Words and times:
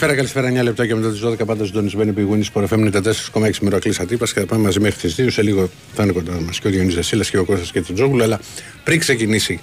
Καλησπέρα, 0.00 0.28
καλησπέρα. 0.28 0.60
9 0.60 0.64
λεπτά 0.64 0.86
και 0.86 0.94
μετά 0.94 1.10
τις 1.10 1.20
12 1.24 1.46
πάντα 1.46 1.64
συντονισμένοι 1.64 2.12
που 2.12 2.20
η 2.20 2.28
Winnie 2.30 2.60
Sport 2.60 2.68
FM 2.68 3.02
94,6 3.32 3.58
μοιρακλή 3.60 3.94
Ατύπα 4.00 4.26
και 4.26 4.40
θα 4.40 4.46
πάμε 4.46 4.62
μαζί 4.62 4.80
μέχρι 4.80 5.12
τι 5.12 5.24
2. 5.24 5.30
Σε 5.30 5.42
λίγο 5.42 5.70
θα 5.94 6.02
είναι 6.02 6.12
κοντά 6.12 6.40
μας 6.40 6.58
και 6.58 6.66
ο 6.68 6.70
Διονύζα 6.70 7.02
Σύλλα 7.02 7.24
και 7.24 7.38
ο 7.38 7.44
Κώστας 7.44 7.72
και 7.72 7.82
το 7.82 7.92
Τζόγουλο. 7.92 8.22
Αλλά 8.22 8.40
πριν 8.84 8.98
ξεκινήσει 8.98 9.60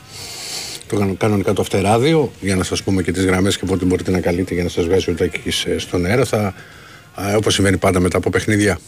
το 0.88 0.96
κανο- 0.96 1.18
κανονικά 1.18 1.54
το 1.54 1.62
αυτεράδιο, 1.62 2.32
για 2.42 2.56
να 2.56 2.64
σας 2.64 2.84
πούμε 2.84 3.02
και 3.02 3.12
τις 3.12 3.26
γραμμές 3.26 3.58
και 3.58 3.66
πότε 3.66 3.86
μπορείτε 3.86 4.12
να 4.12 4.20
καλείτε 4.20 4.54
για 4.54 4.64
να 4.64 4.70
σας 4.70 4.86
βγάζει 4.86 5.10
ο 5.10 5.14
Τάκης 5.14 5.66
στον 5.78 6.06
αέρα, 6.06 6.26
θα 6.26 6.54
όπως 7.36 7.54
συμβαίνει 7.54 7.78
πάντα 7.78 8.00
μετά 8.00 8.18
από 8.18 8.30
παιχνίδια 8.30 8.80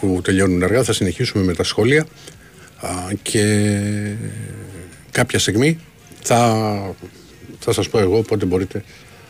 που 0.00 0.20
τελειώνουν 0.24 0.62
αργά, 0.62 0.82
θα 0.82 0.92
συνεχίσουμε 0.92 1.44
με 1.44 1.54
τα 1.54 1.64
σχόλια 1.64 2.06
α, 2.80 2.88
και 3.22 3.70
κάποια 5.10 5.38
στιγμή 5.38 5.78
θα, 6.22 6.68
θα 7.58 7.72
σας 7.72 7.88
πω 7.88 7.98
εγώ 7.98 8.22
πότε 8.22 8.44
μπορείτε 8.44 8.84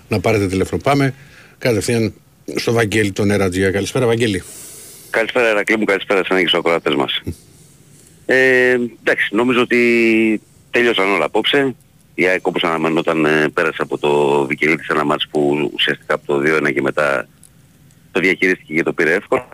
να 0.09 0.21
πάρετε 0.21 0.47
τηλέφωνο. 0.47 0.81
Πάμε 0.85 1.15
κατευθείαν 1.65 2.15
στο 2.55 2.73
Βαγγέλη 2.73 3.13
τον 3.13 3.31
Ερατζία. 3.31 3.71
Καλησπέρα 3.71 4.07
Βαγγέλη. 4.07 4.43
Καλησπέρα 5.11 5.49
Ερακλή 5.49 5.79
μου, 5.79 5.85
καλησπέρα 5.85 6.21
σε 6.21 6.29
ανάγκη 6.31 6.47
στους 6.47 6.59
ακροατές 6.59 6.95
μας. 6.95 7.23
Ε, 8.27 8.77
εντάξει, 9.01 9.29
νομίζω 9.31 9.61
ότι 9.61 10.41
τελειώσαν 10.71 11.11
όλα 11.11 11.25
απόψε. 11.25 11.75
Η 12.15 12.27
ΑΕΚ 12.27 12.47
όπως 12.47 12.65
αναμενόταν 12.65 13.25
ε, 13.25 13.49
πέρασε 13.49 13.83
από 13.83 13.99
το 13.99 14.45
Βικελίδη 14.47 14.83
σε 14.83 14.93
ένα 14.93 15.05
μάτς 15.05 15.29
που 15.31 15.71
ουσιαστικά 15.75 16.15
από 16.15 16.27
το 16.27 16.43
2-1 16.67 16.73
και 16.75 16.83
μετά 16.83 17.29
το 18.13 18.21
διαχειρίστηκε 18.21 18.75
και 18.75 18.83
το 18.83 18.93
πήρε 18.93 19.13
εύκολα. 19.15 19.49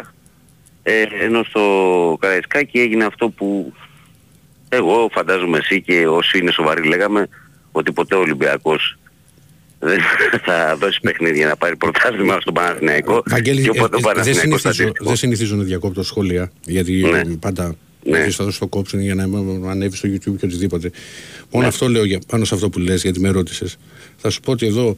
Ε, 0.82 1.04
ενώ 1.20 1.42
στο 1.42 2.16
Καραϊσκάκι 2.20 2.80
έγινε 2.80 3.04
αυτό 3.04 3.28
που 3.28 3.72
εγώ 4.68 5.08
φαντάζομαι 5.12 5.58
εσύ 5.58 5.82
και 5.82 6.06
όσοι 6.06 6.38
είναι 6.38 6.50
σοβαροί 6.50 6.88
λέγαμε 6.88 7.28
ότι 7.72 7.92
ποτέ 7.92 8.14
ο 8.14 8.20
Ολυμπιακός 8.20 8.99
δεν 9.80 9.98
θα 10.44 10.76
δώσει 10.80 11.00
παιχνίδι 11.00 11.36
για 11.36 11.46
να 11.46 11.56
πάρει 11.56 11.76
πρωτάθλημα 11.76 12.40
στον 12.40 12.54
Παναθηναϊκό 12.54 13.22
Βαγγέλη, 13.26 13.62
και 13.62 13.66
ε, 13.66 13.70
οπότε 13.70 13.96
ο 13.96 13.98
ε, 13.98 14.00
δεν, 14.02 14.12
Παναθηναϊκός 14.12 14.60
θα 14.62 14.72
συνηθίζω, 14.72 14.82
αντίστοιχο. 14.82 15.08
δεν 15.08 15.16
συνηθίζω 15.16 15.56
να 15.56 15.62
διακόπτω 15.62 16.02
σχόλια 16.02 16.52
γιατί 16.66 16.92
Ναι. 16.92 17.18
ε, 17.18 17.24
πάντα 17.40 17.74
Ναι. 18.04 18.18
ναι. 18.18 18.30
θα 18.30 18.44
δώσω 18.44 18.58
το 18.58 18.66
κόψουν 18.66 19.00
για 19.00 19.14
να 19.14 19.28
μ- 19.28 19.68
ανέβεις 19.68 19.98
στο 19.98 20.08
YouTube 20.08 20.36
και 20.38 20.44
οτιδήποτε. 20.46 20.90
Μόνο 21.50 21.64
Ναι. 21.64 21.70
αυτό 21.72 21.88
λέω 21.88 22.04
για, 22.04 22.18
πάνω 22.26 22.44
σε 22.44 22.54
αυτό 22.54 22.70
που 22.70 22.78
λες 22.78 23.02
γιατί 23.02 23.20
με 23.20 23.28
ρώτησες. 23.30 23.76
Θα 24.16 24.30
σου 24.30 24.40
πω 24.40 24.52
ότι 24.52 24.66
εδώ 24.66 24.96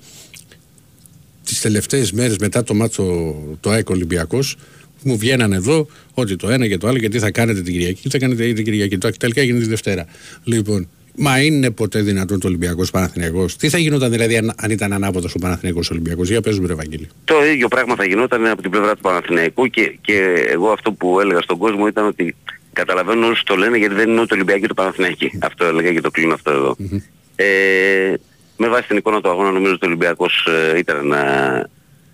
τις 1.44 1.60
τελευταίες 1.60 2.12
μέρες 2.12 2.36
μετά 2.38 2.62
το 2.64 2.74
μάτσο 2.74 3.34
το 3.60 3.70
ΑΕΚ 3.70 3.88
Ολυμπιακός 3.90 4.56
μου 5.02 5.16
βγαίνανε 5.18 5.56
εδώ 5.56 5.86
ότι 6.14 6.36
το 6.36 6.50
ένα 6.50 6.68
και 6.68 6.78
το 6.78 6.88
άλλο 6.88 6.98
γιατί 6.98 7.18
θα 7.18 7.30
κάνετε 7.30 7.60
την 7.62 7.72
Κυριακή, 7.72 8.02
τι 8.02 8.08
θα 8.08 8.18
κάνετε 8.18 8.52
την 8.52 8.64
Κυριακή. 8.64 8.98
Το 8.98 9.10
τελικά 9.18 9.40
έγινε 9.40 9.58
τη 9.58 9.66
Δευτέρα. 9.66 10.06
Λοιπόν, 10.44 10.88
μα 11.16 11.42
είναι 11.42 11.70
ποτέ 11.70 12.00
δυνατόν 12.00 12.40
το 12.40 12.46
Ολυμπιακός 12.48 12.90
Παναθηναϊκός; 12.90 13.56
Τι 13.56 13.68
θα 13.68 13.78
γινόταν 13.78 14.10
δηλαδή 14.10 14.36
αν, 14.36 14.52
αν 14.56 14.70
ήταν 14.70 14.92
ανάποδος 14.92 15.34
ο 15.34 15.38
Παναθηναϊκός 15.38 15.90
Ολυμπιακός; 15.90 16.28
Για 16.28 16.40
πες 16.40 16.58
μου 16.58 16.66
ρε 16.66 16.74
Βαγγέλη. 16.74 17.08
Το 17.24 17.44
ίδιο 17.44 17.68
πράγμα 17.68 17.94
θα 17.94 18.04
γινόταν 18.04 18.46
από 18.46 18.62
την 18.62 18.70
πλευρά 18.70 18.94
του 18.94 19.00
Παναθηναϊκού 19.00 19.66
και, 19.66 19.96
και 20.00 20.46
εγώ 20.48 20.70
αυτό 20.70 20.92
που 20.92 21.20
έλεγα 21.20 21.40
στον 21.40 21.58
κόσμο 21.58 21.86
ήταν 21.86 22.06
ότι 22.06 22.34
καταλαβαίνω 22.72 23.26
όσοι 23.26 23.44
το 23.44 23.56
λένε 23.56 23.76
γιατί 23.76 23.94
δεν 23.94 24.10
είναι 24.10 24.20
ούτε 24.20 24.34
Ολυμπιακή 24.34 24.62
ούτε 24.64 24.74
Παναθηναϊκή. 24.74 25.38
Αυτό 25.42 25.64
έλεγα 25.64 25.92
και 25.92 26.00
το 26.00 26.10
κλείνω 26.10 26.34
αυτό 26.34 26.50
εδώ. 26.50 26.76
Ε, 27.36 28.14
με 28.56 28.68
βάση 28.68 28.88
την 28.88 28.96
εικόνα 28.96 29.20
του 29.20 29.28
αγώνα 29.28 29.50
νομίζω 29.50 29.72
ότι 29.72 29.84
ο 29.84 29.88
Ολυμπιακός 29.88 30.48
ε, 30.74 30.78
ήταν 30.78 30.96
ένα, 30.96 31.22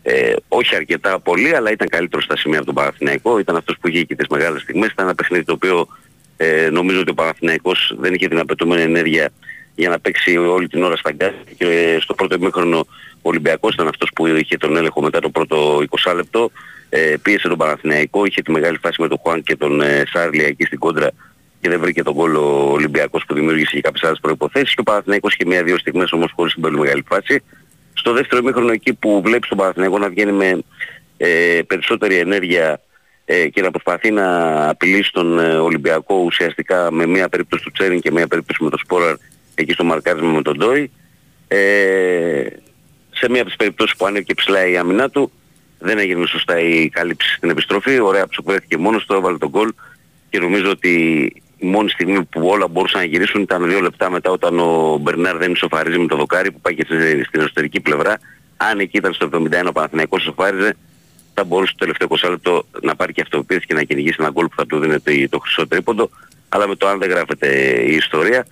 ε, 0.02 0.32
όχι 0.48 0.74
αρκετά 0.74 1.20
πολύ 1.20 1.54
αλλά 1.54 1.70
ήταν 1.70 1.88
καλύτερος 1.88 2.24
στα 2.24 2.36
σημεία 2.36 2.58
από 2.58 2.66
τον 2.66 2.74
Παναθηναϊκό. 2.74 3.38
Ήταν 3.38 3.56
αυτός 3.56 3.76
που 3.80 3.88
είχε 3.88 4.02
και 4.02 4.14
τις 4.14 4.26
μεγάλες 4.28 4.62
στιγμές. 4.62 4.90
Ήταν 4.90 5.04
ένα 5.04 5.14
παιχνίδι 5.14 5.44
το 5.44 5.52
οποίο 5.52 5.88
ε, 6.40 6.68
νομίζω 6.70 7.00
ότι 7.00 7.10
ο 7.10 7.14
Παναθηναϊκός 7.14 7.94
δεν 7.98 8.14
είχε 8.14 8.28
την 8.28 8.38
απαιτούμενη 8.38 8.82
ενέργεια 8.82 9.30
για 9.74 9.88
να 9.88 10.00
παίξει 10.00 10.36
όλη 10.36 10.68
την 10.68 10.82
ώρα 10.82 10.96
στα 10.96 11.12
γκάζ 11.12 11.32
και 11.56 11.66
ε, 11.66 12.00
στο 12.00 12.14
πρώτο 12.14 12.34
ημίχρονο 12.34 12.78
ο 13.12 13.28
Ολυμπιακός 13.28 13.74
ήταν 13.74 13.88
αυτός 13.88 14.10
που 14.14 14.26
είχε 14.26 14.56
τον 14.56 14.76
έλεγχο 14.76 15.02
μετά 15.02 15.20
το 15.20 15.30
πρώτο 15.30 15.82
20 16.04 16.14
λεπτό 16.14 16.50
ε, 16.88 17.14
πίεσε 17.22 17.48
τον 17.48 17.58
Παναθηναϊκό, 17.58 18.24
είχε 18.24 18.42
τη 18.42 18.50
μεγάλη 18.50 18.78
φάση 18.78 19.02
με 19.02 19.08
τον 19.08 19.18
Χουάν 19.22 19.42
και 19.42 19.56
τον 19.56 19.80
ε, 19.80 20.02
Σάρλια 20.12 20.46
εκεί 20.46 20.64
στην 20.64 20.78
κόντρα 20.78 21.10
και 21.60 21.68
δεν 21.68 21.80
βρήκε 21.80 22.02
τον 22.02 22.14
κόλλ 22.14 22.34
ο 22.34 22.70
Ολυμπιακός 22.72 23.24
που 23.26 23.34
δημιούργησε 23.34 23.74
και 23.74 23.80
κάποιες 23.80 24.02
άλλες 24.02 24.18
προϋποθέσεις. 24.20 24.74
Και 24.74 24.80
ο 24.80 24.82
Παναθηναϊκός 24.82 25.34
είχε 25.34 25.44
μία-δύο 25.48 25.78
στιγμές 25.78 26.12
όμως 26.12 26.32
χωρίς 26.36 26.52
την 26.52 26.62
πολύ 26.62 26.78
μεγάλη 26.78 27.04
φάση. 27.08 27.42
Στο 27.92 28.12
δεύτερο 28.12 28.40
ημίχρονο 28.42 28.72
εκεί 28.72 28.94
που 28.94 29.22
βλέπεις 29.24 29.48
τον 29.48 29.58
Παναθηναϊκό 29.58 29.98
να 29.98 30.08
βγαίνει 30.08 30.32
με 30.32 30.58
ε, 31.16 31.60
περισσότερη 31.66 32.16
ενέργεια 32.16 32.70
ε, 32.70 32.80
και 33.52 33.62
να 33.62 33.70
προσπαθεί 33.70 34.10
να 34.10 34.68
απειλήσει 34.68 35.12
τον 35.12 35.38
ε, 35.38 35.54
Ολυμπιακό 35.58 36.14
ουσιαστικά 36.14 36.92
με 36.92 37.06
μία 37.06 37.28
περίπτωση 37.28 37.64
του 37.64 37.70
Τσέριν 37.70 38.00
και 38.00 38.10
μία 38.10 38.26
περίπτωση 38.26 38.62
με 38.64 38.70
τον 38.70 38.78
Σπόραρ 38.78 39.14
εκεί 39.54 39.72
στο 39.72 39.84
μαρκάρισμα 39.84 40.28
με 40.30 40.42
τον 40.42 40.56
Ντόι. 40.56 40.90
Ε, 41.48 42.46
σε 43.10 43.28
μία 43.30 43.40
από 43.40 43.48
τις 43.48 43.56
περιπτώσεις 43.56 43.96
που 43.96 44.06
ανέβηκε 44.06 44.34
ψηλά 44.34 44.66
η 44.66 44.76
άμυνά 44.76 45.10
του 45.10 45.32
δεν 45.78 45.98
έγινε 45.98 46.26
σωστά 46.26 46.60
η 46.60 46.88
κάλυψη 46.88 47.34
στην 47.34 47.50
επιστροφή. 47.50 47.98
Ωραία 47.98 48.26
ψοκουρέθηκε 48.28 48.76
μόνος 48.76 49.04
του, 49.06 49.14
έβαλε 49.14 49.38
τον 49.38 49.48
γκολ 49.48 49.72
και 50.30 50.38
νομίζω 50.38 50.70
ότι 50.70 50.90
η 51.58 51.66
μόνη 51.66 51.90
στιγμή 51.90 52.24
που 52.24 52.46
όλα 52.46 52.68
μπορούσαν 52.68 53.00
να 53.00 53.06
γυρίσουν 53.06 53.40
ήταν 53.42 53.68
δύο 53.68 53.80
λεπτά 53.80 54.10
μετά 54.10 54.30
όταν 54.30 54.58
ο 54.58 54.98
Μπερνάρ 55.00 55.36
δεν 55.36 55.52
ισοφαρίζει 55.52 55.98
με 55.98 56.06
το 56.06 56.16
δοκάρι 56.16 56.50
που 56.52 56.60
πάει 56.60 56.74
και 56.74 56.84
στη- 56.84 57.24
στην 57.24 57.40
εσωτερική 57.40 57.80
πλευρά. 57.80 58.18
Αν 58.56 58.78
εκεί 58.78 58.96
ήταν 58.96 59.12
στο 59.12 59.24
71 59.32 59.68
ο 59.68 59.72
Παναθηναϊκός 59.72 60.22
ισοφάριζε 60.22 60.76
θα 61.38 61.44
μπορούσε 61.44 61.72
το 61.76 61.78
τελευταίο 61.78 62.08
20 62.10 62.30
λεπτό 62.30 62.66
να 62.82 62.96
πάρει 62.96 63.12
και 63.12 63.20
αυτοποίηση 63.20 63.66
και 63.66 63.74
να 63.74 63.82
κυνηγήσει 63.82 64.16
ένα 64.18 64.30
γκολ 64.30 64.46
που 64.46 64.56
θα 64.56 64.66
του 64.66 64.78
δίνει 64.78 65.00
το, 65.00 65.12
το 65.30 65.38
χρυσό 65.38 65.66
τρίποντο. 65.66 66.10
Αλλά 66.48 66.68
με 66.68 66.74
το 66.74 66.86
αν 66.88 66.98
δεν 66.98 67.10
γράφεται 67.10 67.48
η 67.86 67.94
ιστορία 67.94 68.46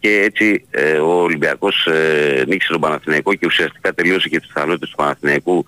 και 0.00 0.10
έτσι 0.22 0.66
ε, 0.70 0.98
ο 0.98 1.22
Ολυμπιακός 1.22 1.86
ε, 1.86 2.44
νίκησε 2.46 2.72
τον 2.72 2.80
Παναθηναϊκό 2.80 3.34
και 3.34 3.46
ουσιαστικά 3.46 3.94
τελείωσε 3.94 4.28
και 4.28 4.38
τις 4.38 4.46
πιθανότητες 4.48 4.88
του 4.88 4.96
Παναθηναϊκού 4.96 5.66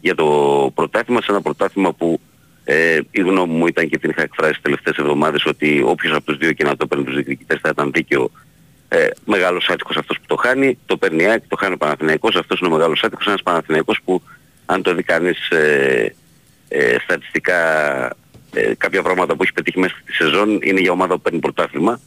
για 0.00 0.14
το 0.14 0.26
πρωτάθλημα 0.74 1.20
σε 1.20 1.26
ένα 1.30 1.40
πρωτάθλημα 1.40 1.92
που 1.92 2.20
ε, 2.64 3.00
η 3.10 3.20
γνώμη 3.20 3.54
μου 3.54 3.66
ήταν 3.66 3.88
και 3.88 3.98
την 3.98 4.10
είχα 4.10 4.22
εκφράσει 4.22 4.52
τις 4.52 4.62
τελευταίες 4.62 4.96
εβδομάδες 4.96 5.46
ότι 5.46 5.82
όποιος 5.84 6.14
από 6.14 6.24
τους 6.24 6.36
δύο 6.36 6.52
και 6.52 6.64
να 6.64 6.76
το 6.76 6.86
παίρνει 6.86 7.04
τους 7.04 7.14
διεκδικητές 7.14 7.58
θα 7.62 7.68
ήταν 7.68 7.90
δίκαιο 7.92 8.30
ε, 8.88 9.06
μεγάλος 9.24 9.68
άτυχος 9.68 9.96
αυτός 9.96 10.16
που 10.16 10.26
το 10.26 10.36
χάνει, 10.36 10.78
το 10.86 10.96
παίρνει 10.96 11.22
η 11.22 11.26
ΑΕΚ, 11.26 11.42
το 11.48 11.56
χάνει 11.56 11.74
ο 11.74 11.76
Παναθηναϊκός, 11.76 12.36
αυτός 12.36 12.60
είναι 12.60 12.68
ο 12.68 12.72
μεγάλος 12.72 13.02
άτυχος, 13.02 13.26
ένας 13.26 13.42
Παναθηναϊκός 13.42 14.00
που 14.04 14.22
αν 14.66 14.82
το 14.82 14.94
δει 14.94 15.02
κανείς 15.02 15.48
ε, 15.48 16.14
ε, 16.68 16.96
στατιστικά 16.98 17.60
ε, 18.54 18.74
κάποια 18.78 19.02
πράγματα 19.02 19.36
που 19.36 19.42
έχει 19.42 19.52
πετύχει 19.52 19.78
μέσα 19.78 19.94
στη 20.02 20.12
σεζόν 20.12 20.58
είναι 20.62 20.80
για 20.80 20.92
ομάδα 20.92 21.14
που 21.14 21.20
παίρνει 21.20 21.38
πρωτάθλημα. 21.38 22.00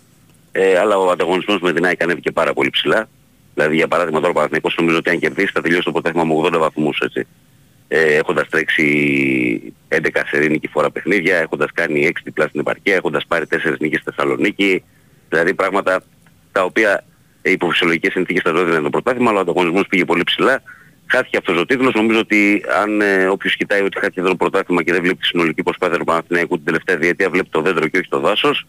Ε, 0.51 0.77
αλλά 0.77 0.97
ο 0.97 1.09
ανταγωνισμός 1.09 1.59
με 1.59 1.73
την 1.73 1.85
ΑΕΚ 1.85 2.03
ανέβηκε 2.03 2.31
πάρα 2.31 2.53
πολύ 2.53 2.69
ψηλά. 2.69 3.09
Δηλαδή 3.53 3.75
για 3.75 3.87
παράδειγμα 3.87 4.19
τώρα 4.19 4.31
ο 4.31 4.33
Παναθηναϊκός 4.33 4.75
νομίζω 4.77 4.97
ότι 4.97 5.09
αν 5.09 5.19
κερδίσει 5.19 5.51
θα 5.53 5.61
τελειώσει 5.61 5.83
το 5.83 5.91
πρωτάθλημα 5.91 6.25
με 6.25 6.33
80 6.47 6.59
βαθμούς 6.59 6.99
έτσι. 6.99 7.27
Ε, 7.87 8.15
έχοντας 8.15 8.49
τρέξει 8.49 9.73
11 9.87 9.97
σερή 10.25 10.49
νίκη 10.49 10.67
φορά 10.67 10.91
παιχνίδια, 10.91 11.37
έχοντας 11.37 11.71
κάνει 11.73 12.07
6 12.07 12.11
διπλά 12.23 12.47
στην 12.47 12.59
επαρκεία, 12.59 12.95
έχοντας 12.95 13.25
πάρει 13.27 13.45
4 13.45 13.79
νίκες 13.79 13.99
στη 13.99 14.11
Θεσσαλονίκη. 14.11 14.83
Δηλαδή 15.29 15.53
πράγματα 15.53 16.03
τα 16.51 16.63
οποία 16.63 17.03
ε, 17.41 17.51
υπό 17.51 17.69
φυσιολογικές 17.69 18.11
συνθήκες 18.11 18.41
θα 18.41 18.51
το 18.51 18.59
έδινε 18.59 18.81
το 18.81 18.89
πρωτάθλημα, 18.89 19.29
αλλά 19.29 19.39
ο 19.39 19.41
ανταγωνισμός 19.41 19.87
πήγε 19.87 20.05
πολύ 20.05 20.23
ψηλά. 20.23 20.61
Χάθηκε 21.07 21.37
αυτός 21.37 21.57
ο 21.57 21.65
τίτλος. 21.65 21.93
Νομίζω 21.93 22.19
ότι 22.19 22.63
αν 22.81 23.01
ε, 23.01 23.27
όποιος 23.27 23.55
κοιτάει 23.55 23.81
ότι 23.81 23.99
χάθηκε 23.99 24.19
εδώ 24.19 24.29
το 24.29 24.35
πρωτάθλημα 24.35 24.83
και 24.83 24.91
δεν 24.91 25.01
βλέπει 25.01 25.17
τη 25.17 25.25
συνολική 25.25 25.63
προσπάθεια 25.63 25.97
του 25.97 26.03
Παναθηναϊκού 26.03 26.55
την 26.55 26.65
τελευταία 26.65 26.97
διετία, 26.97 27.29
βλέπει 27.29 27.49
το 27.49 27.61
δέντρο 27.61 27.87
και 27.87 27.97
όχι 27.97 28.09
το 28.09 28.19
δάσος. 28.19 28.67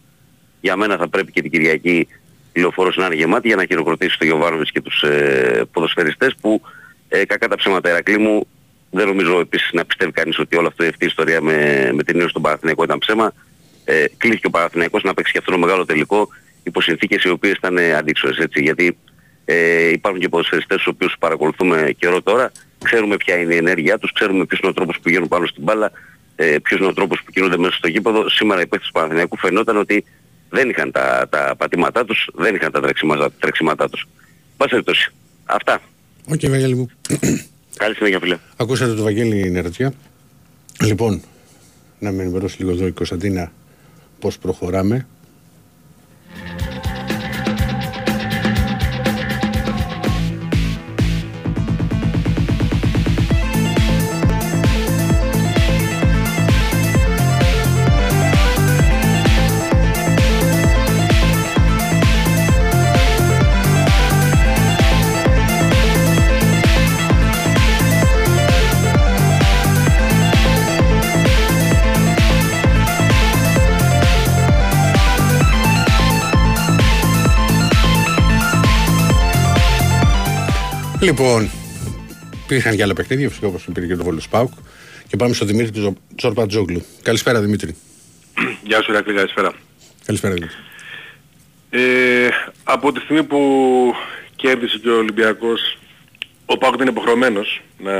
Για 0.61 0.75
μένα 0.75 0.97
θα 0.97 1.07
πρέπει 1.07 1.31
και 1.31 1.41
την 1.41 1.51
Κυριακή 1.51 2.07
η 2.53 2.59
λεωφόρος 2.59 2.95
να 2.97 3.05
είναι 3.05 3.15
γεμάτη 3.15 3.47
για 3.47 3.55
να 3.55 3.65
χειροκροτήσει 3.65 4.17
τον 4.17 4.27
Γιωβάνοβιτς 4.27 4.71
και 4.71 4.81
τους 4.81 5.03
ε, 5.03 5.63
ποδοσφαιριστές 5.71 6.35
που 6.41 6.61
ε, 7.07 7.25
κακά 7.25 7.47
τα 7.47 7.55
ψέματα 7.55 7.89
Ερακλή 7.89 8.17
μου 8.17 8.47
δεν 8.91 9.07
νομίζω 9.07 9.39
επίσης 9.39 9.69
να 9.73 9.85
πιστεύει 9.85 10.11
κανείς 10.11 10.39
ότι 10.39 10.55
όλη 10.55 10.67
αυτή 10.67 10.85
η 10.85 11.05
ιστορία 11.05 11.41
με, 11.41 11.89
με 11.93 12.03
την 12.03 12.17
νέο 12.17 12.27
στον 12.27 12.41
Παναθηναϊκό 12.41 12.83
ήταν 12.83 12.97
ψέμα. 12.97 13.33
Ε, 13.85 14.05
κλείθηκε 14.17 14.47
ο 14.47 14.49
Παναθηναϊκός 14.49 15.03
να 15.03 15.13
παίξει 15.13 15.31
και 15.31 15.37
αυτό 15.37 15.51
το 15.51 15.57
μεγάλο 15.57 15.85
τελικό 15.85 16.29
υπό 16.63 16.81
συνθήκες 16.81 17.23
οι 17.23 17.29
οποίες 17.29 17.53
ήταν 17.53 17.77
ε, 17.77 17.93
αντίξοες 17.93 18.37
έτσι 18.37 18.61
γιατί 18.61 18.97
ε, 19.49 19.89
υπάρχουν 19.89 20.21
και 20.21 20.29
ποδοσφαιριστές 20.29 20.77
τους 20.77 20.87
οποίους 20.87 21.15
παρακολουθούμε 21.19 21.95
καιρό 21.97 22.21
τώρα 22.21 22.51
ξέρουμε 22.83 23.17
ποια 23.17 23.35
είναι 23.35 23.53
η 23.53 23.57
ενέργειά 23.57 23.97
τους, 23.97 24.13
ξέρουμε 24.13 24.45
ποιος 24.45 24.59
είναι 24.59 24.69
ο 24.69 24.73
τρόπος 24.73 24.95
που 24.95 25.01
πηγαίνουν 25.01 25.27
πάνω 25.27 25.45
στην 25.45 25.63
μπάλα 25.63 25.91
ε, 26.39 26.57
ποιος 26.63 26.79
είναι 26.79 26.89
ο 26.89 26.93
τρόπος 26.93 27.21
που 27.25 27.31
κινούνται 27.31 27.57
μέσα 27.57 27.75
στο 27.75 27.87
γήπεδο. 27.87 28.29
Σήμερα 28.29 28.61
οι 28.61 28.67
παίκτες 28.67 28.87
του 28.87 28.93
Παναθηναϊκού 28.93 29.37
φαινόταν 29.37 29.77
ότι 29.77 30.05
δεν 30.49 30.69
είχαν 30.69 30.91
τα, 30.91 31.27
τα 31.29 31.55
πατήματά 31.57 32.05
τους, 32.05 32.29
δεν 32.33 32.55
είχαν 32.55 32.71
τα 32.71 32.81
τρεξίματα, 32.81 33.31
τρεξίματά 33.39 33.89
τους. 33.89 34.07
Πάση 34.57 34.69
περιπτώσει. 34.69 35.11
Αυτά. 35.45 35.81
Οκ, 36.27 36.39
Βαγγέλη 36.47 36.75
μου. 36.75 36.89
Καλή 37.77 37.95
συνέχεια 37.95 38.19
φίλε. 38.19 38.37
Ακούσατε 38.57 38.93
το 38.93 39.03
Βαγγέλη 39.03 39.51
Νερατζιά. 39.51 39.93
Λοιπόν, 40.83 41.21
να 41.99 42.11
με 42.11 42.23
ενημερώσει 42.23 42.57
λίγο 42.59 42.71
εδώ 42.71 42.87
η 42.87 42.91
Κωνσταντίνα 42.91 43.51
πώς 44.19 44.37
προχωράμε. 44.37 45.07
Λοιπόν, 81.01 81.49
υπήρχαν 82.43 82.75
και 82.75 82.83
άλλα 82.83 82.93
παιχνίδια, 82.93 83.29
φυσικά 83.29 83.47
όπως 83.47 83.65
υπήρχε 83.65 83.89
και 83.89 83.95
το 83.95 84.03
Βόλος 84.03 84.27
Πάουκ. 84.27 84.51
Και 85.07 85.15
πάμε 85.15 85.33
στο 85.33 85.45
Δημήτρη 85.45 85.71
του 85.71 85.97
Τζορπατζόγλου. 86.15 86.85
Καλησπέρα 87.01 87.41
Δημήτρη. 87.41 87.75
Γεια 88.67 88.81
σου 88.81 88.91
Ηρακλή, 88.91 89.13
καλησπέρα. 89.13 89.53
Καλησπέρα 90.05 90.33
Δημήτρη. 90.33 90.55
Ε, 91.69 92.29
από 92.63 92.91
τη 92.91 92.99
στιγμή 92.99 93.23
που 93.23 93.93
κέρδισε 94.35 94.77
και 94.77 94.89
ο 94.89 94.97
Ολυμπιακός, 94.97 95.77
ο 96.45 96.57
Πάουκ 96.57 96.79
είναι 96.81 96.89
υποχρεωμένος 96.89 97.61
να, 97.77 97.97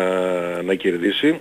να 0.62 0.76
κερδίσει, 0.76 1.40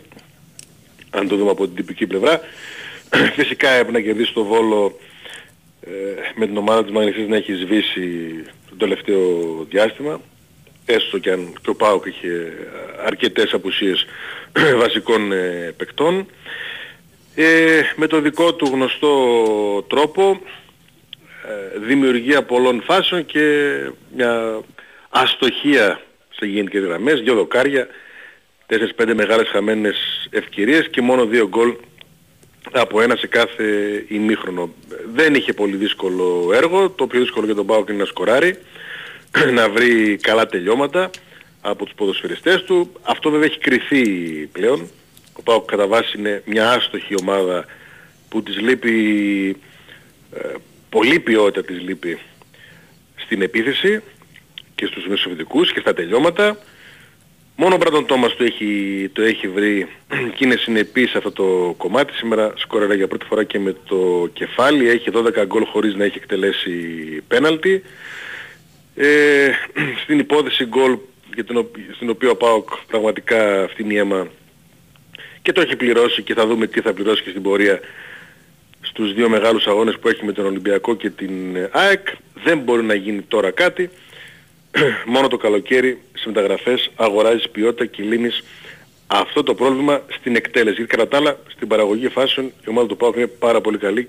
αν 1.10 1.28
το 1.28 1.36
δούμε 1.36 1.50
από 1.50 1.66
την 1.66 1.76
τυπική 1.76 2.06
πλευρά. 2.06 2.40
Φυσικά 3.36 3.68
έπρεπε 3.68 3.92
να 3.92 4.00
κερδίσει 4.00 4.32
το 4.32 4.44
Βόλο 4.44 4.98
ε, 5.80 5.90
με 6.36 6.46
την 6.46 6.56
ομάδα 6.56 6.82
της 6.82 6.92
Μαγνησής 6.92 7.28
να 7.28 7.36
έχει 7.36 7.52
σβήσει 7.52 8.08
το 8.68 8.76
τελευταίο 8.76 9.18
διάστημα 9.70 10.20
έστω 10.86 11.18
και 11.18 11.30
αν 11.30 11.52
και 11.62 11.70
ο 11.70 11.74
Πάουκ 11.74 12.06
είχε 12.06 12.52
αρκετές 13.04 13.52
απουσίες 13.52 14.06
βασικών 14.82 15.32
ε, 15.32 15.74
παικτών. 15.76 16.26
Ε, 17.34 17.80
με 17.96 18.06
το 18.06 18.20
δικό 18.20 18.54
του 18.54 18.66
γνωστό 18.72 19.12
τρόπο 19.88 20.40
ε, 21.48 21.78
δημιουργία 21.78 22.42
πολλών 22.42 22.82
φάσεων 22.82 23.26
και 23.26 23.74
μια 24.16 24.60
αστοχία 25.08 26.00
σε 26.30 26.46
γενικές 26.46 26.82
γραμμές, 26.82 27.20
δυο 27.20 27.34
δοκάρια, 27.34 27.88
4-5 28.98 29.12
μεγάλες 29.14 29.48
χαμένες 29.48 30.28
ευκαιρίες 30.30 30.88
και 30.88 31.00
μόνο 31.00 31.26
δύο 31.26 31.48
γκολ 31.48 31.74
από 32.72 33.00
ένα 33.00 33.16
σε 33.16 33.26
κάθε 33.26 33.64
ημίχρονο. 34.08 34.74
Δεν 35.14 35.34
είχε 35.34 35.52
πολύ 35.52 35.76
δύσκολο 35.76 36.50
έργο, 36.54 36.90
το 36.90 37.06
πιο 37.06 37.20
δύσκολο 37.20 37.46
για 37.46 37.54
τον 37.54 37.66
Πάοκ 37.66 37.88
είναι 37.88 37.98
να 37.98 38.04
σκοράρει, 38.04 38.58
να 39.52 39.68
βρει 39.68 40.16
καλά 40.16 40.46
τελειώματα 40.46 41.10
από 41.60 41.84
τους 41.84 41.94
ποδοσφαιριστές 41.94 42.62
του. 42.62 42.92
Αυτό 43.02 43.30
βέβαια 43.30 43.46
έχει 43.46 43.58
κρυθεί 43.58 44.04
πλέον. 44.52 44.88
Ο 45.32 45.42
Πάοκ 45.42 45.64
κατά 45.64 45.86
βάση 45.86 46.18
είναι 46.18 46.42
μια 46.46 46.70
άστοχη 46.70 47.14
ομάδα 47.20 47.64
που 48.28 48.42
της 48.42 48.60
λείπει, 48.60 49.56
ε, 50.34 50.54
πολύ 50.88 51.20
ποιότητα 51.20 51.62
της 51.62 51.80
λείπει 51.80 52.18
στην 53.16 53.42
επίθεση 53.42 54.02
και 54.74 54.86
στους 54.86 55.06
μεσοβητικούς 55.06 55.72
και 55.72 55.80
στα 55.80 55.94
τελειώματα. 55.94 56.58
Μόνο 57.56 57.74
ο 57.74 57.78
Μπράντον 57.78 58.06
Τόμας 58.06 58.36
το 58.36 58.44
έχει, 58.44 59.10
το 59.12 59.22
έχει 59.22 59.48
βρει 59.48 59.88
και 60.34 60.44
είναι 60.44 60.56
συνεπής 60.56 61.10
σε 61.10 61.18
αυτό 61.18 61.32
το 61.32 61.74
κομμάτι. 61.76 62.12
Σήμερα 62.12 62.52
σκορέρα 62.56 62.94
για 62.94 63.08
πρώτη 63.08 63.24
φορά 63.24 63.44
και 63.44 63.58
με 63.58 63.76
το 63.86 64.28
κεφάλι. 64.32 64.88
Έχει 64.88 65.10
12 65.12 65.46
γκολ 65.46 65.64
χωρίς 65.64 65.94
να 65.94 66.04
έχει 66.04 66.16
εκτελέσει 66.16 66.72
πέναλτι. 67.28 67.82
Ε, 68.96 69.50
στην 70.02 70.18
υπόθεση 70.18 70.64
γκολ 70.64 70.98
για 71.34 71.44
την, 71.44 71.56
ο- 71.56 71.70
στην 71.94 72.10
οποία 72.10 72.30
ο 72.30 72.36
ΠΑΟΚ 72.36 72.68
πραγματικά 72.86 73.68
φτύνει 73.70 73.96
αίμα 73.98 74.26
και 75.42 75.52
το 75.52 75.60
έχει 75.60 75.76
πληρώσει 75.76 76.22
και 76.22 76.34
θα 76.34 76.46
δούμε 76.46 76.66
τι 76.66 76.80
θα 76.80 76.92
πληρώσει 76.92 77.22
και 77.22 77.30
στην 77.30 77.42
πορεία 77.42 77.80
στους 78.80 79.14
δύο 79.14 79.28
μεγάλους 79.28 79.66
αγώνες 79.66 79.98
που 79.98 80.08
έχει 80.08 80.24
με 80.24 80.32
τον 80.32 80.46
Ολυμπιακό 80.46 80.94
και 80.96 81.10
την 81.10 81.56
ε, 81.56 81.68
ΑΕΚ. 81.72 82.08
Δεν 82.44 82.58
μπορεί 82.58 82.82
να 82.82 82.94
γίνει 82.94 83.20
τώρα 83.22 83.50
κάτι. 83.50 83.90
Μόνο 85.14 85.28
το 85.28 85.36
καλοκαίρι 85.36 86.00
στις 86.12 86.26
μεταγραφές 86.26 86.90
αγοράζεις 86.96 87.48
ποιότητα 87.48 87.86
και 87.86 88.02
λύνεις 88.02 88.44
αυτό 89.06 89.42
το 89.42 89.54
πρόβλημα 89.54 90.02
στην 90.18 90.36
εκτέλεση. 90.36 90.76
Γιατί 90.76 90.96
κατά 90.96 91.08
τα 91.08 91.16
άλλα 91.16 91.38
στην 91.48 91.68
παραγωγή 91.68 92.08
φάσεων 92.08 92.46
η 92.46 92.68
ομάδα 92.68 92.86
του 92.86 92.96
ΠΑΟΚ 92.96 93.16
είναι 93.16 93.26
πάρα 93.26 93.60
πολύ 93.60 93.78
καλή. 93.78 94.08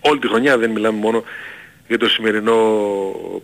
Όλη 0.00 0.18
τη 0.18 0.28
χρονιά 0.28 0.58
δεν 0.58 0.70
μιλάμε 0.70 0.98
μόνο 0.98 1.24
για 1.88 1.98
το 1.98 2.08
σημερινό 2.08 2.56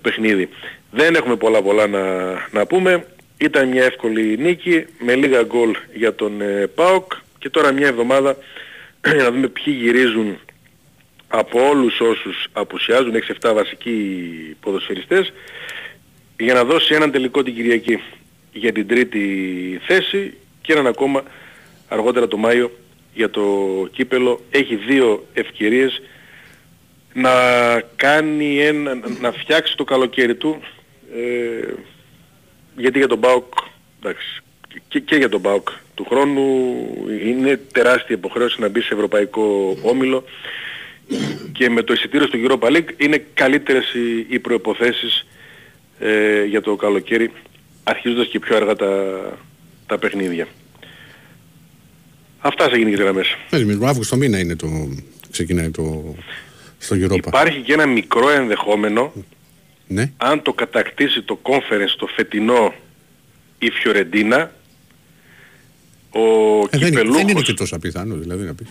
παιχνίδι. 0.02 0.48
Δεν 0.90 1.14
έχουμε 1.14 1.36
πολλά 1.36 1.62
πολλά 1.62 1.86
να, 1.86 2.32
να 2.50 2.66
πούμε. 2.66 3.06
Ήταν 3.38 3.68
μια 3.68 3.84
εύκολη 3.84 4.38
νίκη 4.38 4.86
με 4.98 5.14
λίγα 5.14 5.42
γκολ 5.42 5.76
για 5.94 6.14
τον 6.14 6.40
ε, 6.40 6.66
ΠΑΟΚ 6.74 7.12
και 7.38 7.50
τώρα 7.50 7.72
μια 7.72 7.86
εβδομάδα 7.86 8.36
για 9.14 9.22
να 9.22 9.30
δούμε 9.30 9.48
ποιοι 9.48 9.76
γυρίζουν 9.78 10.38
από 11.28 11.68
όλους 11.68 12.00
όσους 12.00 12.46
απουσιάζουν, 12.52 13.12
6-7 13.40 13.52
βασικοί 13.54 13.96
ποδοσφαιριστές, 14.60 15.32
για 16.38 16.54
να 16.54 16.64
δώσει 16.64 16.94
έναν 16.94 17.10
τελικό 17.10 17.42
την 17.42 17.54
Κυριακή 17.54 18.00
για 18.52 18.72
την 18.72 18.86
τρίτη 18.86 19.80
θέση 19.86 20.34
και 20.62 20.72
έναν 20.72 20.86
ακόμα 20.86 21.22
αργότερα 21.88 22.28
το 22.28 22.36
Μάιο 22.36 22.70
για 23.14 23.30
το 23.30 23.42
κύπελο. 23.92 24.40
Έχει 24.50 24.74
δύο 24.74 25.26
ευκαιρίες 25.32 26.02
να 27.12 27.30
κάνει 27.96 28.58
ένα, 28.58 28.98
να 29.20 29.32
φτιάξει 29.32 29.76
το 29.76 29.84
καλοκαίρι 29.84 30.34
του 30.34 30.60
ε, 31.16 31.72
γιατί 32.76 32.98
για 32.98 33.08
τον 33.08 33.20
ΠΑΟΚ 33.20 33.52
εντάξει, 34.00 34.42
και, 34.88 35.00
και 35.00 35.16
για 35.16 35.28
τον 35.28 35.40
ΠΑΟΚ 35.40 35.68
του 35.94 36.04
χρόνου 36.04 36.76
είναι 37.26 37.60
τεράστια 37.72 38.16
υποχρέωση 38.16 38.60
να 38.60 38.68
μπει 38.68 38.80
σε 38.80 38.94
ευρωπαϊκό 38.94 39.76
όμιλο 39.82 40.24
και 41.52 41.70
με 41.70 41.82
το 41.82 41.92
εισιτήριο 41.92 42.26
στο 42.26 42.38
Europa 42.46 42.76
League 42.76 42.88
είναι 42.96 43.26
καλύτερες 43.34 43.94
οι, 43.94 44.26
οι 44.28 44.38
προϋποθέσεις 44.38 45.26
ε, 45.98 46.44
για 46.44 46.60
το 46.60 46.76
καλοκαίρι 46.76 47.30
αρχίζοντας 47.84 48.26
και 48.26 48.38
πιο 48.38 48.56
αργά 48.56 48.76
τα, 48.76 48.92
τα 49.86 49.98
παιχνίδια. 49.98 50.46
Αυτά 52.38 52.68
σε 52.68 52.76
γενικές 52.76 53.00
γραμμές. 53.00 53.36
Ναι, 53.50 53.58
Δημήτρη, 53.58 53.86
Αύγουστο 53.86 54.16
μήνα 54.16 54.38
είναι 54.38 54.56
το. 54.56 54.88
ξεκινάει 55.30 55.70
το. 55.70 56.14
Στο 56.82 56.96
Europa. 56.98 57.14
Υπάρχει 57.26 57.60
και 57.60 57.72
ένα 57.72 57.86
μικρό 57.86 58.30
ενδεχόμενο 58.30 59.12
Ναι. 59.86 60.12
αν 60.16 60.42
το 60.42 60.52
κατακτήσει 60.52 61.22
το 61.22 61.38
conference 61.42 61.94
το 61.98 62.06
φετινό 62.06 62.74
η 63.58 63.70
Φιωρεντίνα 63.70 64.52
ο 66.10 66.20
Ε, 66.70 66.78
δεν, 66.78 66.88
είναι, 66.88 66.90
δεν 66.90 67.04
είναι 67.04 67.16
Κυπελούχος 67.18 67.42
και 67.44 67.52
τόσο 67.54 67.76
απιθανό, 67.76 68.14
δηλαδή 68.14 68.44
να 68.44 68.54
πεις. 68.54 68.66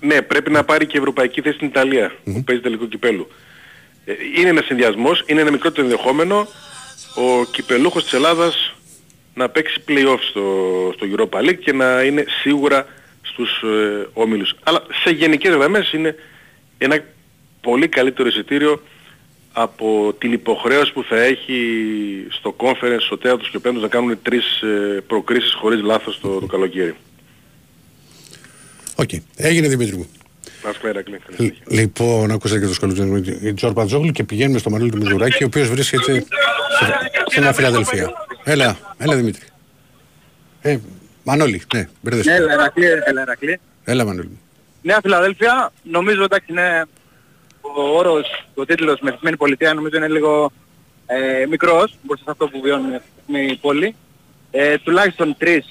ναι 0.00 0.22
πρέπει 0.22 0.50
να 0.50 0.64
πάρει 0.64 0.86
και 0.86 0.98
ευρωπαϊκή 0.98 1.40
θέση 1.40 1.54
στην 1.56 1.66
Ιταλία 1.68 2.12
που 2.24 2.44
παίζει 2.44 2.62
τελικό 2.62 2.86
κυπέλου 2.86 3.28
Ε, 4.04 4.12
είναι 4.38 4.48
ένας 4.48 4.64
συνδυασμός 4.64 5.24
είναι 5.26 5.40
ένα 5.40 5.50
μικρό 5.50 5.72
το 5.72 5.80
ενδεχόμενο 5.82 6.46
ο 7.14 7.44
κυπελλούχος 7.50 8.02
της 8.02 8.12
Ελλάδας 8.12 8.74
να 9.34 9.48
παίξει 9.48 9.82
play-off 9.88 10.18
στο, 10.30 10.44
στο 10.94 11.06
Europa 11.16 11.38
League 11.48 11.58
και 11.58 11.72
να 11.72 12.02
είναι 12.02 12.24
σίγουρα 12.42 12.86
στους 13.22 13.62
ε, 13.62 14.08
όμιλους 14.12 14.54
αλλά 14.62 14.82
σε 15.04 15.10
γενικές 15.10 15.54
γραμμές 15.54 15.92
είναι 15.92 16.14
ένα 16.78 17.04
πολύ 17.62 17.88
καλύτερο 17.88 18.28
εισιτήριο 18.28 18.82
από 19.52 20.14
την 20.18 20.32
υποχρέωση 20.32 20.92
που 20.92 21.04
θα 21.08 21.20
έχει 21.20 21.56
στο 22.30 22.54
Conference, 22.58 23.00
ο 23.00 23.18
τέταρτος 23.18 23.50
και 23.50 23.56
ο 23.56 23.60
πέμπτος 23.60 23.82
να 23.82 23.88
κάνουν 23.88 24.18
τρεις 24.22 24.60
ε, 24.62 25.00
προκρίσεις 25.06 25.52
χωρίς 25.54 25.80
λάθος 25.82 26.20
το, 26.20 26.38
το 26.40 26.46
καλοκαίρι. 26.46 26.94
Οκ. 28.96 29.10
Έγινε 29.36 29.68
Δημήτρη 29.68 29.96
μου. 29.96 30.06
Να 30.64 30.72
σου 30.72 30.80
πω, 30.80 30.88
Ηρακλή. 30.88 31.18
Καλή 31.18 31.36
Λ- 31.48 31.54
συνέχεια. 31.54 31.82
Λοιπόν, 31.82 32.30
άκουσα 32.30 32.60
και 32.60 32.66
το 32.66 32.74
σχολείο 32.74 33.22
του 33.22 33.54
Τζορπατζόγλου 33.54 34.12
και 34.12 34.24
πηγαίνουμε 34.24 34.58
στο 34.58 34.70
Μανώλη 34.70 34.90
του 34.90 34.96
Μιζουράκη, 34.96 35.42
ο 35.42 35.46
οποίος 35.46 35.68
βρίσκεται 35.68 36.12
σε, 36.12 36.24
σε 37.26 37.40
μια 37.40 37.52
Φιλαδελφία. 37.52 38.12
Έλα, 38.44 38.78
έλα 38.98 39.16
Δημήτρη. 39.16 39.46
Ε, 40.62 40.78
Μανώλη, 41.24 41.62
ναι, 41.74 41.88
μπερδεύτηκα. 42.00 42.38
Ναι, 42.38 42.52
Ερακλή, 42.52 42.84
έλα 42.86 43.20
Ερακλή. 43.20 43.60
Έλα 43.84 44.04
Μανώλη. 44.04 44.28
μου. 44.28 44.40
Νέα 44.82 44.98
Φιλαδέλφια, 45.02 45.72
νομίζω 45.82 46.22
εντάξει 46.22 46.46
είναι 46.50 46.84
ο 47.62 47.96
όρος, 47.96 48.46
ο 48.54 48.64
τίτλος 48.64 49.00
με 49.00 49.10
θυσμένη 49.10 49.36
πολιτεία 49.36 49.74
νομίζω 49.74 49.96
είναι 49.96 50.08
λίγο 50.08 50.50
ε, 51.06 51.46
μικρός 51.46 51.94
μπροστά 52.02 52.24
σε 52.24 52.30
αυτό 52.30 52.48
που 52.48 52.60
βιώνει 52.60 52.98
η 53.50 53.56
πόλη. 53.56 53.94
Ε, 54.50 54.78
τουλάχιστον 54.78 55.34
τρεις, 55.38 55.66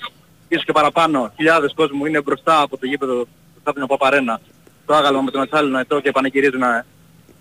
ίσως 0.47 0.65
και 0.65 0.71
παραπάνω, 0.71 1.31
χιλιάδες 1.35 1.73
κόσμου 1.75 2.05
είναι 2.05 2.21
μπροστά 2.21 2.61
από 2.61 2.77
το 2.77 2.85
γήπεδο 2.85 3.13
μπροστά 3.13 3.69
από 3.69 3.79
την 3.79 3.87
Παπαρένα, 3.87 4.41
το 4.85 4.95
άγαλμα 4.95 5.21
με 5.21 5.31
τον 5.31 5.41
Ατσάλινο 5.41 5.79
ετώ 5.79 5.99
και 5.99 6.11
πανηγυρίζουν 6.11 6.63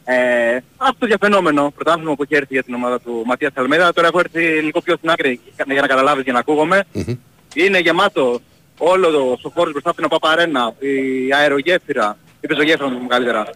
ε, 0.05 0.57
αυτό 0.77 0.97
το 0.99 1.07
διαφαινόμενο 1.07 1.73
πρωτάθλημα 1.75 2.15
που 2.15 2.23
έχει 2.23 2.35
έρθει 2.35 2.55
για 2.55 2.63
την 2.63 2.75
ομάδα 2.75 3.01
του 3.01 3.23
Ματίας 3.27 3.53
Αλμέδα. 3.55 3.93
Τώρα 3.93 4.07
έχω 4.09 4.19
έρθει 4.19 4.41
λίγο 4.41 4.81
πιο 4.81 4.97
στην 4.97 5.11
άκρη 5.11 5.41
για 5.55 5.81
να 5.81 5.87
καταλάβεις 5.87 6.25
για 6.25 6.33
να 6.33 6.39
ακούγομαι. 6.39 6.85
Μμμ. 6.93 7.15
Είναι 7.55 7.79
γεμάτο 7.79 8.41
όλο 8.79 9.11
το, 9.11 9.39
ο 9.43 9.51
χώρος 9.55 9.73
μπροστά 9.73 9.91
από 9.91 10.01
την 10.01 10.09
Παπαρένα, 10.09 10.75
η 10.79 11.33
αερογέφυρα, 11.33 12.17
η 12.41 12.47
πεζογέφυρα 12.47 12.89
μου 12.89 13.07
καλύτερα. 13.07 13.47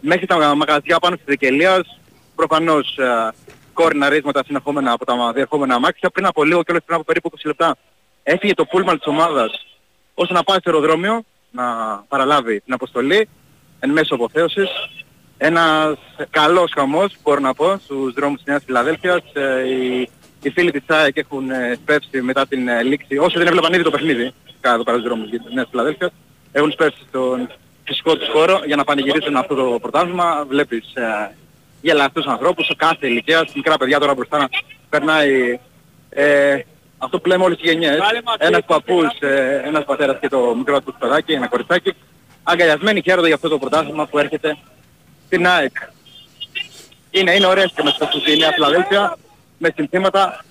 Μέχρι 0.00 0.26
τα 0.26 0.54
μαγαζιά 0.54 0.98
πάνω 0.98 1.16
της 1.16 1.24
Δικαιλίας, 1.26 2.00
προφανώς 2.34 2.98
ε, 2.98 3.32
κόρυνα 3.72 4.08
ρίσματα 4.08 4.42
συνεχόμενα 4.46 4.92
από 4.92 5.04
τα 5.04 5.32
διερχόμενα 5.34 5.74
αμάξια. 5.74 6.10
Πριν 6.10 6.26
από 6.26 6.44
λίγο 6.44 6.62
και 6.62 6.70
όλες 6.70 6.82
πριν 6.84 6.96
από 6.96 7.04
περίπου 7.04 7.30
20 7.32 7.40
λεπτά 7.44 7.76
έφυγε 8.22 8.54
το 8.54 8.64
πούλμαν 8.64 8.96
της 8.96 9.06
ομάδας 9.06 9.66
ώστε 10.14 10.34
να 10.34 10.42
πάει 10.42 10.58
στο 10.58 10.70
αεροδρόμιο 10.70 11.24
να 11.50 11.64
παραλάβει 12.08 12.60
την 12.60 12.74
αποστολή 12.74 13.28
εν 13.80 13.90
μέσω 13.90 14.14
αποθέωσης. 14.14 14.68
Ένας 15.38 15.98
καλός 16.30 16.72
χαμός 16.74 17.16
μπορώ 17.22 17.40
να 17.40 17.54
πω 17.54 17.78
στους 17.84 18.12
δρόμους 18.12 18.36
της 18.36 18.46
Νέας 18.46 18.62
Φιλαδέλφειας. 18.64 19.22
Ε, 19.32 19.68
οι, 19.68 20.10
οι 20.42 20.50
φίλοι 20.50 20.70
της 20.70 20.82
ΑΕΚ 20.86 21.16
έχουν 21.16 21.50
ε, 21.50 21.78
σπεύσει 21.82 22.22
μετά 22.22 22.46
την 22.46 22.68
ε, 22.68 22.82
λήξη, 22.82 23.18
όσοι 23.18 23.38
δεν 23.38 23.46
έβλεπαν 23.46 23.72
ήδη 23.72 23.82
το 23.82 23.90
παιχνίδι, 23.90 24.32
κάτω 24.60 24.74
εδώ 24.74 24.84
πέρα 24.84 24.96
στους 24.96 25.08
δρόμους 25.08 25.30
της 25.30 25.54
Νέας 25.54 25.68
Φιλαδέλφειας, 25.70 26.10
έχουν 26.52 26.72
σπεύσει 26.72 27.00
στον 27.08 27.50
φυσικό 27.86 28.16
τους 28.16 28.28
χώρο 28.28 28.60
για 28.66 28.76
να 28.76 28.84
πανηγυρίσουν 28.84 29.36
αυτό 29.36 29.54
το 29.54 29.78
πρωτάθλημα. 29.80 30.44
Βλέπεις 30.48 30.94
ε, 30.94 31.34
γελαστούς 31.80 32.26
ανθρώπους 32.26 32.66
σε 32.66 32.74
κάθε 32.74 33.06
ηλικία, 33.06 33.46
μικρά 33.54 33.76
παιδιά 33.76 33.98
τώρα 33.98 34.14
μπροστά 34.14 34.38
να 34.38 34.48
περνάει 34.88 35.58
Ε, 36.18 36.60
αυτό 36.98 37.20
που 37.20 37.28
λέμε 37.28 37.44
όλες 37.44 37.58
οι 37.60 37.66
γενιές. 37.68 37.98
Ένας 38.38 38.60
παππούς, 38.66 39.20
ε, 39.20 39.62
ένας 39.64 39.84
πατέρας 39.84 40.18
και 40.20 40.28
το 40.28 40.54
μικρό 40.56 40.80
του 40.80 40.94
παιδάκι, 40.98 41.32
ένα 41.32 41.48
κοριτσάκι, 41.48 41.92
αγκαλιασμένοι 42.42 43.02
χαίρονται 43.02 43.26
για 43.26 43.34
αυτό 43.34 43.48
το 43.48 43.58
πρωτάθλημα 43.58 44.06
που 44.06 44.18
έρχεται 44.18 44.56
στην 45.26 45.46
ΑΕΚ. 45.46 45.76
Είναι, 47.10 47.34
είναι 47.34 47.46
ωραίες 47.46 47.72
και 47.76 47.82
μέσα 47.82 48.10
στη 48.20 48.36
Νέα 48.36 48.52
Φιλαδέλφια, 48.52 49.16
με 49.58 49.72
συνθήματα 49.76 50.44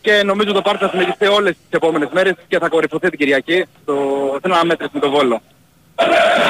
και 0.00 0.22
νομίζω 0.22 0.52
το 0.52 0.62
πάρτι 0.62 0.84
θα 0.84 0.90
συνεχιστεί 0.90 1.26
όλες 1.26 1.54
τις 1.54 1.70
επόμενες 1.70 2.08
μέρες 2.12 2.34
και 2.48 2.58
θα 2.58 2.68
κορυφωθεί 2.68 3.08
την 3.08 3.18
Κυριακή 3.18 3.64
στο, 3.82 3.96
στην 4.38 4.52
αναμέτρηση 4.52 4.90
με 4.94 5.00
τον 5.00 5.10
Βόλο. 5.10 5.42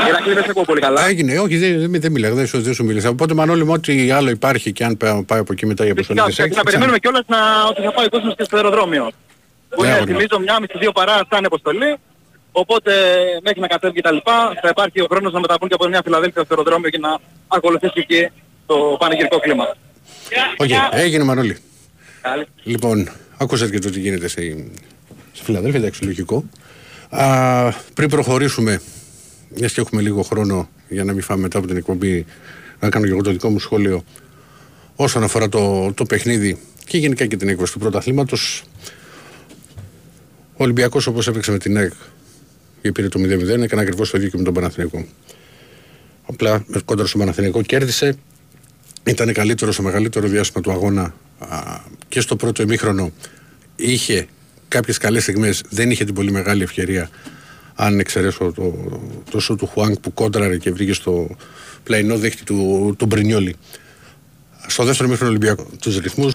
Ηρακλή 0.09 0.35
δεν 0.35 0.43
σε 0.43 0.51
ακούω 0.51 0.65
πολύ 0.65 0.81
καλά. 0.81 1.07
Έγινε, 1.07 1.39
όχι, 1.39 1.57
δεν, 1.57 1.91
δεν, 1.91 2.01
δεν 2.01 2.13
μίλαγα, 2.13 2.35
δεν 2.35 2.47
σου, 2.47 2.61
δεν 2.63 2.75
σου 2.75 2.85
μίλησα. 2.85 3.09
Οπότε 3.09 3.35
Μανώλη 3.35 3.65
μου, 3.65 3.73
ό,τι 3.73 4.11
άλλο 4.11 4.31
υπάρχει 4.31 4.73
και 4.73 4.85
αν 4.85 4.97
πά- 4.97 5.23
πάει 5.27 5.39
από 5.39 5.53
εκεί 5.53 5.67
μετά 5.67 5.87
η 5.87 5.91
αποστολή 5.91 6.21
Φυσικά, 6.21 6.27
της 6.27 6.37
και 6.37 6.43
έξι, 6.43 6.57
να 6.57 6.63
περιμένουμε 6.63 6.99
κιόλας 6.99 7.23
να, 7.27 7.39
ότι 7.71 7.83
θα 7.83 7.93
πάει 7.93 8.07
ο 8.07 8.09
κόσμος 8.09 8.35
και 8.37 8.45
στο 8.45 8.57
αεροδρόμιο. 8.57 9.11
Που 9.69 9.83
Ναι, 9.83 9.87
είναι, 9.89 9.97
αγόρι 9.97 10.13
μου. 10.13 10.19
θυμίζω, 10.19 10.39
μια 10.41 10.61
μισή 10.61 10.79
δύο 10.79 10.93
παρά 10.93 11.15
θα 11.29 11.37
είναι 11.37 11.47
αποστολή. 11.47 11.97
Οπότε 12.53 12.93
μέχρι 13.43 13.61
να 13.61 13.67
κατέβει 13.67 13.95
και 13.95 14.01
τα 14.01 14.13
λοιπά 14.13 14.53
θα 14.63 14.69
υπάρχει 14.69 15.01
ο 15.01 15.07
χρόνος 15.11 15.33
να 15.33 15.41
μεταβούν 15.41 15.69
και 15.69 15.75
από 15.75 15.89
Νέα 15.89 16.01
Φιλαδέλφεια 16.05 16.43
στο 16.45 16.55
αεροδρόμιο 16.55 16.91
και 16.91 16.99
να 16.99 17.19
ακολουθήσει 17.49 17.93
εκεί 17.97 18.29
το 18.67 18.97
πανηγυρικό 18.99 19.39
κλίμα. 19.39 19.77
Οκ, 20.57 20.69
έγινε 20.93 21.25
Μανώλη. 21.25 21.57
Καλή. 22.23 22.45
Λοιπόν, 22.63 23.09
άκουσατε 23.39 23.71
και 23.71 23.79
το 23.79 23.91
τι 23.91 24.01
γίνεται 24.01 24.29
στη, 24.29 24.73
στη 25.33 25.45
Φιλαδέλφια, 25.45 25.81
εντάξει, 25.81 26.05
λογικό. 26.05 26.45
Α, 27.11 27.25
πριν 27.95 28.09
προχωρήσουμε, 28.09 28.81
μιας 29.55 29.73
και 29.73 29.81
έχουμε 29.81 30.03
λίγο 30.03 30.23
χρόνο 30.23 30.69
για 30.89 31.05
να 31.05 31.13
μην 31.13 31.23
φάμε 31.23 31.43
μετά 31.43 31.59
από 31.59 31.67
την 31.67 31.77
εκπομπή, 31.77 32.27
να 32.81 32.89
κάνω 32.89 33.07
και 33.07 33.13
εγώ 33.13 33.23
το 33.23 33.31
δικό 33.31 33.49
μου 33.49 33.59
σχόλιο 33.59 34.05
όσον 34.97 35.23
αφορά 35.23 35.49
το, 35.49 35.93
το 35.95 36.05
παιχνίδι 36.05 36.59
και 36.85 36.99
γενικά 36.99 37.27
και 37.27 37.37
την 37.37 37.49
έκβαση 37.49 37.73
του 37.73 37.79
πρωταθλήματος. 37.79 38.65
Ο 40.53 40.63
Ολυμπιακός 40.65 41.07
όπως 41.07 41.29
έπαιξε 41.29 41.51
με 41.51 41.59
την 41.59 41.77
ΑΕΚ 41.77 41.93
και 42.83 42.93
πήρε 42.93 43.09
το 43.09 43.21
0-0, 43.21 43.63
έκανε 43.63 43.83
ακριβώς 43.83 44.11
το 44.11 44.17
ίδιο 44.19 44.31
και 44.31 44.37
με 44.37 44.43
τον 44.43 44.55
Παναθηναϊκό. 44.55 45.07
Απλά 46.27 46.65
με 46.67 46.81
κόντρα 46.85 47.07
στον 47.07 47.21
Παναθηναϊκό 47.21 47.63
κέρδισε, 47.63 48.17
ήταν 49.05 49.33
καλύτερο 49.33 49.73
στο 49.73 49.83
μεγαλύτερο 49.83 50.29
διάστημα 50.29 50.63
του 50.63 50.71
αγώνα 50.71 51.15
α, 51.39 51.59
και 52.09 52.21
στο 52.21 52.37
πρώτο 52.37 52.63
ημίχρονο 52.63 53.13
είχε 53.77 54.27
κάποιες 54.69 54.99
καλές 54.99 55.23
στιγμές, 55.23 55.63
δεν 55.69 55.91
είχε 55.91 56.05
την 56.05 56.15
πολύ 56.15 56.31
μεγάλη 56.31 56.63
ευκαιρία. 56.63 57.11
Αν 57.77 57.99
εξαιρέσω 57.99 58.53
το, 58.53 58.75
το 59.31 59.41
σο 59.41 59.55
του 59.55 59.67
Χουάνκ 59.67 59.99
που 59.99 60.15
κόντραρε 60.15 60.57
και 60.57 60.71
βρήκε 60.71 60.93
στο 60.93 61.29
πλαϊνό 61.83 62.17
δίχτυ 62.19 62.45
του, 62.45 62.95
του 62.99 63.07
Μπρινιόλη. 63.07 63.57
Στο 64.67 64.85
δεύτερο 64.85 65.09
μήχρονο 65.09 65.31
Ολυμπιακό 65.31 65.67
τους 65.81 65.99
ρυθμούς 65.99 66.33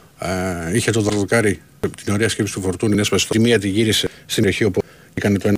είχε 0.74 0.92
το 0.92 1.02
δροδοκάρι 1.02 1.62
την 2.04 2.14
ωραία 2.14 2.30
σκέψη 2.30 2.54
του 2.54 2.62
Φορτούνη. 2.62 3.00
Έσπασε 3.00 3.28
τη 3.30 3.40
μία 3.40 3.60
τη 3.60 3.68
γύρισε 3.68 4.10
στην 4.26 4.44
περιοχή 4.44 4.64
όπου 4.64 4.82
έκανε 5.14 5.38
το 5.38 5.48
ένα. 5.48 5.58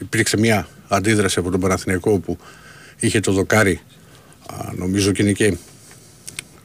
Υπήρξε 0.00 0.36
μια 0.36 0.68
αντίδραση 0.88 1.38
από 1.38 1.50
τον 1.50 1.60
Παναθηναϊκό 1.60 2.12
όπου 2.12 2.38
είχε 2.98 3.20
το 3.20 3.32
δοκάρι 3.32 3.80
Α, 4.46 4.72
νομίζω 4.76 5.12
και 5.12 5.22
είναι 5.22 5.32
και 5.32 5.56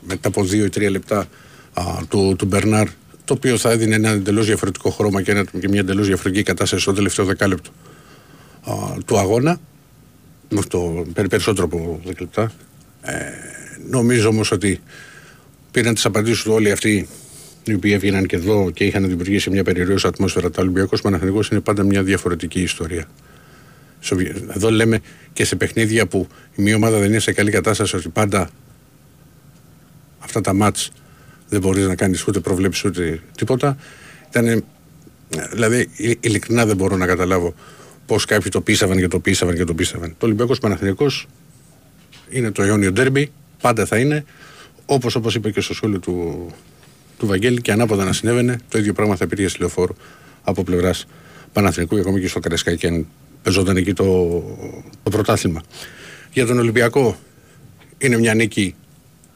μετά 0.08 0.28
από 0.28 0.44
δύο 0.44 0.66
ή 0.66 0.70
τρία 0.70 0.90
λεπτά 0.90 1.28
α, 1.74 1.84
του, 2.10 2.36
του 2.38 2.46
Μπερνάρ 2.46 2.88
το 3.30 3.36
οποίο 3.36 3.58
θα 3.58 3.72
έδινε 3.72 3.96
ένα 3.96 4.10
εντελώς 4.10 4.46
διαφορετικό 4.46 4.90
χρώμα 4.90 5.22
και, 5.22 5.32
ένα, 5.32 5.44
και 5.60 5.68
μια 5.68 5.80
εντελώς 5.80 6.08
διαφορετική 6.08 6.44
κατάσταση 6.44 6.82
στο 6.82 6.94
τελευταίο 6.94 7.26
δεκάλεπτο 7.26 7.70
α, 8.64 8.74
του 9.06 9.18
αγώνα 9.18 9.60
με 10.50 10.60
αυτό 10.60 11.06
περι- 11.14 11.30
περισσότερο 11.30 11.66
από 11.66 12.02
10 12.08 12.12
λεπτά 12.20 12.52
ε, 13.02 13.14
νομίζω 13.90 14.28
όμως 14.30 14.52
ότι 14.52 14.80
πήραν 15.72 15.94
τις 15.94 16.06
απαντήσεις 16.06 16.44
του 16.44 16.52
όλοι 16.54 16.72
αυτοί 16.72 17.08
οι 17.64 17.74
οποίοι 17.74 17.92
έβγαιναν 17.96 18.26
και 18.26 18.36
εδώ 18.36 18.72
και 18.72 18.84
είχαν 18.84 19.08
δημιουργήσει 19.08 19.50
μια 19.50 19.64
περιραίωση 19.64 20.08
ατμόσφαιρα. 20.08 20.52
Τα 20.52 20.62
Ολυμπιακός 20.62 21.02
Παναθηνικός 21.02 21.48
είναι 21.50 21.60
πάντα 21.60 21.84
μια 21.84 22.04
διαφορετική 22.04 22.62
ιστορία. 22.62 23.06
Σοβι- 24.00 24.36
Εδώ 24.56 24.72
λέμε 24.72 25.00
και 25.34 25.46
σε 25.46 25.56
παιχνίδια 25.56 26.08
που 26.08 26.28
η 26.56 26.62
μία 26.62 26.76
ομάδα 26.76 26.98
δεν 27.00 27.10
είναι 27.10 27.20
σε 27.20 27.32
καλή 27.34 27.52
κατάσταση 27.52 27.96
ότι 27.96 28.10
πάντα 28.10 28.50
αυτά 30.20 30.42
τα 30.42 30.54
μάτς 30.54 30.92
δεν 31.50 31.60
μπορείς 31.62 31.88
να 31.88 31.96
κάνεις 31.96 32.28
ούτε 32.28 32.40
προβλέψεις 32.40 32.84
ούτε 32.84 33.22
τίποτα. 33.38 33.78
Ήταν, 34.30 34.64
δηλαδή 35.52 35.90
ειλ- 35.96 36.26
ειλικρινά 36.26 36.66
δεν 36.66 36.76
μπορώ 36.76 36.98
να 36.98 37.06
καταλάβω 37.06 37.54
πώς 38.06 38.26
κάποιοι 38.26 38.52
το 38.52 38.62
πίστευαν 38.62 38.98
και 38.98 39.08
το 39.08 39.20
πίστευαν 39.20 39.56
και 39.56 39.64
το 39.64 39.74
πίστευαν. 39.74 40.16
Το 40.18 40.26
Ολυμπιακός 40.26 40.60
Παναθηναϊκός 40.60 41.28
είναι 42.30 42.52
το 42.52 42.64
αιώνιο 42.64 42.92
ντέρμπι, 42.92 43.32
πάντα 43.62 43.86
θα 43.86 43.98
είναι. 43.98 44.26
Όπως, 44.86 45.16
όπως 45.16 45.36
είπε 45.36 45.52
και 45.52 45.62
στο 45.62 45.74
σχόλιο 45.74 46.00
του, 46.00 46.48
του 47.18 47.28
Βαγγέλη 47.28 47.62
και 47.62 47.72
ανάποδα 47.72 48.04
να 48.04 48.14
συνέβαινε, 48.14 48.60
το 48.70 48.78
ίδιο 48.78 48.94
πράγμα 48.94 49.16
θα 49.16 49.26
υπήρχε 49.26 49.48
στη 49.48 49.60
λεωφόρο 49.60 49.96
από 50.44 50.64
πλευράς 50.64 51.06
Παναθηνικού 51.54 51.96
και 51.96 52.02
ακόμη 52.02 52.20
και 52.20 52.28
στο 52.28 52.40
Καρεσκάκι 52.40 52.88
αν 52.88 53.08
παίζονταν 53.44 53.78
εκεί 53.78 53.94
το, 53.94 54.04
το 55.04 55.10
πρωτάθλημα. 55.10 55.64
Για 56.34 56.46
τον 56.46 56.60
Ολυμπιακό 56.60 57.18
είναι 57.98 58.18
μια 58.18 58.34
νίκη 58.34 58.76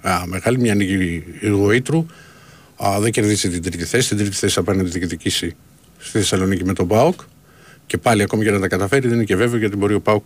α, 0.03 0.24
μεγάλη, 0.25 0.60
μια 0.60 0.75
νίκη 0.75 1.24
Γοήτρου. 1.41 2.05
Α, 2.83 3.00
δεν 3.00 3.12
κερδίσει 3.12 3.50
την 3.50 3.62
τρίτη 3.62 3.86
θέση. 3.86 4.07
Την 4.07 4.17
τρίτη 4.17 4.36
θέση 4.36 4.53
θα 4.53 4.63
πάει 4.63 4.75
να 4.75 4.83
τη 4.83 4.89
διεκδικήσει 4.89 5.55
στη 5.98 6.17
Θεσσαλονίκη 6.17 6.63
με 6.63 6.74
τον 6.74 6.88
Πάοκ. 6.88 7.22
Και 7.86 7.98
πάλι 7.98 8.22
ακόμη 8.22 8.43
και 8.43 8.51
να 8.51 8.60
τα 8.60 8.67
καταφέρει, 8.67 9.07
δεν 9.07 9.15
είναι 9.15 9.24
και 9.24 9.36
βέβαιο 9.36 9.60
γιατί 9.60 9.75
μπορεί 9.75 9.93
ο 9.93 10.01
Πάοκ 10.01 10.24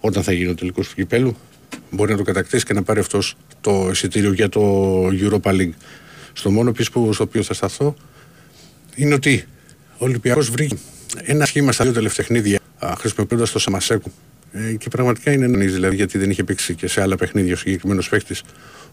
όταν 0.00 0.22
θα 0.22 0.32
γίνει 0.32 0.50
ο 0.50 0.54
τελικός 0.54 0.88
του 0.88 0.94
κυπέλου 0.94 1.36
μπορεί 1.90 2.10
να 2.10 2.16
το 2.16 2.22
κατακτήσει 2.22 2.64
και 2.64 2.72
να 2.72 2.82
πάρει 2.82 3.00
αυτός 3.00 3.36
το 3.60 3.88
εισιτήριο 3.90 4.32
για 4.32 4.48
το 4.48 4.62
Europa 5.06 5.50
League. 5.50 5.72
Στο 6.32 6.50
μόνο 6.50 6.68
επίσης 6.68 6.90
που 6.90 7.12
στο 7.12 7.24
οποίο 7.24 7.42
θα 7.42 7.54
σταθώ 7.54 7.94
είναι 8.94 9.14
ότι 9.14 9.44
ο 9.92 10.04
Ολυμπιακός 10.04 10.50
βρήκε 10.50 10.76
ένα 11.22 11.44
σχήμα 11.44 11.72
στα 11.72 11.84
δύο 11.84 11.92
τελευταία 11.92 12.26
παιχνίδια 12.26 12.58
χρησιμοποιώντας 12.98 13.50
το 13.50 13.58
Σαμασέκου. 13.58 14.12
Ε, 14.52 14.72
και 14.72 14.88
πραγματικά 14.88 15.32
είναι 15.32 15.46
νονίζει, 15.46 15.74
δηλαδή, 15.74 15.96
γιατί 15.96 16.18
δεν 16.18 16.30
είχε 16.30 16.44
παίξει 16.44 16.74
και 16.74 16.86
σε 16.86 17.00
άλλα 17.00 17.16
παιχνίδια 17.16 17.54
ο 17.54 17.56
συγκεκριμένος 17.56 18.08
παίχτη, 18.08 18.34
ο 18.34 18.46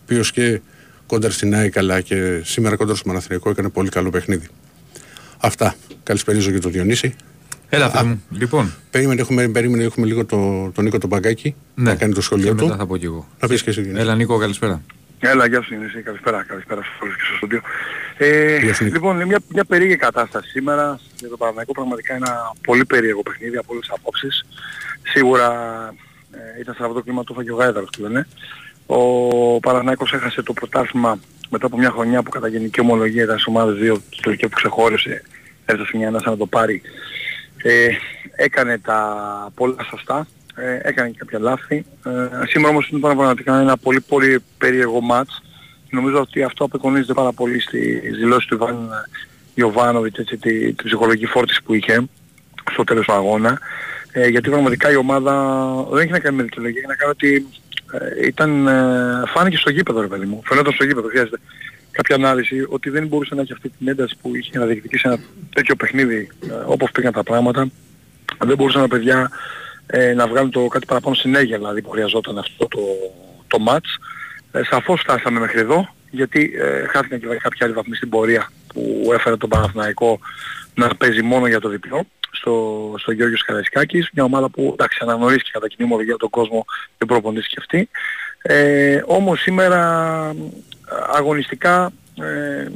οποίος 0.04 0.32
και 0.32 0.62
κόντρα 1.06 1.32
στην 1.32 1.56
ΑΕΚ 1.56 1.78
αλλά 1.78 2.02
και 2.02 2.42
σήμερα 2.44 2.76
κόντρα 2.76 2.96
στο 2.96 3.08
Μαναθριακό 3.08 3.50
έκανε 3.50 3.70
πολύ 3.70 3.90
καλό 3.90 4.10
παιχνίδι. 4.10 4.48
Αυτά. 5.38 5.76
Καλησπέριζω 6.04 6.52
και 6.52 6.60
τον 6.60 6.72
Διονύση. 6.72 7.16
Έλα, 7.70 7.92
παιδί 7.92 8.06
μου. 8.08 8.24
Λοιπόν, 8.30 8.74
Περίμενε, 8.92 9.22
έχουμε, 9.22 9.48
περίμενε, 9.48 9.84
έχουμε 9.84 10.06
λίγο 10.06 10.26
το, 10.26 10.72
τον 10.72 10.84
Νίκο 10.84 10.98
τον 10.98 11.10
Μπαγκάκη 11.10 11.56
ναι. 11.76 11.90
να 11.90 11.96
κάνει 11.96 12.14
το 12.14 12.22
σχολείο 12.22 12.48
και 12.48 12.56
του. 12.58 12.64
μετά 12.66 12.78
θα 12.78 12.86
πω 12.86 12.98
κι 12.98 13.06
εγώ. 13.06 13.28
Να 13.40 13.48
πεις 13.48 13.64
και 13.64 13.70
εσύ. 13.70 13.82
Διονύση. 13.82 14.02
Έλα, 14.04 14.16
Νίκο, 14.16 14.38
καλησπέρα. 14.38 14.82
Έλα, 15.20 15.48
γεια 15.48 15.62
σου 15.62 15.76
Νησί, 15.76 16.02
καλησπέρα, 16.02 16.44
καλησπέρα 16.44 16.82
σε 16.82 16.90
όλους 17.02 17.16
και 17.16 17.22
στο 17.28 17.36
στούντιο. 17.36 17.62
Ε, 18.18 18.58
Γεια 18.58 18.74
σου, 18.74 18.84
Νίκο. 18.84 18.96
λοιπόν, 18.96 19.16
είναι 19.16 19.26
μια, 19.26 19.40
μια 19.48 19.66
περίεργη 19.66 19.96
κατάσταση 19.96 20.50
σήμερα 20.50 21.00
για 21.20 21.30
το 21.30 21.38
Παναθηναϊκό, 21.38 21.72
πραγματικά 21.74 22.14
ένα 22.16 22.54
πολύ 22.62 22.86
περίεργο 22.86 23.22
παιχνίδι 23.22 23.58
από 23.58 23.74
όλες 23.74 23.86
τις 23.88 23.96
απόψεις. 23.98 24.46
Σίγουρα 25.04 25.48
ε, 26.32 26.60
ήταν 26.62 26.76
σε 26.76 26.82
αυτό 26.84 26.94
το 26.94 27.02
κλίμα 27.02 27.24
του 27.24 27.32
έφαγε 27.34 27.52
ο 27.52 27.56
Γάιδαρος 27.56 27.90
που 27.98 28.02
λένε. 28.02 28.28
Ο 28.94 29.60
Παναθηναϊκός 29.60 30.14
έχασε 30.14 30.42
το 30.42 30.54
πρωτάθλημα 30.54 31.20
μετά 31.50 31.66
από 31.66 31.78
μια 31.78 31.90
χρονιά 31.90 32.24
που 32.24 32.30
κατά 32.30 32.48
γενική 32.48 32.80
ομολογία 32.80 33.24
ήταν 33.24 33.36
στις 33.36 33.48
ομάδες 33.48 33.76
δύο 33.76 34.02
στο 34.10 34.32
που 34.32 34.50
ξεχώρισε, 34.56 35.24
έφτασε 35.66 35.98
μια 35.98 36.08
ανάσα 36.08 36.30
να 36.30 36.38
το 36.38 36.46
πάρει. 36.46 36.82
Ε, 37.58 37.88
έκανε 38.36 38.78
τα 38.78 39.00
πολλά 39.56 39.76
σωστά, 39.90 40.28
ε, 40.56 40.80
έκανε 40.82 41.10
και 41.10 41.16
κάποια 41.18 41.40
λάθη. 41.40 41.86
Ε, 42.06 42.46
σήμερα 42.48 42.74
όμως 42.74 42.90
είναι 42.90 43.00
πραγματικά 43.00 43.60
ένα 43.60 43.78
πολύ 43.78 44.02
πολύ 44.02 44.44
περίεργο 44.58 45.02
μάτς. 45.02 45.42
Νομίζω 45.90 46.20
ότι 46.20 46.44
αυτό 46.44 46.64
απεικονίζεται 46.64 47.14
πάρα 47.14 47.32
πολύ 47.32 47.60
στις 47.62 48.18
δηλώσεις 48.18 48.48
του 48.48 48.56
Ιβάν 48.56 48.90
Ιωβάνοβιτς, 49.54 50.20
έτσι, 50.20 50.38
τη, 50.38 50.74
τη 50.74 50.84
ψυχολογική 50.84 51.26
φόρτιση 51.26 51.64
που 51.64 51.74
είχε 51.74 52.10
στο 52.72 52.84
τέλος 52.84 53.06
του 53.06 53.14
αγώνα. 53.14 53.60
Ε, 54.12 54.28
γιατί 54.28 54.50
πραγματικά 54.50 54.92
η 54.92 54.96
ομάδα 54.96 55.34
δεν 55.90 56.02
έχει 56.02 56.12
να 56.12 56.20
κάνει 56.20 56.36
με 56.36 56.44
δικαιολογία, 56.44 56.80
έχει 56.80 56.88
να 56.88 56.96
κάνει 56.96 57.12
ότι 57.12 57.36
ε, 57.36 57.71
ήταν, 58.24 58.68
ε, 58.68 59.24
φάνηκε 59.28 59.58
στο 59.58 59.70
γήπεδο 59.70 60.02
ρε 60.02 60.08
παιδί 60.08 60.26
μου. 60.26 60.42
Φαινόταν 60.46 60.74
στο 60.74 60.84
γήπεδο, 60.84 61.08
χρειάζεται 61.08 61.38
κάποια 61.92 62.16
ανάλυση 62.16 62.66
ότι 62.70 62.90
δεν 62.90 63.08
μπορούσε 63.08 63.36
να 63.36 63.42
έχει 63.42 63.54
αυτή 63.54 63.70
την 63.70 63.88
ένταση 63.88 64.16
που 64.22 64.36
είχε 64.36 64.60
να 64.60 64.66
διεκδικήσει 64.66 65.04
ένα 65.06 65.20
τέτοιο 65.54 65.76
παιχνίδι 65.76 66.30
ε, 66.50 66.54
όπως 66.66 66.92
πήγαν 66.92 67.14
τα 67.14 67.24
πράγματα. 67.24 67.70
Δεν 68.40 68.58
μπορούσαν 68.58 68.82
τα 68.82 68.88
παιδιά 68.88 69.32
ε, 69.86 70.14
να 70.14 70.28
βγάλουν 70.28 70.52
το 70.52 70.68
κάτι 70.68 70.86
παραπάνω 70.86 71.16
συνέχεια 71.16 71.58
δηλαδή 71.58 71.82
που 71.82 71.90
χρειαζόταν 71.90 72.38
αυτό 72.38 72.68
το, 72.68 72.80
το 73.48 73.58
match. 73.68 73.90
Ε, 74.52 74.64
σαφώς 74.64 75.02
φτάσαμε 75.02 75.40
μέχρι 75.40 75.60
εδώ 75.60 75.90
γιατί 76.10 76.54
ε, 76.58 76.88
χάθηκαν 76.88 77.20
και 77.20 77.28
κάποια 77.28 77.66
άλλη 77.66 77.76
βαθμοί 77.76 77.96
στην 77.96 78.10
πορεία 78.10 78.52
που 78.74 79.12
έφερε 79.14 79.38
τον 79.38 79.50
Παναθηναϊκό 79.50 80.20
να 80.74 80.96
παίζει 80.96 81.22
μόνο 81.22 81.48
για 81.48 81.60
το 81.60 81.70
διπλό 81.70 82.06
στο, 82.42 82.94
στο 82.98 83.12
Γιώργος 83.12 83.44
Καραϊσκάκης, 83.44 84.10
μια 84.14 84.24
ομάδα 84.24 84.50
που 84.50 84.70
εντάξει 84.74 85.00
αναγνωρίστηκε 85.02 85.50
κατά 85.54 85.68
κοινή 85.68 85.84
ομολογία 85.84 86.18
τον 86.18 86.30
κόσμο 86.30 86.66
και 86.98 87.06
προπονητής 87.06 87.48
και 87.48 87.56
αυτή. 87.60 87.90
Ε, 88.42 89.02
όμως 89.06 89.42
σήμερα 89.42 90.36
αγωνιστικά 91.14 91.92
ε, 92.22 92.68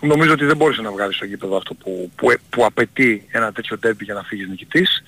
νομίζω 0.00 0.32
ότι 0.32 0.44
δεν 0.44 0.56
μπόρεσε 0.56 0.82
να 0.82 0.90
βγάλει 0.90 1.14
στο 1.14 1.24
γήπεδο 1.24 1.56
αυτό 1.56 1.74
που, 1.74 2.10
που, 2.16 2.34
που 2.50 2.64
απαιτεί 2.64 3.26
ένα 3.30 3.52
τέτοιο 3.52 3.78
τέρπι 3.78 4.04
για 4.04 4.14
να 4.14 4.22
φύγεις 4.22 4.48
νικητής. 4.48 5.02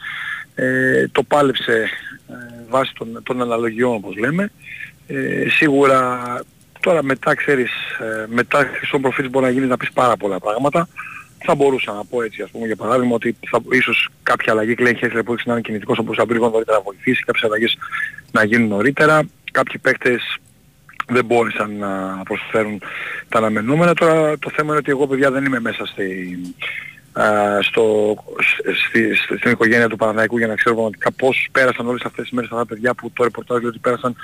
Ε, 0.54 1.08
το 1.08 1.22
πάλεψε 1.22 1.88
ε, 2.28 2.34
βάσει 2.68 2.92
των, 2.94 3.22
των 3.22 3.40
αναλογιών 3.40 3.94
όπως 3.94 4.16
λέμε. 4.16 4.52
Ε, 5.06 5.48
σίγουρα 5.48 6.22
Τώρα 6.80 7.02
μετά 7.02 7.34
ξέρεις, 7.34 7.70
ε, 7.98 8.24
μετά 8.28 8.66
στον 8.86 9.00
προφίλ 9.00 9.28
μπορεί 9.28 9.44
να 9.44 9.50
γίνεις 9.50 9.68
να 9.68 9.76
πεις 9.76 9.92
πάρα 9.92 10.16
πολλά 10.16 10.38
πράγματα. 10.38 10.88
Θα 11.44 11.54
μπορούσα 11.54 11.92
να 11.92 12.04
πω 12.04 12.22
έτσι, 12.22 12.42
ας 12.42 12.50
πούμε, 12.50 12.66
για 12.66 12.76
παράδειγμα, 12.76 13.14
ότι 13.14 13.36
θα, 13.50 13.60
ίσως 13.70 14.08
κάποια 14.22 14.52
αλλαγή 14.52 14.74
Κλέν 14.74 14.96
Χέσλερ 14.96 15.22
που 15.22 15.32
έχεις 15.32 15.44
να 15.46 15.52
είναι 15.52 15.60
κινητικός 15.60 15.98
όπως 15.98 16.16
θα 16.16 16.24
λίγο 16.28 16.48
νωρίτερα 16.48 16.76
να 16.76 16.82
βοηθήσει, 16.82 17.22
κάποιες 17.24 17.44
αλλαγές 17.44 17.76
να 18.32 18.44
γίνουν 18.44 18.68
νωρίτερα. 18.68 19.22
Κάποιοι 19.52 19.78
παίκτες 19.78 20.36
δεν 21.08 21.24
μπόρεσαν 21.24 21.76
να 21.76 22.22
προσφέρουν 22.24 22.82
τα 23.28 23.38
αναμενόμενα. 23.38 23.94
Τώρα 23.94 24.38
το 24.38 24.50
θέμα 24.50 24.68
είναι 24.68 24.76
ότι 24.76 24.90
εγώ 24.90 25.06
παιδιά 25.06 25.30
δεν 25.30 25.44
είμαι 25.44 25.60
μέσα 25.60 25.86
στη, 25.86 26.38
α, 27.12 27.24
στο, 27.62 28.14
στη, 28.86 29.14
στη- 29.14 29.36
στην 29.38 29.50
οικογένεια 29.50 29.88
του 29.88 29.96
Παναναϊκού 29.96 30.38
για 30.38 30.46
να 30.46 30.54
ξέρω 30.54 30.74
πραγματικά 30.74 31.12
πώς 31.12 31.48
πέρασαν 31.52 31.86
όλες 31.88 32.02
αυτές 32.04 32.22
τις 32.24 32.32
μέρες 32.32 32.50
αυτά 32.50 32.62
τα 32.62 32.74
παιδιά 32.74 32.94
που 32.94 33.10
το 33.10 33.22
ρεπορτάζ 33.24 33.58
λέει 33.60 33.68
ότι 33.68 33.78
πέρασαν 33.78 34.16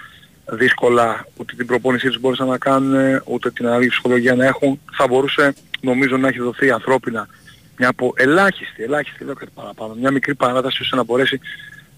δύσκολα, 0.51 1.27
ούτε 1.37 1.55
την 1.57 1.67
προπόνησή 1.67 2.07
τους 2.07 2.21
μπορούσαν 2.21 2.49
να 2.49 2.59
κάνουν, 2.59 3.23
ούτε 3.25 3.51
την 3.51 3.67
ανάλυση 3.67 3.91
ψυχολογία 3.91 4.35
να 4.35 4.47
έχουν. 4.47 4.81
Θα 4.97 5.07
μπορούσε 5.07 5.55
νομίζω 5.81 6.17
να 6.17 6.29
έχει 6.29 6.39
δοθεί 6.39 6.71
ανθρώπινα 6.71 7.29
μια 7.79 7.89
από 7.89 8.13
ελάχιστη, 8.17 8.83
ελάχιστη, 8.83 9.25
λέω 9.25 9.35
κάτι 9.35 9.51
παραπάνω, 9.55 9.95
μια 9.95 10.11
μικρή 10.11 10.35
παράταση 10.35 10.83
ώστε 10.83 10.97
να 10.97 11.05
μπορέσει 11.05 11.41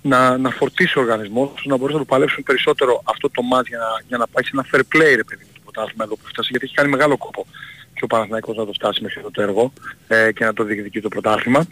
να, 0.03 0.39
να 0.39 0.51
φορτίσει 0.51 0.99
ο 0.99 1.01
οργανισμός, 1.01 1.51
ώστε 1.55 1.69
να 1.69 1.77
μπορέσει 1.77 1.99
να 1.99 2.05
το 2.05 2.09
παλέψουν 2.11 2.43
περισσότερο 2.43 3.03
αυτό 3.05 3.31
το 3.31 3.43
μάτς 3.43 3.69
για 3.69 3.79
να, 3.79 3.87
για 4.09 4.17
να 4.17 4.27
πάει 4.27 4.45
σε 4.45 4.51
ένα 4.53 4.67
fair 4.73 4.97
play 4.97 5.15
ρε 5.17 5.25
παιδί 5.25 5.45
μου 5.45 5.51
το 5.55 5.61
πρωτάθλημα 5.65 6.05
εδώ 6.05 6.17
που 6.17 6.27
φτάσει, 6.27 6.49
γιατί 6.51 6.65
έχει 6.65 6.75
κάνει 6.75 6.91
μεγάλο 6.91 7.17
κόπο 7.17 7.47
και 7.95 8.05
ο 8.05 8.07
Παναθηναϊκός 8.07 8.57
να 8.57 8.67
το 8.67 8.73
φτάσει 8.73 9.03
μέχρι 9.03 9.19
αυτό 9.19 9.31
το 9.31 9.43
έργο 9.43 9.73
ε, 10.09 10.33
και 10.33 10.45
να 10.45 10.53
το 10.53 10.65
διεκδικεί 10.65 11.01
το 11.01 11.09
πρωτάθλημα. 11.09 11.67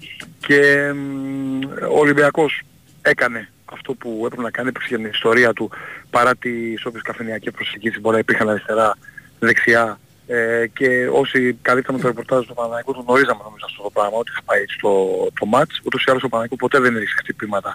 Και 0.46 0.92
μ, 0.92 1.60
ο 1.90 1.98
Ολυμπιακός 1.98 2.62
έκανε 3.02 3.48
αυτό 3.72 3.94
που 3.94 4.22
έπρεπε 4.24 4.42
να 4.42 4.50
κάνει, 4.50 4.68
έπαιξε 4.68 4.88
για 4.88 4.96
την 4.96 5.06
ιστορία 5.06 5.52
του 5.52 5.70
παρά 6.10 6.36
τις 6.36 6.84
όποιες 6.84 7.02
καφενειακές 7.02 7.52
προσεγγίσεις 7.52 8.00
μπορεί 8.00 8.14
να 8.14 8.20
υπήρχαν 8.20 8.48
αριστερά, 8.48 8.96
δεξιά 9.38 9.98
ε, 10.26 10.66
και 10.72 11.08
όσοι 11.12 11.58
καλύπταμε 11.62 11.98
το 11.98 12.06
ρεπορτάζ 12.06 12.46
του 12.46 12.54
Παναθηναϊκού 12.54 12.92
το 12.92 13.04
γνωρίζαμε 13.06 13.40
νομίζω 13.44 13.64
αυτό 13.68 13.82
το 13.82 13.90
πράγμα 13.90 14.18
ότι 14.18 14.30
θα 14.30 14.42
πάει 14.44 14.60
έτσι 14.60 14.78
το, 14.80 14.90
το 15.38 15.46
μάτς. 15.46 15.80
Ούτως 15.84 16.04
ή 16.04 16.10
άλλως 16.10 16.22
ο 16.22 16.28
Παναθηναϊκός 16.28 16.58
ποτέ 16.58 16.84
δεν 16.84 16.96
έριξε 16.96 17.14
χτυπήματα 17.18 17.74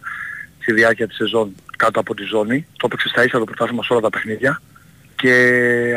στη 0.60 0.74
διάρκεια 0.74 1.08
της 1.08 1.16
σεζόν 1.16 1.56
κάτω 1.78 2.00
από 2.00 2.14
τη 2.16 2.24
ζώνη. 2.24 2.68
Το 2.78 2.86
έπαιξε 2.86 3.08
στα 3.08 3.24
ίσα 3.24 3.40
το 3.40 3.46
πρωτάθλημα 3.46 3.84
σε 3.84 3.94
όλα 3.94 4.02
τα 4.02 4.10
παιχνίδια 4.10 4.62
και 5.16 5.34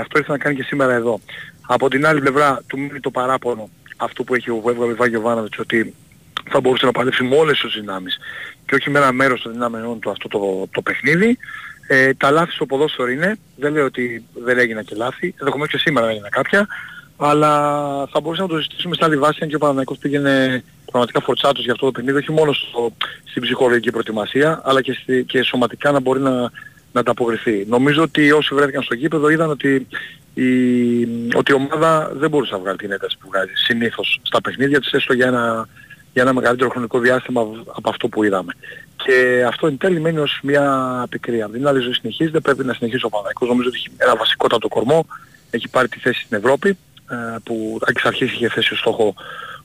αυτό 0.01 0.19
ήρθε 0.19 0.33
να 0.33 0.39
κάνει 0.39 0.57
και 0.57 0.63
σήμερα 0.63 0.95
εδώ. 0.95 1.21
Από 1.67 1.89
την 1.89 2.07
άλλη 2.07 2.21
πλευρά 2.21 2.61
του 2.67 2.79
μείνει 2.79 3.01
το 3.01 3.11
παράπονο 3.11 3.69
αυτό 3.97 4.25
που 4.25 4.35
έχει 4.35 4.51
ο 4.51 4.63
έβγαλε 4.69 4.93
ο 4.93 4.97
Βάγιο 4.97 5.21
Βάνοβιτς 5.21 5.59
ότι 5.59 5.95
θα 6.51 6.61
μπορούσε 6.61 6.87
να 6.87 6.93
παλέψει 6.93 7.25
με 7.25 7.37
όλες 7.37 7.61
τις 7.61 7.75
δυνάμεις 7.75 8.19
και 8.67 8.75
όχι 8.75 8.91
με 8.91 8.99
ένα 8.99 9.13
μέρος 9.13 9.43
των 9.43 9.53
δυνάμεών 9.53 9.99
του 9.99 10.11
αυτό 10.11 10.29
το, 10.29 10.69
το 10.71 10.83
παιχνίδι. 10.83 11.39
Ε, 11.87 12.15
τα 12.15 12.31
λάθη 12.31 12.53
στο 12.53 12.67
ποδόσφαιρο 12.67 13.09
είναι, 13.09 13.37
δεν 13.57 13.73
λέω 13.73 13.85
ότι 13.85 14.25
δεν 14.35 14.59
έγιναν 14.59 14.85
και 14.85 14.95
λάθη, 14.95 15.35
ενδεχομένως 15.39 15.73
και 15.73 15.79
σήμερα 15.79 16.09
έγιναν 16.09 16.31
κάποια, 16.31 16.67
αλλά 17.17 17.51
θα 18.13 18.21
μπορούσαμε 18.21 18.49
να 18.49 18.55
το 18.55 18.63
συζητήσουμε 18.63 18.95
στην 18.95 19.07
άλλη 19.07 19.17
βάση 19.17 19.39
αν 19.43 19.49
και 19.49 19.55
ο 19.55 19.59
Παναγικός 19.59 19.99
πήγαινε 19.99 20.65
πραγματικά 20.91 21.21
φορτσάτος 21.21 21.65
για 21.65 21.73
αυτό 21.73 21.87
το 21.87 21.93
παιχνίδι, 21.93 22.19
όχι 22.19 22.33
μόνο 22.33 22.53
στο, 22.53 22.93
στην 23.25 23.43
ψυχολογική 23.43 23.91
προετοιμασία, 23.91 24.61
αλλά 24.65 24.83
και, 24.83 24.93
στη, 24.93 25.25
και 25.25 25.43
σωματικά 25.43 25.91
να 25.91 26.01
μπορεί 26.01 26.21
να, 26.21 26.51
να 26.93 27.01
ανταποκριθεί. 27.01 27.65
Νομίζω 27.69 28.03
ότι 28.03 28.33
όσοι 28.33 28.55
βρέθηκαν 28.55 28.83
στο 28.83 28.95
γήπεδο 28.95 29.29
είδαν 29.29 29.51
ότι 29.51 29.87
η, 30.35 30.47
ότι 31.35 31.53
η 31.53 31.55
ομάδα 31.55 32.13
δεν 32.15 32.31
μπορούσε 32.31 32.53
να 32.53 32.59
βγάλει 32.59 32.77
την 32.77 32.93
ένταση 32.93 33.17
που 33.21 33.29
βγάζει 33.29 33.53
συνήθως 33.55 34.21
στα 34.23 34.41
παιχνίδια 34.41 34.81
της, 34.81 34.93
έστω 34.93 35.13
για 35.13 35.27
ένα, 35.27 35.69
για 36.15 36.23
ένα 36.23 36.33
μεγαλύτερο 36.33 36.71
χρονικό 36.71 36.99
διάστημα 36.99 37.41
από 37.75 37.89
αυτό 37.89 38.09
που 38.09 38.25
είδαμε. 38.25 38.53
Και 38.97 39.45
αυτό 39.49 39.67
εν 39.67 39.79
τέλει 39.79 40.01
μένει 40.01 40.19
ως 40.19 40.41
μια 40.43 41.07
πικρία. 41.11 41.49
Δεν 41.49 41.67
άλλη 41.67 41.81
ζωή 41.81 41.93
συνεχίζεται, 41.93 42.41
πρέπει 42.41 42.65
να 42.65 42.73
συνεχίσει 42.73 43.05
ο 43.05 43.09
Παναγικός. 43.09 43.49
Νομίζω 43.49 43.69
ότι 43.69 43.77
έχει 43.77 43.91
ένα 43.97 44.17
βασικότατο 44.17 44.69
κορμό, 44.69 45.07
έχει 45.51 45.69
πάρει 45.69 45.89
τη 45.89 45.99
θέση 45.99 46.21
στην 46.21 46.37
Ευρώπη, 46.37 46.69
ε, 47.11 47.17
που 47.45 47.79
εξ 47.87 48.05
αρχής 48.05 48.33
είχε 48.33 48.49
θέσει 48.49 48.73
ως 48.73 48.79
στόχο 48.79 49.15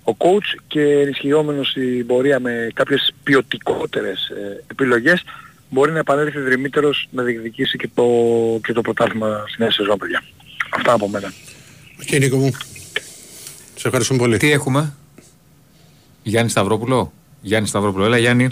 ο 0.04 0.16
coach 0.18 0.60
και 0.68 0.82
ενισχυόμενος 0.82 1.70
στην 1.70 2.06
πορεία 2.06 2.40
με 2.40 2.70
κάποιες 2.74 3.14
ποιοτικότερες 3.24 4.28
ε, 4.28 4.64
επιλογές 4.72 5.24
μπορεί 5.70 5.92
να 5.92 6.00
επανέλθει 6.00 6.40
δριμύτερος 6.40 7.08
να 7.12 7.24
διεκδικήσει 7.24 7.78
και 7.78 7.90
το, 7.94 8.06
και 8.64 8.74
το 8.74 8.82
πρωτάθλημα 8.82 9.44
στη 9.48 9.62
νέα 9.62 9.72
σεζόν, 9.72 9.98
παιδιά. 9.98 10.24
Αυτά 10.70 10.94
από 10.94 11.08
μένα. 11.08 11.34
Οκ, 12.02 12.20
Νίκο 12.20 12.38
μου. 12.38 12.52
Σε 13.76 13.88
ευχαριστούμε 13.88 14.20
πολύ. 14.20 14.38
Τι 14.38 14.52
έχουμε; 14.52 14.94
Γιάννη 16.24 16.50
Σταυρόπουλο. 16.50 17.12
Γιάννη 17.42 17.68
Σταυρόπουλο. 17.68 18.06
Έλα 18.06 18.18
Γιάννη. 18.18 18.48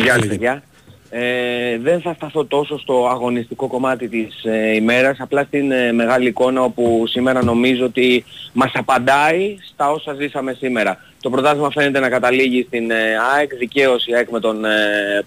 Γεια 0.00 0.12
σας 0.12 0.18
Λέγε. 0.18 0.28
παιδιά. 0.28 0.62
Ε, 1.10 1.78
δεν 1.78 2.00
θα 2.00 2.14
σταθώ 2.14 2.44
τόσο 2.44 2.78
στο 2.78 3.08
αγωνιστικό 3.10 3.66
κομμάτι 3.66 4.08
της 4.08 4.44
ε, 4.44 4.74
ημέρας, 4.74 5.16
απλά 5.20 5.42
στην 5.42 5.70
ε, 5.70 5.92
μεγάλη 5.92 6.28
εικόνα 6.28 6.62
όπου 6.62 7.04
σήμερα 7.06 7.44
νομίζω 7.44 7.84
ότι 7.84 8.24
μας 8.52 8.70
απαντάει 8.74 9.56
στα 9.72 9.90
όσα 9.90 10.14
ζήσαμε 10.14 10.52
σήμερα. 10.52 10.98
Το 11.20 11.30
πρωτάθλημα 11.30 11.70
φαίνεται 11.70 12.00
να 12.00 12.08
καταλήγει 12.08 12.64
στην 12.66 12.90
ε, 12.90 12.94
ΑΕΚ, 13.34 13.54
δικαίως 13.56 14.06
η 14.06 14.14
ΑΕΚ 14.14 14.30
με 14.30 14.40
τον 14.40 14.64
ε, 14.64 14.70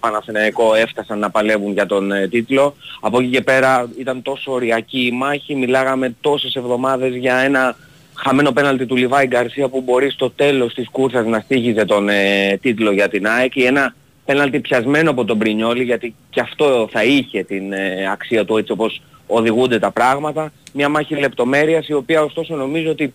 Παναθηναϊκό 0.00 0.74
έφτασαν 0.74 1.18
να 1.18 1.30
παλεύουν 1.30 1.72
για 1.72 1.86
τον 1.86 2.12
ε, 2.12 2.28
τίτλο. 2.28 2.76
Από 3.00 3.20
εκεί 3.20 3.28
και 3.28 3.40
πέρα 3.40 3.88
ήταν 3.98 4.22
τόσο 4.22 4.52
οριακή 4.52 5.06
η 5.06 5.10
μάχη, 5.12 5.54
μιλάγαμε 5.54 6.14
τόσες 6.20 6.54
εβδομάδες 6.54 7.14
για 7.14 7.36
ένα 7.36 7.76
χαμένο 8.24 8.52
πέναλτι 8.52 8.86
του 8.86 8.96
Λιβάη 8.96 9.26
Γκαρσία 9.26 9.68
που 9.68 9.80
μπορεί 9.80 10.10
στο 10.10 10.30
τέλος 10.30 10.74
της 10.74 10.88
κούρσας 10.90 11.26
να 11.26 11.40
στήχιζε 11.40 11.84
τον 11.84 12.08
ε, 12.08 12.58
τίτλο 12.62 12.92
για 12.92 13.08
την 13.08 13.26
ΑΕΚ 13.26 13.56
ή 13.56 13.64
ένα 13.64 13.94
πέναλτι 14.24 14.60
πιασμένο 14.60 15.10
από 15.10 15.24
τον 15.24 15.38
Πρινιόλη 15.38 15.82
γιατί 15.82 16.14
και 16.30 16.40
αυτό 16.40 16.88
θα 16.92 17.04
είχε 17.04 17.42
την 17.42 17.72
ε, 17.72 18.10
αξία 18.12 18.44
του 18.44 18.56
έτσι 18.56 18.72
όπως 18.72 19.02
οδηγούνται 19.26 19.78
τα 19.78 19.90
πράγματα. 19.90 20.52
Μια 20.72 20.88
μάχη 20.88 21.14
λεπτομέρειας 21.14 21.88
η 21.88 21.92
οποία 21.92 22.22
ωστόσο 22.22 22.54
νομίζω 22.54 22.90
ότι 22.90 23.14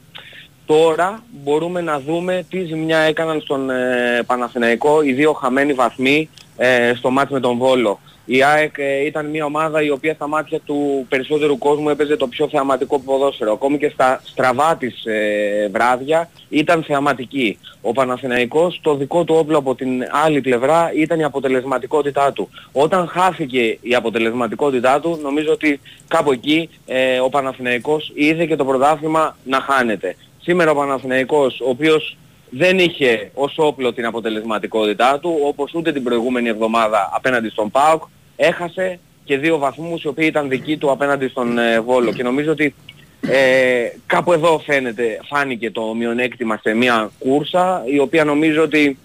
τώρα 0.66 1.24
μπορούμε 1.44 1.82
να 1.82 2.00
δούμε 2.00 2.46
τι 2.50 2.64
ζημιά 2.64 2.98
έκαναν 2.98 3.42
στον 3.42 3.70
ε, 3.70 4.24
Παναθηναϊκό 4.26 5.02
οι 5.02 5.14
δύο 5.14 5.34
χαμένοι 5.34 5.74
βαθμοί 5.74 6.30
ε, 6.58 6.94
στο 6.96 7.10
μάτς 7.10 7.32
με 7.32 7.40
τον 7.40 7.58
Βόλο. 7.58 8.00
Η 8.26 8.44
ΑΕΚ 8.44 8.78
ε, 8.78 9.06
ήταν 9.06 9.26
μια 9.26 9.46
ομάδα 9.46 9.82
η 9.82 9.90
οποία 9.90 10.14
στα 10.14 10.28
μάτια 10.28 10.60
του 10.60 11.06
περισσότερου 11.10 11.58
κόσμου 11.58 11.90
έπαιζε 11.90 12.16
το 12.16 12.28
πιο 12.28 12.48
θεαματικό 12.48 13.00
ποδόσφαιρο. 13.00 13.52
Ακόμη 13.52 13.78
και 13.78 13.90
στα 13.90 14.22
στραβά 14.24 14.76
της 14.76 15.06
ε, 15.06 15.70
βράδια 15.72 16.30
ήταν 16.50 16.84
θεαματική. 16.84 17.58
Ο 17.82 17.92
Παναθηναϊκός 17.92 18.80
το 18.84 18.96
δικό 18.96 19.24
του 19.24 19.36
όπλο 19.38 19.58
από 19.58 19.76
την 19.76 19.90
άλλη 20.26 20.42
πλευρά 20.42 20.92
ήταν 20.96 21.20
η 21.20 21.24
αποτελεσματικότητά 21.24 22.34
του. 22.34 22.50
Όταν 22.72 23.08
χάθηκε 23.08 23.78
η 23.82 23.96
αποτελεσματικότητά 23.96 25.00
του 25.00 25.20
νομίζω 25.22 25.52
ότι 25.52 25.80
κάπου 26.08 26.32
εκεί 26.32 26.70
ε, 26.86 27.20
ο 27.20 27.30
Παναθηναϊκός 27.30 28.12
είδε 28.16 28.46
και 28.46 28.56
το 28.56 28.66
πρωτάθλημα 28.66 29.38
να 29.44 29.60
χάνεται. 29.60 30.16
Σήμερα 30.42 30.72
ο 30.72 30.76
Παναθηναϊκός 30.76 31.60
ο 31.60 31.70
οποίος 31.70 32.18
δεν 32.50 32.80
είχε 32.80 33.32
ως 33.34 33.54
όπλο 33.58 33.94
την 33.94 34.06
αποτελεσματικότητά 34.06 35.20
του, 35.20 35.40
όπως 35.44 35.74
ούτε 35.74 35.92
την 35.92 36.04
προηγούμενη 36.04 36.50
εβδομάδα 36.50 37.10
απέναντι 37.14 37.50
στον 37.50 37.72
ΠΑΟΚ, 37.72 38.04
έχασε 38.36 39.00
και 39.24 39.38
δύο 39.38 39.58
βαθμούς 39.58 40.04
οι 40.04 40.08
οποίοι 40.08 40.28
ήταν 40.30 40.50
δικοί 40.50 40.78
του 40.78 40.92
απέναντι 40.92 41.28
στον 41.28 41.58
ε, 41.58 41.80
Βόλο. 41.80 42.12
Και 42.12 42.24
νομίζω 42.24 42.52
ότι 42.52 42.76
ε, 43.22 43.88
κάπου 44.06 44.34
εδώ 44.34 44.60
φαίνεται, 44.60 45.20
φάνηκε 45.28 45.72
το 45.72 45.94
μειονέκτημα 45.94 46.60
σε 46.64 46.74
μια 46.74 47.12
κούρσα, 47.20 47.84
η 47.86 48.00
οποία 48.00 48.24
νομίζω 48.24 48.62
ότι 48.62 48.98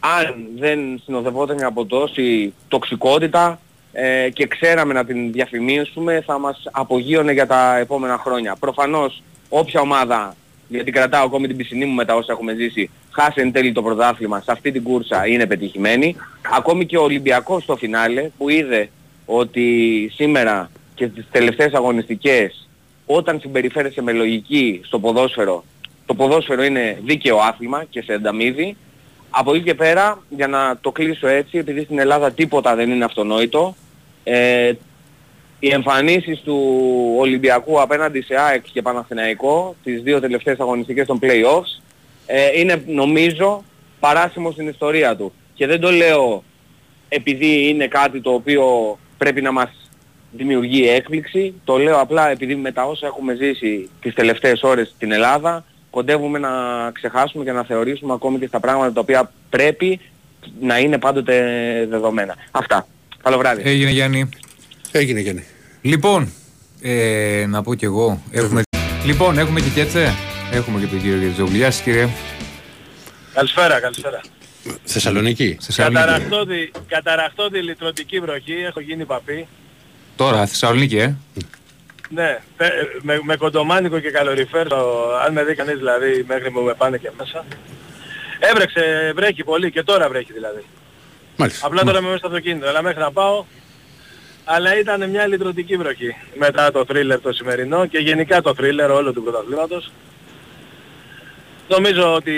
αν 0.00 0.46
δεν 0.58 1.00
συνοδευόταν 1.04 1.64
από 1.64 1.84
τόση 1.84 2.54
τοξικότητα 2.68 3.60
ε, 3.92 4.30
και 4.30 4.46
ξέραμε 4.46 4.92
να 4.92 5.04
την 5.04 5.32
διαφημίσουμε, 5.32 6.22
θα 6.26 6.38
μας 6.38 6.62
απογείωνε 6.70 7.32
για 7.32 7.46
τα 7.46 7.76
επόμενα 7.76 8.18
χρόνια. 8.18 8.56
Προφανώς 8.60 9.22
όποια 9.48 9.80
ομάδα 9.80 10.36
γιατί 10.70 10.90
κρατάω 10.90 11.24
ακόμη 11.24 11.46
την 11.46 11.56
πισινή 11.56 11.84
μου 11.84 11.94
μετά 11.94 12.14
όσα 12.14 12.32
έχουμε 12.32 12.54
ζήσει, 12.54 12.90
χάσει 13.10 13.40
εν 13.40 13.52
τέλει 13.52 13.72
το 13.72 13.82
πρωτάθλημα 13.82 14.40
σε 14.40 14.52
αυτή 14.52 14.72
την 14.72 14.82
κούρσα 14.82 15.26
είναι 15.26 15.46
πετυχημένη. 15.46 16.16
Ακόμη 16.56 16.86
και 16.86 16.96
ο 16.96 17.02
Ολυμπιακός 17.02 17.62
στο 17.62 17.76
φινάλε 17.76 18.30
που 18.38 18.48
είδε 18.48 18.88
ότι 19.24 20.10
σήμερα 20.14 20.70
και 20.94 21.06
στις 21.06 21.26
τελευταίες 21.30 21.72
αγωνιστικές 21.72 22.68
όταν 23.06 23.40
συμπεριφέρεσαι 23.40 24.02
με 24.02 24.12
λογική 24.12 24.80
στο 24.84 24.98
ποδόσφαιρο, 24.98 25.64
το 26.06 26.14
ποδόσφαιρο 26.14 26.62
είναι 26.62 26.98
δίκαιο 27.04 27.36
άθλημα 27.36 27.84
και 27.90 28.02
σε 28.02 28.12
ανταμείβει. 28.12 28.76
Από 29.30 29.54
εκεί 29.54 29.64
και 29.64 29.74
πέρα, 29.74 30.22
για 30.28 30.46
να 30.46 30.78
το 30.80 30.92
κλείσω 30.92 31.26
έτσι, 31.26 31.58
επειδή 31.58 31.84
στην 31.84 31.98
Ελλάδα 31.98 32.32
τίποτα 32.32 32.74
δεν 32.74 32.90
είναι 32.90 33.04
αυτονόητο, 33.04 33.74
ε, 34.24 34.72
οι 35.60 35.68
εμφανίσεις 35.72 36.40
του 36.40 36.58
Ολυμπιακού 37.18 37.80
απέναντι 37.80 38.22
σε 38.22 38.34
ΑΕΚ 38.34 38.64
και 38.72 38.82
Παναθηναϊκό, 38.82 39.76
τις 39.84 40.02
δύο 40.02 40.20
τελευταίες 40.20 40.58
αγωνιστικές 40.58 41.06
των 41.06 41.18
play-offs, 41.22 41.82
ε, 42.26 42.60
είναι 42.60 42.82
νομίζω 42.86 43.64
παράσιμο 44.00 44.50
στην 44.50 44.68
ιστορία 44.68 45.16
του. 45.16 45.32
Και 45.54 45.66
δεν 45.66 45.80
το 45.80 45.90
λέω 45.90 46.44
επειδή 47.08 47.68
είναι 47.68 47.86
κάτι 47.86 48.20
το 48.20 48.30
οποίο 48.30 48.98
πρέπει 49.18 49.40
να 49.40 49.52
μας 49.52 49.70
δημιουργεί 50.32 50.88
έκπληξη, 50.88 51.54
το 51.64 51.78
λέω 51.78 52.00
απλά 52.00 52.30
επειδή 52.30 52.54
με 52.54 52.72
τα 52.72 52.84
όσα 52.84 53.06
έχουμε 53.06 53.34
ζήσει 53.34 53.88
τις 54.00 54.14
τελευταίες 54.14 54.62
ώρες 54.62 54.88
στην 54.88 55.12
Ελλάδα, 55.12 55.64
κοντεύουμε 55.90 56.38
να 56.38 56.50
ξεχάσουμε 56.92 57.44
και 57.44 57.52
να 57.52 57.64
θεωρήσουμε 57.64 58.12
ακόμη 58.12 58.38
και 58.38 58.46
στα 58.46 58.60
πράγματα 58.60 58.92
τα 58.92 59.00
οποία 59.00 59.32
πρέπει 59.50 60.00
να 60.60 60.78
είναι 60.78 60.98
πάντοτε 60.98 61.36
δεδομένα. 61.90 62.34
Αυτά. 62.50 62.86
Καλό 63.22 63.38
βράδυ. 63.38 63.62
Έγινε 63.64 63.90
Γιάννη. 63.90 64.28
Έγινε, 64.92 65.20
Γιάννη. 65.20 65.44
Λοιπόν, 65.82 66.32
Ε, 66.82 67.44
να 67.48 67.62
πω 67.62 67.74
κι 67.74 67.84
εγώ. 67.84 68.22
Έχουμε... 68.30 68.62
Λοιπόν, 69.04 69.38
έχουμε 69.38 69.60
και 69.60 69.68
Κέτσε. 69.68 70.14
Έχουμε 70.52 70.80
και 70.80 70.86
τον 70.86 71.00
κύριο 71.00 71.16
Γερτζόγλου. 71.16 71.56
Γεια 71.56 71.70
σας 71.70 71.82
κύριε. 71.82 72.08
Καλησπέρα, 73.34 73.80
καλησπέρα. 73.80 74.20
Θεσσαλονίκη. 74.84 75.58
Θεσσαλονίκη. 75.60 76.00
Καταραχτώδη, 76.04 76.70
καταραχτώδη 76.88 77.58
λιτρωτική 77.62 78.20
βροχή, 78.20 78.52
έχω 78.52 78.80
γίνει 78.80 79.04
παπί. 79.04 79.46
Τώρα, 80.16 80.46
Θεσσαλονίκη, 80.46 80.98
ε. 80.98 81.16
Ναι, 82.08 82.40
πε- 82.56 82.72
με, 83.02 83.20
με 83.22 83.36
κοντομάνικο 83.36 83.98
και 83.98 84.10
καλοριφέρ, 84.10 84.68
το- 84.68 85.16
αν 85.26 85.32
με 85.32 85.44
δει 85.44 85.54
κανείς 85.54 85.76
δηλαδή 85.76 86.24
μέχρι 86.28 86.50
που 86.50 86.60
με 86.60 86.74
πάνε 86.74 86.98
και 86.98 87.10
μέσα. 87.18 87.44
Έβρεξε, 88.38 89.12
βρέχει 89.14 89.44
πολύ 89.44 89.70
και 89.70 89.82
τώρα 89.82 90.08
βρέχει 90.08 90.32
δηλαδή. 90.32 90.64
Μάλιστα. 91.36 91.66
Απλά 91.66 91.82
τώρα 91.84 91.98
είμαι 91.98 92.06
μέσα 92.06 92.18
στο 92.18 92.26
αυτοκίνητο, 92.26 92.68
αλλά 92.68 92.82
μέχρι 92.82 93.00
να 93.00 93.12
πάω. 93.12 93.44
Αλλά 94.52 94.78
ήταν 94.78 95.10
μια 95.10 95.26
λιτρωτική 95.26 95.76
βροχή 95.76 96.16
μετά 96.34 96.70
το 96.72 96.84
θρίλερ 96.84 97.20
το 97.20 97.32
σημερινό 97.32 97.86
και 97.86 97.98
γενικά 97.98 98.42
το 98.42 98.54
θρίλερ 98.54 98.90
όλο 98.90 99.12
του 99.12 99.22
πρωταθλήματος. 99.22 99.90
Νομίζω 101.68 102.14
ότι 102.14 102.34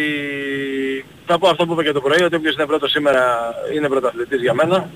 θα 1.27 1.39
πω 1.39 1.49
αυτό 1.49 1.67
που 1.67 1.73
είπα 1.73 1.85
και 1.85 1.93
το 1.93 2.01
πρωί, 2.01 2.23
ότι 2.23 2.35
όποιος 2.35 2.55
είναι 2.55 2.67
πρώτος 2.67 2.91
σήμερα 2.91 3.55
είναι 3.75 3.89
πρωταθλητής 3.89 4.41
για 4.41 4.55
μένα. 4.55 4.91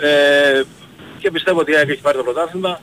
Ε, 0.00 0.62
και 1.18 1.30
πιστεύω 1.30 1.60
ότι 1.60 1.72
η 1.72 1.76
ΑΕΚ 1.76 1.88
έχει 1.88 2.00
πάρει 2.00 2.16
το 2.16 2.22
πρωτάθλημα. 2.22 2.80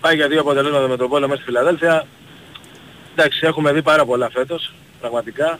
Πάει 0.00 0.14
για 0.14 0.28
δύο 0.28 0.40
αποτελέσματα 0.40 0.88
με 0.88 0.96
τον 0.96 1.08
πόλεμο 1.08 1.28
μέσα 1.28 1.42
στη 1.42 1.50
Φιλαδέλφια. 1.50 2.06
Εντάξει, 3.16 3.46
έχουμε 3.46 3.72
δει 3.72 3.82
πάρα 3.82 4.04
πολλά 4.04 4.30
φέτος, 4.30 4.72
πραγματικά. 5.00 5.58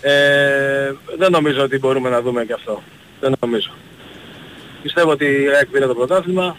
Ε, 0.00 0.92
δεν 1.18 1.30
νομίζω 1.30 1.62
ότι 1.62 1.78
μπορούμε 1.78 2.08
να 2.08 2.20
δούμε 2.20 2.44
και 2.44 2.52
αυτό. 2.52 2.82
Δεν 3.20 3.34
νομίζω. 3.40 3.72
Πιστεύω 4.86 5.10
ότι 5.10 5.24
η 5.24 5.48
ΑΕΚ 5.48 5.66
πήρε 5.66 5.86
το 5.86 5.94
πρωτάθλημα 5.94 6.56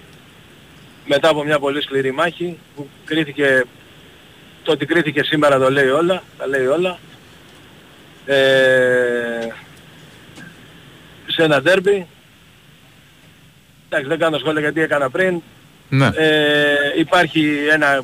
μετά 1.06 1.30
από 1.30 1.44
μια 1.44 1.60
πολύ 1.60 1.82
σκληρή 1.82 2.12
μάχη 2.12 2.58
που 2.76 2.90
κρίθηκε 3.06 3.64
το 4.64 4.72
ότι 4.72 4.86
κρίθηκε 4.86 5.24
σήμερα 5.24 5.60
το 5.60 5.72
λέει 5.72 5.88
όλα, 5.88 6.24
τα 6.38 6.48
λέει 6.48 6.66
όλα. 6.66 7.00
Ε, 8.26 9.48
σε 11.28 11.44
ένα 11.44 11.62
ντέρμπι. 11.62 12.08
Εντάξει 13.90 14.08
δεν 14.08 14.20
κάνω 14.20 14.38
σχόλια 14.38 14.62
γιατί 14.62 14.82
έκανα 14.82 15.10
πριν. 15.10 15.42
Ναι. 15.90 16.10
Ε, 16.16 16.76
υπάρχει 16.98 17.58
ένα 17.72 18.02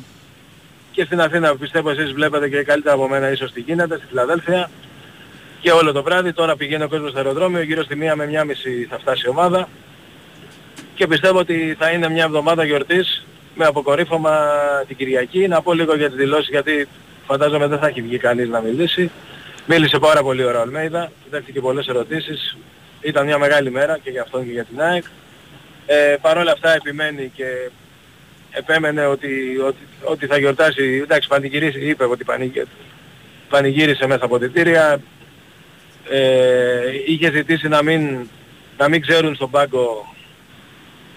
και 0.92 1.04
στην 1.04 1.20
Αθήνα 1.20 1.56
πιστεύω 1.56 1.90
εσείς 1.90 2.12
βλέπετε 2.12 2.48
και 2.48 2.62
καλύτερα 2.62 2.94
από 2.94 3.08
μένα 3.08 3.30
ίσως 3.30 3.52
τι 3.52 3.60
γίνεται, 3.60 3.96
στη 3.96 4.06
Φιλαδέλφια 4.08 4.70
και 5.60 5.70
όλο 5.70 5.92
το 5.92 6.02
βράδυ. 6.02 6.32
Τώρα 6.32 6.56
πηγαίνει 6.56 6.82
ο 6.82 6.88
κόσμος 6.88 7.10
στο 7.10 7.18
αεροδρόμιο, 7.18 7.62
γύρω 7.62 7.82
στη 7.82 7.96
μία 7.96 8.16
με 8.16 8.26
μία 8.26 8.44
μισή 8.44 8.86
θα 8.90 8.98
φτάσει 8.98 9.22
η 9.26 9.28
ομάδα 9.28 9.68
και 10.94 11.06
πιστεύω 11.06 11.38
ότι 11.38 11.76
θα 11.78 11.90
είναι 11.90 12.08
μια 12.08 12.24
εβδομάδα 12.24 12.64
γιορτής 12.64 13.24
με 13.54 13.64
αποκορύφωμα 13.64 14.38
την 14.86 14.96
Κυριακή. 14.96 15.48
Να 15.48 15.62
πω 15.62 15.72
λίγο 15.72 15.96
για 15.96 16.06
τις 16.08 16.16
δηλώσεις 16.16 16.48
γιατί 16.48 16.88
φαντάζομαι 17.26 17.66
δεν 17.66 17.78
θα 17.78 17.86
έχει 17.86 18.02
βγει 18.02 18.18
κανείς 18.18 18.48
να 18.48 18.60
μιλήσει. 18.60 19.10
Μίλησε 19.66 19.98
πάρα 19.98 20.22
πολύ 20.22 20.44
ώρα 20.44 20.58
ο 20.58 20.62
Αλμέιδα, 20.62 21.12
δέχτηκε 21.30 21.60
πολλές 21.60 21.86
ερωτήσεις. 21.88 22.56
Ήταν 23.00 23.26
μια 23.26 23.38
μεγάλη 23.38 23.70
μέρα 23.70 23.98
και 24.02 24.10
για 24.10 24.22
αυτόν 24.22 24.44
και 24.44 24.50
για 24.52 24.64
την 24.64 24.80
ΑΕΚ. 24.80 25.04
Ε, 25.86 26.16
Παρ' 26.20 26.38
όλα 26.38 26.52
αυτά 26.52 26.74
επιμένει 26.74 27.30
και 27.34 27.70
επέμενε 28.50 29.06
ότι, 29.06 29.58
ότι, 29.66 29.86
ότι 30.04 30.26
θα 30.26 30.38
γιορτάσει, 30.38 31.00
εντάξει 31.02 31.28
πανηγυρίσει, 31.28 31.80
είπε 31.80 32.04
ότι 32.04 32.24
πανηγυ- 32.24 32.66
πανηγύρισε 33.48 34.06
μέσα 34.06 34.24
από 34.24 34.38
την 34.38 34.52
τήρια. 34.52 35.00
Ε, 36.10 36.80
είχε 37.06 37.30
ζητήσει 37.30 37.68
να 37.68 37.82
μην, 37.82 38.28
να 38.78 38.88
μην 38.88 39.00
ξέρουν 39.00 39.34
στον 39.34 39.50
πάγκο 39.50 40.13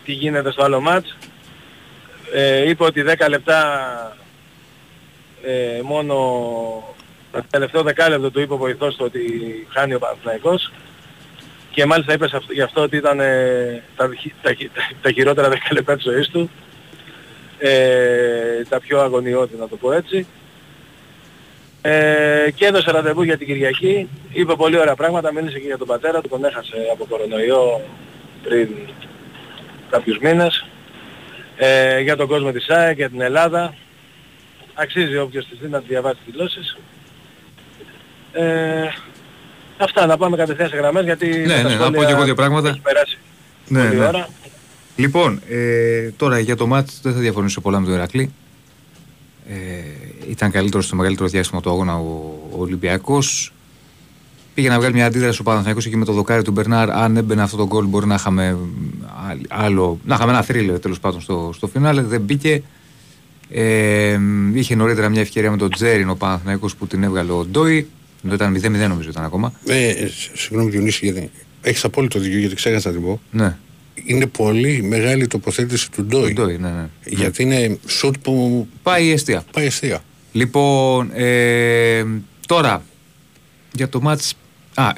τι 0.07 0.13
γίνεται 0.13 0.51
στο 0.51 0.63
άλλο 0.63 0.79
μάτς. 0.81 1.17
Ε, 2.33 2.69
είπε 2.69 2.83
ότι 2.83 3.03
10 3.17 3.29
λεπτά 3.29 3.61
ε, 5.43 5.81
μόνο 5.83 6.13
το 7.31 7.43
τελευταίο 7.49 7.81
δεκάλεπτο 7.83 8.31
του 8.31 8.39
είπε 8.39 8.53
ο 8.53 8.57
βοηθός 8.57 8.95
του 8.95 9.03
ότι 9.07 9.21
χάνει 9.69 9.93
ο 9.93 9.99
Παναθηναϊκός. 9.99 10.71
Και 11.71 11.85
μάλιστα 11.85 12.13
είπε 12.13 12.27
σε 12.27 12.35
αυτό- 12.35 12.53
γι' 12.53 12.61
αυτό 12.61 12.81
ότι 12.81 12.97
ήταν 12.97 13.19
ε, 13.19 13.83
τα, 13.95 14.09
χει- 14.19 14.33
τα, 14.41 14.53
χει- 14.53 14.73
τα, 14.73 14.81
τα 15.01 15.11
χειρότερα 15.11 15.49
10 15.49 15.53
λεπτά 15.71 15.95
της 15.95 16.03
ζωής 16.03 16.27
του. 16.29 16.49
Ε, 17.57 18.63
τα 18.69 18.79
πιο 18.79 18.99
αγωνιώδη 18.99 19.55
να 19.59 19.67
το 19.67 19.75
πω 19.75 19.91
έτσι. 19.91 20.27
Ε, 21.81 22.47
και 22.55 22.65
έδωσε 22.65 22.91
ραντεβού 22.91 23.21
για 23.23 23.37
την 23.37 23.47
Κυριακή. 23.47 24.09
Είπε 24.31 24.55
πολύ 24.55 24.77
ωραία 24.79 24.95
πράγματα. 24.95 25.33
Μίλησε 25.33 25.59
και 25.59 25.65
για 25.67 25.77
τον 25.77 25.87
πατέρα 25.87 26.21
του. 26.21 26.29
Τον 26.29 26.45
έχασε 26.45 26.75
από 26.91 27.05
κορονοϊό 27.05 27.81
πριν 28.43 28.69
κάποιους 29.89 30.17
μήνες 30.19 30.65
ε, 31.57 31.99
για 31.99 32.15
τον 32.15 32.27
κόσμο 32.27 32.51
της 32.51 32.69
ΑΕΚ, 32.69 32.95
για 32.95 33.09
την 33.09 33.21
Ελλάδα. 33.21 33.73
Αξίζει 34.73 35.17
όποιος 35.17 35.45
της 35.47 35.59
δει 35.59 35.67
να 35.67 35.79
τη 35.79 35.85
διαβάσει 35.87 36.15
τις 36.25 36.33
δηλώσεις. 36.33 36.77
Ε, 38.31 38.87
αυτά, 39.77 40.05
να 40.05 40.17
πάμε 40.17 40.37
κατευθείαν 40.37 40.69
σε 40.69 40.75
γραμμές 40.75 41.03
γιατί 41.03 41.27
Ναι, 41.27 41.35
με 41.35 41.47
τα 41.47 41.55
ναι, 41.55 41.63
να 41.63 41.69
σχόλια 41.69 41.91
πω 41.99 42.05
και 42.05 42.11
εγώ 42.11 42.23
δύο 42.23 42.35
πράγματα. 42.35 42.69
Έχει 42.69 42.79
περάσει 42.79 43.17
Ναι, 43.67 43.83
πολλή 43.83 43.99
ναι. 43.99 44.05
ώρα. 44.05 44.27
Λοιπόν, 44.95 45.41
ε, 45.49 46.11
τώρα 46.17 46.39
για 46.39 46.55
το 46.55 46.67
μάτς 46.67 46.99
δεν 47.03 47.13
θα 47.13 47.19
διαφωνήσω 47.19 47.61
πολλά 47.61 47.79
με 47.79 47.85
τον 47.85 47.95
Ηρακλή. 47.95 48.33
Ε, 49.49 49.55
ήταν 50.29 50.51
καλύτερος 50.51 50.85
στο 50.85 50.95
μεγαλύτερο 50.95 51.29
διάστημα 51.29 51.61
του 51.61 51.69
αγώνα 51.69 51.95
ο, 51.97 52.39
ο 52.51 52.61
Ολυμπιακός. 52.61 53.51
Πήγε 54.57 54.69
να 54.69 54.77
βγάλει 54.79 54.93
μια 54.93 55.05
αντίδραση 55.05 55.41
ο 55.41 55.43
Παναθηναϊκός 55.43 55.85
εκεί 55.85 55.97
με 55.97 56.05
το 56.05 56.13
δοκάρι 56.13 56.41
του 56.41 56.51
Μπερνάρ. 56.51 56.91
Αν 56.91 57.17
έμπαινε 57.17 57.41
αυτό 57.41 57.57
το 57.57 57.65
γκολ 57.67 57.85
μπορεί 57.85 58.05
να 58.05 58.15
είχαμε 58.15 58.57
άλλο, 59.47 59.99
να 60.05 60.15
είχαμε 60.15 60.31
ένα 60.31 60.41
θρύλερ 60.41 60.79
τέλος 60.79 60.99
πάντων 60.99 61.21
στο, 61.21 61.51
στο 61.55 61.67
φινάλε. 61.67 62.01
Δεν 62.01 62.21
μπήκε. 62.21 62.63
Ε, 63.49 64.19
είχε 64.53 64.75
νωρίτερα 64.75 65.09
μια 65.09 65.21
ευκαιρία 65.21 65.51
με 65.51 65.57
τον 65.57 65.69
Τζέριν 65.71 66.09
ο 66.09 66.15
Παναθηναϊκός 66.15 66.75
που 66.75 66.87
την 66.87 67.03
έβγαλε 67.03 67.31
ο 67.31 67.45
Ντόι. 67.45 67.87
Ενώ 68.23 68.33
ήταν 68.33 68.55
0-0 68.55 68.87
νομίζω 68.87 69.09
ήταν 69.09 69.23
ακόμα. 69.23 69.53
Ε, 69.65 69.87
ε, 69.87 70.09
συγγνώμη 70.33 70.69
Διονύση, 70.69 71.05
γιατί 71.05 71.31
έχεις 71.61 71.83
απόλυτο 71.83 72.19
δίκιο 72.19 72.39
γιατί 72.39 72.55
ξέχασα 72.55 72.87
να 72.87 72.95
την 72.95 73.03
πω. 73.03 73.21
Ναι, 73.31 73.57
Είναι 74.05 74.25
πολύ 74.25 74.83
μεγάλη 74.83 75.23
η 75.23 75.27
τοποθέτηση 75.27 75.91
του 75.91 76.03
Ντόι. 76.05 76.33
Ντόι, 76.33 76.57
ναι, 76.57 76.69
ναι. 76.69 76.89
Γιατί 77.05 77.43
είναι 77.43 77.77
σουτ 77.87 78.15
που 78.21 78.67
Πάει 78.83 79.05
η 79.05 79.11
αιστεία. 79.11 79.43
πάει 79.51 79.67
αστεία. 79.67 80.03
Λοιπόν, 80.31 81.09
ε, 81.13 82.03
τώρα 82.47 82.83
για 83.73 83.89
το 83.89 84.01
μάτς. 84.01 84.35
Α, 84.79 84.93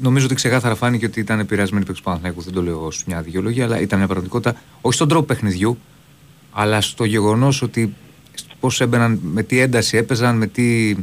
νομίζω 0.00 0.24
ότι 0.24 0.34
ξεκάθαρα 0.34 0.74
φάνηκε 0.74 1.06
ότι 1.06 1.20
ήταν 1.20 1.38
επηρεασμένη 1.38 1.84
παίκτης 1.84 2.02
του 2.02 2.08
Παναθηναϊκού. 2.08 2.42
Δεν 2.42 2.52
το 2.52 2.62
λέω 2.62 2.84
ως 2.84 3.04
μια 3.04 3.22
δικαιολογία, 3.22 3.64
αλλά 3.64 3.80
ήταν 3.80 3.98
μια 3.98 4.08
πραγματικότητα. 4.08 4.60
Όχι 4.80 4.94
στον 4.94 5.08
τρόπο 5.08 5.26
παιχνιδιού, 5.26 5.78
αλλά 6.52 6.80
στο 6.80 7.04
γεγονός 7.04 7.62
ότι 7.62 7.94
πώς 8.60 8.80
έμπαιναν, 8.80 9.20
με 9.22 9.42
τι 9.42 9.58
ένταση 9.58 9.96
έπαιζαν, 9.96 10.36
με 10.36 10.46
τι 10.46 10.94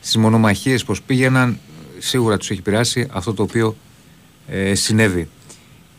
στι 0.00 0.18
μονομαχίε 0.18 0.78
πώς 0.86 1.02
πήγαιναν. 1.02 1.58
Σίγουρα 1.98 2.36
τους 2.36 2.50
έχει 2.50 2.58
επηρεάσει 2.58 3.08
αυτό 3.12 3.34
το 3.34 3.42
οποίο 3.42 3.76
ε, 4.48 4.74
συνέβη. 4.74 5.28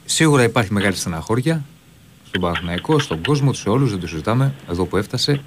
Σίγουρα 0.06 0.44
υπάρχει 0.44 0.74
μεγάλη 0.74 0.96
στεναχώρια 0.96 1.66
στον 2.28 2.42
Παναθηναϊκό, 2.42 3.00
στον 3.00 3.24
κόσμο, 3.24 3.54
σε 3.54 3.70
όλους, 3.70 3.90
δεν 3.90 4.00
το 4.00 4.08
συζητάμε, 4.08 4.54
εδώ 4.70 4.86
που 4.86 4.98
έφτασε. 4.98 5.42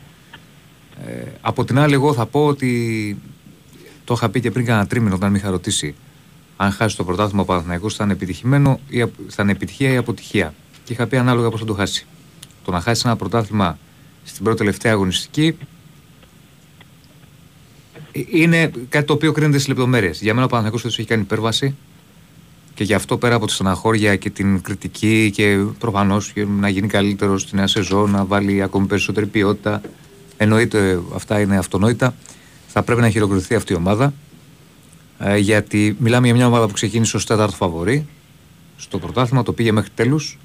Ε, 1.07 1.23
από 1.41 1.65
την 1.65 1.79
άλλη, 1.79 1.95
εγώ 1.95 2.15
θα 2.15 2.27
πω 2.27 2.47
ότι 2.47 3.17
το 4.05 4.15
είχα 4.15 4.29
πει 4.29 4.41
και 4.41 4.51
πριν 4.51 4.65
κάνα 4.65 4.87
τρίμηνο 4.87 5.15
όταν 5.15 5.31
με 5.31 5.39
είχα 5.39 5.51
ρωτήσει 5.51 5.95
αν 6.61 6.71
χάσει 6.73 6.97
το 6.97 7.05
πρωτάθλημα 7.05 7.43
ο 7.43 7.45
Παναθηναϊκός 7.45 7.95
θα 7.95 8.05
είναι 8.05 8.13
επιτυχημένο 8.13 8.81
ή 8.89 9.01
απ- 9.01 9.15
θα 9.29 9.43
είναι 9.43 9.53
επιτυχία 9.53 9.93
ή 9.93 9.97
αποτυχία. 9.97 10.55
Και 10.85 10.93
είχα 10.93 11.07
πει 11.07 11.17
ανάλογα 11.17 11.49
πώς 11.51 11.61
θα 11.61 11.67
το 11.67 11.75
χάσει. 11.75 12.07
Το 12.65 12.71
να 12.71 12.81
χάσει 12.81 13.03
ένα 13.05 13.17
πρωτάθλημα 13.17 13.79
στην 14.25 14.45
πρώτη 14.45 14.59
τελευταία 14.59 14.93
αγωνιστική 14.93 15.57
ε, 18.13 18.21
είναι 18.31 18.71
κάτι 18.89 19.07
το 19.07 19.13
οποίο 19.13 19.33
κρίνεται 19.33 19.57
στις 19.57 19.69
λεπτομέρειες. 19.69 20.21
Για 20.21 20.35
μένα 20.35 20.45
ο 20.45 20.49
Παναθηναϊκός 20.49 20.81
φέτος 20.83 20.99
έχει 20.99 21.09
κάνει 21.09 21.23
υπέρβαση 21.23 21.75
και 22.75 22.85
γι' 22.85 22.95
αυτό 22.95 23.19
πέρα 23.19 23.35
από 23.35 23.47
τη 23.47 23.53
στεναχώρια 23.53 24.17
και 24.17 24.31
την 24.31 24.61
κριτική 24.63 25.31
και 25.35 25.65
προφανώς 25.79 26.33
να 26.59 26.69
γίνει 26.69 26.87
καλύτερος 26.89 27.43
στη 27.43 27.57
νέα 27.57 27.67
σεζόν, 27.67 28.11
να 28.11 28.25
βάλει 28.25 28.63
ακόμη 28.63 28.87
περισσότερη 28.87 29.27
ποιότητα. 29.27 29.81
Εννοείται 30.37 31.01
αυτά 31.15 31.41
είναι 31.41 31.57
αυτονόητα. 31.57 32.15
Θα 32.69 32.83
πρέπει 32.83 33.01
να 33.01 33.11
χειροκροτηθεί 33.11 33.55
αυτή 33.55 33.73
η 33.73 33.77
ομάδα. 33.77 34.13
Ε, 35.19 35.37
γιατί 35.37 35.97
μιλάμε 35.99 36.27
για 36.27 36.35
μια 36.37 36.47
ομάδα 36.47 36.67
που 36.67 36.73
ξεκίνησε 36.73 37.17
ως 37.17 37.27
τέταρτο 37.27 37.57
φαβορή 37.57 38.07
στο 38.77 38.99
πρωτάθλημα, 38.99 39.43
το 39.43 39.53
πήγε 39.53 39.73
μέχρι 39.73 39.91
τέλους 39.95 40.39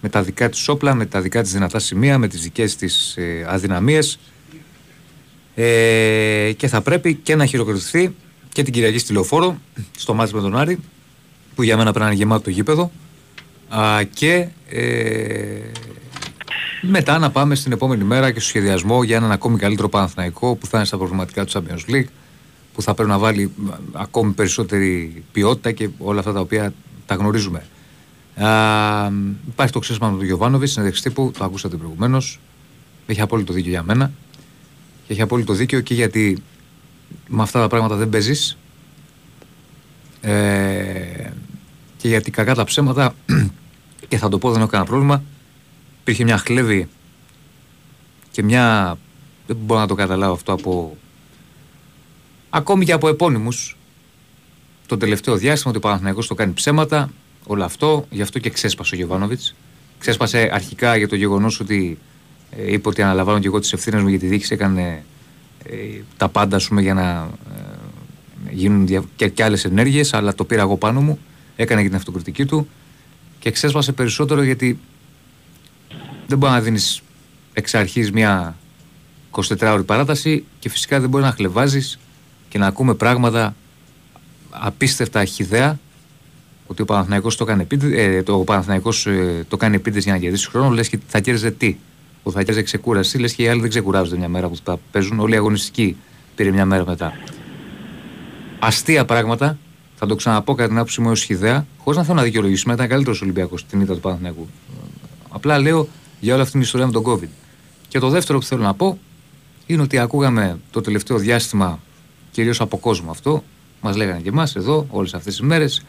με 0.00 0.08
τα 0.08 0.22
δικά 0.22 0.48
της 0.48 0.68
όπλα, 0.68 0.94
με 0.94 1.06
τα 1.06 1.20
δικά 1.20 1.42
της 1.42 1.52
δυνατά 1.52 1.78
σημεία, 1.78 2.18
με 2.18 2.28
τις 2.28 2.42
δικές 2.42 2.76
της 2.76 3.16
ε, 3.16 3.46
αδυναμίες. 3.48 4.18
Ε, 5.54 6.52
και 6.56 6.68
θα 6.68 6.80
πρέπει 6.80 7.14
και 7.14 7.34
να 7.34 7.46
χειροκροτηθεί 7.46 8.14
και 8.52 8.62
την 8.62 8.72
Κυριακή 8.72 8.98
στη 8.98 9.12
Λεωφόρο, 9.12 9.58
στο 9.96 10.14
μάτι 10.14 10.34
με 10.34 10.40
τον 10.40 10.56
Άρη, 10.56 10.78
που 11.54 11.62
για 11.62 11.76
μένα 11.76 11.90
πρέπει 11.90 12.04
να 12.04 12.10
είναι 12.10 12.20
γεμάτο 12.20 12.42
το 12.42 12.50
γήπεδο. 12.50 12.90
Α, 13.68 14.02
και 14.14 14.48
ε, 14.68 15.60
μετά 16.80 17.18
να 17.18 17.30
πάμε 17.30 17.54
στην 17.54 17.72
επόμενη 17.72 18.04
μέρα 18.04 18.30
και 18.30 18.40
στο 18.40 18.48
σχεδιασμό 18.48 19.02
για 19.02 19.16
έναν 19.16 19.32
ακόμη 19.32 19.58
καλύτερο 19.58 19.88
Παναθηναϊκό 19.88 20.54
που 20.54 20.66
θα 20.66 20.76
είναι 20.76 20.86
στα 20.86 20.96
προβληματικά 20.96 21.44
του 21.44 21.52
Champions 21.52 21.90
League, 21.90 22.06
που 22.78 22.84
θα 22.84 22.94
πρέπει 22.94 23.10
να 23.10 23.18
βάλει 23.18 23.52
μ, 23.56 23.68
ακόμη 23.92 24.32
περισσότερη 24.32 25.24
ποιότητα 25.32 25.72
και 25.72 25.88
όλα 25.98 26.18
αυτά 26.18 26.32
τα 26.32 26.40
οποία 26.40 26.72
τα 27.06 27.14
γνωρίζουμε. 27.14 27.66
Α, 28.36 29.10
υπάρχει 29.48 29.72
το 29.72 29.78
ξέσπασμα 29.78 30.18
του 30.18 30.24
Γιωβάνοβιτς, 30.24 30.72
συνέντευξη 30.72 31.02
τύπου, 31.02 31.30
το 31.38 31.44
ακούσατε 31.44 31.76
προηγουμένως. 31.76 32.40
Έχει 33.06 33.20
απόλυτο 33.20 33.52
δίκιο 33.52 33.70
για 33.70 33.82
μένα. 33.82 34.12
Και 35.06 35.12
έχει 35.12 35.22
απόλυτο 35.22 35.52
δίκιο 35.52 35.80
και 35.80 35.94
γιατί 35.94 36.42
με 37.28 37.42
αυτά 37.42 37.60
τα 37.60 37.68
πράγματα 37.68 37.96
δεν 37.96 38.08
παίζεις. 38.08 38.58
Ε, 40.20 41.30
και 41.96 42.08
γιατί 42.08 42.30
κακά 42.30 42.54
τα 42.54 42.64
ψέματα, 42.64 43.14
και 44.08 44.16
θα 44.16 44.28
το 44.28 44.38
πω 44.38 44.50
δεν 44.50 44.60
έχω 44.60 44.70
κανένα 44.70 44.90
πρόβλημα, 44.90 45.22
υπήρχε 46.00 46.24
μια 46.24 46.38
χλέβη 46.38 46.88
και 48.30 48.42
μια. 48.42 48.98
Δεν 49.46 49.56
μπορώ 49.56 49.80
να 49.80 49.86
το 49.86 49.94
καταλάβω 49.94 50.32
αυτό 50.32 50.52
από. 50.52 50.96
Ακόμη 52.50 52.84
και 52.84 52.92
από 52.92 53.08
επώνυμους 53.08 53.76
το 54.86 54.96
τελευταίο 54.96 55.36
διάστημα 55.36 55.70
ότι 55.70 55.78
ο 55.78 55.88
Παναθηναϊκός 55.88 56.26
το 56.26 56.34
κάνει 56.34 56.52
ψέματα, 56.52 57.10
όλο 57.46 57.64
αυτό, 57.64 58.06
γι' 58.10 58.22
αυτό 58.22 58.38
και 58.38 58.50
ξέσπασε 58.50 58.94
ο 58.94 58.98
Γεβάνοβιτς. 58.98 59.54
Ξέσπασε 59.98 60.50
αρχικά 60.52 60.96
για 60.96 61.08
το 61.08 61.16
γεγονός 61.16 61.60
ότι 61.60 61.98
ε, 62.50 62.72
είπε 62.72 62.88
ότι 62.88 63.02
αναλαμβάνω 63.02 63.38
και 63.38 63.46
εγώ 63.46 63.58
τις 63.58 63.72
ευθύνες 63.72 64.02
μου 64.02 64.08
γιατί 64.08 64.24
η 64.24 64.28
διοίκηση 64.28 64.54
έκανε 64.54 65.04
ε, 65.64 65.74
τα 66.16 66.28
πάντα 66.28 66.56
ας 66.56 66.68
πούμε, 66.68 66.80
για 66.80 66.94
να 66.94 67.30
ε, 67.56 68.52
γίνουν 68.52 68.86
δια... 68.86 69.02
και, 69.16 69.28
και 69.28 69.44
άλλες 69.44 69.64
ενέργειες, 69.64 70.14
αλλά 70.14 70.34
το 70.34 70.44
πήρα 70.44 70.60
εγώ 70.60 70.76
πάνω 70.76 71.00
μου, 71.00 71.18
έκανε 71.56 71.82
και 71.82 71.88
την 71.88 71.96
αυτοκριτική 71.96 72.44
του 72.44 72.68
και 73.38 73.50
ξέσπασε 73.50 73.92
περισσότερο 73.92 74.42
γιατί 74.42 74.78
δεν 76.26 76.38
μπορεί 76.38 76.52
να 76.52 76.60
δίνεις 76.60 77.02
εξ 77.52 77.74
αρχής 77.74 78.12
μια 78.12 78.56
24ωρη 79.30 79.82
παράταση 79.86 80.44
και 80.58 80.68
φυσικά 80.68 81.00
δεν 81.00 81.08
μπορεί 81.08 81.24
να 81.24 81.32
χλεβάζεις 81.32 81.98
και 82.48 82.58
να 82.58 82.66
ακούμε 82.66 82.94
πράγματα 82.94 83.54
απίστευτα 84.50 85.24
χιδέα 85.24 85.78
ότι 86.66 86.82
ο 86.82 86.84
Παναθηναϊκός 86.84 87.36
το 87.36 87.44
κάνει 87.44 87.62
επίτηδες, 87.62 87.98
ε, 87.98 88.22
το, 88.22 88.34
ο 88.34 88.44
Παναθηναϊκός, 88.44 89.06
ε, 89.06 89.44
το 89.48 89.56
κάνει 89.56 89.74
επίτηδες 89.74 90.04
για 90.04 90.12
να 90.12 90.18
κερδίσει 90.18 90.48
χρόνο, 90.50 90.70
λες 90.70 90.88
και 90.88 90.98
θα 91.06 91.20
κέρδιζε 91.20 91.50
τι. 91.50 91.76
Που 92.22 92.30
θα 92.30 92.38
κέρδιζε 92.38 92.62
ξεκούραση, 92.62 93.18
λες 93.18 93.34
και 93.34 93.42
οι 93.42 93.48
άλλοι 93.48 93.60
δεν 93.60 93.70
ξεκουράζονται 93.70 94.16
μια 94.16 94.28
μέρα 94.28 94.48
που 94.48 94.56
θα 94.64 94.78
παίζουν, 94.90 95.20
όλοι 95.20 95.34
οι 95.34 95.36
αγωνιστικοί 95.36 95.96
πήρε 96.34 96.50
μια 96.50 96.64
μέρα 96.64 96.84
μετά. 96.86 97.12
Αστεία 98.58 99.04
πράγματα, 99.04 99.58
θα 99.94 100.06
το 100.06 100.14
ξαναπώ 100.14 100.54
κατά 100.54 100.68
την 100.68 100.76
άποψή 100.76 101.00
μου 101.00 101.10
ως 101.10 101.22
χιδέα, 101.22 101.66
χωρίς 101.78 101.98
να 101.98 102.04
θέλω 102.04 102.16
να 102.16 102.22
δικαιολογήσουμε, 102.22 102.74
ήταν 102.74 102.88
καλύτερος 102.88 103.22
Ολυμπιακός 103.22 103.66
την 103.66 103.80
ήττα 103.80 103.94
του 103.94 104.00
Παναθηναϊκού. 104.00 104.48
Απλά 105.28 105.58
λέω 105.58 105.88
για 106.20 106.32
όλη 106.32 106.40
αυτή 106.42 106.52
την 106.52 106.62
ιστορία 106.62 106.86
με 106.86 106.92
τον 106.92 107.04
COVID. 107.06 107.28
Και 107.88 107.98
το 107.98 108.08
δεύτερο 108.08 108.38
που 108.38 108.44
θέλω 108.44 108.62
να 108.62 108.74
πω 108.74 108.98
είναι 109.66 109.82
ότι 109.82 109.98
ακούγαμε 109.98 110.58
το 110.70 110.80
τελευταίο 110.80 111.18
διάστημα, 111.18 111.80
κυρίως 112.38 112.60
από 112.60 112.78
κόσμο 112.78 113.10
αυτό, 113.10 113.44
μας 113.80 113.96
λέγανε 113.96 114.20
και 114.20 114.28
εμάς 114.28 114.56
εδώ 114.56 114.86
όλες 114.90 115.14
αυτές 115.14 115.36
τις 115.36 115.46
μέρες, 115.46 115.82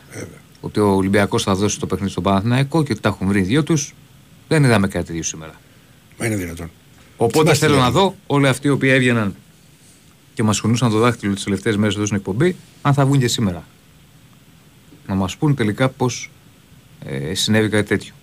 ότι 0.61 0.79
ο 0.79 0.87
Ολυμπιακός 0.87 1.43
θα 1.43 1.55
δώσει 1.55 1.79
το 1.79 1.85
παιχνίδι 1.85 2.11
στον 2.11 2.23
Παναθηναϊκό 2.23 2.83
και 2.83 2.91
ότι 2.91 3.01
τα 3.01 3.09
έχουν 3.09 3.27
βρει 3.27 3.39
οι 3.39 3.43
δύο 3.43 3.63
τους. 3.63 3.93
Δεν 4.47 4.63
είδαμε 4.63 4.87
κάτι 4.87 5.05
τέτοιο 5.05 5.23
σήμερα. 5.23 5.53
Μα 6.19 6.25
είναι 6.25 6.35
δυνατόν. 6.35 6.71
Οπότε 7.17 7.39
Θυμάστε 7.39 7.65
θέλω 7.65 7.77
τι 7.77 7.81
να 7.81 7.87
λέγανε. 7.89 8.05
δω 8.05 8.15
όλοι 8.27 8.47
αυτοί 8.47 8.67
οι 8.67 8.69
οποίοι 8.69 8.89
έβγαιναν 8.93 9.35
και 10.33 10.43
μας 10.43 10.59
χωνούσαν 10.59 10.91
το 10.91 10.97
δάχτυλο 10.97 11.33
τις 11.33 11.43
τελευταίες 11.43 11.77
μέρες 11.77 11.95
εδώ 11.95 12.05
στην 12.05 12.17
εκπομπή, 12.17 12.55
αν 12.81 12.93
θα 12.93 13.05
βγουν 13.05 13.19
και 13.19 13.27
σήμερα. 13.27 13.63
Να 15.07 15.15
μας 15.15 15.37
πούν 15.37 15.55
τελικά 15.55 15.89
πώς 15.89 16.29
ε, 17.05 17.33
συνέβη 17.33 17.69
κάτι 17.69 17.87
τέτοιο. 17.87 18.13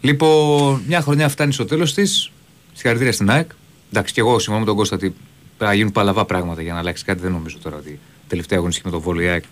Λοιπόν, 0.00 0.82
μια 0.86 1.00
χρονιά 1.00 1.28
φτάνει 1.28 1.52
στο 1.52 1.64
τέλος 1.64 1.94
της. 1.94 2.30
Συγχαρητήρια 2.72 3.12
στην 3.12 3.30
ΑΕΚ. 3.30 3.50
Εντάξει, 3.90 4.12
και 4.14 4.20
εγώ 4.20 4.38
συμφωνώ 4.38 4.58
με 4.58 4.66
τον 4.66 4.76
Κώστα 4.76 4.96
ότι 4.96 5.06
πρέπει 5.08 5.20
να 5.66 5.74
γίνουν 5.74 5.92
παλαβά 5.92 6.24
πράγματα 6.24 6.62
για 6.62 6.72
να 6.72 6.78
αλλάξει 6.78 7.04
κάτι. 7.04 7.20
Δεν 7.20 7.32
νομίζω 7.32 7.58
τώρα 7.62 7.76
ότι 7.76 7.98
τελευταία 8.28 8.58
αγωνιστική 8.58 8.88
με 8.88 8.92
τον 8.92 9.02
Βόλο 9.02 9.20
η 9.20 9.28
ΑΕΚ 9.28 9.44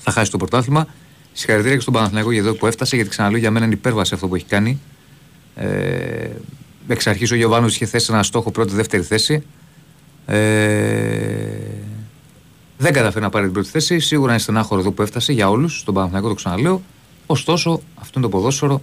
θα 0.00 0.10
χάσει 0.10 0.30
το 0.30 0.36
πρωτάθλημα. 0.36 0.86
Συγχαρητήρια 1.32 1.74
και 1.76 1.82
στον 1.82 1.94
Παναθηναϊκό 1.94 2.30
για 2.30 2.40
εδώ 2.40 2.54
που 2.54 2.66
έφτασε, 2.66 2.94
γιατί 2.96 3.10
ξαναλέω 3.10 3.38
για 3.38 3.50
μένα 3.50 3.64
είναι 3.64 3.74
υπέρβαση 3.74 4.14
αυτό 4.14 4.28
που 4.28 4.34
έχει 4.34 4.44
κάνει. 4.44 4.80
Ε, 5.54 6.28
εξ 6.88 7.06
αρχής 7.06 7.30
ο 7.30 7.34
Γιωβάνος 7.34 7.74
είχε 7.74 7.86
θέσει 7.86 8.12
ένα 8.12 8.22
στόχο 8.22 8.50
πρώτη-δεύτερη 8.50 9.02
θέση. 9.02 9.42
Ε, 10.26 10.38
δεν 12.78 12.92
καταφέρει 12.92 13.24
να 13.24 13.30
πάρει 13.30 13.44
την 13.44 13.54
πρώτη 13.54 13.68
θέση. 13.68 13.98
Σίγουρα 13.98 14.30
είναι 14.32 14.40
στενάχωρο 14.40 14.80
εδώ 14.80 14.90
που 14.90 15.02
έφτασε 15.02 15.32
για 15.32 15.50
όλους. 15.50 15.78
Στον 15.78 15.94
Παναθηναϊκό 15.94 16.28
το 16.28 16.34
ξαναλέω. 16.34 16.82
Ωστόσο, 17.26 17.80
αυτό 17.94 18.18
είναι 18.18 18.28
το 18.28 18.36
ποδόσφαιρο 18.36 18.82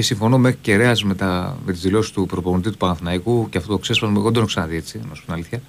και 0.00 0.06
συμφωνώ 0.06 0.38
με 0.38 0.52
κεραία 0.52 0.96
με, 1.04 1.14
τα, 1.14 1.58
με 1.66 1.72
τις 1.72 1.80
δηλώσεις 1.80 2.10
του 2.10 2.26
προπονητή 2.26 2.70
του 2.70 2.76
Παναθηναϊκού 2.76 3.48
και 3.48 3.58
αυτό 3.58 3.72
το 3.72 3.78
ξέσπασμα. 3.78 4.14
Εγώ 4.14 4.24
δεν 4.24 4.32
το 4.32 4.38
έχω 4.38 4.48
ξαναδεί 4.48 4.76
έτσι, 4.76 5.00
να 5.08 5.14
σου 5.14 5.20
πω 5.20 5.24
την 5.24 5.32
αλήθεια. 5.32 5.62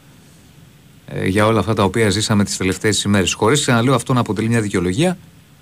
Ε, 1.08 1.28
για 1.28 1.46
όλα 1.46 1.60
αυτά 1.60 1.74
τα 1.74 1.84
οποία 1.84 2.10
ζήσαμε 2.10 2.44
τις 2.44 2.58
τελευταίες 2.58 3.04
ημέρες. 3.04 3.34
Χωρίς 3.34 3.62
ξαναλέω 3.62 3.96
αυτό 3.96 4.14
να 4.14 4.20
αποτελεί 4.20 4.48
μια 4.48 4.62
δικαιολογία, 4.62 5.18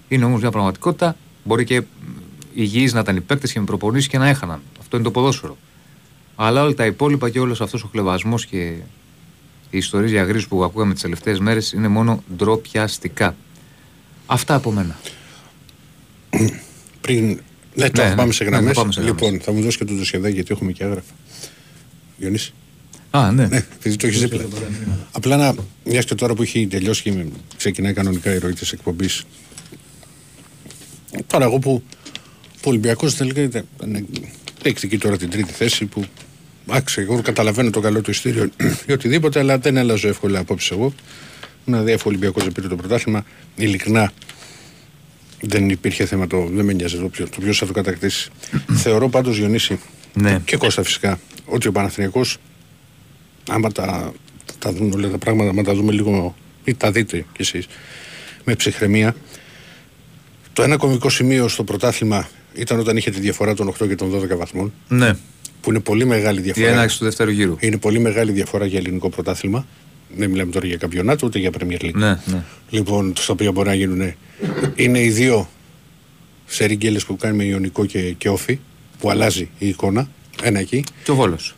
είναι 0.07 0.25
όμως 0.25 0.41
μια 0.41 0.51
πραγματικότητα. 0.51 1.15
Μπορεί 1.43 1.63
και 1.63 1.83
υγιείς 2.53 2.93
να 2.93 2.99
ήταν 2.99 3.15
οι 3.15 3.21
παίκτες 3.21 3.51
και 3.51 3.59
με 3.59 3.65
προπονήσεις 3.65 4.07
και 4.07 4.17
να 4.17 4.27
έχαναν. 4.27 4.61
Αυτό 4.79 4.95
είναι 4.95 5.05
το 5.05 5.11
ποδόσφαιρο. 5.11 5.57
Αλλά 6.35 6.63
όλα 6.63 6.73
τα 6.73 6.85
υπόλοιπα 6.85 7.29
και 7.29 7.39
όλος 7.39 7.61
αυτός 7.61 7.83
ο 7.83 7.87
χλεβασμός 7.91 8.45
και 8.45 8.57
οι 9.69 9.77
ιστορίε 9.77 10.09
για 10.09 10.23
γρήγορου 10.23 10.47
που 10.47 10.63
ακούγαμε 10.63 10.93
τις 10.93 11.01
τελευταίες 11.01 11.39
μέρες 11.39 11.71
είναι 11.71 11.87
μόνο 11.87 12.23
ντροπιαστικά. 12.35 13.35
Αυτά 14.25 14.55
από 14.55 14.71
μένα. 14.71 14.99
Πριν. 17.01 17.39
Ναι, 17.79 17.89
το 17.89 18.01
Ναι, 18.01 18.09
θα 18.09 18.15
πάμε 18.15 18.27
ναι, 18.27 18.33
σε 18.33 18.43
ναι, 18.43 18.49
γραμμές. 18.49 18.73
θα 18.73 18.79
πάμε 18.81 18.91
σε 18.93 19.01
γραμμές. 19.01 19.21
λοιπόν, 19.21 19.41
θα 19.41 19.51
μου 19.51 19.59
δώσεις 19.61 19.77
και 19.77 19.85
το 19.85 19.93
δοσιαδάκι 19.93 20.33
γιατί 20.33 20.51
έχουμε 20.53 20.71
και 20.71 20.83
άγραφα. 20.83 21.11
Διονύση. 22.17 22.53
Α, 23.11 23.31
ναι. 23.31 23.45
Ναι, 23.47 23.65
επειδή 23.75 23.95
το 23.95 24.07
έχεις 24.07 24.19
δίπλα. 24.19 24.45
Απλά 25.11 25.37
να, 25.37 25.55
μιας 25.83 26.05
και 26.05 26.15
τώρα 26.15 26.33
που 26.33 26.41
έχει 26.41 26.67
τελειώσει 26.67 27.01
και 27.03 27.23
ξεκινάει 27.57 27.93
κανονικά 27.93 28.33
η 28.33 28.37
ροή 28.37 28.53
της 28.53 28.71
εκπομπής. 28.71 29.23
Τώρα 31.27 31.45
εγώ 31.45 31.59
που, 31.59 31.83
που 32.53 32.61
ο 32.65 32.69
Ολυμπιακός 32.69 33.15
τελικά 33.15 33.41
ήταν- 33.41 33.65
ήταν- 33.77 34.07
έχεις 34.63 34.83
εκεί 34.83 34.97
τώρα 34.97 35.17
την 35.17 35.29
τρίτη 35.29 35.51
θέση 35.53 35.85
που. 35.85 36.03
Άξε, 36.67 37.01
εγώ 37.01 37.21
καταλαβαίνω 37.21 37.69
το 37.69 37.79
καλό 37.79 38.01
του 38.01 38.09
ειστήριο 38.11 38.49
ή 38.85 38.91
οτιδήποτε, 38.91 39.39
αλλά 39.39 39.57
δεν 39.57 39.77
έλαζω 39.77 40.07
εύκολα 40.07 40.39
απόψε 40.39 40.73
εγώ. 40.73 40.93
Να 41.65 41.81
δει 41.81 41.91
αφού 41.91 42.03
ο 42.05 42.09
Ολυμπιακός 42.09 42.43
δεν 42.43 42.51
πήρε 42.51 42.67
το 42.67 42.75
πρωτάθλημα. 42.75 43.25
Ειλικρινά 43.55 44.11
δεν 45.41 45.69
υπήρχε 45.69 46.05
θέμα, 46.05 46.27
το, 46.27 46.45
δεν 46.53 46.65
με 46.65 46.73
νοιάζει 46.73 46.97
το 46.97 47.07
ποιο, 47.07 47.29
το 47.29 47.37
ποιος 47.41 47.57
θα 47.57 47.65
το 47.65 47.73
κατακτήσει. 47.73 48.29
Θεωρώ 48.71 49.09
πάντως 49.09 49.37
Διονύση 49.37 49.79
Ναι. 50.13 50.41
και 50.45 50.57
Κώστα 50.57 50.83
φυσικά 50.83 51.19
ότι 51.45 51.67
ο 51.67 51.71
Παναθηναϊκός 51.71 52.37
άμα 53.49 53.71
τα, 53.71 54.13
τα 54.59 54.73
δούμε 54.73 54.95
όλα 54.95 55.09
τα 55.09 55.17
πράγματα, 55.17 55.49
άμα 55.49 55.63
τα 55.63 55.73
δούμε 55.73 55.91
λίγο 55.91 56.35
ή 56.63 56.73
τα 56.75 56.91
δείτε 56.91 57.17
κι 57.33 57.41
εσείς 57.41 57.67
με 58.43 58.55
ψυχραιμία 58.55 59.15
το 60.53 60.63
ένα 60.63 60.77
κομβικό 60.77 61.09
σημείο 61.09 61.47
στο 61.47 61.63
πρωτάθλημα 61.63 62.29
ήταν 62.53 62.79
όταν 62.79 62.97
είχε 62.97 63.11
τη 63.11 63.19
διαφορά 63.19 63.53
των 63.53 63.73
8 63.79 63.87
και 63.87 63.95
των 63.95 64.13
12 64.33 64.37
βαθμών 64.37 64.73
ναι. 64.87 65.13
που 65.61 65.69
είναι 65.69 65.79
πολύ 65.79 66.05
μεγάλη 66.05 66.39
Η 66.39 66.41
διαφορά 66.41 66.67
έναρξη 66.67 66.97
του 66.97 67.03
δεύτερου 67.03 67.31
γύρου. 67.31 67.55
είναι 67.59 67.77
πολύ 67.77 67.99
μεγάλη 67.99 68.31
διαφορά 68.31 68.65
για 68.65 68.79
ελληνικό 68.79 69.09
πρωτάθλημα 69.09 69.65
δεν 70.15 70.29
μιλάμε 70.29 70.51
τώρα 70.51 70.67
για 70.67 70.77
καμπιονάτο 70.77 71.25
ούτε 71.27 71.39
για 71.39 71.49
Premier 71.59 71.81
League 71.81 71.93
Ναι, 71.93 72.19
ναι. 72.25 72.43
λοιπόν, 72.69 73.13
στα 73.17 73.33
οποία 73.33 73.51
μπορεί 73.51 73.67
να 73.67 73.73
γίνουν. 73.73 74.13
Είναι 74.75 75.01
οι 75.03 75.09
δύο 75.09 75.49
σερίγγελες 76.45 77.05
που 77.05 77.15
κάνει 77.15 77.37
με 77.37 77.43
Ιωνικό 77.43 77.85
και, 77.85 78.11
και 78.11 78.29
Όφη, 78.29 78.59
που 78.99 79.09
αλλάζει 79.09 79.49
η 79.59 79.67
εικόνα. 79.67 80.09
Ένα 80.43 80.59
εκεί. 80.59 80.83
Και 81.03 81.11
ο 81.11 81.15
Βόλος. 81.15 81.55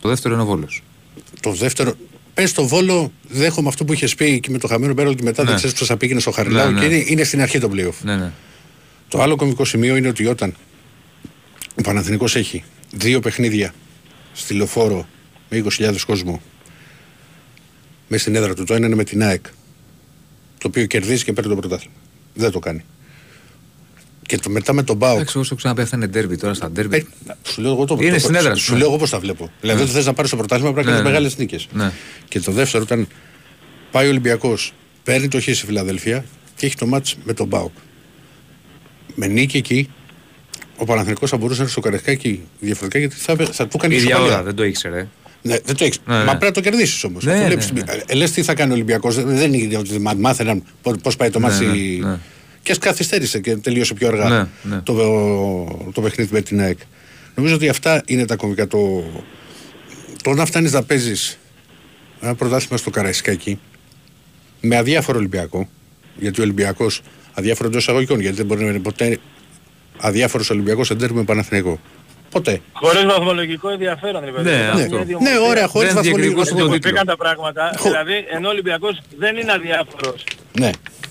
Το 0.00 0.08
δεύτερο 0.08 0.34
είναι 0.34 0.42
ο 0.42 0.46
Βόλος. 0.46 0.82
Το 1.40 1.52
δεύτερο. 1.52 1.94
Πες 2.34 2.50
στο 2.50 2.66
βόλο, 2.66 3.12
δέχομαι 3.28 3.68
αυτό 3.68 3.84
που 3.84 3.92
είχες 3.92 4.14
πει 4.14 4.40
και 4.40 4.50
με 4.50 4.58
το 4.58 4.66
χαμένο 4.68 4.94
πέρα 4.94 5.14
και 5.14 5.22
μετά 5.22 5.42
Ναι. 5.42 5.48
δεν 5.48 5.56
ξέρεις 5.58 5.78
πώς 5.78 5.86
θα 5.88 5.96
πήγαινε 5.96 6.20
στο 6.20 6.30
Χαριλάου 6.30 6.70
Ναι, 6.72 6.80
και 6.80 6.86
ναι. 6.86 6.94
είναι, 6.94 7.04
είναι 7.08 7.24
στην 7.24 7.40
αρχή 7.40 7.58
το 7.58 7.70
playoff. 7.74 7.94
Ναι, 8.02 8.16
ναι. 8.16 8.32
Το 9.08 9.22
άλλο 9.22 9.36
κομικό 9.36 9.64
σημείο 9.64 9.96
είναι 9.96 10.08
ότι 10.08 10.26
όταν 10.26 10.54
ο 11.78 11.82
Παναθηνικός 11.82 12.36
έχει 12.36 12.64
δύο 12.92 13.20
παιχνίδια 13.20 13.74
στη 14.32 14.54
λεωφόρο 14.54 15.06
με 15.50 15.64
20.000 15.78 15.96
κόσμο 16.06 16.40
μέσα 18.12 18.22
στην 18.22 18.34
έδρα 18.34 18.54
του, 18.54 18.64
το 18.64 18.74
ένα 18.74 18.86
είναι 18.86 18.94
με 18.94 19.04
την 19.04 19.22
ΑΕΚ, 19.22 19.42
το 20.58 20.66
οποίο 20.68 20.86
κερδίζει 20.86 21.24
και 21.24 21.32
παίρνει 21.32 21.50
το 21.50 21.56
πρωτάθλημα. 21.56 21.94
Δεν 22.34 22.50
το 22.50 22.58
κάνει. 22.58 22.84
Και 24.26 24.38
το 24.38 24.50
μετά 24.50 24.72
με 24.72 24.82
τον 24.82 24.96
Μπάουκ. 24.96 25.14
Εντάξει, 25.16 25.38
όσο 25.38 25.54
ξαναπεί, 25.54 25.80
αυτά 25.82 25.96
είναι 25.96 26.06
ντέρμπι 26.06 26.36
τώρα 26.36 26.54
στα 26.54 26.70
ντέρμπι. 26.70 26.96
Ε, 26.96 27.32
σου 27.42 27.60
λέω 27.60 27.72
εγώ 27.72 27.84
το 27.84 27.96
Είναι 28.00 28.12
το- 28.12 28.18
στην 28.18 28.34
έδρα 28.34 28.54
Σου 28.54 28.64
σου, 28.64 28.72
ναι. 28.72 28.78
λέω 28.78 28.88
εγώ 28.88 28.96
πώς 28.98 29.10
τα 29.10 29.18
βλέπω. 29.18 29.50
Δηλαδή, 29.60 29.78
δεν 29.82 29.88
θες 29.92 30.06
να 30.06 30.12
πάρεις 30.12 30.30
το 30.30 30.36
πρωτάθλημα, 30.36 30.72
πρέπει 30.72 30.86
να 30.86 30.92
Ναι, 30.92 30.98
κάνει 31.00 31.08
ναι. 31.12 31.14
μεγάλες 31.18 31.38
νίκες. 31.38 31.68
Ναι. 31.72 31.92
Και 32.28 32.40
το 32.40 32.52
δεύτερο 32.52 32.82
ήταν 32.82 33.08
πάει 33.90 34.06
ο 34.06 34.08
Ολυμπιακός, 34.10 34.72
παίρνει 35.04 35.28
το 35.28 35.38
χ 35.40 35.42
στη 35.42 35.52
Φιλαδελφία 35.54 36.24
και 36.56 36.66
έχει 36.66 36.76
το 36.76 36.86
μάτς 36.86 37.16
με 37.24 37.32
τον 37.32 37.46
Μπάουκ. 37.46 37.72
Με 39.14 39.26
νίκη 39.26 39.56
εκεί, 39.56 39.88
ο 40.76 40.84
Παναθηνικός 40.84 41.30
θα 41.30 41.36
μπορούσε 41.36 41.56
να 41.58 41.62
έρθει 41.62 41.72
στο 41.80 41.88
Καρεσκάκι 41.88 42.42
διαφορετικά 42.60 42.98
γιατί 42.98 43.14
θα, 43.16 43.36
θα 43.52 43.66
του 43.68 43.76
κάνει 43.78 43.94
ίδια 43.94 44.08
ισοπαλία. 44.08 44.32
ώρα, 44.34 44.42
δεν 44.42 44.54
το 44.54 44.64
ήξερε. 44.64 45.08
Ναι, 45.42 45.58
δεν 45.64 45.76
το 45.76 45.84
έχεις. 45.84 45.98
Ναι, 46.06 46.14
Μα 46.14 46.18
ναι. 46.20 46.28
πρέπει 46.28 46.44
να 46.44 46.50
το 46.50 46.60
κερδίσεις 46.60 47.04
όμως. 47.04 47.24
Ναι, 47.24 47.32
ναι, 47.34 47.54
ναι. 48.08 48.14
Λες 48.14 48.30
τι 48.30 48.42
θα 48.42 48.54
κάνει 48.54 48.70
ο 48.70 48.74
Ολυμπιακός. 48.74 49.24
Δεν 49.24 49.52
είναι 49.52 49.76
ότι 49.76 49.98
μα- 49.98 50.14
μάθαιναν 50.14 50.62
πώς 51.02 51.16
πάει 51.16 51.30
το 51.30 51.38
Ναι, 51.38 51.46
ματς. 51.46 51.64
ναι, 51.64 52.08
ναι. 52.08 52.18
Και 52.62 52.72
ας 52.72 52.78
καθυστέρησε 52.78 53.40
και 53.40 53.56
τελείωσε 53.56 53.94
πιο 53.94 54.08
αργά 54.08 54.28
Ναι, 54.28 54.46
ναι. 54.74 54.80
Το, 54.80 54.94
το 55.94 56.00
παιχνίδι 56.00 56.30
με 56.32 56.40
την 56.40 56.60
ΑΕΚ. 56.60 56.78
Νομίζω 57.34 57.54
ότι 57.54 57.68
αυτά 57.68 58.02
είναι 58.06 58.24
τα 58.24 58.36
κομβικά. 58.36 58.66
Το, 58.66 59.04
το 60.22 60.34
να 60.34 60.44
φτάνεις 60.44 60.72
να 60.72 60.82
παίζεις 60.82 61.38
ένα 62.20 62.34
πρωτάθλημα 62.34 62.76
στο 62.76 62.90
Καραϊσκάκι 62.90 63.58
με 64.60 64.76
αδιάφορο 64.76 65.18
Ολυμπιακό. 65.18 65.68
Γιατί 66.18 66.40
ο 66.40 66.42
Ολυμπιακός 66.42 67.02
αδιάφορο 67.32 67.68
εντός 67.68 67.82
εισαγωγικών. 67.82 68.20
Γιατί 68.20 68.36
δεν 68.36 68.46
μπορεί 68.46 68.62
να 68.64 68.70
είναι 68.70 68.78
ποτέ 68.78 69.18
αδιάφορος 69.98 70.50
Ολυμπιακός 70.50 70.90
ντέρμπι 70.90 71.12
με 71.12 71.22
Παναθηναϊκό. 71.24 71.80
Ποτέ. 72.30 72.60
Χωρίς 72.72 73.04
βαθμολογικό 73.04 73.68
ενδιαφέρον, 73.70 74.24
ρε 74.24 74.30
παιδί. 74.30 74.50
Ναι, 74.50 74.56
Ήταν 74.56 74.70
αυτό. 74.80 74.94
μια 74.96 75.04
δύο 75.04 75.18
Ναι, 75.20 75.38
ωραία, 75.48 75.66
χωρίς 75.66 75.88
Δεν 75.88 75.96
βαθμολογικό 75.96 76.16
διεκδικούσε 76.16 76.50
το 76.50 76.56
στόχο. 76.58 76.72
τίτλο. 76.72 76.90
Πήγαν 76.90 77.06
τα 77.06 77.16
πράγματα, 77.16 77.72
Χω- 77.78 77.90
δηλαδή 77.90 78.24
ενώ 78.36 78.48
ο 78.48 78.50
Ολυμπιακός 78.50 79.00
δεν 79.18 79.36
είναι 79.36 79.52
αδιάφορος. 79.52 80.24
Ναι. 80.60 80.70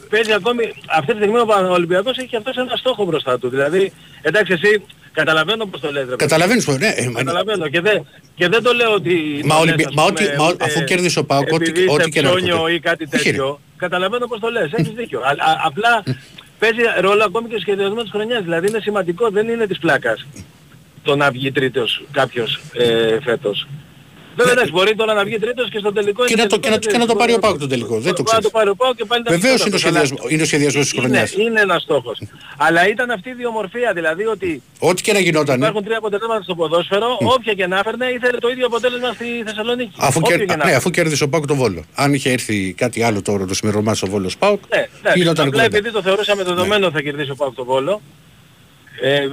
Παίζει 0.10 0.34
ακόμη, 0.34 0.64
αυτή 0.98 1.12
τη 1.12 1.18
στιγμή 1.18 1.40
ο 1.40 1.46
Πα- 1.46 1.68
ο 1.70 1.72
Ολυμπιακός 1.72 2.18
έχει 2.18 2.36
αυτός 2.36 2.56
ένα 2.58 2.76
στόχο 2.76 3.06
μπροστά 3.06 3.40
του. 3.40 3.50
Δηλαδή, 3.50 3.92
εντάξει 4.22 4.54
εσύ, 4.54 4.82
καταλαβαίνω 5.12 5.66
πώς 5.66 5.80
το 5.82 5.88
λέτε. 5.88 6.00
ρε 6.00 6.06
παιδί. 6.06 6.16
Καταλαβαίνεις 6.18 6.66
πως, 6.66 6.78
ναι. 6.78 6.88
ε, 6.96 7.06
μα- 7.10 7.20
Καταλαβαίνω 7.20 7.68
και 7.70 7.82
δεν, 7.82 8.08
και 8.36 8.48
δεν 8.48 8.64
το 8.64 8.72
λέω 8.74 8.92
ότι... 8.94 9.42
Μα 9.46 9.56
το 9.56 9.62
Ολυμπια- 9.62 9.86
λες, 9.86 9.96
μα 9.96 10.04
ας 10.04 10.10
ό,τι- 10.10 10.24
πούμε, 10.24 10.36
μα 10.38 10.48
ούτε 10.48 10.64
αφού 10.64 10.84
κέρδισε 10.84 11.20
ο 11.20 11.26
ΠΑΟΚ, 11.26 11.48
ό,τι- 11.52 11.70
επειδή 11.70 11.84
ό,τι 11.84 11.96
είστε 11.96 12.10
και 12.10 12.22
να 12.22 12.30
ψώνιο 12.30 12.54
έρχονται. 12.54 12.74
ή 12.74 12.80
κάτι 12.80 13.04
Όχι, 13.04 13.14
ρε. 13.24 13.30
τέτοιο. 13.30 13.60
Καταλαβαίνω 13.78 14.28
πώς 14.28 14.40
το 14.40 14.50
λες, 14.50 14.72
έχεις 14.72 14.94
δίκιο. 14.94 15.22
Αλλά 15.26 15.44
α- 15.44 15.60
απλά 15.64 16.04
παίζει 16.60 16.82
ρόλο 17.00 17.24
ακόμη 17.24 17.46
και 17.48 17.54
στο 17.56 17.62
σχεδιασμός 17.62 18.02
της 18.02 18.12
χρονιάς. 18.12 18.44
Δηλαδή 18.44 18.68
είναι 18.68 18.80
σημαντικό, 18.80 19.30
δεν 19.30 19.48
είναι 19.48 19.68
της 19.68 19.78
πλάκας 19.80 20.26
το 21.04 21.16
να 21.16 21.32
βγει 21.32 21.52
τρίτος 21.52 22.04
κάποιος 22.12 22.60
ε, 22.74 23.18
φέτος. 23.24 23.68
Βέβαια 24.36 24.54
εντάξει, 24.54 24.72
μπορεί 24.72 24.96
τώρα 24.96 25.14
να 25.14 25.24
βγει 25.24 25.40
τρίτος 25.40 25.70
και 25.70 25.80
στο 25.80 25.94
τελικό... 25.94 26.22
Ναι. 26.22 26.28
Και 26.28 26.34
είναι 26.34 26.44
να 26.44 26.50
το- 26.50 26.60
και 26.60 26.70
να 26.70 26.80
το- 26.80 26.90
και 26.92 26.98
να 26.98 27.06
το 27.06 27.16
πάρει 27.16 27.34
ο 27.34 27.40
ΠΑΟΚ 27.40 27.58
το 27.60 27.68
τελικό, 27.68 28.00
δεν 28.00 28.02
το 28.04 28.08
Μπορεί 28.10 28.18
να 28.18 28.24
ξέρεις. 28.24 28.46
το 28.46 28.50
πάρει 28.58 28.70
ο 28.70 28.76
ΠΑΟΚ 28.76 28.96
και 28.96 29.06
πάλι 29.06 29.24
να 29.26 29.32
Βεβαίως 29.32 29.62
βγει 29.62 29.68
είναι 29.68 29.76
ο 29.76 29.80
πρώτος, 29.80 29.86
αλλά- 29.86 30.00
σχεδιασμός, 30.06 30.32
είναι 30.34 30.42
ο 30.42 30.46
σχεδιασμός 30.46 30.84
της 30.84 30.94
είναι, 30.94 31.02
χρονιάς. 31.08 31.32
είναι 31.34 31.60
ένας 31.62 31.82
στόχος. 31.82 32.18
Αλλά 32.58 32.82
ήταν 32.90 33.10
αυτή 33.12 33.30
η 33.30 33.34
διομορφία, 33.34 33.94
δηλαδή 33.94 34.26
ότι 34.26 34.62
Ό,τι 34.80 35.02
και 35.02 35.14
να 35.14 35.20
γινόταν. 35.20 35.58
υπάρχουν 35.60 35.84
τρία 35.84 35.98
αποτελέσματα 35.98 36.42
στο 36.44 36.56
ποδόσφαιρο, 36.56 37.18
όποια 37.36 37.54
και 37.54 37.68
να 37.68 37.78
έφερνε 37.80 38.06
ήθελε 38.18 38.38
το 38.38 38.50
ίδιο 38.50 38.66
αποτέλεσμα 38.66 39.10
στη 39.14 39.26
Θεσσαλονίκη. 39.46 39.92
Αφού, 39.98 40.20
Όποιο 40.24 40.38
κέρ... 40.38 40.40
και 40.40 40.46
να 40.46 40.56
ναι, 40.56 40.62
έφερνε. 40.62 40.76
αφού 40.78 40.90
κέρδισε 40.90 41.24
ο 41.24 41.30
Πάουκ 41.30 41.46
τον 41.46 41.58
Βόλο. 41.58 41.82
Αν 41.96 42.14
είχε 42.14 42.30
έρθει 42.32 42.74
κάτι 42.74 43.04
άλλο 43.04 43.22
τώρα 43.22 43.46
το 43.46 43.54
σημερινό 43.54 43.82
μάτσο 43.84 44.06
ο 44.08 44.10
Βόλος 44.10 44.38
Πάουκ, 44.38 44.62
Ναι, 44.76 44.88
εντάξει, 45.00 45.20
γινόταν 45.20 45.48
απλά 45.48 45.58
κουβέντα. 45.64 45.78
επειδή 45.78 45.94
το 45.96 46.02
θεωρούσαμε 46.02 46.44
δεδομένο 46.44 46.86
ότι 46.86 46.96
θα 46.96 47.02
κερδίσει 47.02 47.32
ο 47.32 47.36
Πάουκ 47.36 47.56
τον 47.56 47.66
Βόλο, 47.66 48.02
ε, 49.02 49.28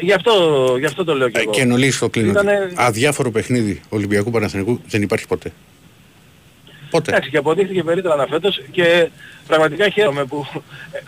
γι, 0.00 0.12
αυτό, 0.12 0.32
γι' 0.78 0.86
αυτό 0.86 1.04
το 1.04 1.14
λέω 1.14 1.28
και 1.28 1.38
Ε, 1.38 1.42
εγώ. 1.42 1.50
Και 1.52 1.60
εν 1.60 1.72
ολίγης 1.72 1.98
το 1.98 2.08
κλείνω. 2.08 2.30
Ήτανε- 2.30 2.72
Αδιάφορο 2.74 3.30
παιχνίδι 3.30 3.80
Ολυμπιακού 3.88 4.30
Παναθηναϊκού 4.30 4.80
δεν 4.88 5.02
υπάρχει 5.02 5.26
ποτέ. 5.26 5.52
Ποτέ. 6.90 7.10
Εντάξει, 7.10 7.30
και 7.30 7.36
αποδείχθηκε 7.36 7.82
περίτρανα 7.82 8.26
φέτος 8.26 8.60
και 8.70 9.08
πραγματικά 9.46 9.88
χαίρομαι 9.88 10.24
που 10.24 10.46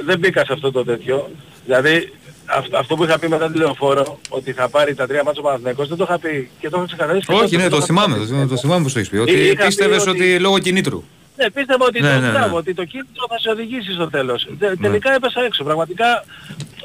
δεν 0.05 0.19
μπήκα 0.19 0.45
σε 0.45 0.53
αυτό 0.53 0.73
το 0.73 0.85
τέτοιο. 0.85 1.31
Δηλαδή 1.65 2.13
αυτό, 2.47 2.77
αυτό 2.79 2.95
που 2.97 3.05
είχα 3.05 3.19
πει 3.19 3.29
μετά 3.29 3.51
τη 3.51 3.59
λεωφόρο, 3.59 4.19
ότι 4.29 4.53
θα 4.53 4.69
πάρει 4.69 4.95
τα 4.95 5.07
τρία 5.07 5.23
μάτια 5.25 5.41
ο 5.41 5.45
Παναθηναϊκός, 5.45 5.89
δεν 5.89 5.97
το 5.97 6.05
είχα 6.09 6.19
πει 6.19 6.51
και 6.61 6.69
το 6.69 6.77
είχα 6.77 6.87
ξεκαθαρίσει. 6.87 7.27
και 7.27 7.33
Όχι, 7.33 7.43
τότε 7.45 7.57
ναι, 7.57 7.69
το 7.69 7.77
είχα 7.77 7.85
θυμάμαι. 7.87 8.17
πει. 8.19 8.27
Το, 8.27 8.47
το 8.47 8.57
θυμάμαι 8.57 8.83
που 8.87 8.93
το 8.93 8.99
έχεις 8.99 9.11
πει. 9.11 9.17
Είχα 9.17 9.23
Ότι 9.25 9.33
πει 9.57 9.65
πίστευες 9.65 10.07
ότι- 10.07 10.11
ότι 10.21 10.39
λόγω 10.39 10.59
κινήτρου. 10.59 11.03
Ναι, 11.37 11.51
πίστευα 11.51 11.85
ότι, 11.87 12.01
Ναι, 12.01 12.09
το, 12.15 12.21
ναι, 12.21 12.27
ναι. 12.27 12.33
μπράβο, 12.33 12.57
ότι 12.57 12.75
το 12.75 12.85
κίνητρο 12.85 13.27
θα 13.29 13.39
σε 13.39 13.49
οδηγήσει 13.51 13.93
στο 13.93 14.11
τέλος. 14.11 14.49
Τε- 14.59 14.81
Τελικά 14.81 15.15
έπεσα 15.15 15.45
έξω. 15.45 15.65
Πραγματικά 15.65 16.25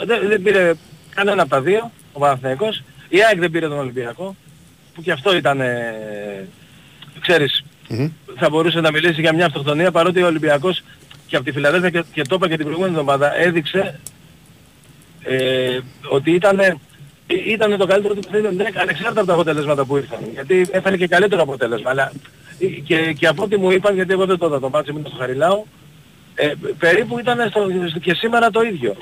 δεν, 0.05 0.27
δεν 0.27 0.41
πήρε 0.41 0.73
κανένα 1.19 1.41
από 1.41 1.51
τα 1.51 1.61
δύο 1.61 1.91
ο 2.13 2.19
Παναθηναϊκός. 2.19 2.83
Η 3.09 3.23
ΑΕΚ 3.23 3.39
δεν 3.39 3.51
πήρε 3.51 3.67
τον 3.67 3.77
Ολυμπιακό, 3.77 4.35
που 4.93 5.01
και 5.01 5.11
αυτό 5.11 5.35
ήταν, 5.35 5.61
ε, 5.61 6.47
ξέρεις, 7.19 7.63
Μμμ. 7.89 8.09
θα 8.35 8.49
μπορούσε 8.49 8.79
να 8.79 8.91
μιλήσει 8.91 9.21
για 9.21 9.33
μια 9.33 9.45
αυτοκτονία 9.45 9.91
παρότι 9.91 10.21
ο 10.21 10.25
Ολυμπιακός 10.25 10.83
και 11.27 11.35
από 11.35 11.45
τη 11.45 11.51
Φιλαδέλφια 11.51 11.89
και, 11.89 12.03
και 12.13 12.21
το 12.21 12.35
είπα 12.35 12.47
και 12.47 12.55
την 12.55 12.65
προηγούμενη 12.65 12.93
εβδομάδα 12.93 13.39
έδειξε 13.39 13.99
ε, 15.23 15.79
ότι 16.09 16.31
ήταν, 16.31 16.59
ήταν 17.27 17.77
το 17.77 17.85
καλύτερο 17.85 18.13
του 18.13 18.19
παιχνίδι 18.19 18.55
ναι, 18.55 18.65
ανεξάρτητα 18.73 19.19
από 19.21 19.25
τα 19.25 19.33
αποτελέσματα 19.33 19.85
που 19.85 19.97
ήρθαν. 19.97 20.19
Γιατί 20.33 20.67
έφερε 20.71 20.97
και 20.97 21.07
καλύτερο 21.07 21.41
αποτέλεσμα. 21.41 21.89
Αλλά 21.89 22.11
ε, 22.59 22.65
και, 22.65 23.13
και 23.13 23.27
από 23.27 23.43
ό,τι 23.43 23.57
μου 23.57 23.71
είπαν, 23.71 23.95
γιατί 23.95 24.11
εγώ 24.11 24.25
δεν 24.25 24.37
το 24.37 24.45
είδα 24.45 24.59
το 24.59 24.69
μάτσο, 24.69 24.91
ήμουν 24.91 25.05
στο 25.07 25.15
Χαριλάου, 25.17 25.67
ε, 26.35 26.53
περίπου 26.79 27.19
ήταν 27.19 27.49
στο, 27.49 27.67
και 28.01 28.13
σήμερα 28.13 28.49
το 28.49 28.61
ίδιο. 28.61 28.95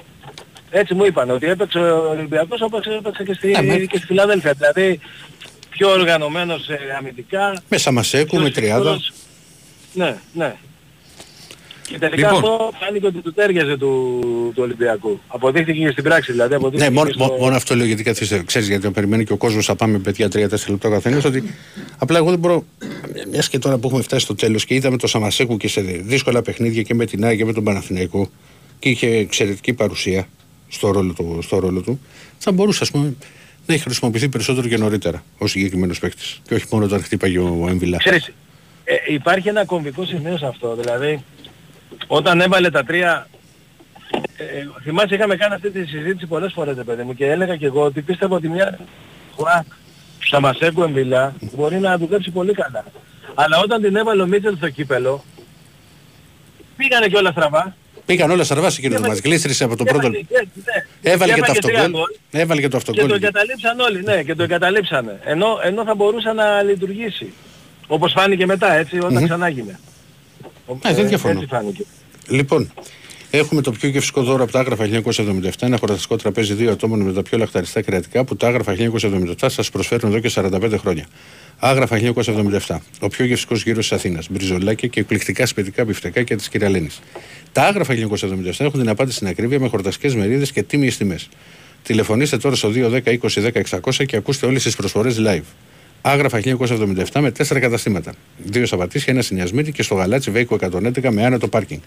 Έτσι 0.69 0.93
μου 0.93 1.05
είπαν 1.05 1.29
ότι 1.29 1.45
έπαιξε 1.45 1.79
ο 1.79 2.09
Ολυμπιακός 2.09 2.61
όπως 2.61 2.85
έπαιξε 2.85 3.23
και 3.23 3.33
στη, 3.33 3.47
Ναι, 3.47 3.61
με- 3.61 3.77
και 3.77 3.97
στη 3.97 4.05
Φιλαδέλφια. 4.05 4.53
Δηλαδή 4.53 4.99
πιο 5.69 5.89
οργανωμένος 5.89 6.69
ε, 6.69 6.77
αμυντικά, 6.97 7.61
Με 7.69 7.77
Σαμασέκου, 7.77 8.37
με 8.39 8.49
τριάδα. 8.49 8.79
Σίγουρος. 8.83 9.11
Ναι, 9.93 10.17
ναι. 10.33 10.55
Και 11.89 11.97
τελικά 11.99 12.31
Λοιπόν. 12.31 12.35
αυτό 12.51 12.71
φάνηκε 12.79 13.05
ότι 13.05 13.17
του 13.21 13.33
τέριαζε 13.33 13.77
του, 13.77 14.19
του 14.55 14.61
Ολυμπιακού. 14.63 15.19
Αποδείχθηκε 15.27 15.79
και 15.79 15.91
στην 15.91 16.03
πράξη 16.03 16.31
δηλαδή. 16.31 16.49
Ναι, 16.49 16.55
Αποδείχθηκε 16.55 16.91
μόνο, 16.91 17.07
και 17.09 17.13
στο... 17.13 17.35
μόνο 17.39 17.55
αυτό 17.55 17.75
λέω 17.75 17.85
γιατί 17.85 18.03
καθίστε, 18.03 18.43
ξέρεις 18.45 18.67
γιατί 18.67 18.89
περιμένει 18.89 19.23
και 19.25 19.33
ο 19.33 19.37
κόσμος 19.37 19.65
θα 19.65 19.75
πάμε 19.75 19.97
παιδιά 19.99 20.27
3-4 20.27 20.31
λεπτά 20.67 20.87
ο 20.87 20.91
καθένας 20.91 21.25
ότι 21.25 21.43
απλά 21.97 22.17
εγώ 22.17 22.29
δεν 22.29 22.39
μπορώ, 22.39 22.65
μιας 23.31 23.49
και 23.49 23.59
τώρα 23.59 23.77
που 23.77 23.87
έχουμε 23.87 24.01
φτάσει 24.03 24.23
στο 24.23 24.35
τέλος 24.35 24.65
και 24.65 24.73
είδαμε 24.73 24.97
το 24.97 25.07
Σαμασέκου 25.07 25.57
και 25.57 25.67
σε 25.67 25.81
δύσκολα 25.81 26.41
παιχνίδια 26.41 26.81
και 26.81 26.93
με 26.93 27.05
την 27.05 27.25
ΑΕΚ 27.25 27.37
και 27.37 27.45
με 27.45 27.53
τον 27.53 27.63
Παναθηναϊκό 27.63 28.29
και 28.79 28.89
είχε 28.89 29.07
εξαιρετική 29.07 29.73
παρουσία 29.73 30.27
στο 30.67 30.91
ρόλο 30.91 31.13
του, 31.13 31.39
στο 31.41 31.59
ρόλο 31.59 31.81
του 31.81 31.99
θα 32.37 32.51
μπορούσε 32.51 32.79
ας 32.83 32.91
πούμε 32.91 33.15
να 33.65 33.73
έχει 33.73 33.83
χρησιμοποιηθεί 33.83 34.29
περισσότερο 34.29 34.67
και 34.67 34.77
νωρίτερα 34.77 35.23
ο 35.37 35.47
συγκεκριμένος 35.47 35.99
παίκτης 35.99 36.41
και 36.47 36.53
όχι 36.53 36.65
μόνο 36.71 36.85
όταν 36.85 37.03
χτύπαγε 37.03 37.39
ο 37.39 37.65
Έμβιλα. 37.69 37.97
Ξέρεις, 37.97 38.31
ε, 38.83 38.95
υπάρχει 39.07 39.47
ένα 39.47 39.65
κομβικό 39.65 40.05
σημείο 40.05 40.37
σε 40.37 40.45
αυτό. 40.45 40.75
Δηλαδή, 40.75 41.23
όταν 42.07 42.41
έβαλε 42.41 42.69
τα 42.69 42.83
τρία... 42.83 43.27
Ε, 44.37 44.43
ε, 44.43 44.67
θυμάσαι 44.83 45.15
είχαμε 45.15 45.35
κάνει 45.35 45.53
αυτή 45.53 45.69
τη 45.71 45.85
συζήτηση 45.85 46.25
πολλές 46.25 46.53
φορές, 46.53 46.75
ρε 46.75 46.83
παιδί 46.83 47.03
μου, 47.03 47.13
και 47.13 47.25
έλεγα 47.25 47.55
και 47.55 47.65
εγώ 47.65 47.81
ότι 47.81 48.01
πίστευα 48.01 48.35
ότι 48.35 48.49
μια 48.49 48.79
φορά 49.35 49.65
στα 50.19 50.39
Μασέκου 50.39 50.83
Εμβιλά 50.83 51.35
μπορεί 51.55 51.79
να 51.79 51.97
δουλέψει 51.97 52.31
πολύ 52.31 52.53
καλά. 52.53 52.85
Αλλά 53.33 53.59
όταν 53.63 53.81
την 53.81 53.95
έβαλε 53.95 54.21
ο 54.21 54.27
Μίτσελ 54.27 54.55
στο 54.55 54.69
κύπελο, 54.69 55.23
πήγανε 56.77 57.07
και 57.07 57.17
όλα 57.17 57.31
στραβά. 57.31 57.75
Πήγαν 58.07 58.31
όλα 58.31 58.43
στραβά 58.43 58.69
σε 58.69 58.77
εκείνο 58.79 58.93
το 58.93 58.97
Έβαλε- 58.99 59.15
ματς. 59.15 59.27
Γλίστρησε 59.27 59.63
από 59.63 59.75
τον 59.75 59.85
Και 59.85 59.91
πρώτο. 59.91 60.07
έβαλε- 60.07 60.25
και- 60.27 60.47
ναι. 61.03 61.11
Έβαλε 61.11 61.33
και 61.33 61.41
το 61.41 61.53
τρία 61.53 61.79
αυτογκόλ. 61.81 61.91
γκολ. 61.91 62.15
Έβαλε 62.41 62.61
και 62.61 62.67
το 62.67 62.77
Και 62.77 62.83
το 62.85 62.91
αυτογκόλ. 62.91 63.15
εγκαταλείψαν 63.15 63.79
όλοι, 63.79 64.03
ναι, 64.03 64.23
και 64.23 64.35
το 64.35 64.43
εγκαταλείψανε. 64.43 65.19
Ενώ, 65.25 65.47
ενώ 65.63 65.83
θα 65.83 65.95
μπορούσε 65.95 66.31
να 66.31 66.61
λειτουργήσει. 66.61 67.33
Όπως 67.87 68.11
φάνηκε 68.11 68.45
μετά, 68.45 68.73
έτσι, 68.73 68.97
όταν 68.97 69.13
Μμμ. 69.13 69.23
ξανά 69.23 69.49
γίνε. 69.49 69.79
Ναι, 70.85 70.93
δεν 70.93 71.07
διαφωνώ. 71.07 71.33
Έτσι 71.39 71.45
φάνηκε. 71.55 71.83
Λοιπόν, 72.27 72.71
έχουμε 73.31 73.61
το 73.61 73.71
πιο 73.71 73.89
γευστικό 73.89 74.23
δώρο 74.23 74.43
από 74.43 74.51
τα 74.51 74.59
άγραφα 74.59 74.85
1977, 74.85 75.65
ένα 75.65 75.77
χορταστικό 75.77 76.15
τραπέζι 76.15 76.53
δύο 76.53 76.71
ατόμων 76.71 76.99
με 77.01 77.13
τα 77.13 77.21
πιο 77.21 77.37
λαχταριστά 77.37 77.81
κρεατικά 77.81 78.23
που 78.23 78.35
τα 78.35 78.47
Άγραφα 78.47 78.73
1977 78.73 79.49
σας 79.49 79.69
προσφέρουν 79.69 80.09
εδώ 80.11 80.19
και 80.19 80.29
45 80.29 80.77
χρόνια. 80.77 81.05
Άγραφα 81.59 81.97
1977. 81.97 82.81
Ο 82.99 83.07
πιο 83.07 83.25
γευστικός 83.25 83.63
γύρος 83.63 83.87
της 83.87 83.97
Αθήνας. 83.97 84.27
Μπριζολάκια 84.29 84.87
και 84.87 84.99
εκπληκτικά 84.99 85.45
σπιτικά 85.45 85.85
μπιφτεκάκια 85.85 86.37
της 86.37 86.49
Κυρα-Λένη. 86.49 86.89
Τα 87.51 87.63
άγραφα 87.63 87.93
1977 87.93 88.51
έχουν 88.57 88.79
την 88.79 88.89
απάντηση 88.89 89.15
στην 89.15 89.27
ακρίβεια 89.27 89.59
με 89.59 89.67
χορταστικέ 89.67 90.15
μερίδες 90.15 90.51
και 90.51 90.63
τίμιες 90.63 90.97
τιμές. 90.97 91.29
Τηλεφωνήστε 91.83 92.37
τώρα 92.37 92.55
στο 92.55 92.71
210 92.75 93.01
20 93.03 93.17
10 93.19 93.79
600 93.81 94.05
και 94.05 94.15
ακούστε 94.15 94.45
όλες 94.45 94.63
τις 94.63 94.75
προσφορές 94.75 95.17
live. 95.19 95.43
Άγραφα 96.01 96.39
1977 96.39 97.19
με 97.19 97.31
τέσσερα 97.31 97.59
καταστήματα. 97.59 98.13
Δύο 98.43 98.65
Σαββατίσια, 98.65 99.13
ένα 99.13 99.21
Συνιασμίτη 99.21 99.71
και 99.71 99.83
στο 99.83 99.95
Γαλάτσι 99.95 100.31
Βέικο 100.31 100.57
111 100.61 101.09
με 101.09 101.25
άνετο 101.25 101.47
πάρκινγκ. 101.47 101.79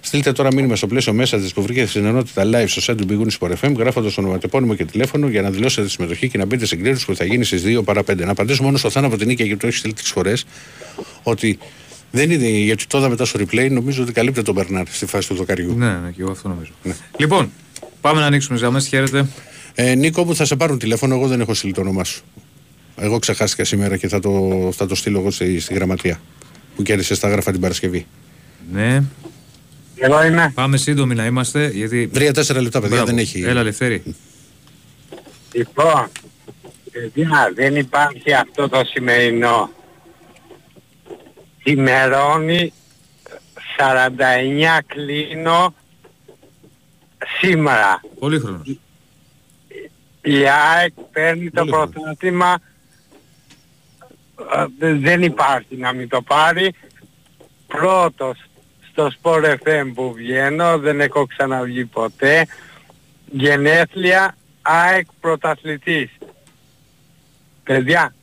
Στείλτε 0.00 0.32
τώρα 0.32 0.54
μήνυμα 0.54 0.76
στο 0.76 0.86
πλαίσιο 0.86 1.12
μέσα 1.12 1.38
της 1.38 1.52
που 1.52 1.62
βρίσκεται 1.62 1.86
στην 1.86 2.04
ενότητα 2.04 2.42
live 2.44 2.64
στο 2.66 2.92
site 2.92 2.96
του 2.96 3.06
Big 3.08 3.46
Wings 3.46 3.54
FM, 3.60 3.76
γράφοντας 3.76 4.18
ονοματεπώνυμο 4.18 4.74
και 4.74 4.84
τηλέφωνο 4.84 5.28
για 5.28 5.42
να 5.42 5.50
δηλώσετε 5.50 5.86
τη 5.86 5.92
συμμετοχή 5.92 6.28
και 6.28 6.38
να 6.38 6.44
μπείτε 6.44 6.66
στην 6.66 6.80
κλήρωση 6.82 7.06
που 7.06 7.16
θα 7.16 7.24
γίνει 7.24 7.44
στις 7.44 7.62
2 7.66 7.84
παρα 7.84 8.00
5. 8.00 8.16
Να 8.16 8.30
απαντήσω 8.30 8.62
μόνο 8.62 8.76
στο 8.76 8.90
Θάνα 8.90 9.06
από 9.06 9.16
την 9.16 9.26
Νίκη 9.26 9.42
γιατί 9.42 9.60
το 9.60 9.66
έχει 9.66 9.76
στείλει 9.76 9.92
τρεις 9.92 10.08
φορές 10.08 10.44
ότι 11.22 11.58
δεν 12.16 12.30
είναι 12.30 12.48
γιατί 12.48 12.86
το 12.86 12.98
είδα 12.98 13.08
μετά 13.08 13.24
στο 13.24 13.40
replay, 13.40 13.68
νομίζω 13.70 14.02
ότι 14.02 14.12
καλύπτει 14.12 14.42
τον 14.42 14.54
Μπερνάρ 14.54 14.86
στη 14.88 15.06
φάση 15.06 15.28
του 15.28 15.34
δοκαριού. 15.34 15.74
Ναι, 15.76 15.92
ναι, 15.92 16.10
και 16.10 16.22
εγώ 16.22 16.30
αυτό 16.30 16.48
νομίζω. 16.48 16.70
Λοιπόν, 17.16 17.50
πάμε 18.00 18.20
να 18.20 18.26
ανοίξουμε 18.26 18.58
ζαμέ. 18.58 18.80
Χαίρετε. 18.80 19.26
Ε, 19.74 19.94
Νίκο 19.94 20.24
μου 20.24 20.34
θα 20.36 20.44
σε 20.44 20.56
πάρουν 20.56 20.78
τηλέφωνο, 20.78 21.14
εγώ 21.14 21.26
δεν 21.26 21.40
έχω 21.40 21.54
στείλει 21.54 21.72
το 21.72 21.80
όνομά 21.80 22.04
σου. 22.04 22.22
Εγώ 22.96 23.18
ξεχάστηκα 23.18 23.64
σήμερα 23.64 23.96
και 23.96 24.08
θα 24.08 24.20
το, 24.20 24.50
θα 24.76 24.86
το 24.86 24.94
στείλω 24.94 25.18
εγώ 25.18 25.30
στη, 25.30 25.60
στη 25.60 25.74
γραμματεία 25.74 26.20
που 26.76 26.82
κέρδισε 26.82 27.20
τα 27.20 27.28
γράφα 27.28 27.50
την 27.52 27.60
Παρασκευή. 27.60 28.06
Ναι, 28.72 29.02
Εγώ 29.96 30.24
είμαι. 30.24 30.52
πάμε 30.54 30.76
σύντομοι 30.76 31.14
να 31.14 31.24
είμαστε. 31.26 31.70
Γιατί. 31.74 32.08
Τρία-τέσσερα 32.12 32.60
λεπτά, 32.60 32.80
παιδιά, 32.80 32.96
Μπράβο. 32.96 33.10
δεν 33.12 33.18
έχει. 33.22 33.42
Έλα, 33.42 33.62
Λευτέρη. 33.62 34.02
Λοιπόν, 35.52 36.08
παιδιά, 36.92 37.52
δεν 37.54 37.76
υπάρχει 37.76 38.32
αυτό 38.34 38.68
το 38.68 38.80
σημερινό. 38.84 39.70
Ημερώνει 41.66 42.72
49 43.76 44.78
κλείνω 44.86 45.74
σήμερα. 47.40 48.00
Πολύχρονος. 48.18 48.78
Η 50.22 50.48
ΑΕΚ 50.48 50.92
παίρνει 51.12 51.50
το 51.50 51.60
Πολύ 51.60 51.70
χρόνο. 51.72 51.86
πρωτάθλημα. 51.90 52.58
Ε, 54.80 54.92
Δεν 54.94 55.22
υπάρχει 55.22 55.76
να 55.76 55.92
μην 55.92 56.08
το 56.08 56.22
πάρει. 56.22 56.74
Πρώτος 57.66 58.38
στο 58.90 59.10
Sport 59.22 59.44
FM 59.64 59.90
που 59.94 60.12
βγαίνω, 60.12 60.78
δεν 60.78 61.00
έχω 61.00 61.26
ξαναβγεί 61.26 61.84
ποτέ. 61.84 62.46
Γενέθλια 63.30 64.36
ΑΕΚ 64.62 65.06
πρωταθλητής. 65.20 66.10
Παιδιά, 67.64 68.14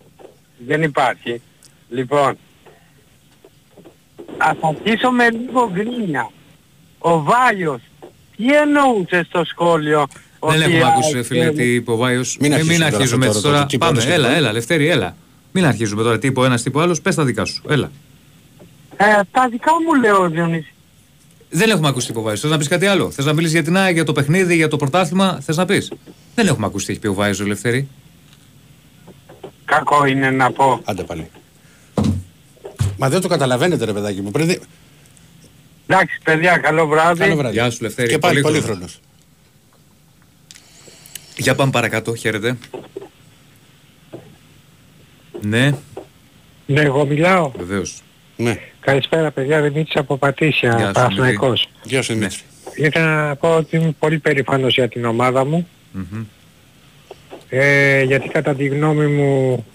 δεν 0.68 0.82
υπάρχει. 0.84 1.42
Λοιπόν, 1.90 2.38
ας 4.38 4.58
αρχίσω 4.62 5.12
με 5.12 5.30
λίγο 5.30 5.70
γκρίνια. 5.74 6.30
Ο 6.98 7.24
Βάλιος, 7.24 7.82
τι 8.38 8.54
εννοούσε 8.56 9.26
στο 9.30 9.44
σχόλιο 9.46 10.08
Δεν 10.40 10.52
Ότι 10.52 10.62
έχουμε 10.62 10.78
η 10.78 10.84
ακούσει, 10.84 11.06
ΑΕΚ 11.08 11.16
ρε 11.16 11.24
φίλε, 11.24 11.44
δεν- 11.44 11.56
τι 11.56 11.74
είπε 11.74 11.92
ο 11.92 11.96
Βάιος. 11.96 12.38
Μην 12.40 12.52
Ε, 12.52 12.56
αρχίσουμε 12.56 12.78
μην 12.78 12.84
τώρα 12.86 12.96
αρχίζουμε 12.98 13.26
αυτό 13.26 13.38
έτσι 13.38 13.42
τώρα, 13.50 13.56
τώρα. 13.56 13.66
το 13.70 13.72
τι 13.72 13.78
Πάμε, 13.78 13.92
είπαμε 13.92 14.06
στο 14.06 14.14
έλα, 14.14 14.24
κεφάλι. 14.28 14.44
έλα, 14.44 14.54
Λευτέρη, 14.54 14.88
έλα. 14.88 15.16
Μην 15.52 15.66
αρχίζουμε 15.66 16.04
τώρα 16.04 16.20
τι 16.20 16.28
είπε 16.28 16.40
ο 16.40 16.46
ένας, 16.46 16.62
τι 16.62 16.70
είπε 16.70 16.78
ο 16.78 16.82
άλλος. 16.82 17.02
Πες 17.02 17.16
τα 17.16 17.24
δικά 17.24 17.46
σου. 17.46 17.64
Έλα. 17.70 17.92
Ε, 18.98 19.04
τα 19.32 19.48
δικά 19.50 19.72
μου 19.86 19.94
λέω 20.02 20.30
Διονύση. 20.30 20.74
Δεν 21.50 21.70
έχουμε 21.70 21.88
ακούσει 21.88 22.06
τι 22.06 22.12
είπε 22.12 22.20
ο 22.20 22.24
Βάιος. 22.24 22.40
Θες 22.40 22.52
να 22.52 22.58
πεις 22.58 22.68
κάτι 22.68 22.86
άλλο; 22.86 23.12
Θες 23.12 23.26
να 23.26 23.34
μιλήσεις 23.34 23.54
για 23.54 23.64
την 23.64 23.78
ΑΕΚ, 23.78 23.94
για 23.94 24.04
το 24.04 24.12
παιχνίδι, 24.12 24.56
για 24.56 24.68
το 24.68 24.78
πρωτάθλημα; 24.78 25.40
Θες 25.42 25.58
να 25.58 25.66
πεις; 25.66 25.92
Δεν 26.36 26.48
έχουμε 26.48 26.66
ακούσει 26.66 26.86
τι 26.86 26.92
έχει 26.92 27.02
πει 27.02 27.08
ο 27.08 27.14
Βάιος, 27.14 27.38
ρε 27.40 27.46
Λευτέρη. 27.46 27.88
Κακό 29.66 30.06
είναι 30.06 30.32
να 30.32 30.52
πω. 30.52 30.82
Άντε 30.84 31.04
πάλι. 31.04 31.30
Μα 32.98 33.10
δεν 33.10 33.22
το 33.22 33.28
καταλαβαίνετε 33.28 33.86
ρε 33.86 33.94
παιδάκι 33.94 34.22
μου. 34.22 34.32
Πρέπει... 34.32 34.60
Εντάξει 35.88 36.18
παιδιά, 36.24 36.58
καλό 36.58 36.88
βράδυ. 36.88 37.20
Καλό 37.20 37.36
βράδυ. 37.36 37.54
Γεια 37.54 37.70
σου, 37.70 37.78
Λευτέρη. 37.82 38.10
Και 38.10 38.18
πάλι 38.18 38.42
Πολύ 38.42 38.54
πολύχρονος. 38.56 39.00
Για 41.38 41.56
πάμε 41.56 41.72
παρακάτω. 41.72 42.16
Χαίρετε. 42.16 42.58
Ναι, 45.42 45.72
Ναι, 46.66 46.82
εγώ 46.82 47.06
μιλάω. 47.06 47.52
βεβαίως. 47.58 48.02
Ναι. 48.36 48.60
Καλησπέρα 48.80 49.32
παιδιά, 49.32 49.62
Δημήτρης 49.62 49.96
από 49.96 50.14
Γεια 50.20 50.30
Πατήσια, 50.30 50.72
σου, 50.86 50.92
Παναθηναϊκός. 50.92 51.68
Γεια 51.84 52.02
σου 52.02 52.14
Δημήτρη. 52.14 52.38
Ήθελα 52.76 53.28
να 53.28 53.36
πω 53.36 53.56
ότι 53.56 53.76
είμαι 53.78 53.96
πολύ 54.00 54.20
περήφανος 54.20 54.74
για 54.74 54.88
την 54.90 55.06
ομάδα 55.06 55.46
μου. 55.46 55.68
Μμμ. 55.92 56.24
Ε, 57.50 58.02
γιατί 58.04 58.28
κατά 58.30 58.56
τη 58.56 58.66
γνώμη 58.68 59.06
μου 59.08 59.66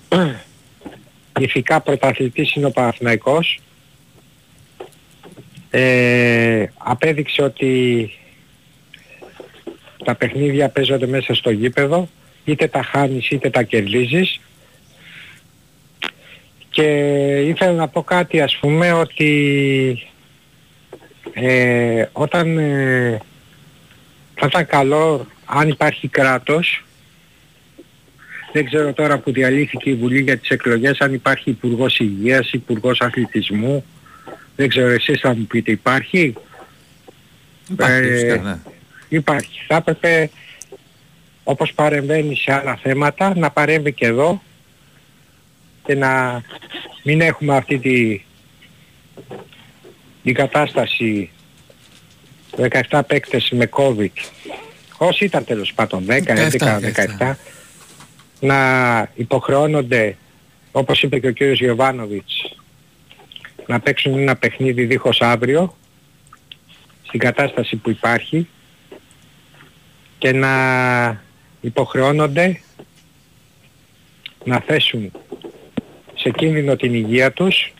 ηθικά 1.41 1.81
πρωταθλητής 1.81 2.55
είναι 2.55 2.67
ο 2.67 2.71
Παναθηναϊκός. 2.71 3.59
Ε, 5.71 6.67
απέδειξε 6.79 7.43
ότι 7.43 8.11
τα 10.05 10.15
παιχνίδια 10.15 10.69
παίζονται 10.69 11.07
μέσα 11.07 11.35
στο 11.35 11.51
γήπεδο, 11.51 12.09
είτε 12.45 12.67
τα 12.67 12.83
χάνεις 12.83 13.31
είτε 13.31 13.51
τα 13.51 13.63
κερδίζεις. 13.63 14.41
Και 16.71 16.85
ήθελα 17.47 17.73
να 17.73 17.89
πω 17.89 18.03
κάτι 18.03 18.41
ας 18.41 18.57
πούμε 18.57 18.93
ότι 18.93 20.09
ε, 21.33 22.05
όταν 22.13 22.59
ε, 22.59 23.21
θα 24.35 24.47
ήταν 24.47 24.67
καλό 24.67 25.27
αν 25.45 25.69
υπάρχει 25.69 26.09
κράτος 26.09 26.83
δεν 28.53 28.65
ξέρω 28.65 28.93
τώρα 28.93 29.19
που 29.19 29.33
διαλύθηκε 29.33 29.91
η 29.91 29.95
Βουλή 29.95 30.21
για 30.21 30.39
τις 30.39 30.49
εκλογές 30.49 30.99
αν 31.01 31.13
υπάρχει 31.15 31.51
Υπουργός 31.51 31.99
Υγείας, 31.99 32.53
Υπουργός 32.53 33.01
Αθλητισμού. 33.01 33.85
Δεν 34.57 34.69
ξέρω 34.69 34.89
εσείς 34.89 35.21
θα 35.21 35.35
μου 35.35 35.47
πείτε 35.47 35.71
υπάρχει; 35.71 36.35
Υπάρχει, 37.71 38.09
Ε, 38.09 38.13
φυσικά, 38.13 38.37
ναι. 38.43 38.59
υπάρχει. 39.09 39.65
Θα 39.67 39.77
έπρεπε 39.77 40.31
όπως 41.45 41.73
παρεμβαίνει 41.73 42.37
σε 42.37 42.53
άλλα 42.53 42.79
θέματα 42.83 43.37
να 43.37 43.51
παρέμβει 43.51 43.93
και 43.93 44.07
εδώ 44.07 44.43
και 45.85 45.95
να 45.95 46.43
μην 47.03 47.21
έχουμε 47.21 47.57
αυτή 47.57 47.79
τη, 47.79 48.21
την 50.23 50.35
κατάσταση 50.35 51.31
17 52.91 53.01
παίκτες 53.07 53.51
με 53.51 53.69
COVID. 53.73 54.13
Όσοι 54.97 55.25
ήταν 55.25 55.45
τέλος 55.45 55.73
πάντων 55.75 56.05
10, 56.09 56.23
11, 56.27 56.81
17 57.19 57.35
να 58.41 59.11
υποχρεώνονται 59.15 60.17
όπως 60.73 61.03
είπε 61.03 61.19
και 61.19 61.27
ο 61.27 61.33
κύριος 61.33 61.59
Γιωβάνοβιτς 61.59 62.57
να 63.67 63.81
παίξουν 63.81 64.19
ένα 64.19 64.37
παιχνίδι 64.37 64.85
δίχως 64.85 65.21
αύριο 65.21 65.77
στην 67.03 67.21
κατάσταση 67.21 67.77
που 67.77 67.91
υπάρχει 67.91 68.49
και 70.19 70.33
να 70.33 71.23
υποχρεώνονται 71.61 72.61
να 74.45 74.61
θέσουν 74.61 75.13
σε 76.15 76.31
κίνδυνο 76.31 76.77
την 76.77 76.95
υγεία 76.95 77.33
τους 77.33 77.73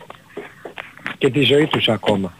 και 1.17 1.29
τη 1.29 1.41
ζωή 1.41 1.65
τους 1.65 1.87
ακόμα. 1.87 2.33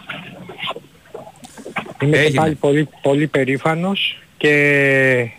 Είμαι 2.01 2.17
και 2.17 2.23
Έγινε. 2.23 2.41
πάλι 2.41 2.55
πολύ, 2.55 2.89
πολύ 3.01 3.27
περήφανος 3.27 4.17
και 4.37 5.31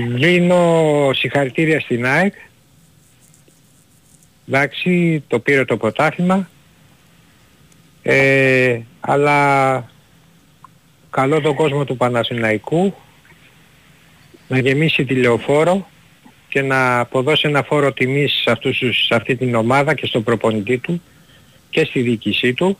δίνω 0.00 1.10
συγχαρητήρια 1.14 1.80
στην 1.80 2.06
ΑΕΚ. 2.06 2.34
Εντάξει, 4.48 5.22
το 5.28 5.38
πήρε 5.38 5.64
το 5.64 5.76
πρωτάθλημα. 5.76 6.48
Ε, 8.02 8.80
αλλά 9.00 9.90
καλό 11.10 11.40
τον 11.40 11.54
κόσμο 11.54 11.84
του 11.84 11.96
Παναθηναϊκού 11.96 12.94
να 14.48 14.58
γεμίσει 14.58 15.04
τη 15.04 15.14
λεωφόρο 15.14 15.86
και 16.48 16.62
να 16.62 16.98
αποδώσει 17.00 17.48
ένα 17.48 17.62
φόρο 17.62 17.92
τιμής 17.92 18.32
σε, 18.42 18.50
αυτούς, 18.50 18.78
τους- 18.78 19.04
σε 19.06 19.14
αυτή 19.14 19.36
την 19.36 19.54
ομάδα 19.54 19.94
και 19.94 20.06
στον 20.06 20.22
προπονητή 20.22 20.78
του 20.78 21.02
και 21.70 21.84
στη 21.84 22.00
διοίκησή 22.00 22.54
του 22.54 22.78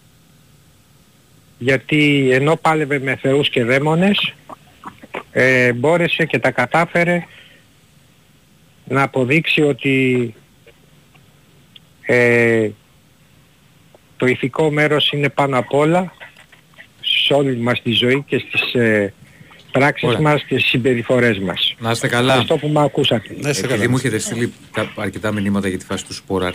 γιατί 1.58 2.28
ενώ 2.32 2.56
πάλευε 2.56 2.98
με 2.98 3.16
θεούς 3.16 3.48
και 3.50 3.64
δαίμονες 3.64 4.34
ε, 5.38 5.72
μπόρεσε 5.72 6.24
και 6.24 6.38
τα 6.38 6.50
κατάφερε 6.50 7.24
να 8.84 9.02
αποδείξει 9.02 9.62
ότι 9.62 10.34
ε, 12.00 12.70
το 14.16 14.26
ηθικό 14.26 14.70
μέρος 14.70 15.10
είναι 15.12 15.28
πάνω 15.28 15.58
απ' 15.58 15.74
όλα 15.74 16.12
σε 17.00 17.34
όλη 17.34 17.56
μας 17.56 17.82
τη 17.82 17.90
ζωή 17.92 18.24
και 18.26 18.38
στις 18.38 18.74
ε, 18.74 19.12
πράξεις 19.72 20.08
Ωραία. 20.08 20.20
μας 20.20 20.42
και 20.44 20.58
στις 20.58 20.70
συμπεριφορές 20.70 21.38
μας. 21.38 21.74
Να 21.78 21.90
είστε 21.90 22.08
καλά. 22.08 22.26
Ευχαριστώ 22.32 22.56
που 22.56 22.68
με 22.68 22.82
ακούσατε. 22.82 23.28
Να 23.40 23.48
είστε 23.50 23.64
Επειδή 23.64 23.78
καλά. 23.78 23.90
μου 23.90 23.96
έχετε 23.96 24.18
στείλει 24.18 24.52
κα- 24.72 24.92
αρκετά 24.96 25.32
μηνύματα 25.32 25.68
για 25.68 25.78
τη 25.78 25.84
φάση 25.84 26.04
του 26.04 26.14
Σπόραρ 26.14 26.54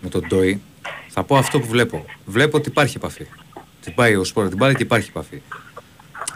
με 0.00 0.08
τον 0.08 0.26
Ντόι, 0.28 0.60
θα 1.08 1.22
πω 1.24 1.36
αυτό 1.36 1.60
που 1.60 1.66
βλέπω. 1.66 2.04
Βλέπω 2.24 2.56
ότι 2.56 2.68
υπάρχει 2.68 2.96
επαφή. 2.96 3.26
Την 3.80 3.94
πάει 3.94 4.14
ο 4.16 4.24
Σπόραρ 4.24 4.48
την 4.50 4.58
πάρει 4.58 4.74
και 4.74 4.82
υπάρχει 4.82 5.08
επαφή. 5.08 5.40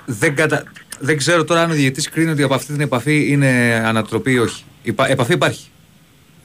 Δεν, 0.07 0.35
κατα... 0.35 0.65
δεν 1.01 1.17
ξέρω 1.17 1.45
τώρα 1.45 1.63
αν 1.63 1.71
ο 1.71 1.75
διαιτητής 1.75 2.09
κρίνει 2.09 2.31
ότι 2.31 2.43
από 2.43 2.55
αυτή 2.55 2.73
την 2.73 2.81
επαφή 2.81 3.27
είναι 3.33 3.83
ανατροπή 3.87 4.33
ή 4.33 4.39
όχι. 4.39 4.65
Υπα... 4.83 5.09
Επαφή 5.11 5.33
υπάρχει. 5.33 5.67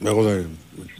Εγώ 0.04 0.22
δεν... 0.22 0.46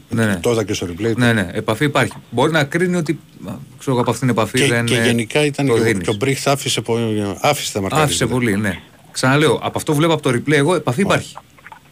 Ναι, 0.09 0.25
ναι. 0.25 0.35
Το 0.41 0.51
είδα 0.51 0.63
και 0.63 0.73
στο 0.73 0.87
replay. 0.89 1.15
Ναι, 1.15 1.33
ναι, 1.33 1.49
επαφή 1.53 1.85
υπάρχει. 1.85 2.13
Μπορεί 2.29 2.51
να 2.51 2.63
κρίνει 2.63 2.95
ότι 2.95 3.19
α, 3.47 3.51
ξέρω, 3.79 3.91
εγώ, 3.91 4.01
από 4.01 4.11
αυτήν 4.11 4.27
την 4.27 4.37
επαφή 4.37 4.59
Και, 4.59 4.67
δεν 4.67 4.85
και 4.85 4.95
ε, 4.97 5.05
γενικά 5.05 5.45
ήταν 5.45 5.65
το 5.67 5.73
και, 5.73 5.79
ο- 5.79 5.83
δίνεις. 5.83 6.03
και 6.03 6.09
ο 6.09 6.13
Μπρίχτ 6.13 6.47
άφησε, 6.47 6.81
πο- 6.81 7.37
άφησε 7.41 7.71
τα 7.73 7.81
μαρκάρια. 7.81 8.05
Άφησε 8.05 8.25
πολύ, 8.25 8.57
ναι. 8.57 8.79
Ξαναλέω, 9.11 9.59
από 9.63 9.77
αυτό 9.77 9.91
που 9.91 9.97
βλέπω 9.97 10.13
από 10.13 10.21
το 10.21 10.29
replay, 10.29 10.51
εγώ 10.51 10.75
επαφή 10.75 11.01
υπάρχει 11.01 11.35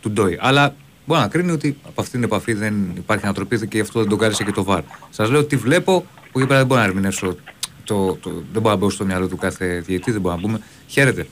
του 0.01 0.11
Ντόι. 0.11 0.37
Αλλά 0.41 0.75
μπορεί 1.05 1.21
να 1.21 1.27
κρίνει 1.27 1.51
ότι 1.51 1.77
από 1.87 2.01
αυτήν 2.01 2.19
την 2.19 2.29
επαφή 2.29 2.53
δεν 2.53 2.75
υπάρχει 2.97 3.23
ανατροπή 3.25 3.57
και 3.59 3.65
γι' 3.71 3.79
αυτό 3.79 3.99
δεν 3.99 4.09
τον 4.09 4.17
κάρισε 4.17 4.43
και 4.43 4.51
το 4.51 4.63
βαρ. 4.63 4.81
Σας 5.09 5.29
λέω 5.29 5.39
ότι 5.39 5.55
βλέπω, 5.55 6.05
που 6.31 6.39
εκεί 6.39 6.47
πέρα 6.47 6.59
δεν 6.59 6.67
μπορώ 6.67 6.79
να 6.81 6.85
ερμηνεύσω. 6.87 7.35
Το, 7.83 8.17
το, 8.21 8.29
δεν 8.29 8.61
μπορώ 8.61 8.69
να 8.73 8.75
μπω 8.75 8.89
στο 8.89 9.05
μυαλό 9.05 9.27
του 9.27 9.37
κάθε 9.37 9.83
διαιτή, 9.85 10.11
δεν 10.11 10.21
μπορώ 10.21 10.35
να 10.35 10.41
πούμε. 10.41 10.59
Χαίρετε. 10.87 11.27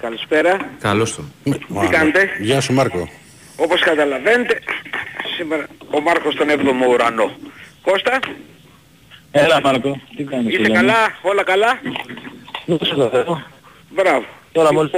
Καλησπέρα. 0.00 0.70
Καλώς 0.80 1.14
τον. 1.14 1.32
Τι 1.42 1.88
κάνετε; 1.90 2.30
Γεια 2.40 2.60
σου 2.60 2.72
Μάρκο. 2.72 3.08
Όπως 3.56 3.80
καταλαβαίνετε, 3.80 4.62
σήμερα 5.36 5.66
ο 5.90 6.00
Μάρκος 6.00 6.34
στον 6.34 6.48
7ο 6.50 6.88
ουρανό. 6.90 7.30
Κώστα, 7.82 8.18
Έλα 9.30 9.60
Μάρκο, 9.60 10.00
τι 10.16 10.24
κάνεις 10.24 10.46
είσαι 10.52 10.56
φίλε 10.56 10.68
μου; 10.68 10.74
καλά, 10.74 11.18
όλα 11.22 11.42
καλά; 11.42 11.80
Δώσε 12.66 12.94
το 12.94 13.08
Θεό. 13.08 13.42
Μπράβο. 13.90 14.24
Τώρα 14.52 14.72
μόλις 14.72 14.92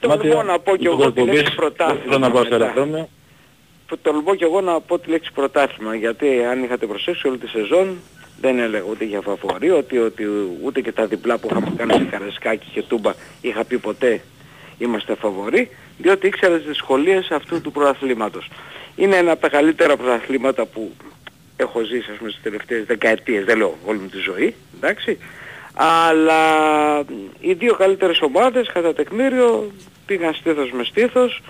Λοιπόν, 0.00 0.18
τολμώ 0.20 0.42
να 0.42 0.58
πω 0.58 0.76
κι 0.76 0.86
εγώ 0.86 1.12
τη 1.12 1.20
λέξη 1.20 1.54
πρωτάθλημα. 1.54 2.02
Θέλω 2.04 2.18
να 2.18 2.30
πάω 2.30 2.44
στο 2.44 2.52
μετά. 2.52 2.64
αεροδρόμιο. 2.64 3.08
Που 3.86 3.98
Τολμώ 3.98 4.34
κι 4.34 4.44
εγώ 4.44 4.60
να 4.60 4.80
πω 4.80 4.98
τη 4.98 5.10
λέξη 5.10 5.32
πρωτάθλημα, 5.32 5.94
γιατί 5.94 6.44
αν 6.50 6.62
είχατε 6.62 6.86
προσέξει 6.86 7.28
όλη 7.28 7.38
τη 7.38 7.48
σεζόν 7.48 7.98
δεν 8.40 8.58
έλεγα 8.58 8.84
ούτε 8.90 9.04
για 9.04 9.20
φαβορή, 9.20 9.70
ότι, 9.70 9.98
ότι 9.98 10.24
ούτε 10.62 10.80
και 10.80 10.92
τα 10.92 11.06
διπλά 11.06 11.38
που 11.38 11.48
είχαμε 11.50 11.72
κάνει 11.76 11.92
σε 11.92 12.04
Καρεσκάκη 12.10 12.66
και 12.72 12.82
Τούμπα 12.82 13.12
είχα 13.40 13.64
πει 13.64 13.78
ποτέ 13.78 14.20
είμαστε 14.78 15.14
φαβοροί, 15.14 15.70
διότι 15.98 16.26
ήξερα 16.26 16.56
τις 16.56 16.66
δυσκολίες 16.66 17.30
αυτού 17.30 17.60
του 17.60 17.72
πρωταθλήματος. 17.72 18.48
Είναι 18.96 19.16
ένα 19.16 19.32
από 19.32 19.40
τα 19.40 19.48
καλύτερα 19.48 19.96
πρωταθλήματα 19.96 20.66
που 20.66 20.92
έχω 21.56 21.82
ζήσει 21.82 22.10
ας 22.10 22.16
πούμε 22.16 22.30
στις 22.30 22.42
τελευταίες 22.42 22.84
δεκαετίες, 22.84 23.44
δεν 23.44 23.56
λέω 23.56 23.78
όλη 23.84 23.98
μου 23.98 24.08
τη 24.08 24.18
ζωή, 24.18 24.54
εντάξει. 24.76 25.18
Αλλά 25.74 26.42
οι 27.40 27.52
δύο 27.52 27.74
καλύτερες 27.74 28.20
ομάδες 28.20 28.70
κατά 28.72 28.94
τεκμήριο 28.94 29.70
πήγαν 30.06 30.34
στήθος 30.34 30.70
με 30.70 30.84
στήθος. 30.84 31.42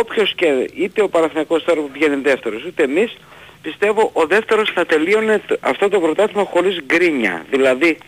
Όποιος 0.00 0.34
και 0.34 0.70
είτε 0.74 1.02
ο 1.02 1.08
Παναθηναϊκός 1.08 1.64
τώρα 1.64 1.80
που 1.80 1.90
βγαίνει 1.92 2.16
δεύτερος, 2.16 2.64
είτε 2.64 2.82
εμείς, 2.82 3.16
πιστεύω 3.68 4.10
ο 4.12 4.26
δεύτερος 4.26 4.70
θα 4.74 4.86
τελείωνε 4.86 5.40
το- 5.46 5.56
αυτό 5.60 5.88
το 5.88 6.00
πρωτάθλημα 6.00 6.44
χωρίς 6.44 6.76
γκρίνια. 6.86 7.44
Δηλαδή, 7.50 7.98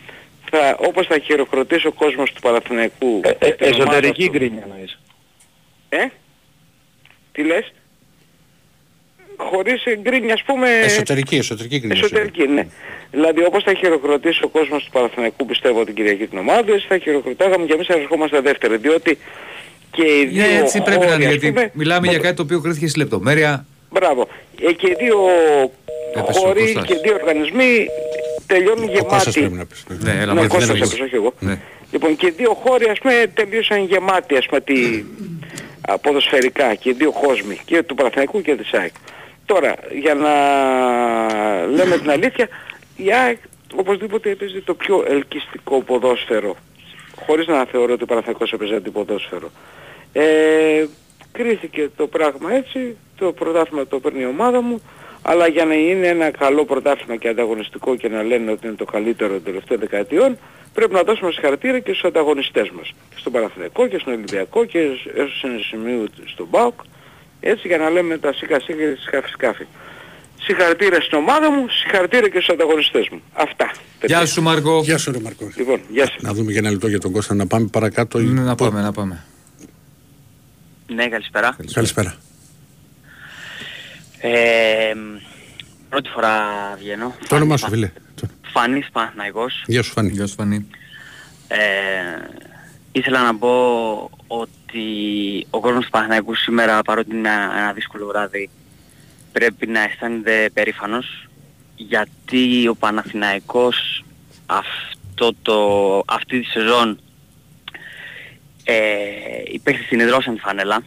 θα, 0.51 0.77
όπως 0.89 1.07
θα 1.07 1.19
χειροκροτήσει 1.19 1.87
ο 1.87 1.93
κόσμος 1.93 2.33
του 2.33 2.41
Παναθηναϊκού 2.41 3.21
Ε, 3.25 3.29
ε, 3.29 3.51
την 3.51 3.67
ομάδα 3.75 3.83
Εσωτερική 3.83 4.25
του. 4.27 4.33
γκρίνια 4.33 4.67
να 4.69 4.77
είσαι. 4.85 4.99
Ε; 5.89 6.05
Τι 7.33 7.43
λες; 7.43 7.73
χωρίς 9.37 9.83
γκρίνια 10.03 10.35
ας 10.35 10.43
πούμε... 10.43 10.69
Εσωτερική, 10.71 11.37
εσωτερική 11.37 11.79
γκρίνια. 11.79 11.97
Εσωτερική, 11.99 12.47
ναι. 12.47 12.67
Δηλαδή 13.11 13.45
όπως 13.45 13.63
θα 13.63 13.75
χειροκροτήσει 13.75 14.45
ο 14.45 14.49
κόσμος 14.49 14.85
του 14.85 14.91
Παναθηναϊκού 14.91 15.47
πιστεύω 15.47 15.85
την 15.85 15.95
Κυριακή 15.95 16.27
την 16.27 16.39
ομάδα, 16.39 16.73
έτσι 16.73 16.87
θα 16.89 16.99
χειροκροτάγαμε 16.99 17.67
και 17.67 17.73
εμείς 17.73 17.89
ερχόμαστε 17.89 18.41
δεύτεροι, 18.41 18.77
διότι 18.77 19.19
και 19.91 20.03
οι 20.03 20.25
δύο 20.27 20.43
Ναι, 20.47 20.59
έτσι 20.59 20.81
πρέπει 20.83 20.99
να 21.05 21.11
χώροι, 21.11 21.23
είναι, 21.23 21.27
ας 21.27 21.31
γιατί 21.33 21.49
πούμε, 21.53 21.71
μιλάμε 21.75 22.07
για 22.09 22.19
κάτι 22.19 22.35
το 22.37 22.43
οποίο 22.43 22.61
κρίθηκε 22.61 22.89
στη 22.89 22.99
λεπτομέρεια. 22.99 23.67
Μπράβο. 23.91 24.29
Ε, 24.61 24.73
και 24.73 24.87
οι 24.89 24.95
δύο 24.99 25.19
Έπεσε 26.15 26.39
ο 26.39 26.43
χώροι 26.43 26.61
Κώστας. 26.63 26.85
και 26.87 26.93
οι 26.95 26.99
δύο 27.03 27.15
οργανισμοί 27.15 27.87
τελειώνουν 28.47 28.85
Ο 29.01 29.05
Κώστας 29.05 29.35
γεμάτοι. 29.37 29.41
πρέπει 29.41 29.55
να 29.55 29.67
πεις. 29.67 29.85
Ναι, 30.05 30.11
έλα, 30.23 30.33
Ναι, 30.33 30.41
μα 30.41 30.47
ο 30.47 30.49
Κώστας 30.49 30.67
δεν 30.67 30.77
έπεσε, 30.77 30.97
είναι 30.97 31.05
όχι 31.05 31.15
εγώ. 31.15 31.33
Ναι. 31.39 31.61
Λοιπόν 31.93 32.17
και 32.17 32.27
οι 32.27 32.31
δύο 32.31 32.55
χώροι 32.65 32.89
ας 32.89 32.99
πούμε 32.99 33.31
τελείωσαν 33.35 33.85
γεμάτοι 33.85 34.37
ας 34.37 34.47
πούμε 34.47 34.61
τη, 34.61 35.05
α, 35.81 35.99
ποδοσφαιρικά 35.99 36.75
και 36.75 36.89
οι 36.89 36.93
δύο 36.93 37.13
κόσμοι 37.13 37.59
και 37.65 37.83
του 37.83 37.95
Παναθηναϊκού 37.95 38.43
και 38.43 38.55
της 38.57 38.73
ΑΕΚ. 38.73 38.93
Τώρα 39.47 39.75
για 40.01 40.15
να 40.15 40.33
λέμε 41.67 41.99
την 41.99 42.11
αλήθεια 42.11 42.49
η 42.97 43.13
ΑΕΚ 43.13 43.39
οπωσδήποτε 43.75 44.31
έπαιζε 44.31 44.61
το 44.65 44.75
πιο 44.75 45.05
ελκυστικό 45.09 45.81
ποδόσφαιρο 45.83 46.57
χωρίς 47.27 47.47
να 47.47 47.65
θεωρώ 47.65 47.93
ότι 47.93 48.03
ο 48.03 48.07
Παναθηναϊκός 48.07 48.53
έπαιζε 48.53 48.75
αντιποδόσφαιρο. 48.75 49.51
Ε, 50.13 50.85
κρίθηκε 51.39 51.91
το 51.97 52.07
πράγμα 52.07 52.49
έτσι, 52.61 52.97
το 53.19 53.33
πρωτάθλημα 53.33 53.87
το 53.87 54.01
παίρνει 54.01 54.23
η 54.23 54.27
ομάδα 54.27 54.61
μου, 54.61 54.77
αλλά 55.23 55.47
για 55.49 55.65
να 55.65 55.75
είναι 55.75 56.07
ένα 56.07 56.31
καλό 56.31 56.65
πρωτάθλημα 56.65 57.17
και 57.17 57.29
ανταγωνιστικό 57.29 57.97
και 57.97 58.09
να 58.09 58.23
λένε 58.23 58.51
ότι 58.51 58.67
είναι 58.67 58.77
το 58.77 58.85
καλύτερο 58.85 59.33
των 59.33 59.43
τελευταίων 59.43 59.81
δεκαετιών, 59.81 60.39
πρέπει 60.75 60.93
να 60.93 61.03
δώσουμε 61.03 61.31
συγχαρητήρια 61.31 61.79
και 61.79 61.93
στους 61.93 62.05
ανταγωνιστές 62.05 62.71
μας. 62.77 62.93
Στον 63.17 63.33
Παναθηναϊκό 63.33 63.87
και 63.87 63.99
στον 63.99 64.13
Ολυμπιακό 64.13 64.65
και 64.65 64.79
έως 65.15 65.43
ένα 65.45 65.59
σημείο 65.71 66.07
στον 66.25 66.51
ΠΑΟΚ, 66.51 66.75
έτσι 67.41 67.69
για 67.69 67.79
να 67.79 67.91
λέμε 67.91 68.19
τα 68.19 68.33
σίκα 68.33 68.61
σίκα 68.61 68.79
και 68.79 68.97
σκάφη 69.07 69.29
σκάφη. 69.29 69.67
Συγχαρητήρια 70.41 71.01
στην 71.01 71.19
ομάδα 71.19 71.51
μου, 71.51 71.67
συγχαρητήρια 71.69 72.29
και 72.29 72.41
στους 72.41 72.55
ανταγωνιστές 72.55 73.09
μου. 73.11 73.21
Αυτά. 73.33 73.71
Γεια 74.07 74.27
σου 74.27 74.43
Μάρκο. 74.43 74.81
Γεια 74.85 74.99
σου 74.99 75.13
ρε 75.13 75.21
Μαρκό. 75.21 75.53
Λοιπόν, 75.57 75.81
γεια 75.89 76.07
σας. 76.07 76.17
Να 76.21 76.33
δούμε 76.33 76.53
και 76.53 76.59
ένα 76.59 76.71
λεπτό 76.71 76.89
για 76.89 76.99
τον 76.99 77.13
Κώστα 77.13 77.35
να 77.35 77.47
πάμε 77.47 77.69
παρακάτω. 77.73 78.19
Ναι, 78.19 78.41
Να 78.41 78.55
πάμε, 78.55 78.81
να 78.81 78.93
πάμε. 78.93 79.25
Ναι, 80.89 81.09
καλησπέρα. 81.09 81.57
Καλησπέρα. 81.73 82.17
Ε, 84.21 84.93
πρώτη 85.89 86.09
φορά 86.09 86.41
βγαίνω. 86.79 87.15
Το 87.29 87.35
όνομά 87.37 87.57
σου 87.57 87.69
φίλε. 87.69 87.91
Το- 88.21 88.27
Φανής 88.53 88.89
Παναθηναϊκός. 88.93 89.63
Γεια 89.67 89.83
σου 89.83 89.93
Φάνη. 89.93 90.09
Γεια 90.11 90.27
σου 90.27 90.35
Φανή. 90.35 90.67
Ε, 91.49 91.59
ήθελα 92.93 93.23
να 93.23 93.35
πω 93.37 94.11
ότι 94.27 94.87
ο 95.51 95.61
κόσμος 95.61 95.85
του 95.85 95.91
Παναθηναϊκού 95.91 96.35
σήμερα 96.35 96.83
παρότι 96.83 97.11
είναι 97.17 97.29
ένα, 97.29 97.53
ένα 97.59 97.73
δύσκολο 97.73 98.07
βράδυ 98.07 98.51
πρέπει 99.33 99.67
να 99.67 99.81
αισθάνεται 99.83 100.51
περήφανος 100.53 101.29
γιατί 101.77 102.69
ο 102.69 102.75
Παναθηναϊκός 102.75 104.05
αυτό 104.47 105.33
το, 105.43 106.03
αυτή 106.07 106.41
τη 106.41 106.47
σεζόν 106.47 106.91
ε, 106.91 106.97
οι 109.53 109.59
παίχτες 109.59 109.87
συνειδρώσαν 109.87 110.35
τη 110.35 110.41
φανέλα 110.41 110.83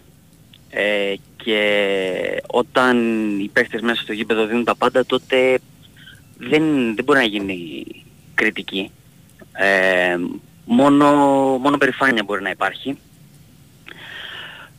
ε, 0.69 1.13
και 1.35 2.41
όταν 2.47 2.97
οι 3.39 3.49
παίχτες 3.53 3.81
μέσα 3.81 4.01
στο 4.01 4.13
γήπεδο 4.13 4.45
δίνουν 4.45 4.63
τα 4.63 4.75
πάντα 4.75 5.05
τότε 5.05 5.59
δεν, 6.37 6.95
δεν 6.95 7.03
μπορεί 7.03 7.19
να 7.19 7.25
γίνει 7.25 7.85
κριτική. 8.33 8.91
Ε, 9.53 10.17
μόνο, 10.65 11.05
μόνο 11.57 11.77
περηφάνεια 11.77 12.23
μπορεί 12.23 12.41
να 12.41 12.49
υπάρχει. 12.49 12.97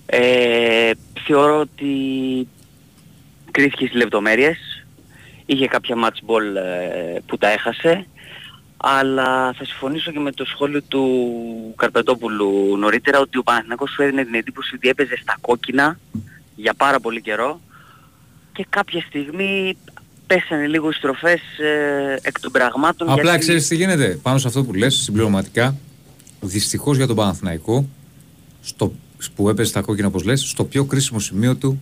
Ε, 0.06 0.90
θεωρώ 1.26 1.58
ότι 1.60 1.88
κρίθηκε 3.50 3.86
στις 3.86 3.98
λεπτομέρειες. 3.98 4.86
Είχε 5.46 5.66
κάποια 5.66 5.96
match 6.04 6.30
ball 6.30 6.54
ε, 6.56 7.18
που 7.26 7.38
τα 7.38 7.48
έχασε. 7.48 8.06
Αλλά 8.84 9.52
θα 9.52 9.64
συμφωνήσω 9.64 10.12
και 10.12 10.18
με 10.18 10.32
το 10.32 10.44
σχόλιο 10.44 10.82
του 10.82 11.74
Καρπετόπουλου 11.76 12.76
νωρίτερα 12.76 13.18
ότι 13.20 13.38
ο 13.38 13.42
Παναθηναϊκός 13.42 13.90
σου 13.90 14.02
έδινε 14.02 14.24
την 14.24 14.34
εντύπωση 14.34 14.74
ότι 14.74 14.88
έπαιζε 14.88 15.16
στα 15.22 15.36
κόκκινα 15.40 15.98
για 16.56 16.74
πάρα 16.74 17.00
πολύ 17.00 17.20
καιρό 17.20 17.60
και 18.52 18.66
κάποια 18.68 19.00
στιγμή 19.00 19.76
πέσανε 20.26 20.66
λίγο 20.66 20.88
οι 20.88 20.92
στροφές 20.92 21.40
ε, 21.58 22.18
εκ 22.22 22.40
των 22.40 22.52
πραγμάτων 22.52 23.08
Απλά 23.10 23.22
γιατί- 23.22 23.38
ξέρεις 23.38 23.66
τι 23.68 23.76
γίνεται. 23.76 24.18
Πάνω 24.22 24.38
σε 24.38 24.46
αυτό 24.48 24.64
που 24.64 24.74
λες, 24.74 24.94
συμπληρωματικά, 24.94 25.76
δυστυχώς 26.40 26.96
για 26.96 27.06
τον 27.06 27.16
Παναθηναϊκό, 27.16 27.88
στο, 28.62 28.92
που 29.34 29.48
έπαιζε 29.48 29.68
στα 29.68 29.80
κόκκινα 29.80 30.06
όπως 30.06 30.24
λες, 30.24 30.40
στο 30.40 30.64
πιο 30.64 30.84
κρίσιμο 30.84 31.18
σημείο 31.18 31.56
του 31.56 31.80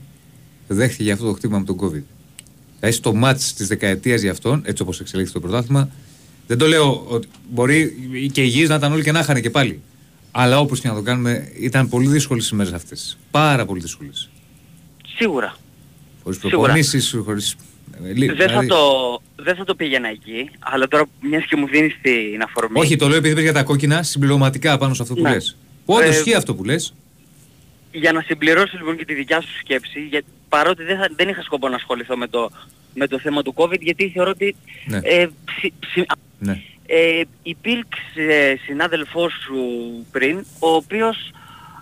δέχτηκε 0.69 1.13
αυτό 1.13 1.27
το 1.27 1.33
χτύπημα 1.33 1.59
με 1.59 1.65
τον 1.65 1.77
COVID. 1.81 2.03
Δηλαδή 2.79 2.97
στο 2.97 3.15
μάτς 3.15 3.55
της 3.55 3.67
δεκαετίας 3.67 4.21
για 4.21 4.31
αυτόν, 4.31 4.63
έτσι 4.65 4.83
όπως 4.83 5.01
εξελίχθηκε 5.01 5.39
το 5.39 5.47
πρωτάθλημα, 5.47 5.89
δεν 6.51 6.59
το 6.59 6.67
λέω 6.67 7.05
ότι 7.09 7.29
μπορεί 7.51 7.95
και 8.33 8.43
υγιείς 8.43 8.69
να 8.69 8.75
ήταν 8.75 8.93
όλοι 8.93 9.03
και 9.03 9.13
να 9.13 9.19
είχαν 9.21 9.41
και 9.41 9.51
πάλι. 9.51 9.81
Αλλά 10.31 10.59
όπως 10.61 10.81
και 10.81 10.89
να 10.89 10.95
το 10.95 11.03
κάνουμε, 11.03 11.53
ήταν 11.61 11.89
πολύ 11.89 12.07
δύσκολες 12.09 12.49
οι 12.51 12.55
μέρες 12.55 12.73
αυτές. 12.73 13.19
Πάρα 13.31 13.65
πολύ 13.65 13.81
δύσκολες. 13.81 14.31
Σίγουρα. 15.17 15.57
Χωρίς 16.23 16.39
Σίγουρα. 16.39 16.59
προπονήσεις, 16.59 17.17
χωρίς... 17.25 17.57
ε, 18.05 18.13
λι- 18.13 18.27
Δεν 18.27 18.37
θα, 18.37 18.45
δηλαδή- 18.47 18.69
το, 18.69 18.77
δεν 19.37 19.55
θα 19.57 19.65
το 19.65 19.75
πήγαινα 19.75 20.09
εκεί, 20.09 20.51
αλλά 20.59 20.89
τώρα 20.89 21.05
μιας 21.21 21.45
και 21.45 21.57
μου 21.57 21.67
δίνεις 21.69 21.97
την 22.03 22.43
αφορμή. 22.45 22.79
Όχι, 22.81 22.97
το 22.97 23.09
λέω 23.09 23.17
επειδή 23.17 23.33
είπες 23.33 23.43
για 23.43 23.53
τα 23.53 23.63
κόκκινα, 23.63 24.03
συμπληρωματικά 24.03 24.79
πάνω 24.79 24.95
σε 24.95 25.03
αυτό 25.03 25.15
που 25.15 25.23
Ναι. 25.23 25.31
λες. 25.31 25.57
Που 25.85 25.95
όντως 25.95 26.09
Ε, 26.09 26.19
ισχύει 26.19 26.35
αυτό 26.35 26.55
που 26.55 26.65
λες; 26.65 26.95
Για 27.93 28.13
να 28.13 28.21
συμπληρώσω 28.21 28.77
λοιπόν 28.77 28.97
και 28.97 29.05
τη 29.05 29.15
δικιά 29.15 29.41
σου 29.41 29.59
σκέψη, 29.61 30.01
γιατί 30.11 30.27
παρότι 30.49 30.83
δεν, 30.83 30.97
θα, 30.97 31.09
δεν 31.17 31.29
είχα 31.29 31.43
σκοπό 31.43 31.69
να 31.69 31.77
ασχοληθώ 31.77 32.17
με 32.17 32.27
το, 32.29 32.51
με 32.95 33.07
το 33.07 33.19
θέμα 33.19 33.43
του 33.43 33.55
COVID, 33.57 33.81
γιατί 33.81 34.09
θεωρώ 34.15 34.31
ότι 34.31 34.57
Ναι. 34.87 35.01
ε, 35.03 35.27
ψι- 35.45 35.73
ψι- 35.81 36.11
Ναι. 36.41 36.61
ε, 36.86 37.20
υπήρξε 37.43 38.59
συνάδελφός 38.66 39.32
σου 39.45 39.57
πριν, 40.11 40.38
ο 40.59 40.68
οποίος 40.68 41.30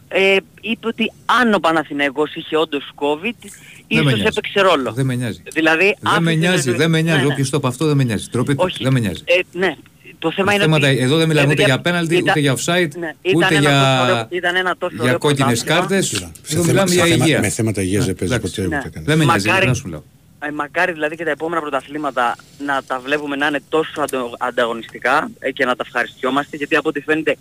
ε, 0.09 0.37
είπε 0.61 0.87
ότι 0.87 1.13
αν 1.41 1.55
ο 1.55 1.59
Παναθηναϊκός 1.59 2.35
είχε 2.35 2.57
όντως 2.57 2.91
COVID, 2.95 3.35
Δεν 3.41 3.51
με 3.89 3.97
ίσως 4.01 4.05
νοιάζει. 4.05 4.23
έπαιξε 4.23 4.61
ρόλο. 4.61 4.93
Δεν 4.93 5.07
με 5.07 5.15
νοιάζει. 5.15 5.43
Δηλαδή, 5.53 5.85
Δεν 5.85 5.97
άφησε 6.03 6.21
με 6.23 6.35
νοιάζει, 6.35 6.63
την- 6.63 6.77
δεν 6.77 6.91
με 6.91 7.01
νοιάζει. 7.01 7.19
Ναι, 7.21 7.27
ναι. 7.27 7.33
Όποιος 7.33 7.51
το 7.51 7.57
είπε 7.57 7.67
αυτό 7.67 7.87
δεν 7.87 7.97
με 7.97 8.05
νοιάζει. 8.05 8.29
Τροπή 8.29 8.55
του, 8.55 8.63
Όχι. 8.65 8.83
δεν 8.83 8.93
με 8.93 8.99
νοιάζει. 9.01 9.23
Ε, 9.25 9.41
ναι. 9.59 9.77
Το 10.19 10.33
θέμα 10.33 10.47
Τα 10.47 10.55
είναι 10.55 10.63
θέματα- 10.63 10.89
ότι... 10.89 10.99
εδώ 10.99 11.17
δεν 11.17 11.29
μιλάμε 11.29 11.47
ε, 11.47 11.51
ούτε 11.51 11.57
παιδιά, 11.63 11.75
για 11.75 11.83
πέναλτι, 11.83 12.15
ήταν- 12.17 12.29
ούτε 12.29 12.41
για 12.41 12.55
offside, 12.57 12.89
ναι, 12.99 13.15
ούτε 13.35 13.47
ήταν 13.47 13.51
ένα 13.53 13.61
για- 13.61 13.71
τόσο 13.99 14.13
ωραίο- 14.13 14.27
Ήταν 14.31 14.57
ένα 14.57 14.77
τόσο 14.79 14.95
Για 14.95 15.05
ωραίο 15.05 15.19
κόκκινες 15.19 15.65
πρωτάθλημα. 15.65 15.81
κάρτες, 15.89 16.07
Σε 16.07 16.15
εδώ 16.17 16.31
θέμα- 16.53 16.65
μιλάμε 16.67 16.89
σε 16.89 16.95
για 16.95 17.05
θέμα- 17.05 17.25
υγείας. 17.25 17.41
Με 17.41 17.49
θέματα 17.49 17.83
υγείας 17.83 18.05
δεν 18.07 18.15
παίζει 18.15 18.35
εντάξει. 18.35 18.55
ποτέ 18.55 18.69
Ναι. 18.69 18.77
ούτε 18.77 18.89
κανένας. 18.89 19.05
Δεν 19.05 19.19
με 19.19 19.25
νοιάζει, 19.25 19.47
Μακάρι- 19.47 19.67
δεν 19.67 19.75
σου 19.75 19.89
λέω. 19.89 20.05
Ε, 20.41 20.51
μακάρι 20.51 20.93
δηλαδή 20.93 21.17
και 21.17 21.25
τα 21.25 21.31
επόμενα 21.31 21.61
πρωταθλήματα 21.61 22.37
να 22.59 22.83
τα 22.83 22.99
βλέπουμε 23.01 23.37
να 23.37 23.47
είναι 23.47 23.63
τόσο 23.69 24.01
αντο- 24.01 24.35
ανταγωνιστικά 24.39 25.31
ε, 25.39 25.51
και 25.51 25.65
να 25.65 25.77
τα 25.77 25.85
ευχαριστιόμαστε 25.87 26.57
γιατί 26.57 26.77
από 26.77 26.89
ό,τι 26.89 27.01
φαίνεται 27.01 27.37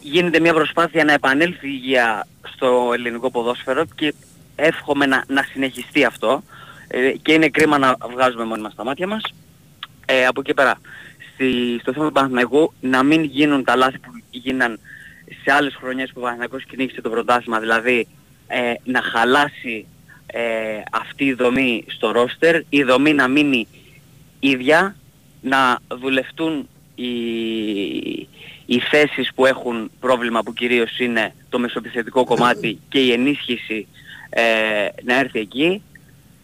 γίνεται 0.00 0.40
μια 0.40 0.54
προσπάθεια 0.54 1.04
να 1.04 1.12
επανέλθει 1.12 1.66
η 1.66 1.80
υγεία 1.82 2.26
στο 2.54 2.90
ελληνικό 2.94 3.30
ποδόσφαιρο 3.30 3.84
και 3.94 4.14
εύχομαι 4.56 5.06
να, 5.06 5.24
να 5.26 5.42
συνεχιστεί 5.42 6.04
αυτό 6.04 6.42
ε, 6.88 7.10
και 7.22 7.32
είναι 7.32 7.48
κρίμα 7.48 7.78
να 7.78 7.96
βγάζουμε 8.12 8.44
μόνοι 8.44 8.62
μας 8.62 8.74
τα 8.74 8.84
μάτια 8.84 9.06
μας. 9.06 9.22
Ε, 10.06 10.26
από 10.26 10.40
εκεί 10.40 10.54
πέρα, 10.54 10.80
στη, 11.32 11.78
στο 11.80 11.92
θέμα 11.92 12.06
του 12.06 12.12
Παναθηναϊκού 12.12 12.72
να 12.80 13.02
μην 13.02 13.22
γίνουν 13.24 13.64
τα 13.64 13.76
λάθη 13.76 13.98
που 13.98 14.10
γίναν 14.30 14.78
σε 15.42 15.52
άλλες 15.52 15.74
χρονιές 15.74 16.08
που 16.08 16.14
ο 16.16 16.20
Παναθηναϊκός 16.20 16.64
κυνήγησε 16.64 17.00
το 17.00 17.10
πρωτάθλημα, 17.10 17.60
δηλαδή 17.60 18.08
ε, 18.46 18.72
να 18.84 19.02
χαλάσει 19.02 19.86
ε, 20.26 20.82
αυτή 20.92 21.24
η 21.24 21.32
δομή 21.32 21.84
στο 21.86 22.10
ρόστερ, 22.10 22.60
η 22.68 22.82
δομή 22.82 23.12
να 23.12 23.28
μείνει 23.28 23.68
ίδια, 24.40 24.96
να 25.40 25.78
δουλευτούν 25.88 26.68
οι, 26.94 27.08
οι 28.66 28.78
θέσεις 28.90 29.30
που 29.34 29.46
έχουν 29.46 29.90
πρόβλημα 30.00 30.42
που 30.42 30.52
κυρίως 30.52 30.98
είναι 30.98 31.34
το 31.48 31.58
μεσοπιθετικό 31.58 32.24
κομμάτι 32.24 32.80
και 32.88 32.98
η 32.98 33.12
ενίσχυση 33.12 33.86
ε, 34.30 34.42
να 35.02 35.18
έρθει 35.18 35.38
εκεί. 35.38 35.82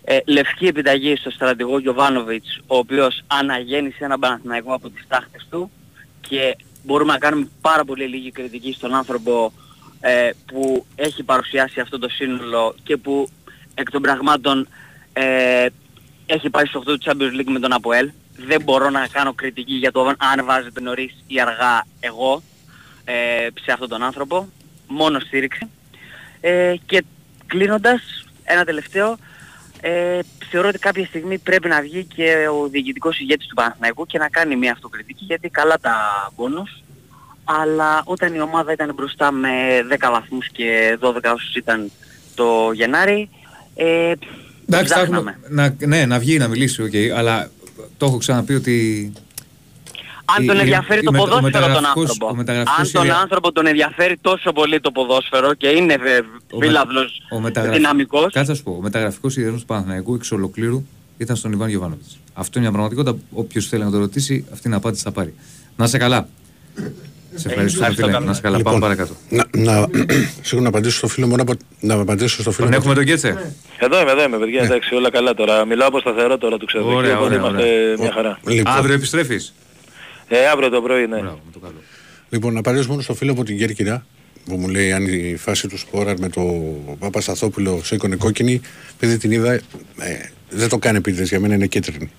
Ε, 0.04 0.18
λευκή 0.26 0.66
επιταγή 0.66 1.16
στο 1.16 1.30
στρατηγό 1.30 1.78
Γιωβάνοβιτς, 1.78 2.60
ο 2.66 2.76
οποίος 2.76 3.22
αναγέννησε 3.26 4.04
ένα 4.04 4.18
Παναθηναϊκό 4.18 4.74
από 4.74 4.90
τις 4.90 5.04
τάχτες 5.08 5.46
του 5.50 5.70
και 6.20 6.56
μπορούμε 6.82 7.12
να 7.12 7.18
κάνουμε 7.18 7.48
πάρα 7.60 7.84
πολύ 7.84 8.06
λίγη 8.06 8.30
κριτική 8.30 8.72
στον 8.72 8.94
άνθρωπο 8.94 9.52
ε, 10.00 10.30
που 10.46 10.86
έχει 10.94 11.22
παρουσιάσει 11.22 11.80
αυτό 11.80 11.98
το 11.98 12.08
σύνολο 12.08 12.74
και 12.82 12.96
που 12.96 13.28
εκ 13.74 13.90
των 13.90 14.02
πραγμάτων 14.02 14.68
ε, 15.12 15.66
έχει 16.26 16.50
πάει 16.50 16.66
στο 16.66 16.80
8 16.80 16.84
του 16.84 16.98
Champions 17.04 17.40
League 17.40 17.50
με 17.50 17.58
τον 17.58 17.72
ΑΠΟΕΛ. 17.72 18.10
Δεν 18.36 18.62
μπορώ 18.62 18.90
να 18.90 19.06
κάνω 19.12 19.32
κριτική 19.32 19.74
για 19.74 19.92
το 19.92 20.06
αν 20.18 20.44
βάζετε 20.44 20.80
νωρίς 20.80 21.24
ή 21.26 21.40
αργά 21.40 21.86
εγώ 22.00 22.42
ε, 23.04 23.46
σε 23.62 23.72
αυτόν 23.72 23.88
τον 23.88 24.02
άνθρωπο. 24.02 24.48
Μόνο 24.86 25.20
στήριξη. 25.20 25.70
Ε, 26.40 26.74
και 26.86 27.04
κλείνοντας, 27.46 28.24
ένα 28.44 28.64
τελευταίο, 28.64 29.16
ε, 29.80 30.18
θεωρώ 30.50 30.68
ότι 30.68 30.78
κάποια 30.78 31.06
στιγμή 31.06 31.38
πρέπει 31.38 31.68
να 31.68 31.80
βγει 31.80 32.04
και 32.04 32.46
ο 32.48 32.68
διοικητικός 32.68 33.18
ηγέτης 33.18 33.46
του 33.46 33.54
Παναθηναϊκού 33.54 34.06
και 34.06 34.18
να 34.18 34.28
κάνει 34.28 34.56
μια 34.56 34.72
αυτοκριτική 34.72 35.24
γιατί 35.24 35.48
καλά 35.48 35.78
τα 35.78 35.96
μπόνους 36.36 36.82
αλλά 37.44 38.02
όταν 38.04 38.34
η 38.34 38.40
ομάδα 38.40 38.72
ήταν 38.72 38.94
μπροστά 38.94 39.30
με 39.30 39.50
10 39.90 40.10
βαθμούς 40.10 40.48
και 40.48 40.98
12 41.00 41.20
όσους 41.34 41.54
ήταν 41.54 41.90
το 42.34 42.72
Γενάρη 42.72 43.30
ε, 43.74 44.12
Εντάξει, 44.68 44.92
θα 44.92 45.00
έχουμε, 45.00 45.20
ψάχναμε. 45.20 45.36
να, 45.48 45.86
ναι, 45.86 46.06
να 46.06 46.18
βγει 46.18 46.38
να 46.38 46.48
μιλήσει, 46.48 46.82
οκ, 46.82 46.92
αλλά 47.16 47.50
το 47.96 48.06
έχω 48.06 48.16
ξαναπεί 48.16 48.54
ότι. 48.54 49.12
Αν 50.24 50.42
η- 50.42 50.46
τον 50.46 50.56
η- 50.56 50.60
ενδιαφέρει 50.60 51.00
η 51.00 51.04
το 51.04 51.10
μετα- 51.12 51.24
ο 51.24 51.26
ποδόσφαιρο 51.26 51.50
τον 51.52 51.62
μεταγραφικός- 51.62 52.10
άνθρωπο. 52.10 52.32
ο 52.32 52.34
μεταγραφικός 52.36 52.86
Αν 52.86 52.92
τον 52.92 53.04
ιδεα- 53.04 53.18
άνθρωπο 53.20 53.52
τον 53.52 53.66
ενδιαφέρει 53.66 54.16
τόσο 54.20 54.52
πολύ 54.52 54.80
το 54.80 54.90
ποδόσφαιρο 54.90 55.54
και 55.54 55.68
είναι 55.68 55.96
βε- 55.96 56.24
ο 56.52 56.58
με- 56.58 56.66
φίλαυλος 56.66 57.22
ο 57.30 57.40
μεταγραφ- 57.40 57.76
δυναμικός, 57.76 58.32
Κάτσε 58.32 58.50
να 58.50 58.56
σου 58.56 58.62
πω. 58.62 58.72
Ο 58.78 58.80
μεταγραφικός 58.82 59.36
ιδεασμό 59.36 59.58
του 59.58 59.64
Παναθηναϊκού 59.64 60.14
εξ 60.14 60.32
ολοκλήρου 60.32 60.86
ήταν 61.18 61.36
στον 61.36 61.52
Ιβάν 61.52 61.68
Γιοβάνοβιτ. 61.68 62.04
Αυτό 62.32 62.58
είναι 62.58 62.68
μια 62.68 62.78
πραγματικότητα. 62.78 63.24
Όποιος 63.32 63.66
θέλει 63.68 63.84
να 63.84 63.90
το 63.90 63.98
ρωτήσει, 63.98 64.44
αυτή 64.50 64.62
την 64.62 64.74
απάντηση 64.74 65.02
θα 65.02 65.10
πάρει. 65.12 65.34
Να 65.76 65.86
σε 65.86 65.98
καλά. 65.98 66.28
Σε 67.34 67.48
ευχαριστούμε, 67.48 67.86
ευχαριστώ, 67.86 68.02
φίλε. 68.02 68.12
καλά. 68.12 68.26
Να 68.26 68.32
σε 68.34 68.40
καλά. 68.40 68.56
Λοιπόν, 68.56 68.72
Πάμε 68.80 68.84
παρακάτω. 68.84 69.16
Να, 69.28 69.44
να, 69.56 69.88
σίγουρα 70.42 70.62
να 70.62 70.68
απαντήσω 70.68 70.96
στο 70.96 71.08
φίλο 71.08 71.26
μου, 71.26 71.36
να, 71.36 71.42
απο- 71.42 71.54
να 71.80 71.94
απαντήσω 71.94 72.40
στο 72.42 72.50
φίλο 72.50 72.66
Τον 72.66 72.74
μου. 72.74 72.80
έχουμε 72.80 72.94
τον 72.94 73.04
Κέτσε. 73.04 73.54
Εδώ 73.78 74.00
είμαι, 74.00 74.10
εδώ 74.10 74.22
είμαι, 74.22 74.36
παιδιά. 74.38 74.62
Εντάξει, 74.62 74.94
όλα 74.94 75.10
καλά 75.10 75.34
τώρα. 75.34 75.64
Μιλάω 75.66 75.88
από 75.88 75.98
σταθερό 76.00 76.38
τώρα 76.38 76.56
του 76.58 76.66
ξέρω. 76.66 76.94
Ωραία, 76.94 77.18
οπότε 77.18 77.34
ωραία, 77.34 77.38
είμαστε 77.48 77.62
ωραία. 77.62 77.96
μια 77.98 78.12
χαρά. 78.12 78.38
Λοιπόν. 78.46 78.72
Αύριο 78.76 78.94
επιστρέφεις; 78.94 79.54
Ε, 80.28 80.46
αύριο 80.46 80.68
το 80.70 80.80
πρωί, 80.82 81.06
ναι. 81.06 81.22
Λοιπόν, 82.30 82.52
να 82.52 82.58
απαντήσω 82.58 82.88
μόνο 82.88 83.02
στο 83.02 83.14
φίλο 83.14 83.32
από 83.32 83.44
την 83.44 83.58
Κέρκυρα 83.58 84.06
που 84.44 84.56
μου 84.56 84.68
λέει 84.68 84.92
αν 84.92 85.06
η 85.06 85.36
φάση 85.36 85.68
του 85.68 85.78
Σπόραρ 85.78 86.18
με 86.18 86.28
το 86.28 86.42
Παπασταθόπουλο 86.98 87.80
σήκωνε 87.84 88.16
κόκκινη, 88.16 88.60
επειδή 89.00 89.18
την 89.18 89.30
είδα, 89.30 89.52
ε, 89.52 89.60
δεν 90.50 90.68
το 90.68 90.78
κάνει 90.78 90.96
επίτηδες, 90.96 91.28
για 91.28 91.40
μένα 91.40 91.54
είναι 91.54 91.66
κίτρινη. 91.66 92.10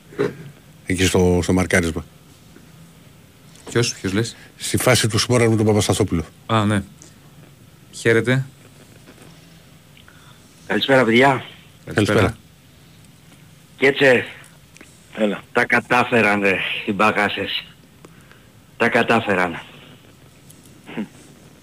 Εκεί 0.85 1.05
στο, 1.05 1.39
στο 1.43 1.53
μαρκάρισμα. 1.53 2.05
Ποιος, 3.73 3.93
ποιος 3.93 4.13
λες; 4.13 4.35
Στη 4.57 4.77
φάση 4.77 5.07
του 5.07 5.17
Σπόραρ 5.17 5.49
με 5.49 5.55
τον 5.55 5.65
Παπασταθόπουλο. 5.65 6.25
Α, 6.45 6.65
ναι. 6.65 6.83
Χαίρετε. 7.91 8.45
Καλησπέρα 10.67 11.03
παιδιά. 11.03 11.45
Καλησπέρα. 11.93 12.37
Και 13.77 13.87
έτσι 13.87 14.23
Έλα. 15.17 15.43
τα 15.51 15.65
κατάφεραν 15.65 16.41
ρε, 16.41 16.57
οι 16.85 16.91
μπαγάσες. 16.91 17.65
Τα 18.77 18.89
κατάφεραν. 18.89 19.61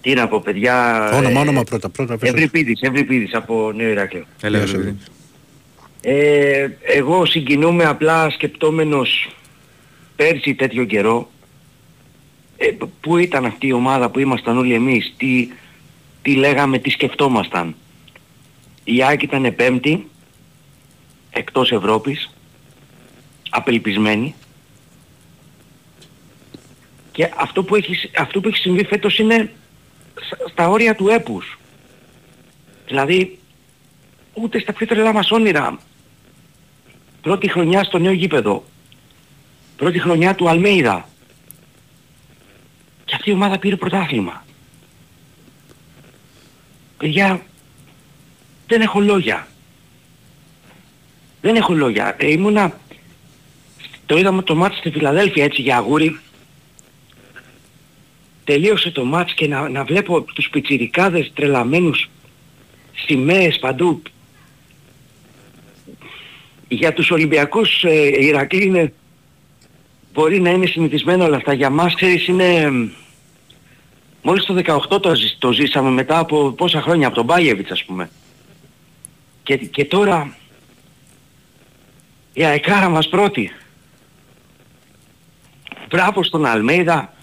Τι 0.01 0.13
να 0.13 0.27
πω 0.27 0.41
παιδιά... 0.41 1.09
Όνομα, 1.13 1.39
ε, 1.39 1.41
όνομα 1.41 1.63
πρώτα. 1.63 1.89
πρώτα 1.89 2.17
πες. 2.17 2.29
Ευρυπίδης, 2.29 2.81
Ευρυπίδης 2.81 3.33
από 3.33 3.71
Νέο 3.75 3.89
Ηράκλειο. 3.89 4.25
Έλα, 4.41 4.57
Γεια 4.57 4.65
ρε, 4.65 4.71
σου, 4.71 4.77
παιδί. 4.77 4.97
Ε, 6.01 6.69
εγώ 6.81 7.25
συγκινούμαι 7.25 7.85
απλά 7.85 8.29
σκεπτόμενος 8.29 9.35
πέρσι 10.15 10.53
τέτοιο 10.53 10.85
καιρό 10.85 11.29
ε, 12.63 12.75
που 13.01 13.17
ήταν 13.17 13.45
αυτή 13.45 13.67
η 13.67 13.71
ομάδα 13.71 14.09
που 14.09 14.19
ήμασταν 14.19 14.57
όλοι 14.57 14.73
εμείς, 14.73 15.13
τι, 15.17 15.49
τι 16.21 16.35
λέγαμε, 16.35 16.77
τι 16.79 16.89
σκεφτόμασταν; 16.89 17.75
Η 18.83 19.03
ΑΕΚ 19.03 19.21
ήταν 19.21 19.55
πέμπτη, 19.55 20.07
εκτός 21.31 21.71
Ευρώπης, 21.71 22.29
απελπισμένη 23.49 24.35
και 27.11 27.31
αυτό 27.37 27.63
που 27.63 27.75
έχει, 27.75 27.93
σ- 27.95 28.19
αυτό 28.19 28.41
που 28.41 28.47
έχει 28.47 28.57
συμβεί 28.57 28.83
φέτος 28.85 29.17
είναι 29.19 29.51
στα- 30.21 30.37
στα 30.49 30.69
όρια 30.69 30.95
του 30.95 31.07
έπους. 31.07 31.59
Δηλαδή 32.87 33.39
ούτε 34.33 34.59
στα 34.59 34.73
πιο 34.73 34.87
τρελά 34.87 35.13
μας 35.13 35.31
όνειρα. 35.31 35.79
Πρώτη 37.21 37.49
χρονιά 37.49 37.83
στο 37.83 37.97
νέο 37.97 38.11
γήπεδο. 38.11 38.63
Πρώτη 39.77 39.99
χρονιά 39.99 40.35
του 40.35 40.49
Αλμέιδα. 40.49 41.09
Και 43.11 43.17
αυτή 43.17 43.29
η 43.29 43.33
ομάδα 43.33 43.59
πήρε 43.59 43.75
πρωτάθλημα. 43.75 44.45
Παιδιά, 46.97 47.41
δεν 48.67 48.81
έχω 48.81 48.99
λόγια. 48.99 49.47
Δεν 51.41 51.55
έχω 51.55 51.73
λόγια. 51.73 52.15
Ε, 52.19 52.31
ήμουνα... 52.31 52.79
Το 54.05 54.17
είδαμε 54.17 54.41
το 54.41 54.55
μάτς 54.55 54.77
στη 54.77 54.91
Φιλαδέλφια 54.91 55.43
έτσι 55.43 55.61
για 55.61 55.77
αγούρι. 55.77 56.19
Τελείωσε 58.43 58.91
το 58.91 59.05
μάτς 59.05 59.33
και 59.33 59.47
να, 59.47 59.69
να 59.69 59.83
βλέπω 59.83 60.21
τους 60.21 60.49
πιτσιρικάδες 60.49 61.31
τρελαμένους 61.33 62.09
σημαίες 62.93 63.59
παντού. 63.59 64.01
Για 66.67 66.93
τους 66.93 67.11
Ολυμπιακούς 67.11 67.83
ε, 67.83 68.05
η 68.05 68.25
Ηρακλή 68.25 68.63
είναι, 68.65 68.93
μπορεί 70.13 70.39
να 70.41 70.49
είναι 70.49 70.65
συνηθισμένο 70.65 71.23
όλα 71.25 71.35
αυτά. 71.37 71.53
Για 71.53 71.69
μας 71.69 71.95
ξέρεις 71.95 72.27
είναι... 72.27 72.69
μ, 72.69 72.89
Μόλις 74.23 74.45
το 74.45 74.61
18 74.89 75.01
το, 75.01 75.15
ζη- 75.15 75.37
το 75.39 75.51
ζήσαμε 75.51 75.89
μετά 75.89 76.19
από 76.19 76.51
πόσα 76.51 76.81
χρόνια, 76.81 77.07
από 77.07 77.15
τον 77.15 77.25
Μπάγεβιτς 77.25 77.71
ας 77.71 77.83
πούμε. 77.83 78.09
Και, 79.43 79.57
και 79.57 79.85
τώρα 79.85 80.35
η 82.33 82.43
αεκάρα 82.45 82.89
μας 82.89 83.09
πρώτη. 83.09 83.51
Μπράβο 85.89 86.23
στον 86.23 86.45
Αλμέιδα, 86.45 87.13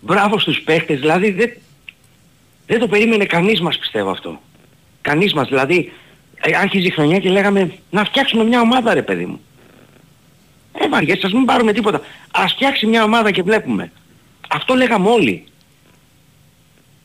μπράβο 0.00 0.38
στους 0.38 0.60
παίχτες, 0.60 1.00
δηλαδή 1.00 1.30
δεν, 1.30 1.52
δεν 2.66 2.78
το 2.78 2.88
περίμενε 2.88 3.24
κανείς 3.24 3.60
μας 3.60 3.78
πιστεύω 3.78 4.10
αυτό. 4.10 4.40
Κανείς 5.00 5.32
μας, 5.34 5.48
δηλαδή 5.48 5.92
ε, 6.34 6.56
άρχιζε 6.56 6.86
η 6.86 6.90
χρονιά 6.90 7.18
και 7.18 7.30
λέγαμε 7.30 7.72
να 7.90 8.04
φτιάξουμε 8.04 8.44
μια 8.44 8.60
ομάδα 8.60 8.94
ρε 8.94 9.02
παιδί 9.02 9.26
μου. 9.26 9.40
Ε 10.72 10.88
βαριές, 10.88 11.24
ας 11.24 11.32
μην 11.32 11.44
πάρουμε 11.44 11.72
τίποτα. 11.72 12.00
Ας 12.30 12.52
φτιάξει 12.52 12.86
μια 12.86 13.04
ομάδα 13.04 13.30
και 13.30 13.42
βλέπουμε. 13.42 13.92
Αυτό 14.48 14.74
λέγαμε 14.74 15.08
όλοι. 15.08 15.44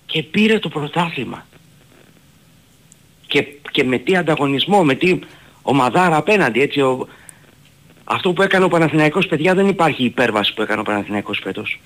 Και 0.06 0.24
πήρε 0.24 0.60
το 0.60 0.70
πρωτάθλημα. 0.70 1.46
Και, 3.28 3.48
και 3.72 3.84
με 3.84 3.98
τι 3.98 4.16
ανταγωνισμό, 4.16 4.84
με 4.84 4.94
τι 4.96 5.20
ομαδάρα 5.62 6.16
απέναντι, 6.16 6.62
έτσι. 6.62 6.82
Ο... 6.82 7.08
Αυτό 8.04 8.34
που 8.34 8.42
έκανε 8.42 8.66
ο 8.66 8.68
Παναθηναϊκός, 8.68 9.28
παιδιά, 9.28 9.54
δεν 9.54 9.68
υπάρχει 9.68 10.04
υπέρβαση 10.04 10.54
που 10.54 10.62
έκανε 10.62 10.80
ο 10.80 10.84
Παναθηναϊκός 10.84 11.40
φέτος. 11.44 11.80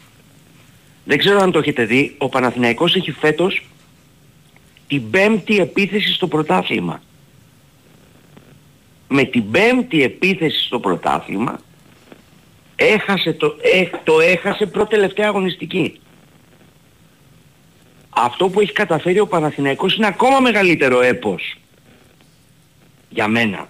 Δεν 1.06 1.18
ξέρω 1.18 1.40
αν 1.40 1.52
το 1.52 1.60
έχετε 1.60 1.86
δει, 1.86 2.16
ο 2.18 2.30
Παναθηναϊκός 2.30 2.96
έχει 2.96 3.12
φέτος 3.12 3.66
την 4.88 5.10
πέμπτη 5.10 5.60
επίθεση 5.60 6.14
στο 6.14 6.28
πρωτάθλημα. 6.28 7.02
Με 9.08 9.24
την 9.24 9.52
πέμπτη 9.52 10.04
επίθεση 10.04 10.64
στο 10.64 10.80
πρωτάθλημα 10.80 11.60
έχασε 12.80 13.34
το, 13.34 13.56
ε, 13.74 13.98
το 14.04 14.20
έχασε 14.20 14.66
προτελευταία 14.66 15.28
αγωνιστική. 15.28 16.00
Αυτό 18.10 18.50
που 18.50 18.60
έχει 18.60 18.72
καταφέρει 18.72 19.20
ο 19.20 19.28
Παναθηναϊκός 19.28 19.96
είναι 19.96 20.08
ακόμα 20.08 20.40
μεγαλύτερο 20.40 21.02
έπος. 21.02 21.56
Για 23.10 23.28
μένα. 23.28 23.70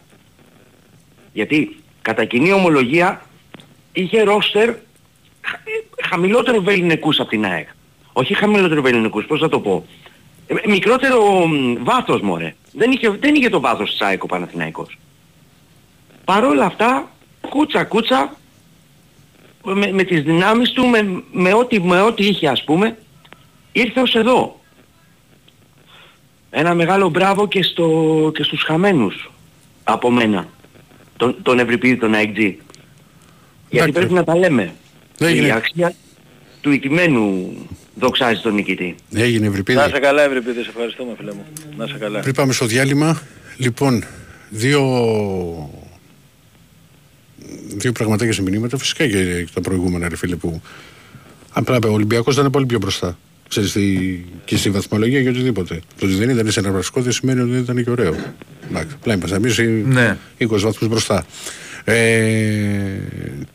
Γιατί 1.33 1.75
κατά 2.01 2.25
κοινή 2.25 2.51
ομολογία 2.51 3.21
είχε 3.93 4.21
ρόστερ 4.23 4.67
χα- 5.41 5.57
ε, 5.63 6.03
χαμηλότερο 6.07 6.61
βεληνικούς 6.61 7.19
από 7.19 7.29
την 7.29 7.45
ΑΕΚ. 7.45 7.67
Όχι 8.13 8.33
χαμηλότερο 8.33 8.81
βεληνικούς, 8.81 9.25
πώς 9.25 9.39
θα 9.39 9.49
το 9.49 9.59
πω. 9.59 9.85
Ε, 10.47 10.55
μικρότερο 10.67 11.45
μ, 11.47 11.75
βάθος 11.83 12.21
μωρέ. 12.21 12.55
Δεν 12.73 12.91
είχε, 12.91 13.09
δεν 13.09 13.35
είχε 13.35 13.49
το 13.49 13.59
βάθος 13.59 13.91
της 13.91 14.01
ΑΕΚ 14.01 14.23
ο 14.23 14.25
Παναθηναϊκός. 14.25 14.97
Παρ' 16.25 16.43
όλα 16.43 16.65
αυτά, 16.65 17.11
κούτσα 17.49 17.83
κούτσα, 17.83 18.35
με, 19.75 19.91
με 19.91 20.03
τις 20.03 20.23
δυνάμεις 20.23 20.71
του, 20.71 20.85
με, 20.85 21.23
με, 21.31 21.53
ό,τι, 21.53 21.81
με 21.81 22.01
ό,τι 22.01 22.25
είχε 22.27 22.47
ας 22.47 22.63
πούμε, 22.63 22.97
ήρθε 23.71 24.01
ως 24.01 24.15
εδώ. 24.15 24.59
Ένα 26.49 26.73
μεγάλο 26.73 27.09
μπράβο 27.09 27.47
και, 27.47 27.63
στο, 27.63 28.31
και 28.33 28.43
στους 28.43 28.63
χαμένους 28.63 29.31
από 29.83 30.11
μένα. 30.11 30.47
Τον, 31.17 31.35
τον 31.41 31.59
Ευρυπίδη, 31.59 31.97
τον 31.97 32.13
AXG. 32.15 32.53
Γιατί 33.69 33.91
πρέπει 33.91 34.13
να 34.13 34.23
τα 34.23 34.35
λέμε. 34.35 34.73
Έγινε. 35.19 35.47
Η 35.47 35.51
αξία 35.51 35.93
του 36.61 36.71
ηττημένου 36.71 37.53
δοξάζει 37.95 38.41
τον 38.41 38.53
νικητή. 38.53 38.95
Έγινε 39.13 39.47
Ευρυπίδη. 39.47 39.79
Να 39.79 39.87
σε 39.87 39.99
καλά, 39.99 40.21
Ευρυπίδη, 40.21 40.63
σε 40.63 40.69
ευχαριστούμε, 40.69 41.13
φίλε 41.17 41.33
μου. 41.33 41.45
Να 41.77 41.87
σε 41.87 41.97
καλά. 41.97 42.19
Πριν 42.19 42.33
πάμε 42.33 42.53
στο 42.53 42.65
διάλειμμα, 42.65 43.21
λοιπόν, 43.57 44.03
δύο, 44.49 44.81
δύο 47.77 47.91
πραγματάκια 47.91 48.33
σε 48.33 48.41
μηνύματα, 48.41 48.77
φυσικά 48.77 49.07
και 49.07 49.47
τα 49.53 49.61
προηγούμενα, 49.61 50.09
ρε 50.09 50.15
φίλε, 50.15 50.35
που 50.35 50.61
απλά 51.51 51.79
ο 51.85 51.91
Ολυμπιακός 51.91 52.35
ήταν 52.35 52.49
πολύ 52.49 52.65
πιο 52.65 52.77
μπροστά. 52.77 53.17
Ξέρεις, 53.49 53.69
στη, 53.69 54.25
και 54.45 54.57
στη 54.57 54.69
βαθμολογία 54.69 55.21
και 55.21 55.29
οτιδήποτε. 55.29 55.81
Το 55.99 56.05
ότι 56.05 56.15
δεν 56.15 56.29
ήταν 56.29 56.51
σε 56.51 56.59
ένα 56.59 56.71
βασικό 56.71 57.01
δεν 57.01 57.11
σημαίνει 57.11 57.39
ότι 57.39 57.49
δεν 57.49 57.59
ήταν 57.59 57.83
και 57.83 57.89
ωραίο. 57.89 58.15
Εντάξει, 58.69 58.95
απλά 58.95 59.13
είμαστε 59.13 59.35
εμείς 59.35 59.57
οι 59.57 59.67
Ναι. 59.67 60.17
20 60.37 60.47
βαθμούς 60.47 60.89
μπροστά. 60.89 61.25
Ε, 61.83 61.95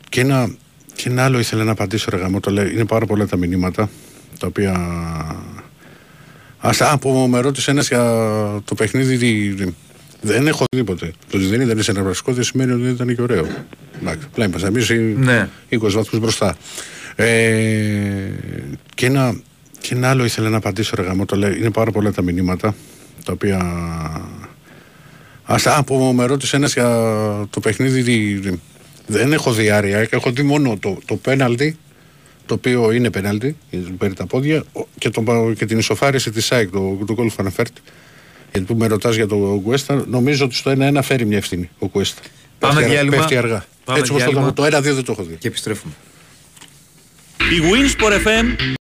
και, 0.09 0.21
ένα, 0.21 0.55
και 0.95 1.09
ένα 1.09 1.23
άλλο 1.23 1.39
ήθελα 1.39 1.63
να 1.63 1.71
απαντήσω, 1.71 2.09
ρε 2.09 2.17
γαμό, 2.17 2.39
το 2.39 2.51
λέω, 2.51 2.67
είναι 2.67 2.85
πάρα 2.85 3.05
πολλά 3.05 3.27
τα 3.27 3.37
μηνύματα, 3.37 3.89
τα 4.39 4.47
οποία 4.47 4.73
Ας, 6.65 6.81
α, 6.81 6.97
που 6.97 7.27
με 7.29 7.39
ρώτησε 7.39 7.71
ένας 7.71 7.87
για 7.87 8.03
το 8.65 8.75
παιχνίδι. 8.75 9.73
Τι- 10.23 10.27
Δεν 10.27 10.47
έχω 10.47 10.63
τίποτε. 10.75 11.11
Το 11.29 11.37
ότι 11.37 11.45
δεν 11.45 11.61
ήταν 11.61 11.83
σε 11.83 11.91
ένα 11.91 12.03
βασικό 12.03 12.33
δεν 12.33 12.43
σημαίνει 12.43 12.71
ότι 12.71 12.81
δεν 12.81 12.91
ήταν 12.93 13.15
και 13.15 13.21
ωραίο. 13.21 13.47
Εντάξει, 14.01 14.27
απλά 14.31 14.45
είμαστε 14.45 14.67
εμείς 14.67 14.89
οι 14.89 14.97
Ναι. 15.17 15.49
20 15.69 15.77
βαθμούς 15.93 16.19
μπροστά. 16.19 16.55
Ε, 17.15 18.29
και, 18.95 19.05
ένα, 19.05 19.35
και 19.79 19.93
ένα 19.95 20.09
άλλο 20.09 20.23
ήθελα 20.25 20.49
να 20.49 20.57
απαντήσω, 20.57 20.95
ρε 20.95 21.01
γαμό, 21.01 21.25
το 21.25 21.35
λέω, 21.35 21.51
είναι 21.51 21.71
πάρα 21.71 21.91
πολλά 21.91 22.11
τα 22.11 22.21
μηνύματα 22.21 22.75
τα 23.25 23.31
οποία. 23.33 23.61
Ας, 25.43 25.65
α, 25.67 25.83
που 25.83 26.11
με 26.15 26.25
ρώτησε 26.25 26.55
ένας 26.55 26.73
για 26.73 26.87
το 27.49 27.59
παιχνίδι, 27.59 28.03
τι- 28.03 28.57
δεν 29.07 29.33
έχω 29.33 29.51
δει 29.53 29.69
Άρια, 29.69 30.07
έχω 30.09 30.31
δει 30.31 30.41
μόνο 30.43 30.77
το, 30.77 30.97
το 31.05 31.15
πέναλτι, 31.15 31.77
το 32.45 32.53
οποίο 32.53 32.91
είναι 32.91 33.09
πέναλτι, 33.09 33.55
γιατί 33.69 33.85
του 33.85 33.97
παίρνει 33.97 34.15
τα 34.15 34.25
πόδια, 34.25 34.63
ο- 34.73 34.87
και, 34.97 35.09
το, 35.09 35.51
και 35.57 35.65
την 35.65 35.77
ισοφάριση 35.77 36.31
της 36.31 36.45
ΣΑΕΚ, 36.45 36.69
το, 36.71 36.99
το 37.07 37.13
γκολ 37.13 37.29
Φανεφέρτ. 37.29 37.75
Γιατί 38.53 38.73
που 38.73 38.79
με 38.79 38.87
ρωτάς 38.87 39.15
για 39.15 39.27
το 39.27 39.35
Κουέστα, 39.63 40.03
νομίζω 40.09 40.45
ότι 40.45 40.55
στο 40.55 40.71
1-1 40.77 40.99
φέρει 41.03 41.25
μια 41.25 41.37
ευθύνη 41.37 41.69
ο 41.79 41.87
Κουέστα. 41.87 42.21
Πάμε 42.59 42.73
πέφτει, 42.73 42.89
αργά- 42.89 43.01
διάλειμμα. 43.01 43.17
πέφτει 43.17 43.37
αργά. 43.37 43.65
Πάμε 43.85 43.99
Έτσι 43.99 44.11
όπως 44.11 44.23
το, 44.23 44.29
διάλειμμα. 44.29 44.53
το 44.53 44.63
1-2 44.65 44.93
δεν 44.95 45.03
το 45.05 45.11
έχω 45.11 45.23
δει. 45.23 45.35
Και 45.39 45.47
επιστρέφουμε. 45.47 45.93
Η 47.37 47.61
Winsport 47.63 48.11
FM 48.27 48.75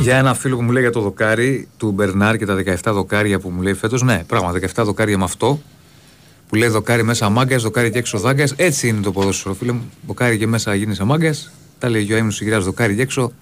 Για 0.00 0.16
ένα 0.16 0.34
φίλο 0.34 0.56
που 0.56 0.62
μου 0.62 0.70
λέει 0.70 0.82
για 0.82 0.90
το 0.92 1.00
δοκάρι 1.00 1.68
του 1.76 1.90
Μπερνάρ 1.90 2.36
και 2.36 2.46
τα 2.46 2.54
17 2.54 2.74
δοκάρια 2.92 3.38
που 3.38 3.48
μου 3.50 3.62
λέει 3.62 3.74
φέτος. 3.74 4.02
Ναι, 4.02 4.24
πράγμα, 4.26 4.52
17 4.52 4.84
δοκάρια 4.84 5.18
με 5.18 5.24
αυτό. 5.24 5.60
Που 6.48 6.54
λέει 6.54 6.68
δοκάρι 6.68 7.02
μέσα 7.02 7.28
μάγκας, 7.28 7.62
δοκάρι 7.62 7.90
και 7.90 7.98
έξω 7.98 8.18
δάγκας. 8.18 8.52
Έτσι 8.56 8.88
είναι 8.88 9.00
το 9.00 9.12
ποδόσφαιρο, 9.12 9.54
φίλε 9.54 9.72
μου. 9.72 9.90
Δοκάρι 10.06 10.38
και 10.38 10.46
μέσα 10.46 10.74
γίνεσαι 10.74 11.04
μάγκας. 11.04 11.52
Τα 11.78 11.88
λέει 11.88 12.12
ο 12.12 12.16
έμεινο 12.16 12.32
γυρά 12.40 12.60
δοκάρι 12.60 12.94
και 12.96 13.02
έξω 13.02 13.32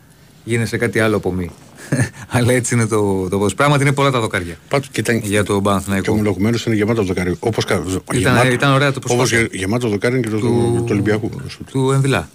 γίνεσαι 0.45 0.77
κάτι 0.77 1.01
άλλο 1.01 1.17
από 1.17 1.33
μη. 1.33 1.51
Αλλά 2.29 2.53
έτσι 2.53 2.75
είναι 2.75 2.87
το, 2.87 2.97
το 2.97 3.29
ποδόσφαιρο. 3.29 3.55
Πράγματι 3.57 3.83
είναι 3.83 3.93
πολλά 3.93 4.11
τα 4.11 4.21
δοκάρια. 4.21 4.57
Πάντως, 4.69 4.89
και 4.89 5.01
ήταν, 5.01 5.17
Για 5.25 5.45
το 5.45 5.55
και 5.55 5.61
Παναθηναϊκό. 5.63 6.13
ομολογουμένως 6.13 6.67
είναι 6.67 6.75
γεμάτο 6.75 7.03
δοκάρι. 7.03 7.37
Όπως, 7.41 7.65
κα- 7.65 7.75
Ήταν- 8.13 8.19
γεμάτο, 8.19 8.51
ήταν 8.53 8.73
ωραία 8.73 8.93
το 8.93 9.01
Όπως 9.05 9.17
προσπάθεια. 9.17 9.41
γε- 9.41 9.55
γεμάτο 9.55 9.89
δοκάρι 9.89 10.15
είναι 10.17 10.25
και 10.25 10.31
το, 10.31 10.39
το, 10.39 10.83
το 10.87 10.93
Ολυμπιακού. 10.93 11.31
Του 11.71 11.91
Εμβιλά. 11.91 12.31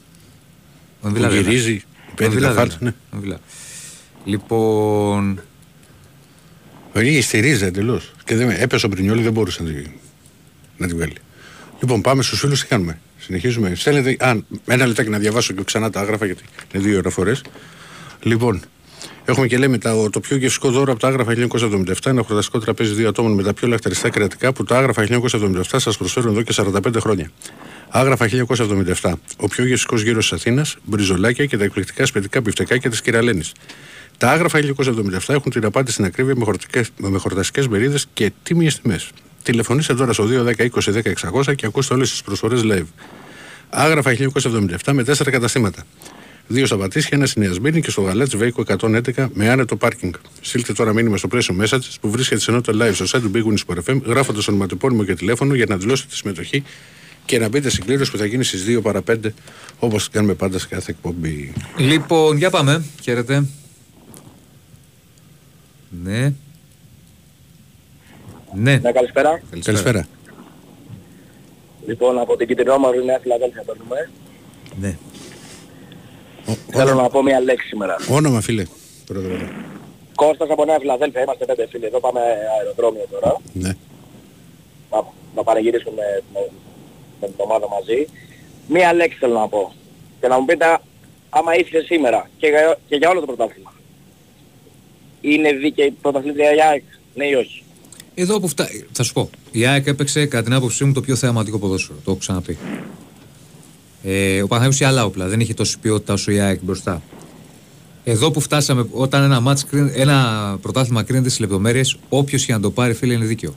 Ο 1.02 1.08
Εμβιλά 1.08 1.28
Που 1.28 1.34
δεν 1.34 1.42
είναι. 1.44 1.52
γυρίζει, 1.52 1.84
Ο 2.10 2.14
παίρνει 2.16 2.34
Εμβιλά 2.34 2.54
τα 2.54 2.60
δεν 2.62 2.70
φάλτ. 2.70 2.82
είναι. 2.82 2.90
Ναι. 2.90 2.96
Ο 3.12 3.16
Εμβιλά. 3.16 3.40
Λοιπόν. 4.26 5.42
Ρίγη 6.94 7.22
στη 7.22 7.40
ρίζα 7.40 7.66
εντελώς. 7.66 8.12
Και 8.24 8.36
δεν, 8.36 8.50
έπεσε 8.50 8.86
ο 8.86 8.90
Πρινιόλη, 8.90 9.22
δεν 9.22 9.32
μπορούσε 9.32 9.64
να 9.64 9.70
τη, 9.70 9.76
να 10.78 10.88
τη 10.88 10.94
βγάλει. 10.94 11.14
Λοιπόν, 11.80 12.02
πάμε 12.02 12.24
στους 12.24 12.40
φίλους, 12.40 12.62
τι 12.62 12.68
κάνουμε. 12.68 13.00
Συνεχίζουμε. 13.20 13.76
Στέλνετε. 13.76 14.26
Α, 14.26 14.36
ένα 14.66 14.86
λεπτάκι 14.86 15.10
να 15.10 15.18
διαβάσω 15.18 15.54
και 15.54 15.64
ξανά 15.64 15.90
τα 15.90 16.00
άγραφα, 16.00 16.26
γιατί 16.26 16.44
είναι 16.74 16.84
δύο 16.84 17.00
αναφορές. 17.00 17.32
Λοιπόν, 18.22 18.62
έχουμε 19.26 19.48
και 19.48 19.58
λέμε 19.58 19.78
τα, 19.78 20.10
το 20.10 20.20
πιο 20.20 20.38
γευστικό 20.38 20.70
δώρο 20.72 20.92
από 20.92 21.02
τα 21.02 21.08
άγραφα 21.08 21.34
1977, 21.36 21.94
ένα 22.06 22.22
χορταστικό 22.22 22.60
τραπέζι 22.60 22.94
δύο 22.94 23.10
ατόμων 23.10 23.34
με 23.34 23.44
τα 23.44 23.54
πιο 23.54 23.68
λαχταριστά 23.68 24.10
κρεατικά 24.10 24.54
που 24.54 24.64
τα 24.64 24.78
άγραφα 24.78 25.08
1977 25.10 25.62
σας 25.78 25.92
προσφέρουν 25.92 26.32
εδώ 26.32 26.42
και 26.42 26.54
45 26.56 26.96
χρόνια. 27.00 27.32
Άγραφα 27.90 28.30
1977. 29.02 29.14
Ο 29.38 29.48
πιο 29.48 29.66
γευστικός 29.66 29.96
γύρος 29.96 30.20
της 30.20 30.30
Αθήνας, 30.32 30.66
μπριζολάκια 30.84 31.46
και 31.46 31.58
τα 31.58 31.64
εκπληκτικά 31.64 32.06
σπιτικά 32.06 32.42
μπιφτεκάκια 32.42 32.90
της 32.90 33.02
Κυρα-Λένης. 33.02 33.44
Τα 34.18 34.32
άγραφα 34.32 34.60
1977 34.60 35.20
έχουν 35.28 35.52
την 35.52 35.66
απάντηση 35.66 35.94
στην 35.94 36.06
ακρίβεια 36.06 36.36
με, 36.38 36.44
χορτικές- 36.46 36.92
με 36.98 37.18
χορταστικές 37.18 37.68
μερίδες 37.70 38.00
και 38.14 38.32
τίμιες 38.44 38.72
τιμές. 38.82 39.00
Τηλεφωνήστε 39.44 39.94
τώρα 39.96 40.14
στο 40.14 40.26
210-20-10-600 40.26 41.56
και 41.56 41.66
ακούστε 41.66 41.94
όλε 41.94 42.04
τι 42.04 42.20
προσφορέ 42.26 42.56
live. 42.64 42.86
Άγραφα 43.70 44.12
1977 44.12 44.94
με 44.94 45.04
τέσσερα 45.04 45.32
καταστήματα. 45.32 45.84
Δύο 46.48 46.66
στα 46.66 46.78
Πατήσια, 46.78 47.10
ένας 47.12 47.30
στη 47.30 47.40
Νέα 47.40 47.54
Σμύρνη 47.54 47.82
και 47.82 47.90
στο 47.90 48.02
Γαλάτ 48.02 48.36
Βέικο 48.36 48.64
111 48.68 49.28
με 49.34 49.50
άνετο 49.50 49.76
πάρκινγκ. 49.76 50.14
Στείλτε 50.42 50.74
τώρα 50.74 50.94
μήνυμα 50.94 51.18
στο 51.18 51.28
πλαίσιο 51.28 51.56
messages 51.62 51.96
που 52.02 52.10
βρίσκεται 52.10 52.42
σε 52.42 52.52
ενότητα 52.52 52.86
live 52.86 52.94
στο 52.94 53.06
site 53.18 53.22
του 53.22 53.32
Big 53.34 53.44
Wings 53.44 53.76
Sport 53.76 53.92
FM, 53.92 54.02
γράφοντας 54.04 54.48
ονοματεπώνυμο 54.48 55.04
και 55.04 55.14
τηλέφωνο 55.14 55.54
για 55.54 55.66
να 55.70 55.78
δηλώσετε 55.78 56.10
τη 56.10 56.16
συμμετοχή 56.16 56.64
και 57.26 57.40
να 57.40 57.50
μπείτε 57.50 57.70
στην 57.70 57.86
κλήρωση 57.86 58.12
που 58.12 58.18
θα 58.18 58.26
γίνει 58.26 58.44
στις 58.44 58.66
2 58.68 58.82
παρα 58.82 59.02
5 59.12 59.16
όπως 59.80 60.10
κάνουμε 60.10 60.34
πάντα 60.34 60.60
σε 60.60 60.68
κάθε 60.68 60.92
εκπομπή. 60.92 61.54
Λοιπόν, 61.78 62.38
για 62.38 62.50
πάμε. 62.50 62.84
Χαίρετε. 63.02 63.46
Ναι. 66.04 66.34
Ναι. 68.54 68.78
Ναι, 68.78 68.92
καλησπέρα. 68.92 69.42
Καλησπέρα. 69.64 70.08
Λοιπόν, 71.88 72.20
από 72.20 72.38
την 72.38 72.48
Κιτρινόμαυρη 72.48 73.06
Νέα 73.06 73.20
Φιλαδέλφια 73.22 73.64
παίρνουμε. 73.64 74.10
Ναι. 74.80 74.98
Θέλω 76.72 76.94
να 76.94 77.10
πω 77.10 77.24
μια 77.24 77.40
λέξη 77.40 77.68
σήμερα. 77.68 77.96
Όνομα, 78.10 78.42
φίλε. 78.42 78.64
Πρώτα 79.06 79.28
απ' 79.28 79.34
όλα. 79.34 79.52
Κώστας 80.16 80.50
από 80.50 80.66
Νέα 80.66 80.78
Φιλαδέλφια, 80.80 81.22
είμαστε 81.22 81.46
πέντε 81.46 81.68
φίλοι. 81.68 81.86
Εδώ 81.86 82.00
πάμε 82.00 82.20
αεροδρόμιο 82.60 83.06
τώρα. 83.12 83.42
Ναι. 83.54 83.74
Να, 84.92 85.04
να 85.36 85.44
πανηγυρίσουμε 85.44 85.96
με, 85.96 86.24
με, 86.34 86.50
με 87.22 87.28
την 87.28 87.36
ομάδα 87.38 87.68
μαζί. 87.70 88.08
Μία 88.68 88.94
λέξη 88.94 89.18
θέλω 89.18 89.34
να 89.40 89.48
πω. 89.48 89.74
Και 90.22 90.28
να 90.28 90.40
μου 90.40 90.46
πείτε 90.46 90.66
άμα 91.30 91.56
ήθελε 91.56 91.84
σήμερα 91.84 92.30
και 92.38 92.48
για, 92.48 92.78
και 92.88 92.96
για 92.96 93.10
όλο 93.10 93.20
το 93.20 93.26
πρωτάθλημα. 93.26 93.74
Είναι 95.22 95.52
δίκαιη 95.52 95.86
η 95.86 95.92
πρωταθλήτρια 95.92 96.54
η 96.56 96.62
ΑΕΚ, 96.62 96.84
ναι 97.14 97.26
ή 97.26 97.34
όχι; 97.34 97.64
Εδώ 98.16 98.40
που 98.40 98.48
φτάνει. 98.48 98.86
Θα 98.92 99.04
σου 99.04 99.14
πω. 99.14 99.30
Η 99.52 99.66
ΑΕΚ 99.66 99.88
έπαιξε 99.88 100.26
κατά 100.26 100.44
την 100.44 100.54
άποψή 100.54 100.84
μου 100.84 100.94
το 100.94 101.02
πιο 101.02 101.16
θεαματικό 101.16 101.58
ποδόσφαιρο. 101.60 101.98
Το 102.04 102.12
έχω 102.12 102.20
ξαναπεί. 102.20 102.58
Ε, 104.08 104.42
ο 104.42 104.48
Παναθηναϊκός 104.48 104.76
είχε 104.76 104.86
άλλα 104.86 105.06
όπλα. 105.06 105.28
Δεν 105.28 105.40
είχε 105.40 105.54
τόση 105.54 105.80
ποιότητα 105.80 106.14
όσο 106.14 106.32
η 106.32 106.40
ΑΕΚ 106.40 106.60
μπροστά. 106.64 107.02
Εδώ 108.04 108.32
που 108.32 108.40
φτάσαμε, 108.40 108.86
όταν 108.92 109.24
ένα, 109.24 109.40
μάτς, 109.40 109.66
κρίνει- 109.66 109.92
ένα 109.96 110.58
πρωτάθλημα 110.62 111.04
κρίνεται 111.04 111.28
στις 111.30 111.40
λεπτομέρειες, 111.42 111.98
όποιος 112.10 112.46
και 112.46 112.54
να 112.54 112.60
το 112.60 112.72
πάρει, 112.72 112.94
φίλε, 112.94 113.14
είναι 113.14 113.26
δίκαιο. 113.26 113.56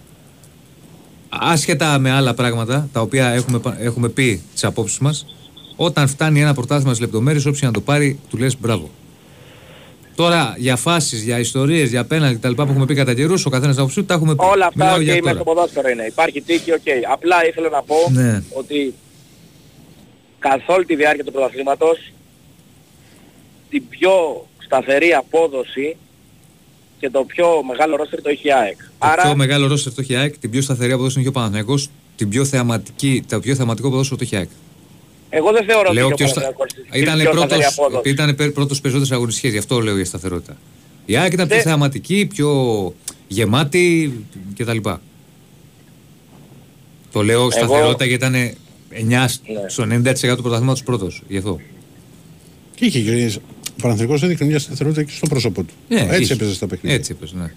Άσχετα 1.28 1.98
με 1.98 2.10
άλλα 2.10 2.34
πράγματα, 2.34 2.88
τα 2.92 3.00
οποία 3.00 3.28
έχουμε, 3.28 3.58
πα- 3.58 3.76
έχουμε 3.80 4.08
πει 4.08 4.42
τις 4.52 4.64
απόψεις 4.64 4.98
μας, 4.98 5.26
όταν 5.76 6.08
φτάνει 6.08 6.40
ένα 6.40 6.54
πρωτάθλημα 6.54 6.90
στις 6.94 7.04
λεπτομέρειες, 7.04 7.42
όποιος 7.44 7.60
και 7.60 7.66
να 7.66 7.72
το 7.72 7.80
πάρει, 7.80 8.18
του 8.30 8.36
λες 8.36 8.56
μπράβο. 8.60 8.90
Τώρα 10.14 10.54
για 10.58 10.76
φάσεις, 10.76 11.22
για 11.22 11.38
ιστορίες, 11.38 11.90
για 11.90 12.04
πέναλτι 12.04 12.34
κτλ. 12.34 12.52
που 12.52 12.62
έχουμε 12.62 12.84
πει 12.86 12.94
κατά 12.94 13.14
καιρούς, 13.14 13.46
ο 13.46 13.50
καθένας 13.50 13.76
από 13.76 13.86
αυτούς 13.86 14.04
τα 14.04 14.14
έχουμε 14.14 14.34
πει. 14.34 14.44
Όλα 14.44 14.66
αυτά 14.66 14.84
Μιλάω 14.84 14.96
οκ, 14.96 15.02
για 15.02 15.12
μέσα 15.12 15.22
τώρα. 15.24 15.34
στο 15.34 15.44
ποδόσφαιρο 15.44 15.88
είναι. 15.88 16.02
Υπάρχει 16.04 16.40
τύχη, 16.40 16.72
οκ. 16.72 16.82
Απλά 17.12 17.36
ήθελα 17.48 17.68
να 17.68 17.82
πω 17.82 17.94
Ναι. 18.12 18.42
ότι 18.52 18.94
καθ' 20.38 20.68
όλη 20.68 20.84
τη 20.84 20.96
διάρκεια 20.96 21.24
του 21.24 21.32
πρωταθλήματος 21.32 22.12
την 23.70 23.88
πιο 23.88 24.46
σταθερή 24.58 25.12
απόδοση 25.12 25.96
και 26.98 27.10
το 27.10 27.24
πιο 27.24 27.62
μεγάλο 27.68 27.96
ρόστερ 27.96 28.22
το 28.22 28.28
έχει 28.28 28.46
η 28.46 28.52
ΑΕΚ. 28.52 28.76
Το 28.98 29.06
πιο 29.22 29.36
μεγάλο 29.36 29.66
ρόστερ 29.66 29.94
το 29.94 30.00
έχει 30.00 30.12
η 30.12 30.16
ΑΕΚ, 30.16 30.38
την 30.38 30.50
πιο 30.50 30.62
σταθερή 30.62 30.92
απόδοση 30.92 31.14
είναι 31.14 31.22
και 31.22 31.28
ο 31.28 31.32
Παναθηναϊκός, 31.32 31.90
την 32.16 32.28
πιο 32.28 32.44
θεαματική, 32.44 33.24
το 33.28 33.40
πιο 33.40 33.54
θεαματικό 33.54 33.90
ποδόσφαιρο 33.90 34.16
το 34.18 34.24
έχει 34.24 34.34
η 34.34 34.38
ΑΕΚ. 34.38 34.48
Εγώ 35.30 35.52
δεν 35.52 35.64
θεωρώ 35.64 35.92
Λέω 35.92 36.06
ότι 36.06 36.14
ποιος 36.14 36.30
ο 36.30 36.34
θα- 36.34 36.40
Παναθηναϊκός 36.40 36.76
έχει 36.90 37.02
Ήταν 37.02 37.18
πιο 37.20 37.30
πρώτος, 37.30 37.46
σταθερή 37.48 37.74
απόδοση. 37.76 38.08
ήταν 38.10 38.34
πε- 38.34 38.50
πρώτος 38.52 38.80
περισσότερες 38.80 39.12
αγωνιστικές, 39.14 39.52
γι' 39.52 39.58
αυτό 39.58 39.80
λέω 39.80 39.96
για 39.96 40.04
σταθερότητα. 40.04 40.56
Η 41.06 41.16
ΑΕΚ 41.16 41.32
ήταν 41.32 41.48
πιο 41.48 41.60
θεαματική, 41.60 42.26
πιο 42.26 42.50
γεμάτη 43.28 44.12
κτλ. 44.56 44.78
Το 47.12 47.22
λέω 47.22 47.50
σταθερότητα 47.50 48.04
γιατί 48.04 48.26
ήταν 48.26 48.54
9 48.92 49.26
στο 49.66 49.82
90% 49.82 50.36
του 50.36 50.42
πρωταθλήματος 50.42 50.82
πρώτος, 50.82 51.22
γι' 51.28 51.36
αυτό. 51.38 51.60
Και 52.74 52.84
είχε 52.84 53.00
και 53.00 53.38
ο 53.70 53.80
Παναθηναϊκός 53.82 54.22
έδειχνε 54.22 54.46
μια 54.46 54.58
σταθερότητα 54.58 55.02
και 55.02 55.12
στο 55.12 55.26
πρόσωπό 55.26 55.62
του. 55.62 55.74
Ναι, 55.88 56.00
Έτσι 56.00 56.22
είχε. 56.22 56.32
έπαιζε 56.32 56.54
στα 56.54 56.66
παιχνίδια. 56.66 56.96
Έτσι 56.98 57.12
έπαιζε, 57.16 57.34
ναι. 57.36 57.52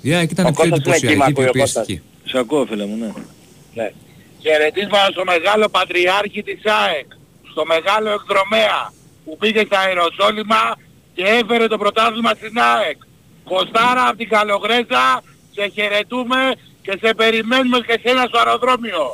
Η 0.00 0.14
ΑΕΚ 0.14 0.30
ήταν 0.30 0.46
Ο 0.46 0.50
πιο 0.50 0.68
Κώστας 0.70 1.00
είναι 1.02 1.12
εκεί, 1.12 1.16
μ' 1.16 1.22
εντυπωσιακή, 1.22 1.40
ακούει 1.40 1.44
πιο 1.44 1.52
ο 1.54 1.62
Κώστας. 1.62 1.86
πιεστική. 1.86 2.28
Σε 2.30 2.38
ακούω 2.38 2.66
φίλε 2.66 2.86
μου, 2.86 2.96
ναι. 2.96 3.12
Ναι. 3.74 3.90
Χαιρετίσματα 4.42 5.08
στο 5.10 5.24
μεγάλο 5.24 5.68
πατριάρχη 5.68 6.42
της 6.42 6.60
ΑΕΚ, 6.64 7.08
στο 7.50 7.62
μεγάλο 7.72 8.08
εκδρομέα 8.18 8.92
που 9.24 9.36
πήγε 9.40 9.62
στα 9.66 9.78
Αεροσόλυμα 9.78 10.62
και 11.14 11.24
έφερε 11.40 11.66
το 11.66 11.78
πρωτάθλημα 11.78 12.30
στην 12.38 12.54
ΑΕΚ. 12.74 12.98
Κοστάρα 13.44 14.04
από 14.08 14.16
την 14.16 14.28
Καλογρέζα, 14.28 15.04
σε 15.56 15.64
χαιρετούμε 15.74 16.40
και 16.84 16.92
σε 17.02 17.14
περιμένουμε 17.14 17.78
και 17.88 17.96
σένα 18.04 18.22
στο 18.28 18.38
αεροδρόμιο. 18.42 19.04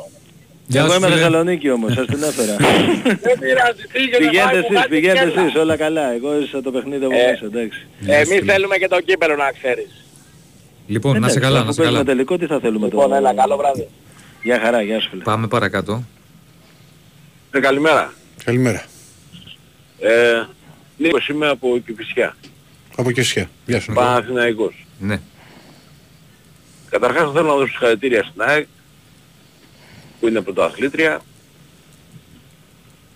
Γεια 0.70 0.80
Εγώ 0.80 0.90
σου, 0.90 0.96
είμαι 0.96 1.06
φίλε. 1.06 1.16
Θεσσαλονίκη 1.18 1.70
όμως, 1.70 1.92
σας 1.92 2.06
την 2.06 2.22
έφερα. 2.22 2.56
Δεν 3.26 3.38
πειράζει, 3.38 3.82
πήγαινε 3.92 4.16
πηγαίνετε 4.18 4.38
πάει, 4.44 4.54
μου 4.54 4.58
εσείς, 4.64 4.74
κάνει 4.74 4.88
πηγαίνετε 4.88 5.28
κέλα. 5.30 5.42
εσείς, 5.42 5.54
όλα 5.60 5.76
καλά. 5.76 6.12
Εγώ 6.12 6.38
είσαι 6.40 6.60
το 6.60 6.70
παιχνίδι 6.70 7.04
από 7.04 7.14
Ε, 7.14 7.30
μέσα, 7.30 7.44
εντάξει. 7.44 7.86
Εμείς 8.06 8.52
θέλουμε 8.52 8.76
και 8.76 8.88
το 8.88 9.00
κύπελο 9.00 9.36
να 9.36 9.52
ξέρεις. 9.52 10.04
Λοιπόν, 10.86 11.12
να 11.20 11.28
σε 11.28 11.38
Εντάξει, 11.38 11.40
καλά, 11.40 11.56
αφού 11.58 11.66
να 11.66 11.72
σε 11.72 11.80
παίζουμε 11.80 11.98
καλά. 12.02 12.10
τελικό, 12.10 12.38
τι 12.38 12.46
θα 12.46 12.58
θέλουμε 12.60 12.86
Λοιπόν, 12.86 13.02
τώρα. 13.04 13.16
έλα, 13.16 13.34
καλό 13.34 13.56
βράδυ. 13.56 13.88
Γεια 14.42 14.60
χαρά, 14.60 14.82
γεια 14.82 15.00
σου 15.00 15.08
φίλε. 15.10 15.22
Πάμε 15.22 15.46
παρακάτω. 15.46 16.04
Ε, 17.50 17.60
καλημέρα. 17.60 18.12
Καλημέρα. 18.44 18.84
Ε, 20.00 20.42
Νίκος 20.96 21.28
είμαι 21.28 21.48
από 21.48 21.78
Κηφισιά. 21.86 22.36
Από 22.96 23.10
Κεσιά. 23.10 23.48
Γεια 23.66 23.80
σου. 23.80 23.92
Παναθηναϊκός. 23.92 24.86
Ναι. 24.98 25.20
Καταρχάς 26.90 27.32
θέλω 27.32 27.46
να 27.46 27.54
δώσω 27.54 27.66
συγχαρητήρια 27.66 28.22
στην 28.22 28.42
ΑΕΚ 28.42 28.66
που 30.20 30.28
είναι 30.28 30.40
πρωτοαθλήτρια 30.40 31.20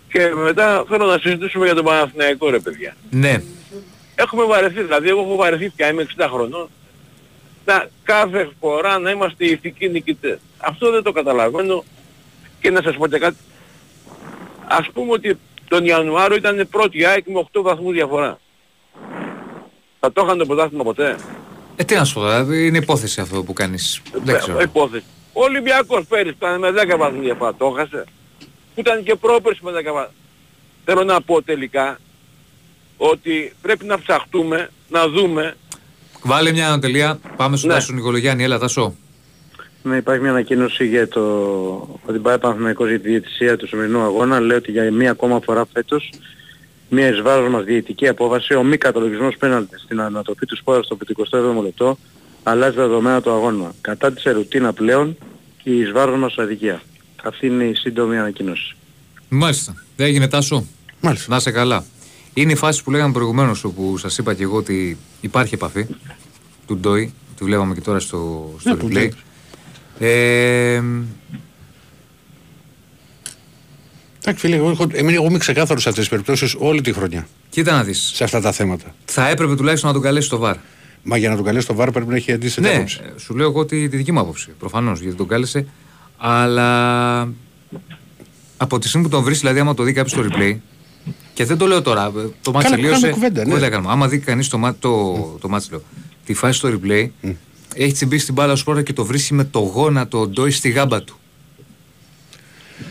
και 0.09 0.33
μετά 0.35 0.85
θέλω 0.89 1.07
να 1.07 1.19
συζητήσουμε 1.19 1.65
για 1.65 1.75
τον 1.75 1.85
Παναθηναϊκό 1.85 2.51
ρε 2.51 2.59
παιδιά. 2.59 2.97
Ναι. 3.11 3.43
Έχουμε 4.15 4.45
βαρεθεί, 4.45 4.83
δηλαδή 4.83 5.09
εγώ 5.09 5.21
έχω 5.21 5.37
βαρεθεί 5.37 5.69
πια, 5.69 5.89
είμαι 5.89 6.07
60 6.17 6.27
χρονών 6.33 6.69
να 7.65 7.89
κάθε 8.03 8.51
φορά 8.61 8.99
να 8.99 9.11
είμαστε 9.11 9.45
ηθικοί 9.45 9.89
νικητές. 9.89 10.39
Αυτό 10.59 10.91
δεν 10.91 11.03
το 11.03 11.13
καταλαβαίνω 11.13 11.85
και 12.61 12.71
να 12.71 12.83
σας 12.83 12.97
πω 12.97 13.07
και 13.07 13.19
κάτι. 13.19 13.37
Ας 14.69 14.91
πούμε 14.93 15.13
ότι 15.13 15.39
τον 15.69 15.85
Ιανουάριο 15.85 16.37
ήταν 16.37 16.69
πρώτη 16.71 16.99
η 16.99 17.05
ΑΕΚ 17.05 17.27
με 17.27 17.45
8 17.53 17.63
βαθμούς 17.63 17.93
διαφορά. 17.93 18.39
Θα 20.01 20.13
το 20.13 20.23
είχαν 20.25 20.39
το 20.39 20.47
πρωτάθλημα 20.47 20.85
ποτέ; 20.85 21.17
Ε, 21.77 21.85
τι 21.85 21.95
να 21.95 22.05
σου 22.05 22.15
πω, 22.15 22.21
δηλαδή, 22.21 22.67
είναι 22.67 22.79
υπόθεση 22.79 23.21
αυτό 23.21 23.43
που 23.43 23.53
κάνεις. 23.53 24.03
Δεν 24.25 24.39
ξέρω. 24.39 24.59
Ε, 24.59 24.63
υπόθεση. 24.63 25.05
Ο 25.33 25.43
Ολυμπιακός 25.43 26.05
πέρυσι 26.09 26.35
ήταν 26.39 26.59
με 26.59 26.71
10 26.71 26.97
βαθμούς 26.99 27.25
διαφορά, 27.25 27.55
το 27.55 27.75
έχασε. 27.77 28.05
Που 28.75 28.81
ήταν 28.81 29.03
και 29.03 29.15
πρόπερσι 29.15 29.61
με 29.63 29.71
10 29.71 29.93
βαθμούς. 29.93 30.15
Θέλω 30.85 31.05
να 31.05 31.21
πω 31.21 31.43
τελικά 31.43 31.99
ότι 32.97 33.53
πρέπει 33.63 33.85
να 33.85 33.99
ψαχτούμε, 33.99 34.71
να 34.89 35.09
δούμε 35.09 35.57
Βάλε 36.25 36.53
μια 36.53 36.67
ανατελεία, 36.67 37.19
πάμε 37.37 37.57
στον 37.57 37.69
Ναι. 37.69 37.75
Τάσο 37.75 37.93
Νικολογιάννη, 37.93 38.45
έλα 38.45 38.59
Τάσο. 38.59 38.95
Ναι, 39.83 39.97
υπάρχει 39.97 40.23
μια 40.23 40.31
ανακοίνωση 40.31 40.87
για 40.87 41.09
το 41.09 41.21
ότι 42.07 42.19
πάει 42.19 42.39
Παναθηναϊκός 42.39 42.89
για 42.89 43.01
τη 43.01 43.09
διαιτησία 43.09 43.57
του 43.57 43.67
σημερινού 43.67 44.01
αγώνα. 44.01 44.41
Λέει 44.41 44.57
ότι 44.57 44.71
για 44.71 44.93
μία 44.93 45.11
ακόμα 45.11 45.41
φορά 45.45 45.67
φέτος 45.73 46.11
μια 46.89 47.09
εις 47.09 47.23
βάρος 47.23 47.51
μας 47.51 47.65
διαιτική 47.65 48.09
απόφαση, 48.09 48.55
ο 48.55 48.63
μη 48.63 48.77
καταλογισμός 48.77 49.37
πέναλτη 49.37 49.79
στην 49.79 50.01
ανατροπή 50.01 50.47
του 50.47 50.57
σπόρας 50.57 50.85
στο 50.85 50.97
57ο 50.97 51.63
λεπτό, 51.63 51.99
αλλάζει 52.43 52.77
τα 52.77 52.83
δεδομένα 52.83 53.21
του 53.21 53.31
αγώνα. 53.31 53.73
Κατά 53.81 54.13
της 54.13 54.25
ερωτήνα 54.25 54.73
πλέον 54.73 55.17
και 55.63 55.71
η 55.71 55.79
εις 55.81 55.93
βάρος 55.93 56.19
μας 56.19 56.35
αδικία. 56.39 56.83
Αυτή 57.25 57.47
είναι 57.47 57.65
η 57.65 57.75
σύντομη 57.75 58.19
ανακοίνωση. 58.19 58.77
Μάλιστα. 59.29 59.75
Δεν 59.97 60.07
έγινε 60.07 60.29
Τάσο. 60.29 60.65
Μάλιστα. 61.01 61.27
Να 61.31 61.37
είσαι 61.37 61.51
καλά. 61.51 61.85
Είναι 62.35 62.53
η 62.53 62.57
φάση 62.57 62.83
που 62.83 62.91
λέγαμε 62.91 63.13
προηγουμένως 63.13 63.65
όπου 63.65 63.99
σας 63.99 64.19
είπα 64.19 64.35
και 64.35 64.43
εγώ 64.43 64.57
ότι 64.57 64.99
υπάρχει 65.21 65.55
επαφή 65.55 65.87
του 66.67 66.77
Ντόι. 66.77 67.15
Τη 67.37 67.45
βλέπαμε 67.45 67.75
και 67.75 67.81
τώρα 67.81 67.99
στο, 67.99 68.51
στο 68.59 68.69
Ναι, 68.71 68.77
του 68.77 68.87
replay. 68.87 68.93
Ντόι. 68.93 69.13
Ε, 69.99 70.83
Εντάξει, 74.25 74.47
φίλε, 74.47 74.57
εγώ, 74.57 74.71
έχω, 74.71 74.87
εμένα, 74.93 75.17
εγώ 75.17 75.27
είμαι 75.27 75.39
ξεκάθαρος 75.39 75.83
σε 75.83 75.89
αυτές 75.89 76.05
τις 76.05 76.13
περιπτώσεις 76.13 76.55
όλη 76.59 76.81
τη 76.81 76.93
χρονιά. 76.93 77.27
κοίτα 77.51 77.73
να 77.73 77.85
δεις. 77.85 78.11
Σε 78.15 78.25
αυτά 78.25 78.41
τα 78.41 78.53
θέματα. 78.53 78.95
Θα 79.05 79.29
έπρεπε 79.29 79.55
τουλάχιστον 79.57 79.89
να 79.89 79.95
τον 79.95 80.05
καλέσει 80.05 80.27
στο 80.27 80.39
βαρ. 80.39 80.57
Μα 81.03 81.17
για 81.17 81.29
να 81.29 81.37
τον 81.37 81.45
καλέσει 81.45 81.67
το 81.67 81.75
βάρο 81.75 81.93
πρέπει 81.93 82.09
να 82.09 82.17
έχει 82.17 82.33
αντίστοιχη 82.33 82.67
Ναι, 82.69 82.75
άποψη. 82.75 83.01
ε, 83.05 83.19
σου 83.19 83.35
λέω 83.37 83.47
εγώ 83.49 83.65
τη, 83.67 83.89
τη 83.89 83.97
δική 83.97 84.13
μου 84.13 84.21
άποψη. 84.21 84.49
Προφανώς 84.59 85.01
γιατί 85.01 85.17
τον 85.17 85.29
κάλεσε. 85.29 85.67
Αλλά 86.17 87.21
από 88.57 88.79
τη 88.79 88.89
στιγμή 88.89 89.07
που 89.07 89.13
τον 89.13 89.23
βρεις, 89.23 89.39
δηλαδή, 89.39 89.59
άμα 89.59 89.75
το 89.75 89.83
δει 89.83 89.93
κάποιος 89.93 90.13
στο 90.13 90.23
replay. 90.37 90.57
Και 91.35 91.45
δεν 91.45 91.57
το 91.59 91.67
λέω 91.67 91.83
τώρα. 91.83 92.05
ε, 92.07 92.11
Το 92.43 92.53
μάτι 92.53 92.65
Καλά, 92.65 92.77
τελείωσε. 92.77 93.01
κάνουμε 93.01 93.13
κουβέντα, 93.13 93.59
ναι. 93.61 93.69
κάνουμε. 93.69 93.93
Άμα 93.93 94.09
δει 94.09 94.19
κανείς 94.19 94.49
το, 94.49 94.59
μάτι- 94.59 94.81
το, 94.81 95.15
το 95.41 95.49
μάτι, 95.49 95.67
λέω, 95.71 95.83
τη 96.25 96.35
φάση 96.35 96.59
στο 96.59 96.69
replay, 96.69 97.09
έχει 97.75 97.93
τσιμπήσει 97.93 98.25
την 98.25 98.35
μπάλα 98.35 98.57
σπόρα 98.57 98.83
και 98.83 98.93
το 98.93 99.05
βρίσκει 99.05 99.35
με 99.35 99.45
το 99.45 99.59
γόνατο 99.59 100.27
ντόι 100.29 100.51
στη 100.51 100.69
γάμπα 100.71 101.03
του. 101.03 101.17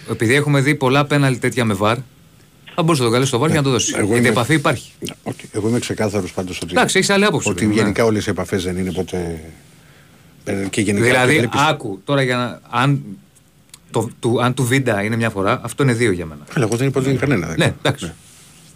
Επειδή 0.09 0.34
έχουμε 0.36 0.62
δει 0.62 0.76
πολλά 0.76 1.05
πέναλ 1.05 1.39
τέτοια 1.39 1.66
με 1.66 1.74
βαρ, 1.74 1.97
θα 2.76 2.82
μπορούσε 2.84 2.97
να 3.01 3.03
τον 3.03 3.11
καλέσει 3.11 3.30
στο 3.30 3.38
βαρ 3.39 3.49
και 3.49 3.55
να 3.55 3.63
το 3.63 3.69
δώσεις. 3.69 3.91
Ναι. 3.91 3.97
Εγώ 3.97 4.05
Γιατί 4.07 4.19
είμαι- 4.22 4.30
επαφή 4.30 4.53
υπάρχει. 4.53 4.91
Οκ, 5.24 5.36
Εγώ 5.51 5.67
είμαι 5.67 5.80
ξεκάθαρος 5.80 6.32
πάντως 6.34 6.61
ότι. 6.61 6.72
Εντάξει, 6.72 6.97
έχεις 6.97 7.09
άλλη 7.09 7.26
άποψη, 7.26 7.49
Ότι 7.49 7.59
βέβαια, 7.59 7.76
ναι. 7.76 7.82
γενικά 7.82 8.05
όλες 8.05 8.26
οι 8.28 8.30
επαφές 8.30 8.63
δεν 8.63 8.78
είναι 8.78 8.91
ποτέ. 8.91 9.41
ε, 10.43 10.65
Και 10.69 10.82
γενικά 10.82 11.05
δηλαδή, 11.05 11.32
και 11.34 11.38
βλέπεις- 11.39 11.59
άκου 11.59 12.01
τώρα 12.03 12.22
για 12.22 12.36
να. 12.38 12.61
Αν, 12.80 13.01
το, 13.91 14.09
του, 14.19 14.41
αν 14.43 14.53
του 14.53 14.63
βίντα 14.63 15.03
είναι 15.03 15.15
μια 15.15 15.30
φορά, 15.30 15.61
αυτό 15.63 15.84
είναι 15.84 15.93
δύο 15.93 16.11
για 16.11 16.26
μένα. 16.26 16.41
Αλλά 16.55 16.65
εγώ 16.65 16.76
δεν 16.78 16.88
είπα 16.88 16.99
ότι 16.99 17.07
δεν 17.09 17.17
είναι 17.17 17.26
κανένα. 17.26 17.47
δεν 17.47 17.55
Ναι, 17.57 17.74
εντάξει. 17.82 18.11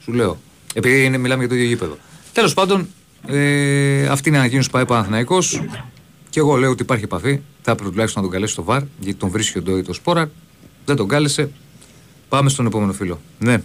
Σου 0.04 0.14
λέω. 0.14 0.38
Επειδή 0.74 1.04
είναι, 1.06 1.18
μιλάμε 1.18 1.40
για 1.40 1.50
το 1.50 1.56
ίδιο 1.56 1.68
γήπεδο. 1.68 1.98
Τέλος 2.34 2.54
πάντων, 2.54 2.88
ε, 3.28 4.06
αυτή 4.08 4.28
είναι 4.30 4.38
η 4.38 4.40
ανακοίνωση 4.40 4.68
που 4.68 4.74
πάει 4.74 4.84
ο 4.84 4.86
Παναθηναϊκός 4.86 5.62
Και 6.30 6.40
εγώ 6.40 6.56
λέω 6.56 6.70
ότι 6.70 6.82
υπάρχει 6.82 7.04
επαφή. 7.04 7.40
Θα 7.62 7.72
έπρεπε 7.72 7.90
τουλάχιστον 7.90 8.22
να 8.22 8.28
τον 8.28 8.38
καλέσει 8.38 8.54
στο 8.54 8.64
βαρ, 8.64 8.82
γιατί 9.00 9.20
τον 9.20 9.30
βρίσκει 9.30 9.58
ο 9.58 9.62
Ντόι 9.62 9.82
το 9.84 9.94
Σπόρα. 9.94 10.30
Δεν 10.86 10.96
τον 10.96 11.08
κάλεσε. 11.08 11.50
Πάμε 12.30 12.50
στον 12.50 12.66
επόμενο 12.66 12.94
φίλο. 12.94 13.22
Ναι. 13.40 13.62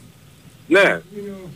Ναι. 0.71 1.01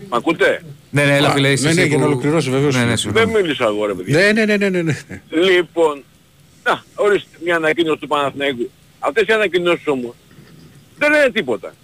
Μ' 0.09 0.15
ακούτε; 0.15 0.65
Ναι, 0.91 1.05
ναι, 1.05 1.17
έλα 1.17 1.29
Α, 1.29 1.33
φίλε, 1.33 1.51
είσαι 1.53 1.63
ναι, 1.65 1.69
εσύ 1.71 1.79
ναι, 1.81 1.85
για 1.87 1.95
που- 1.97 2.01
να 2.03 2.07
ολοκληρώσει, 2.09 2.51
βεβαίως. 2.51 2.75
Ναι, 2.75 2.81
ναι, 2.81 2.87
Δεν 2.87 2.97
συγγνώμη. 2.97 3.33
μίλησα 3.43 3.65
εγώ 3.65 3.87
ρε 3.87 3.95
παιδιά. 3.95 4.19
Ναι, 4.19 4.33
ναι, 4.33 4.45
ναι, 4.45 4.57
ναι, 4.57 4.69
ναι, 4.69 4.83
ναι. 4.83 5.21
Λοιπόν, 5.31 6.03
να, 6.65 6.83
ορίστε 6.95 7.29
μια 7.45 7.57
ανακοίνωση 7.57 7.99
του 8.01 8.07
Παναθηναϊκού. 8.07 8.71
Αυτές 8.99 9.27
οι 9.27 9.33
ανακοινώσεις 9.33 9.87
όμως 9.87 10.15
δεν 10.99 11.11
λένε 11.11 11.31
τίποτα. 11.31 11.75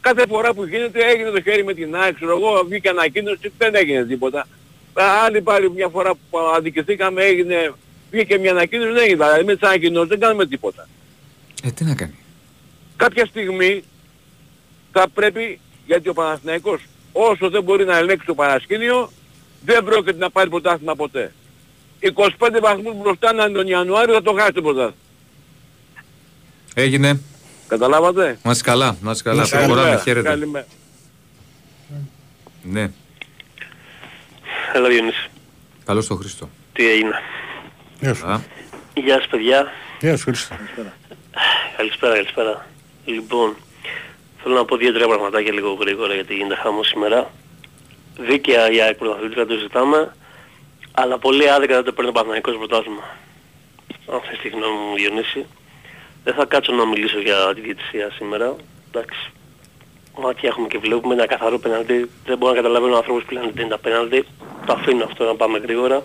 Κάθε 0.00 0.24
φορά 0.28 0.54
που 0.54 0.64
γίνεται 0.64 0.98
έγινε 1.04 1.30
το 1.30 1.40
χέρι 1.42 1.64
με 1.64 1.74
την 1.74 1.96
ΑΕΚ, 1.96 2.14
ξέρω 2.14 2.36
εγώ, 2.36 2.64
βγήκε 2.68 2.88
ανακοίνωση, 2.88 3.52
δεν 3.58 3.74
έγινε 3.74 4.04
τίποτα. 4.04 4.40
Α, 4.92 5.04
Άλλη 5.24 5.40
πάλι 5.42 5.70
μια 5.70 5.88
φορά 5.88 6.10
που 6.14 6.38
αδικηθήκαμε 6.56 7.22
έγινε, 7.22 7.72
βγήκε 8.10 8.38
μια 8.38 8.50
ανακοίνωση, 8.50 8.88
δεν 8.92 9.02
έγινε. 9.02 9.16
Δηλαδή 9.24 9.44
με 9.44 9.52
τις 9.56 9.62
ανακοινώσεις 9.68 10.08
δεν 10.08 10.20
κάνουμε 10.20 10.46
τίποτα. 10.46 10.88
Ε, 11.64 11.70
τι 11.70 11.84
να 11.84 11.94
κάνει. 11.94 12.14
Κάποια 12.96 13.26
στιγμή 13.26 13.82
θα 14.92 15.08
πρέπει, 15.14 15.60
γιατί 15.86 16.08
ο 16.08 16.12
Παναθηναϊκός 16.12 16.80
όσο 17.12 17.50
δεν 17.50 17.62
μπορεί 17.62 17.84
να 17.84 17.96
ελέγξει 17.96 18.26
το 18.26 18.34
παρασκήνιο, 18.34 19.10
δεν 19.64 19.84
πρόκειται 19.84 20.18
να 20.18 20.30
πάρει 20.30 20.48
πρωτάθλημα 20.50 20.94
ποτέ. 20.96 21.32
25 22.00 22.58
βαθμούς 22.62 22.94
μπροστά 22.96 23.32
να 23.32 23.44
είναι 23.44 23.52
τον 23.58 23.66
Ιανουάριο 23.66 24.14
θα 24.14 24.22
το 24.22 24.32
χάσει 24.32 24.52
το 24.52 24.62
πρωτάθλημα. 24.62 24.94
Έγινε. 26.74 27.20
Καταλάβατε; 27.68 28.38
Να 28.42 28.50
είσαι 28.50 28.62
καλά, 28.62 28.96
να 29.00 29.10
είσαι 29.10 29.22
καλά. 29.22 29.48
Καλημέρα, 29.48 29.72
Προχωράμε, 29.74 30.00
χαίρετε. 30.02 30.28
καλημέρα. 30.28 30.66
Ναι. 32.62 32.90
Έλα 34.72 34.88
Διονύση. 34.88 35.28
Καλώς 35.84 36.06
το 36.06 36.14
Χρήστο. 36.14 36.48
Τι 36.72 36.88
έγινε; 36.88 37.14
Γεια 38.00 38.14
σου. 38.14 38.26
Α, 38.26 38.40
Γεια 38.94 39.14
σας 39.18 39.26
παιδιά. 39.26 39.72
Γεια 40.00 40.16
σου, 40.16 40.24
Χρήστο. 40.24 40.54
Καλησπέρα, 41.76 42.14
καλησπέρα. 42.14 42.66
Λοιπόν, 43.04 43.56
θέλω 44.46 44.56
να 44.56 44.64
πω 44.64 44.76
δύο-τρία 44.76 45.06
πραγματάκια 45.06 45.52
λίγο 45.52 45.72
γρήγορα 45.72 46.14
γιατί 46.14 46.34
γίνεται 46.34 46.54
χάμος 46.54 46.86
σήμερα. 46.86 47.30
Δίκαια 48.18 48.68
για 48.68 48.84
εκπροσωπήτρια 48.84 49.46
το 49.46 49.54
ζητάμε, 49.54 50.14
αλλά 50.92 51.18
πολύ 51.18 51.50
άδικα 51.50 51.74
δεν 51.74 51.84
το 51.84 51.92
παίρνει 51.92 52.10
ο 52.10 52.12
Παναθηναϊκός 52.12 52.56
πρωτάθλημα. 52.56 53.02
Αν 54.12 54.20
θες 54.20 54.38
τη 54.38 54.48
γνώμη 54.48 54.76
μου 54.76 54.94
Διονύση. 54.94 55.46
Δεν 56.24 56.34
θα 56.34 56.44
κάτσω 56.44 56.72
να 56.72 56.86
μιλήσω 56.86 57.20
για 57.20 57.54
τη 57.54 57.60
διαιτησία 57.60 58.10
σήμερα. 58.10 58.56
Εντάξει. 58.88 59.30
Μάτια 60.18 60.48
έχουμε 60.48 60.66
και 60.66 60.78
βλέπουμε 60.78 61.14
ένα 61.14 61.26
καθαρό 61.26 61.58
πέναλτι. 61.58 62.10
Δεν 62.24 62.38
μπορώ 62.38 62.52
να 62.52 62.60
καταλαβαίνω 62.60 62.94
ο 62.94 62.96
άνθρωπος 62.96 63.24
που 63.24 63.32
λένε 63.34 63.46
ότι 63.46 63.60
είναι 63.60 63.70
τα 63.70 63.78
πέναλτι. 63.78 64.24
Το 64.66 64.72
αφήνω 64.72 65.04
αυτό 65.04 65.24
να 65.24 65.34
πάμε 65.34 65.58
γρήγορα. 65.58 66.02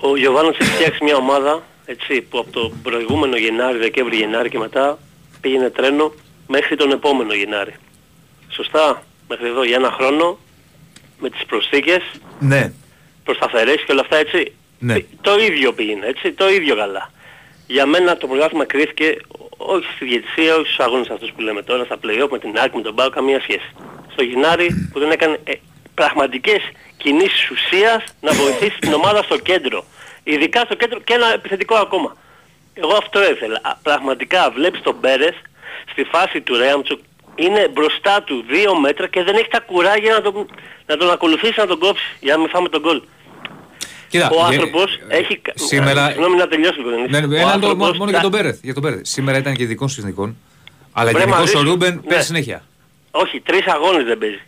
Ο 0.00 0.16
Γιωβάνος 0.16 0.58
έχει 0.58 0.70
φτιάξει 0.70 1.04
μια 1.04 1.16
ομάδα 1.16 1.62
έτσι, 1.84 2.20
που 2.20 2.38
από 2.38 2.50
το 2.50 2.72
προηγούμενο 2.82 3.36
Γενάρη, 3.36 3.78
Δεκέμβρη, 3.78 4.16
Γενάρη 4.16 4.48
και 4.48 4.58
μετά 4.58 4.98
πήγαινε 5.40 5.70
τρένο 5.70 6.12
μέχρι 6.50 6.76
τον 6.76 6.90
επόμενο 6.90 7.34
Γενάρη. 7.34 7.74
Σωστά, 8.48 9.02
μέχρι 9.28 9.46
εδώ 9.46 9.62
για 9.64 9.76
ένα 9.76 9.90
χρόνο 9.90 10.38
με 11.18 11.30
τις 11.30 11.44
προσθήκες, 11.44 12.02
Ναι. 12.38 12.72
προσταθερές 13.24 13.76
και 13.86 13.92
όλα 13.92 14.00
αυτά 14.00 14.16
έτσι. 14.16 14.52
Ναι. 14.78 14.96
Το 15.20 15.38
ίδιο 15.38 15.72
πήγαινε, 15.72 16.06
έτσι, 16.06 16.32
το 16.32 16.48
ίδιο 16.50 16.76
καλά. 16.76 17.10
Για 17.66 17.86
μένα 17.86 18.16
το 18.16 18.26
πρωτάθλημα 18.26 18.64
κρίθηκε 18.64 19.16
όχι 19.56 19.86
στη 19.94 20.04
διαιτησία, 20.04 20.54
όχι 20.54 20.64
στους 20.66 20.78
αγώνες 20.86 21.08
αυτούς 21.10 21.30
που 21.32 21.40
λέμε 21.40 21.62
τώρα, 21.62 21.84
στα 21.84 21.96
play-off 22.04 22.28
με 22.30 22.38
την 22.38 22.58
ΑΕΚ, 22.58 22.74
με 22.74 22.82
τον 22.82 22.94
ΠΑΟ, 22.94 23.10
καμία 23.10 23.40
σχέση. 23.40 23.70
Στο 24.12 24.22
Γενάρη 24.22 24.88
που 24.92 24.98
δεν 24.98 25.10
έκανε 25.10 25.40
ε, 25.44 25.52
πραγματικές 25.94 26.60
κινήσεις 26.96 27.50
ουσίας 27.50 28.04
να 28.20 28.32
βοηθήσει 28.32 28.78
την 28.78 28.92
ομάδα 28.92 29.22
στο 29.22 29.38
κέντρο. 29.38 29.84
Ειδικά 30.24 30.60
στο 30.60 30.74
κέντρο 30.74 31.00
και 31.00 31.14
ένα 31.14 31.32
επιθετικό 31.32 31.74
ακόμα. 31.74 32.16
Εγώ 32.74 32.92
αυτό 32.96 33.30
ήθελα. 33.30 33.60
Α, 33.62 33.76
Πραγματικά 33.82 34.50
βλέπεις 34.50 34.80
τον 34.82 35.00
Πέρες 35.00 35.34
στη 35.90 36.04
φάση 36.04 36.40
του 36.40 36.56
Ρέαμτσουκ 36.56 36.98
είναι 37.34 37.68
μπροστά 37.72 38.22
του 38.22 38.44
δύο 38.48 38.78
μέτρα 38.80 39.06
και 39.08 39.22
δεν 39.22 39.34
έχει 39.34 39.48
τα 39.48 39.60
κουράγια 39.60 40.12
να 40.12 40.20
τον, 40.22 40.46
να 40.86 40.96
τον 40.96 41.10
ακολουθήσει 41.10 41.54
να 41.56 41.66
τον 41.66 41.78
κόψει 41.78 42.04
για 42.20 42.32
να 42.34 42.38
μην 42.40 42.48
φάμε 42.48 42.68
τον 42.68 42.80
γκολ. 42.80 43.02
Κοίτα, 44.08 44.28
Ο 44.30 44.34
γε- 44.34 44.44
άνθρωπος 44.44 44.98
έχει... 45.08 45.36
κα- 45.36 45.52
σήμερα- 45.54 46.06
Συγγνώμη 46.06 46.36
να 46.36 46.48
τελειώσω 46.48 46.74
λίγο. 46.76 46.88
Διονύση. 46.90 47.10
Ναι, 47.10 47.20
ναι, 47.20 47.34
Ο 47.34 47.38
ένα 47.38 47.46
το, 47.46 47.52
άνθρωπος 47.54 47.78
μόνο, 47.78 47.92
μόνο 47.98 48.10
για 48.10 48.18
τα- 48.20 48.28
τον 48.28 48.30
Πέρεθ. 48.32 48.58
Για 48.62 48.74
τον 48.74 48.82
Πέρεθ. 48.82 49.00
Σήμερα 49.02 49.38
ήταν 49.38 49.54
και 49.54 49.62
ειδικών 49.62 49.88
συνθηκών. 49.88 50.36
Αλλά 50.92 51.10
Βρε, 51.10 51.18
γενικώς 51.18 51.40
μαζί 51.40 51.56
ο 51.56 51.58
σου. 51.58 51.64
Ρούμπεν 51.64 51.94
Ναι. 51.94 52.00
παίζει 52.00 52.24
συνέχεια. 52.26 52.62
Όχι, 53.10 53.40
τρεις 53.40 53.66
αγώνες 53.66 54.04
δεν 54.04 54.18
παίζει. 54.18 54.40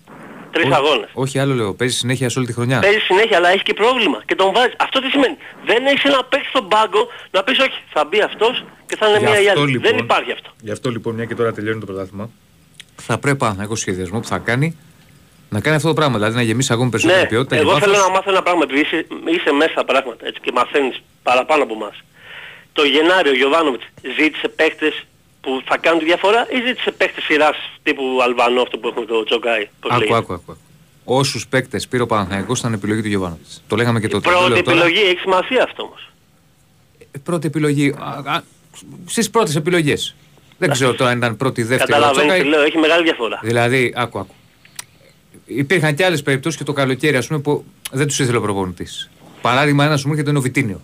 Τρεις 0.52 0.64
Όχι- 0.64 0.74
αγώνες. 0.74 1.08
Όχι 1.12 1.38
άλλο 1.38 1.54
λέω. 1.54 1.74
Παίζεις 1.74 1.98
συνέχεια 1.98 2.28
σε 2.28 2.38
όλη 2.38 2.46
τη 2.46 2.52
χρονιά. 2.52 2.78
Παίζεις 2.78 3.02
συνέχεια 3.02 3.36
αλλά 3.36 3.48
έχεις 3.48 3.62
και 3.62 3.74
πρόβλημα 3.74 4.22
και 4.26 4.34
τον 4.34 4.52
βάζεις. 4.52 4.74
Αυτό 4.78 5.00
τι 5.00 5.08
σημαίνει. 5.08 5.36
Δεν 5.66 5.86
έχεις 5.86 6.04
ένα 6.04 6.24
παίκτη 6.24 6.46
στον 6.48 6.68
πάγκο 6.68 7.08
να 7.30 7.42
πεις 7.42 7.58
όχι 7.58 7.78
θα 7.92 8.04
μπει 8.04 8.20
αυτός 8.20 8.64
και 8.86 8.96
θα 8.96 9.08
είναι 9.08 9.18
Γι' 9.18 9.24
μία 9.24 9.40
ή 9.40 9.48
αυτό, 9.48 9.60
άλλη. 9.60 9.70
λοιπόν, 9.72 9.90
Δεν 9.90 9.98
υπάρχει 9.98 10.32
αυτό. 10.32 10.50
Γι' 10.60 10.70
αυτό 10.70 10.90
λοιπόν, 10.90 11.14
μια 11.14 11.24
και 11.24 11.34
τώρα 11.34 11.52
τελειώνει 11.52 11.80
το 11.80 11.86
πρωτάθλημα, 11.86 12.30
θα 12.96 13.18
πρέπει 13.18 13.44
να 13.56 13.62
έχω 13.62 13.74
σχεδιασμό 13.74 14.20
που 14.20 14.26
θα 14.26 14.38
κάνει 14.38 14.78
να 15.48 15.60
κάνει 15.60 15.76
αυτό 15.76 15.88
το 15.88 15.94
πράγμα. 15.94 16.16
Δηλαδή 16.16 16.34
να 16.36 16.42
γεμίσει 16.42 16.72
αγώνη 16.72 16.90
περισσότερη 16.90 17.20
Ναι, 17.20 17.26
ποιότητα. 17.28 17.54
και 17.56 17.60
εγώ 17.62 17.78
θέλω 17.78 17.92
βάθος. 17.92 18.06
να 18.06 18.12
μάθω 18.14 18.30
ένα 18.30 18.42
πράγμα, 18.42 18.60
επειδή 18.64 18.80
είσαι, 18.80 19.06
είσαι 19.34 19.52
μέσα 19.52 19.70
στα 19.70 19.84
πράγματα 19.84 20.26
έτσι, 20.26 20.40
και 20.40 20.52
μαθαίνεις 20.52 21.02
παραπάνω 21.22 21.62
από 21.62 21.74
εμάς. 21.74 21.96
Το 22.72 22.82
Γενάριο 22.84 23.30
ο 23.32 23.34
Γιωβάνοβιτς 23.34 23.84
ζήτησε 24.18 24.48
παίκτες 24.48 25.04
που 25.42 25.62
θα 25.68 25.76
κάνουν 25.78 25.98
τη 25.98 26.04
διαφορά 26.04 26.46
ή 26.50 26.66
ζήτησε 26.66 26.90
παίκτες 26.90 27.24
σειράς 27.24 27.56
τύπου 27.82 28.02
Αλβανό 28.22 28.60
αυτό 28.62 28.78
που 28.78 28.88
έχουμε 28.88 29.06
το 29.06 29.24
Τζογκάι. 29.24 29.68
πώς 29.80 29.90
Άκου, 29.90 30.00
λέγεται; 30.00 30.16
άκου, 30.18 30.32
άκου. 30.32 30.56
Όσους 31.04 31.46
παίκτες 31.48 31.88
πήρε 31.88 32.02
ο 32.02 32.06
Παναθηναϊκός 32.06 32.58
ήταν 32.58 32.72
επιλογή 32.72 33.02
του 33.02 33.08
Γιωβάνοβιτς. 33.08 33.62
Το 33.66 33.76
λέγαμε 33.76 34.00
και 34.00 34.08
τότε. 34.08 34.30
το 34.30 34.36
Πρώτη 34.36 34.52
λέω 34.52 34.62
τώρα. 34.62 34.76
επιλογή 34.76 35.02
έχει 35.08 35.18
σημασία 35.18 35.62
αυτό 35.62 35.82
όμως. 35.82 36.10
Ε, 37.12 37.18
Πρώτη 37.18 37.46
επιλογή. 37.46 37.94
Στις 39.06 39.30
πρώτες 39.30 39.56
επιλογές. 39.56 40.14
Δεν 40.58 40.70
ξέρω 40.70 40.94
τώρα 40.94 41.10
αν 41.10 41.16
ήταν 41.18 41.36
πρώτη, 41.36 41.62
δεύτερη. 41.62 41.92
ο 41.92 41.94
Καταλαβαίνεις 41.94 42.32
τι 42.32 42.38
Τσόκαη. 42.38 42.50
λέω, 42.50 42.62
έχει 42.62 42.78
μεγάλη 42.78 43.02
διαφορά. 43.02 43.40
Δηλαδή, 43.42 43.92
άκου, 43.96 44.18
άκου. 44.18 44.34
Υπήρχαν 45.44 45.94
και 45.94 46.04
άλλες 46.04 46.22
περιπτώσεις 46.22 46.58
και 46.58 46.64
το 46.64 46.72
καλοκαίρι, 46.72 47.16
ας 47.16 47.26
πούμε, 47.26 47.40
που 47.40 47.64
δεν 47.90 48.06
τους 48.06 48.18
ήθελε 48.18 48.36
ο 48.36 48.40
προπονητής. 48.40 49.10
Παράδειγμα 49.40 49.84
ένας 49.84 50.00
σου 50.00 50.06
μου 50.06 50.12
έρχεται 50.12 50.30
είναι 50.30 50.38
ο 50.38 50.42
Βιτίνιο. 50.42 50.80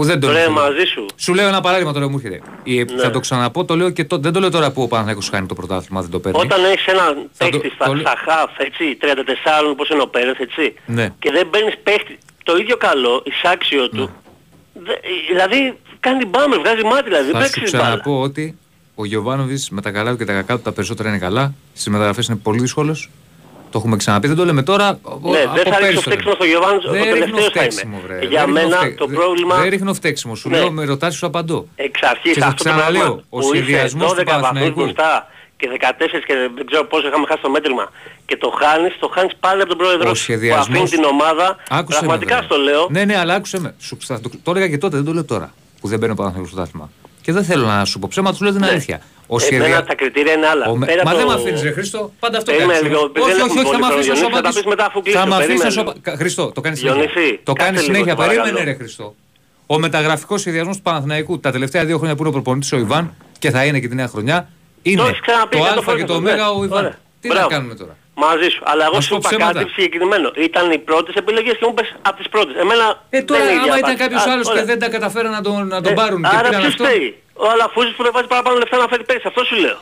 Που 0.00 0.06
δεν 0.06 0.20
τον 0.20 0.30
Ρε, 0.32 0.38
ήθελε. 0.38 0.54
μαζί 0.54 0.84
σου. 0.84 1.06
Σου 1.16 1.34
λέω 1.34 1.48
ένα 1.48 1.60
παράδειγμα 1.60 1.92
τώρα 1.92 2.04
που 2.04 2.10
μου 2.10 2.20
έρχεται. 2.24 2.40
Η- 2.62 2.84
Ναι. 2.84 3.02
Θα 3.02 3.10
το 3.10 3.20
ξαναπώ, 3.20 3.64
το 3.64 3.76
λέω 3.76 3.90
και 3.90 4.04
το, 4.04 4.18
δεν 4.18 4.32
το 4.32 4.40
λέω 4.40 4.50
τώρα 4.50 4.70
που 4.72 4.82
ο 4.82 4.86
Παναθηναϊκός 4.86 5.28
χάνει 5.28 5.46
το 5.46 5.54
πρωτάθλημα, 5.54 6.00
δεν 6.00 6.10
το 6.10 6.18
παίρνει. 6.20 6.40
Όταν 6.40 6.64
έχεις 6.64 6.86
έναν 6.86 7.28
Θα 7.32 7.48
το- 7.48 7.58
παίχτη 7.58 7.74
στα, 7.74 7.84
το- 7.84 7.96
στα 7.96 8.14
χαφ, 8.26 8.50
έτσι, 8.58 8.96
34 9.00 9.68
όπως 9.70 9.88
είναι 9.88 10.02
ο 10.02 10.08
Πέρεθ, 10.08 10.40
έτσι, 10.40 10.74
Ναι. 10.86 11.14
και 11.18 11.30
δεν 11.30 11.50
παίρνεις 11.50 11.74
παίχτη 11.82 12.18
το 12.44 12.56
ίδιο 12.56 12.76
καλό, 12.76 13.22
εισάξιο 13.24 13.88
του, 13.88 14.10
δε, 14.74 14.92
δηλαδή 15.28 15.78
κάνει 16.00 16.24
μπάμερ, 16.26 16.58
βγάζει 16.58 16.82
μάτι 16.84 17.02
δηλαδή, 17.04 17.30
Θα 17.30 17.40
σου 17.44 17.50
παίξεις 17.52 17.70
μπάλα. 17.72 17.84
ξαναπώ 17.84 18.20
ότι 18.20 18.58
ο 18.94 19.04
Γιωβάνοβιτς 19.04 19.70
με 19.70 19.80
τα 19.80 19.90
καλά 19.90 20.10
του 20.10 20.16
και 20.16 20.24
τα 20.24 20.32
κακά 20.32 20.56
του 20.56 20.62
τα 20.62 20.72
περισσότερα 20.72 21.08
είναι 21.08 21.18
καλά. 21.18 21.54
Στις 21.72 21.88
μεταγραφές 21.88 22.26
είναι 22.26 22.36
πολύ 22.42 22.60
δύσκολος. 22.60 23.10
Το 23.70 23.78
έχουμε 23.78 23.96
ξαναπεί, 23.96 24.26
δεν 24.26 24.36
το 24.36 24.44
λέμε 24.44 24.62
τώρα. 24.62 24.84
Ναι, 24.92 24.98
από 25.04 25.30
δεν 25.30 25.64
θα 25.72 25.78
ρίξω 25.78 25.78
πέρυσι 25.80 26.00
φταίξιμο 26.02 26.34
στο 26.34 26.44
Γιωβάνος, 26.44 26.84
ο 26.84 26.90
Δεν 26.90 27.02
ρίχνω 27.02 27.14
τελευταίος 27.18 27.44
θα 27.44 27.50
φταίξιμο, 27.50 27.96
είμαι. 27.96 28.06
βρε. 28.06 28.26
Για 28.26 28.28
Δεν 28.28 28.54
ρίχνω 28.54 28.68
μένα 28.68 28.76
φταί- 28.76 28.96
το 28.98 29.06
δεν- 29.06 29.16
πρόβλημα... 29.16 29.54
Δεν 29.56 29.68
ρίχνω 29.70 29.94
φταίξιμο. 29.94 30.34
Σου 30.34 30.48
Ναι. 30.48 30.58
λέω, 30.58 30.70
με 30.70 30.84
ρωτάς, 30.84 31.14
σου 31.14 31.26
απαντώ. 31.26 31.66
Εξ 31.76 32.02
αρχής 32.02 32.32
Και 32.34 32.40
σου 32.40 32.46
αυτό 32.46 32.62
το 32.64 32.70
ξαναλέω, 32.70 33.00
πράγμα 33.02 33.22
ο 33.28 33.38
που 33.38 33.40
είσαι 33.40 33.54
σχεδιασμός 33.54 34.08
του 34.12 34.16
12 34.16 34.24
βαθμούς 34.24 34.40
Παναθηναϊκού. 34.42 34.80
μπροστά 34.80 35.26
και 35.56 35.68
14 35.68 36.24
και 36.26 36.34
δεν 36.56 36.66
ξέρω 36.66 36.84
πόσο 36.84 37.06
είχαμε 37.08 37.26
χάσει 37.26 37.42
το 37.42 37.50
μέτρημα 37.50 37.90
και 38.26 38.36
το 38.36 38.48
χάνεις, 38.60 38.92
το 39.00 39.08
χάνεις 39.14 39.32
πάλι 39.40 39.60
από 39.60 39.68
τον 39.68 39.78
πρόεδρο 39.78 40.00
Ο 40.02 40.06
σου 40.06 40.10
που 40.10 40.16
σχεδιασμός- 40.16 40.66
αφήνει 40.68 40.88
την 40.88 41.04
ομάδα, 41.04 41.56
Άκουσε 41.68 41.98
πραγματικά 41.98 42.36
με, 42.36 42.42
στο 42.42 42.56
λέω, 42.56 42.86
Ναι, 42.90 43.04
ναι, 43.04 43.16
αλλά 43.18 43.34
άκουσε 43.34 43.60
με. 43.60 43.74
Σου, 43.78 43.96
θα 44.00 44.20
το, 44.20 44.30
το 44.42 44.50
έλεγα 44.50 44.68
και 44.68 44.78
τότε, 44.78 44.96
δεν 44.96 45.04
το 45.04 45.12
λέω 45.12 45.24
τώρα. 45.24 45.52
Που 45.80 45.88
δεν 45.88 45.98
παίρνει 45.98 46.12
ο 46.14 46.16
Παναθηναϊκός 46.16 46.52
στο 46.52 46.60
δάθμα. 46.62 46.90
Και 47.30 47.36
δεν 47.36 47.44
θέλω 47.44 47.66
να 47.66 47.84
σου 47.84 47.98
πω 47.98 48.06
ψέμα, 48.10 48.32
του 48.34 48.44
λέω 48.44 48.52
την 48.52 48.64
αλήθεια. 48.64 49.00
Ο 49.26 49.36
Ναι. 49.36 49.44
εμένα 49.46 49.64
σχεδια... 49.64 49.84
τα 49.84 49.94
κριτήρια 49.94 50.32
είναι 50.32 50.46
άλλα. 50.46 50.66
ο 50.66 50.76
με- 50.76 50.86
Πέρα 50.86 51.02
Μα 51.04 51.10
το- 51.10 51.16
δεν 51.16 51.26
με 51.26 51.32
αφήνεις, 51.32 51.62
Ρε 51.62 51.70
Χρήστο. 51.72 52.12
Πάντα 52.20 52.38
αυτό 52.38 52.50
Περίμενε 52.50 52.78
κάνεις. 52.78 52.90
λίγο, 52.90 53.04
επειδή 53.04 53.20
Όχι, 53.24 53.32
δεν 53.32 53.40
όχι, 53.42 53.50
έχουμε 53.50 53.60
όχι, 53.60 53.70
θα 53.70 53.70
πολύ 53.70 53.80
με 53.80 53.86
χρόνο, 53.86 53.94
αφήσεις 54.00 54.08
να 54.12 54.14
σου 54.14 54.20
Διονύση, 54.20 54.36
θα 54.36 54.42
τα 54.42 54.48
απαντήσω. 54.48 54.60
πεις 54.62 54.70
μετά 54.72 54.84
αφού 54.90 54.98
Θα 54.98 55.02
κλείσω, 55.04 55.18
με 55.18 55.34
αφήσεις 55.34 55.38
να 55.38 55.46
περίμενε 55.46 55.70
σου 55.70 55.78
λίγο. 55.80 55.90
απαντήσω. 55.90 56.16
Χριστό, 56.22 56.44
το 56.56 56.60
κάνεις 56.64 56.78
συνέχεια. 56.78 57.00
Διονύση, 57.14 57.40
Το 57.48 57.52
κάτσε 57.52 57.64
κάνεις 57.64 57.80
λίγο, 57.80 57.92
συνέχεια. 57.92 58.12
σε 58.14 58.18
παρακαλώ. 58.22 58.42
Περίμενε, 58.42 58.70
ρε 58.70 58.76
Χριστό. 58.80 59.06
Ο 59.72 59.74
μεταγραφικός 59.84 60.38
σχεδιασμός 60.44 60.76
του 60.76 60.82
Παναθηναϊκού 60.88 61.32
τα 61.44 61.50
τελευταία 61.56 61.82
δύο 61.88 61.96
χρόνια 62.00 62.14
που 62.16 62.20
είναι 62.22 62.30
ο 62.30 62.34
προπονητής 62.38 62.70
ο 62.72 62.78
Ιβάν 62.84 63.04
και 63.42 63.48
θα 63.54 63.60
είναι 63.66 63.78
και 63.82 63.88
τη 63.90 63.94
νέα 64.00 64.08
χρονιά 64.14 64.38
είναι 64.88 65.02
έχεις 65.10 65.20
ξαναπεί 65.26 65.56
το 65.56 65.62
για 65.62 65.72
το 65.74 65.80
Α 65.80 65.96
και 66.00 66.04
το 66.10 66.14
Ω 66.14 66.16
Φόλκετον, 66.16 66.22
ναι. 66.22 66.32
ο 66.58 66.64
Ιβάν. 66.68 66.78
Ωραία. 66.84 66.96
Τι 67.20 67.26
να 67.28 67.34
Μπράβο. 67.34 67.48
κάνουμε 67.54 67.74
τώρα; 67.80 67.94
Μαζί 68.14 68.48
σου. 68.48 68.60
Αλλά 68.64 68.84
εγώ 68.84 68.94
Να 68.94 69.00
σου 69.00 69.06
σου 69.06 69.12
πω 69.14 69.16
είπα 69.18 69.28
ψέματα. 69.28 69.58
κάτι 69.58 69.70
συγκεκριμένο. 69.72 70.30
Ήταν 70.36 70.70
οι 70.70 70.78
πρώτες 70.78 71.14
επιλογές 71.14 71.56
και 71.58 71.66
μου 71.66 71.74
πες 71.74 71.94
από 72.02 72.16
τις 72.16 72.28
πρώτες. 72.28 72.54
Εμένα 72.62 73.02
Ε, 73.10 73.22
τώρα 73.22 73.44
δεν 73.44 73.52
είναι 73.54 73.66
η 73.66 73.68
άμα 73.68 73.78
ίδια 73.78 73.78
ήταν 73.78 73.90
απάντηση. 73.90 74.08
κάποιος 74.08 74.26
Α, 74.26 74.32
άλλος 74.32 74.46
και 74.46 74.52
ωραία. 74.52 74.64
δεν 74.64 74.78
τα 74.78 74.88
καταφέραν 74.88 75.32
να 75.32 75.40
τον, 75.42 75.66
να 75.66 75.80
τον 75.82 75.92
Ε, 75.92 75.94
πάρουν 75.94 76.22
και 76.22 76.28
Άρα 76.32 76.38
πήραν 76.48 76.60
ποιος 76.60 76.72
αυτό. 76.72 76.84
φταίει; 76.84 77.22
Ο 77.34 77.46
Αλαφούζης 77.50 77.92
που 77.96 78.02
δεν 78.02 78.12
βάζει 78.14 78.26
παραπάνω 78.26 78.56
λεφτά 78.56 78.76
να 78.76 78.88
φέρει 78.88 79.04
παίκτης. 79.04 79.24
Αυτό 79.26 79.44
σου 79.44 79.56
λέω. 79.56 79.78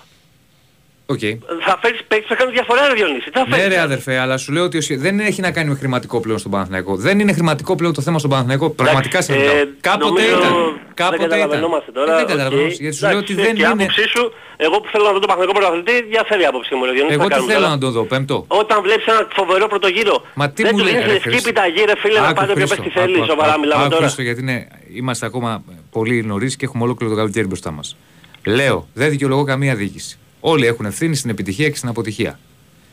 Οκ. 1.11 1.19
Θα 1.67 1.79
φέρεις 1.83 2.01
παίκτης, 2.09 2.29
θα 2.29 2.35
κάνεις 2.35 2.53
διαφορά 2.55 2.89
ρε 2.89 2.95
Διονύση. 2.95 3.31
Τι 3.31 3.39
θα 3.39 3.47
Ναι, 3.49 3.57
φέρεις. 3.57 3.75
ρε 3.75 3.81
αδερφέ, 3.81 4.19
αλλά 4.19 4.37
σου 4.37 4.53
λέω 4.53 4.65
ότι 4.65 4.77
ο 4.77 4.81
σχε- 4.81 4.99
δεν 4.99 5.21
έχει 5.21 5.41
να 5.41 5.51
κάνει 5.53 5.69
με 5.69 5.75
χρηματικό 5.75 6.21
πλέον 6.21 6.39
στον 6.39 6.51
Παναθηναϊκό. 6.51 6.97
Δεν 6.97 7.19
είναι 7.21 7.33
χρηματικό 7.33 7.77
πλέον 7.77 7.93
το 7.95 8.01
θέμα 8.03 8.19
στον 8.19 8.31
Παναθηναϊκό. 8.31 8.71
Πραγματικά 8.71 9.23
σε 9.23 9.33
ε, 9.33 9.37
ρωτάω. 9.37 9.53
Κάποτε 9.81 10.05
νομίζω 10.09 10.39
ήταν. 10.39 10.53
Δεν 10.53 10.81
Κάποτε 10.95 11.17
ήταν. 11.17 11.29
καταλαβαίνόμαστε 11.29 11.91
τώρα. 11.93 12.13
Ε, 12.13 12.15
δεν 12.15 12.25
οκ. 12.25 12.29
καταλαβαίνόμαστε. 12.31 12.83
Γιατί 12.83 12.97
σου 12.97 13.03
λέω 13.07 13.11
Εντάξει, 13.17 13.33
ότι 13.33 13.43
δεν 13.43 13.55
και 13.55 13.63
είναι. 13.63 13.71
άποψή 13.73 14.05
σου, 14.15 14.23
εγώ 14.67 14.77
που 14.81 14.89
θέλω 14.93 15.05
να 15.09 15.13
δω 15.15 15.19
τον 15.25 15.29
Παθηνικό 15.31 15.53
Πρωταθλητή, 15.59 15.95
διαφέρει 16.15 16.43
η 16.43 16.49
άποψή 16.53 16.73
μου. 16.77 16.85
Ρε 16.89 16.93
Διονύση, 16.97 17.15
Εγώ 17.17 17.23
θα 17.23 17.29
τι 17.29 17.35
κάνουμε 17.35 17.53
θέλω 17.53 17.65
τώρα. 17.65 17.75
να 17.75 17.81
τον 17.85 17.91
δω, 17.97 18.03
πέμπτο. 18.13 18.37
Όταν 18.63 18.77
βλέπεις 18.87 19.07
ένα 19.13 19.21
φοβερό 19.41 19.67
πρωτογύρο, 19.73 20.17
Μα 20.41 20.45
τι 20.55 20.63
δεν 20.63 20.71
μου 20.75 20.79
του 20.79 20.85
λέει, 20.85 20.93
δίνεις 20.93 21.07
ρε 21.09 21.13
λευκή 21.17 21.29
Χρήστο. 21.29 21.49
πιταγή 21.49 21.83
ρε 21.91 21.97
φίλε 22.03 22.19
να 22.21 22.29
Άκου, 22.31 22.39
πάτε 22.41 22.53
όποιο 22.55 22.67
Χρήστο, 22.67 22.83
παίχτη 22.83 22.99
θέλει. 22.99 23.17
άκου, 23.17 23.27
Σοβαρά 23.33 23.53
άκου, 23.55 23.61
μιλάμε 23.65 23.83
άκου, 23.83 23.91
τώρα. 23.95 24.03
Χρήστο, 24.05 24.23
γιατί 24.29 24.41
είναι, 24.45 24.57
είμαστε 24.99 25.25
ακόμα 25.31 25.51
πολύ 25.97 26.17
νωρίς 26.31 26.53
και 26.59 26.65
έχουμε 26.69 26.83
ολόκληρο 26.87 27.11
το 27.13 27.19
καλοκαίρι 27.21 27.47
μπροστά 27.51 27.71
μας. 27.77 27.97
Λέω, 28.59 28.79
δεν 29.01 29.09
δικαιολογώ 29.15 29.45
καμία 29.53 29.75
διοίκηση. 29.83 30.19
Όλοι 30.41 30.67
έχουν 30.67 30.87
ευθύνη 30.87 31.15
στην 31.17 31.31
επιτυχία 31.31 31.69
και 31.71 31.77
στην 31.77 31.89
αποτυχία. 31.89 32.39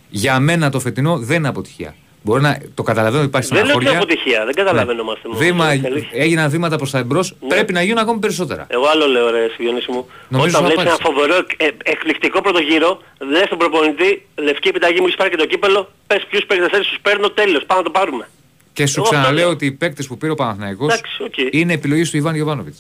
Για 0.10 0.40
μένα 0.40 0.70
το 0.70 0.80
φετινό 0.80 1.18
δεν 1.18 1.38
είναι 1.38 1.48
αποτυχία. 1.48 1.96
Μπορεί 2.22 2.42
να 2.42 2.58
το 2.74 2.84
καταλαβαίνω 2.84 3.20
ότι 3.20 3.28
υπάρχει 3.28 3.50
Δεν 3.54 3.66
λέω 3.66 3.76
ότι 3.76 3.84
είναι 3.86 3.92
στεναχώρια. 3.94 4.16
αποτυχία, 4.16 4.46
δεν 4.46 4.54
καταλαβαίνω 4.56 5.04
μας. 5.04 5.18
Βήμα, 5.38 5.68
έγιναν 6.14 6.50
βήματα 6.50 6.76
προς 6.78 6.92
τα 6.92 6.98
εμπρός. 6.98 7.36
Πρέπει 7.48 7.74
να 7.74 7.82
γίνουν 7.82 7.98
ακόμη 7.98 8.20
περισσότερα. 8.20 8.66
Εγώ 8.70 8.86
άλλο 8.94 9.08
λέω 9.08 9.30
ρε 9.30 9.40
Διονύση 9.58 9.92
μου. 9.92 10.06
Νομίζω 10.28 10.58
Όταν 10.58 10.70
σου 10.70 10.76
βλέπεις 10.76 10.84
ένα 10.84 10.94
απάντησα. 10.94 11.12
φοβερό 11.14 11.36
εκ- 11.36 11.62
ε, 11.64 11.92
εκπληκτικό 11.92 12.42
πρωτογύρο, 12.42 13.02
λες 13.32 13.44
στον 13.46 13.58
προπονητή, 13.58 14.26
λευκή 14.36 14.68
επιταγή 14.68 15.00
μου 15.00 15.06
έχεις 15.06 15.16
πάρει 15.16 15.30
και 15.30 15.38
το 15.38 15.46
κύπελο, 15.46 15.92
πες 16.08 16.26
ποιους 16.30 16.46
παίκτες 16.46 16.68
θέλεις, 16.72 16.88
τους 16.88 17.00
παίρνω 17.02 17.30
τέλος, 17.30 17.64
πάμε 17.66 17.80
να 17.82 17.86
το 17.86 17.92
πάρουμε. 18.00 18.30
Και 18.74 18.86
σου 18.86 18.94
Εγώ 19.00 19.04
αυτό 19.08 19.16
ξαναλέω 19.16 19.44
λέω. 19.46 19.54
ότι 19.54 19.66
οι 19.66 19.72
παίκτες 19.72 20.08
που 20.08 20.18
πήρε 20.18 20.32
ο 20.32 20.36
Παναθηναϊκός 20.36 20.94
Εντάξει, 20.94 21.24
οκ. 21.24 21.34
είναι 21.60 21.74
επιλογή 21.74 22.04
του 22.10 22.18
Ιβάν 22.18 22.36
Γιοβάνοβιτ. 22.36 22.76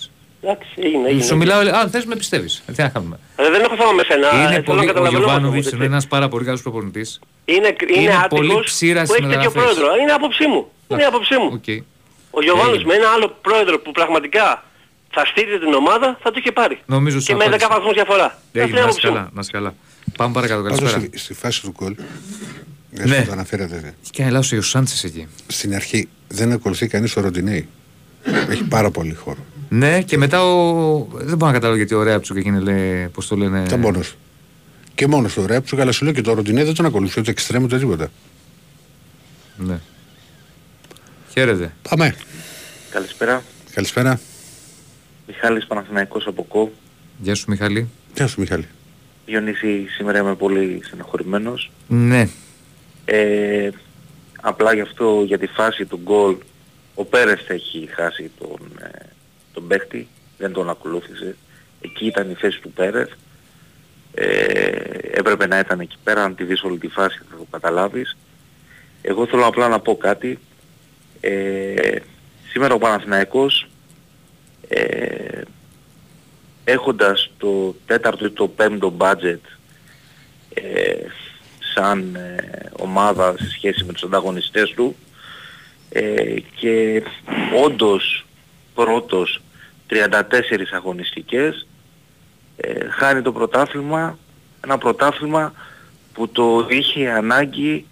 Εντάξει, 0.45 0.67
έγινε, 0.77 1.07
έγινε. 1.07 1.23
Σου 1.23 1.37
μιλάω, 1.37 1.59
αν 1.59 1.89
θες 1.89 2.05
με 2.05 2.15
πιστεύεις. 2.15 2.63
Τι 2.75 2.81
να 2.81 2.89
κάνουμε. 2.89 3.19
Ε, 3.35 3.49
δεν 3.49 3.61
έχω 3.61 3.75
θέμα 3.75 3.91
με 3.91 4.03
σένα. 4.03 4.27
ε, 4.35 4.37
Είναι 4.37 4.49
θέλω 4.49 4.63
πολύ, 4.63 4.77
να 4.77 4.83
ο 4.83 4.87
καταλαβαίνω 4.87 5.17
Γιωβάνοβιτς 5.17 5.65
αυτό, 5.65 5.75
είναι 5.75 5.85
έτσι. 5.85 5.95
ένας 5.95 6.07
πάρα 6.07 6.27
πολύ 6.27 6.45
καλός 6.45 6.61
προπονητής. 6.61 7.19
Είναι, 7.45 7.75
είναι, 7.89 8.01
είναι 8.01 8.25
πολύ 8.29 8.45
άτυχος 8.47 8.65
ψήρας 8.65 9.07
που 9.07 9.13
στις 9.13 9.25
έχει 9.25 9.33
τέτοιο 9.35 9.51
μεταγραφές. 9.53 9.75
πρόεδρο. 9.77 10.01
Είναι 10.01 10.11
άποψή 10.11 10.47
μου. 10.47 10.61
Είναι 10.87 11.03
άποψή 11.03 11.35
μου. 11.37 11.49
Οκ. 11.53 11.67
Ο 12.37 12.41
Γιωβάνος 12.43 12.73
Έγινε. 12.75 12.87
με 12.89 12.93
ένα 12.99 13.09
άλλο 13.15 13.37
πρόεδρο 13.41 13.79
που 13.79 13.91
πραγματικά 13.91 14.63
θα 15.13 15.25
στήριζε 15.25 15.59
την 15.59 15.73
ομάδα 15.73 16.17
θα 16.23 16.31
το 16.31 16.37
είχε 16.39 16.51
πάρει. 16.51 16.79
Νομίζω 16.85 17.17
Και 17.17 17.23
σου 17.31 17.37
με 17.37 17.43
10 17.43 17.47
απάντησα. 17.47 17.67
βαθμούς 17.67 17.93
διαφορά. 17.93 18.25
Αυτή 18.25 18.39
είναι 18.53 18.61
η 18.61 18.67
Έγινε, 18.67 18.79
να 18.81 18.87
είσαι 18.87 18.89
άποψή 18.89 19.07
μου. 19.07 19.13
καλά, 19.13 19.29
να 19.33 19.39
είσαι 19.41 19.51
καλά. 19.51 19.73
Πάμε 20.17 20.33
παρακάτω, 20.33 20.61
Πάντως 20.61 20.77
καλησπέρα. 20.79 21.05
στη, 21.05 21.17
στη 21.17 21.33
φάση 21.33 21.61
του 21.61 21.73
γκολ, 21.77 21.95
Ναι. 22.91 23.05
ναι. 23.05 23.23
το 23.25 23.31
αναφέρατε, 23.31 23.75
Έχει 24.03 24.11
κάνει 24.17 24.31
λάθος 24.31 24.51
ο 24.51 24.61
Σάντσες 24.61 25.03
εκεί. 25.03 25.27
στην 25.47 25.75
αρχή 25.75 26.07
δεν 26.27 26.51
ακολουθεί 26.51 26.87
κανείς 26.87 27.15
ο 27.15 27.21
Ροντινέη. 27.21 27.67
Έχει 28.49 28.63
πάρα 28.63 28.89
πολύ 28.91 29.13
χώρο. 29.13 29.39
Ναι, 29.77 30.01
και 30.01 30.17
μετά 30.17 30.43
ο... 30.43 31.07
Δεν 31.11 31.37
μπορώ 31.37 31.45
να 31.45 31.51
καταλάβω 31.51 31.75
γιατί 31.75 31.93
ο 31.93 32.03
Ρέαψουκ 32.03 32.37
εκείνη 32.37 32.61
λέει, 32.61 33.07
πώς 33.07 33.27
το 33.27 33.35
λένε... 33.35 33.63
Ήταν 33.65 33.79
μόνος. 33.79 34.11
του. 34.11 34.17
Και 34.95 35.07
μόνος 35.07 35.33
του 35.33 35.47
Ρέαψου, 35.47 35.81
αλλά 35.81 35.91
σου 35.91 36.03
λέω 36.03 36.13
και 36.13 36.21
το 36.21 36.33
Ροντινέη 36.33 36.63
δεν 36.63 36.73
τον 36.73 36.85
ακολουθεί 36.85 37.19
ούτε 37.19 37.31
εξτρέμ 37.31 37.63
ούτε 37.63 37.77
τίποτα. 37.77 38.07
Ναι. 39.57 39.79
Χαίρετε. 41.31 41.73
Πάμε. 41.89 42.15
Καλησπέρα. 42.89 43.43
Καλησπέρα. 43.73 44.19
Μιχάλης 45.27 45.65
Παναθηναϊκός 45.65 46.27
από 46.27 46.43
ΚΟ. 46.43 46.71
Γεια 47.17 47.35
σου 47.35 47.45
Μιχαλή. 47.47 47.89
Γεια 48.15 48.27
σου 48.27 48.39
Μιχάλη. 48.39 48.67
Διονύση, 49.25 49.85
σήμερα 49.95 50.19
είμαι 50.19 50.35
πολύ 50.35 50.81
στεναχωρημένος. 50.83 51.71
Ναι. 51.87 52.29
Ε, 53.05 53.69
απλά 54.41 54.73
γι' 54.73 54.81
αυτό, 54.81 55.23
για 55.25 55.37
τη 55.37 55.47
φάση 55.47 55.85
του 55.85 55.99
γκολ, 56.03 56.35
ο 56.95 57.05
Πέρες 57.05 57.45
έχει 57.47 57.89
χάσει 57.95 58.31
τον, 58.39 58.59
ε, 58.79 59.13
τον 59.55 59.67
παίχτη, 59.67 60.07
δεν 60.37 60.51
τον 60.51 60.69
ακολούθησε. 60.69 61.35
Εκεί 61.81 62.05
ήταν 62.05 62.29
η 62.29 62.33
θέση 62.33 62.59
του 62.61 62.71
Πέρες. 62.71 63.09
Ε, 64.13 64.25
έπρεπε 65.11 65.47
να 65.47 65.59
ήταν 65.59 65.79
εκεί 65.79 65.97
πέρα, 66.03 66.23
αν 66.23 66.35
τη 66.35 66.43
δεις 66.43 66.63
όλη 66.63 66.77
τη 66.77 66.87
φάση 66.87 67.17
θα 67.29 67.37
το 67.37 67.47
καταλάβεις. 67.51 68.17
Εγώ 69.01 69.25
θέλω 69.25 69.45
απλά 69.45 69.67
να 69.67 69.79
πω 69.79 69.97
κάτι. 69.97 70.39
Ε, 71.19 71.95
σήμερα 72.51 72.73
ο 72.73 72.77
Παναθηναϊκός 72.77 73.67
ε, 74.67 75.41
έχοντας 76.63 77.31
το 77.37 77.75
τέταρτο 77.85 78.25
ή 78.25 78.31
το 78.31 78.47
πέμπτο 78.47 78.93
budget 78.97 79.39
ε, 80.53 81.05
σαν 81.73 82.15
ε, 82.15 82.69
ομάδα 82.79 83.35
σε 83.37 83.49
σχέση 83.49 83.83
με 83.83 83.93
τους 83.93 84.03
ανταγωνιστές 84.03 84.69
του 84.69 84.95
ε, 85.89 86.35
και 86.55 87.03
όντως 87.63 88.25
πρώτος 88.73 89.41
34 89.89 90.21
αγωνιστικές 90.73 91.67
ε, 92.57 92.89
χάνει 92.89 93.21
το 93.21 93.31
πρωτάθλημα 93.31 94.17
ένα 94.63 94.77
πρωτάθλημα 94.77 95.53
που 96.13 96.27
το 96.29 96.67
είχε 96.69 97.09
ανάγκη 97.09 97.85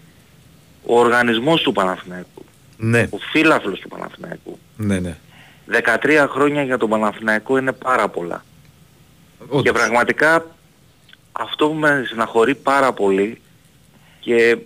ο 0.86 1.00
οργανισμός 1.00 1.62
του 1.62 1.72
Παναθηναϊκού 1.72 2.46
Ναι. 2.78 3.08
ο 3.10 3.18
φύλαφλος 3.18 3.80
του 3.80 3.88
Παναθηναϊκού 3.88 4.60
Ναι, 4.78 5.00
ναι. 5.00 5.18
13 6.04 6.26
χρόνια 6.30 6.64
για 6.64 6.78
τον 6.78 6.90
Παναθηναϊκό 6.90 7.58
είναι 7.58 7.72
πάρα 7.72 8.08
πολλά. 8.08 8.44
Και 9.62 9.72
πραγματικά 9.72 10.46
αυτό 11.32 11.68
που 11.68 11.74
με 11.74 12.04
στεναχωρεί 12.08 12.56
πάρα 12.56 12.94
πολύ 12.94 13.42
και 14.20 14.58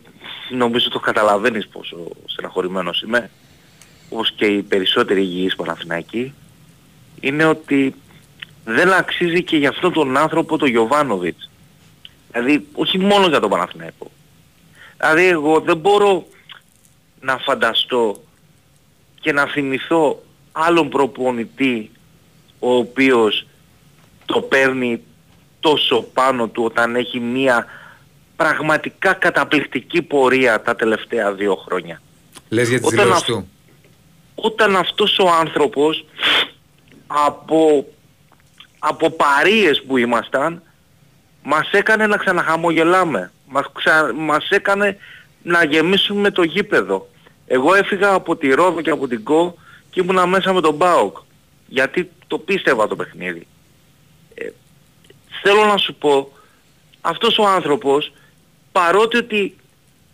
νομίζω 0.52 0.90
το 0.90 1.00
καταλαβαίνεις 1.00 1.68
πόσο 1.68 1.98
στεναχωρημένος 2.26 3.02
είμαι, 3.02 3.30
όπως 4.10 4.32
και 4.32 4.46
οι 4.46 4.62
περισσότεροι 4.62 5.22
υγιείς 5.22 5.56
Παναθηναϊκοί, 5.56 6.34
είναι 7.20 7.46
ότι 7.46 7.96
δεν 8.66 8.94
αξίζει 8.94 9.44
και 9.44 9.58
για 9.58 9.70
αυτόν 9.70 9.94
τον 9.94 10.18
άνθρωπο 10.18 10.58
τον 10.58 10.70
Γιωβάνοβιτς. 10.70 11.50
Δηλαδή 12.32 12.68
όχι 12.74 12.98
μόνο 13.00 13.28
για 13.28 13.40
τον 13.40 13.50
Παναθηναϊκό. 13.50 14.12
Δηλαδή 14.98 15.26
εγώ 15.26 15.60
δεν 15.60 15.78
μπορώ 15.78 16.28
να 17.22 17.38
φανταστώ 17.38 18.22
και 19.22 19.32
να 19.32 19.46
θυμηθώ 19.46 20.24
άλλον 20.52 20.90
προπονητή 20.90 21.92
ο 22.60 22.74
οποίος 22.76 23.48
το 24.26 24.42
παίρνει 24.42 25.02
τόσο 25.60 26.02
πάνω 26.14 26.48
του 26.48 26.64
όταν 26.64 26.96
έχει 26.96 27.20
μία 27.20 27.66
πραγματικά 28.36 29.14
καταπληκτική 29.14 30.02
πορεία 30.02 30.62
τα 30.62 30.76
τελευταία 30.76 31.34
δύο 31.34 31.56
χρόνια. 31.56 32.02
Λες 32.50 32.70
για 32.70 32.78
τις 32.78 32.88
Όταν 32.88 33.00
δηλώσεις 33.06 33.22
αυ- 33.24 33.32
του. 33.32 33.48
Όταν 34.36 34.76
αυτός 34.76 35.18
ο 35.20 35.30
άνθρωπος 35.30 36.06
από, 37.08 37.88
από 38.80 39.10
παρείες 39.10 39.84
που 39.88 39.98
ήμασταν 39.98 40.62
μας 41.44 41.72
έκανε 41.72 42.08
να 42.08 42.18
ξαναχαμογελάμε. 42.18 43.32
Μας, 43.48 43.66
ξα... 43.74 44.14
μας 44.14 44.50
έκανε 44.50 44.98
να 45.44 45.64
γεμίσουμε 45.64 46.32
το 46.32 46.44
γήπεδο. 46.44 47.10
Εγώ 47.48 47.76
έφυγα 47.76 48.14
από 48.14 48.36
τη 48.36 48.50
Ρόδο 48.50 48.82
και 48.82 48.90
από 48.90 49.08
την 49.08 49.24
ΚΟ 49.24 49.58
και 49.90 50.00
ήμουνα 50.00 50.26
μέσα 50.26 50.54
με 50.54 50.62
τον 50.62 50.78
ΠΑΟΚ. 50.78 51.18
Γιατί 51.68 52.12
το 52.28 52.38
πίστευα 52.38 52.88
το 52.88 52.96
παιχνίδι. 52.96 53.48
Ε, 54.34 54.50
θέλω 55.42 55.66
να 55.66 55.78
σου 55.78 55.96
πω, 55.96 56.32
αυτός 57.02 57.38
ο 57.38 57.48
άνθρωπος, 57.48 58.12
παρότι 58.72 59.18
ότι 59.18 59.56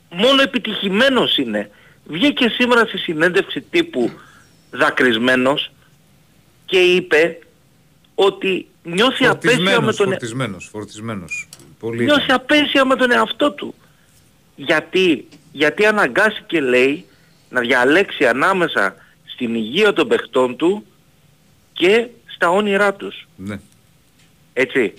μόνο 0.09 0.41
επιτυχημένος 0.41 1.37
είναι, 1.37 1.69
βγήκε 2.05 2.49
σήμερα 2.49 2.85
στη 2.85 2.97
συνέντευξη 2.97 3.61
τύπου 3.61 4.11
δακρυσμένος 4.71 5.71
και 6.73 6.79
είπε 6.79 7.39
ότι 8.15 8.67
νιώθει 8.83 9.25
απέσια 9.25 9.81
με 9.81 9.91
Φορτισμένος, 9.91 9.95
τον... 9.95 10.07
φορτισμένος, 10.07 10.69
φορτισμένος. 10.71 11.47
Πολύ 11.79 12.03
Νιώθει 12.03 12.31
απέσια 12.31 12.85
με 12.85 12.95
τον 12.95 13.11
εαυτό 13.11 13.51
του. 13.51 13.75
Γιατί, 14.55 15.27
γιατί 15.51 15.85
αναγκάστηκε 15.85 16.61
λέει 16.61 17.05
να 17.49 17.59
διαλέξει 17.61 18.25
ανάμεσα 18.25 18.95
στην 19.25 19.55
υγεία 19.55 19.93
των 19.93 20.07
παιχτών 20.07 20.55
του 20.55 20.85
και 21.73 22.07
στα 22.35 22.49
όνειρά 22.49 22.93
τους. 22.93 23.27
Ναι. 23.35 23.59
Έτσι. 24.53 24.93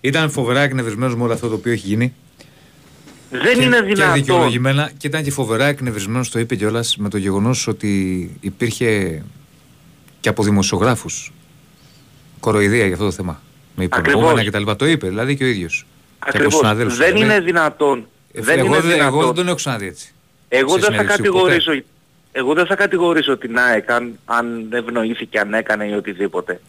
Ήταν 0.00 0.30
φοβερά 0.30 0.60
εκνευρισμένος 0.60 1.16
με 1.16 1.22
όλο 1.22 1.32
αυτό 1.32 1.48
το 1.48 1.54
οποίο 1.54 1.72
έχει 1.72 1.86
γίνει. 1.86 2.14
Δεν 3.30 3.58
και, 3.58 3.62
είναι 3.64 3.76
Και 3.76 3.82
δυνατόν. 3.82 4.14
δικαιολογημένα 4.14 4.90
και 4.96 5.06
ήταν 5.06 5.22
και 5.22 5.30
φοβερά 5.30 5.66
εκνευρισμένος, 5.66 6.30
το 6.30 6.38
είπε 6.38 6.54
κιόλας 6.56 6.96
με 6.96 7.08
το 7.08 7.16
γεγονός 7.16 7.66
ότι 7.66 8.30
υπήρχε 8.40 9.22
και 10.20 10.28
από 10.28 10.42
δημοσιογράφους 10.42 11.32
κοροϊδία 12.40 12.84
για 12.84 12.92
αυτό 12.92 13.04
το 13.04 13.12
θέμα. 13.12 13.40
Με 13.76 13.84
υπονομένα 13.84 14.18
Ακριβώς. 14.20 14.42
και 14.42 14.50
τα 14.50 14.58
λοιπά. 14.58 14.76
Το 14.76 14.86
είπε 14.86 15.08
δηλαδή 15.08 15.36
και 15.36 15.44
ο 15.44 15.46
ίδιος. 15.46 15.86
Και 16.08 16.16
από 16.18 16.28
Ακριβώς. 16.36 16.54
συναδέλφους. 16.54 16.96
Δεν 16.96 17.12
Λέει, 17.16 17.22
είναι 17.22 17.40
δυνατόν. 17.40 18.06
«Ε, 18.32 18.40
δεν 18.42 18.58
εγώ, 18.58 18.66
είναι 18.66 18.80
δεν- 18.80 18.90
δυνατόν. 18.90 19.06
εγώ 19.18 19.26
δεν 19.26 19.34
τον 19.34 19.46
έχω 19.46 19.54
ξαναδεί 19.56 19.86
έτσι. 19.86 20.12
Εγώ 20.48 20.68
σε 20.68 20.74
δεν 20.74 20.84
θα 20.84 20.90
συνέντευξη, 20.90 21.16
κατηγορήσω, 21.22 21.72
εγώ 22.32 22.54
δεν 22.54 22.66
θα 22.66 22.74
κατηγορήσω 22.76 23.36
την 23.36 23.58
ΑΕΚ 23.58 23.90
αν, 23.90 24.18
αν 24.24 24.66
δεν 24.70 24.84
ευνοήθηκε, 24.86 25.38
αν 25.38 25.54
έκανε 25.54 25.84
ή 25.88 25.92
οτιδήποτε. 25.92 26.60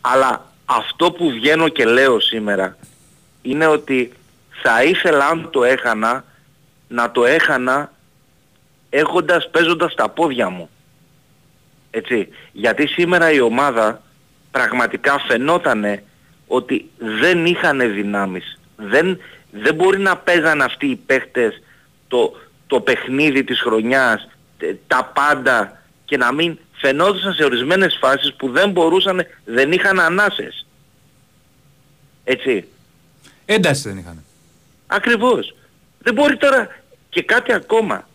Αλλά 0.00 0.52
αυτό 0.64 1.12
που 1.12 1.30
βγαίνω 1.30 1.68
και 1.68 1.84
λέω 1.84 2.20
σήμερα 2.20 2.76
είναι 3.42 3.66
ότι 3.66 4.12
θα 4.62 4.84
ήθελα 4.84 5.26
αν 5.26 5.48
το 5.52 5.64
έχανα 5.64 6.24
να 6.88 7.10
το 7.10 7.24
έχανα 7.24 7.92
έχοντας, 8.90 9.50
παίζοντας 9.50 9.94
τα 9.94 10.08
πόδια 10.08 10.48
μου. 10.48 10.70
Έτσι. 11.96 12.28
Γιατί 12.52 12.86
σήμερα 12.86 13.32
η 13.32 13.40
ομάδα 13.40 14.02
πραγματικά 14.50 15.18
φαινότανε 15.18 16.02
ότι 16.46 16.90
δεν 16.98 17.46
είχαν 17.46 17.78
δυνάμεις. 17.94 18.58
Δεν, 18.76 19.18
δεν 19.50 19.74
μπορεί 19.74 19.98
να 19.98 20.16
παίζαν 20.16 20.62
αυτοί 20.62 20.86
οι 20.86 20.96
παίχτες 20.96 21.62
το, 22.08 22.36
το 22.66 22.80
παιχνίδι 22.80 23.44
της 23.44 23.60
χρονιάς, 23.60 24.28
τε- 24.58 24.76
τα 24.86 25.12
πάντα 25.14 25.82
και 26.04 26.16
να 26.16 26.32
μην 26.32 26.58
φαινόντουσαν 26.72 27.32
σε 27.32 27.44
ορισμένες 27.44 27.96
φάσεις 28.00 28.34
που 28.34 28.50
δεν 28.50 28.70
μπορούσαν, 28.70 29.26
δεν 29.44 29.72
είχαν 29.72 30.00
ανάσες. 30.00 30.66
Έτσι. 32.24 32.68
Ένταση 33.44 33.88
δεν 33.88 33.98
είχαν. 33.98 34.24
Ακριβώς. 34.86 35.54
Δεν 35.98 36.14
μπορεί 36.14 36.36
τώρα 36.36 36.68
και 37.08 37.22
κάτι 37.22 37.52
ακόμα. 37.52 38.08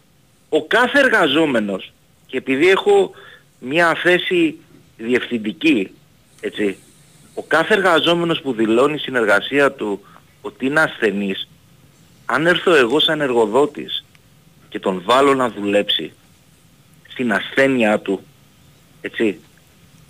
Ο 0.49 0.65
κάθε 0.65 0.99
εργαζόμενος 0.99 1.91
και 2.25 2.37
επειδή 2.37 2.69
έχω 2.69 3.11
μια 3.63 3.95
θέση 3.95 4.59
διευθυντική, 4.97 5.91
έτσι, 6.41 6.77
ο 7.33 7.43
κάθε 7.43 7.73
εργαζόμενος 7.73 8.41
που 8.41 8.53
δηλώνει 8.53 8.97
στην 8.97 9.15
εργασία 9.15 9.71
του 9.71 10.01
ότι 10.41 10.65
είναι 10.65 10.79
ασθενής, 10.81 11.47
αν 12.25 12.47
έρθω 12.47 12.75
εγώ 12.75 12.99
σαν 12.99 13.21
εργοδότης 13.21 14.05
και 14.69 14.79
τον 14.79 15.01
βάλω 15.05 15.33
να 15.33 15.49
δουλέψει 15.49 16.13
στην 17.09 17.33
ασθένειά 17.33 17.99
του, 17.99 18.23
έτσι, 19.01 19.39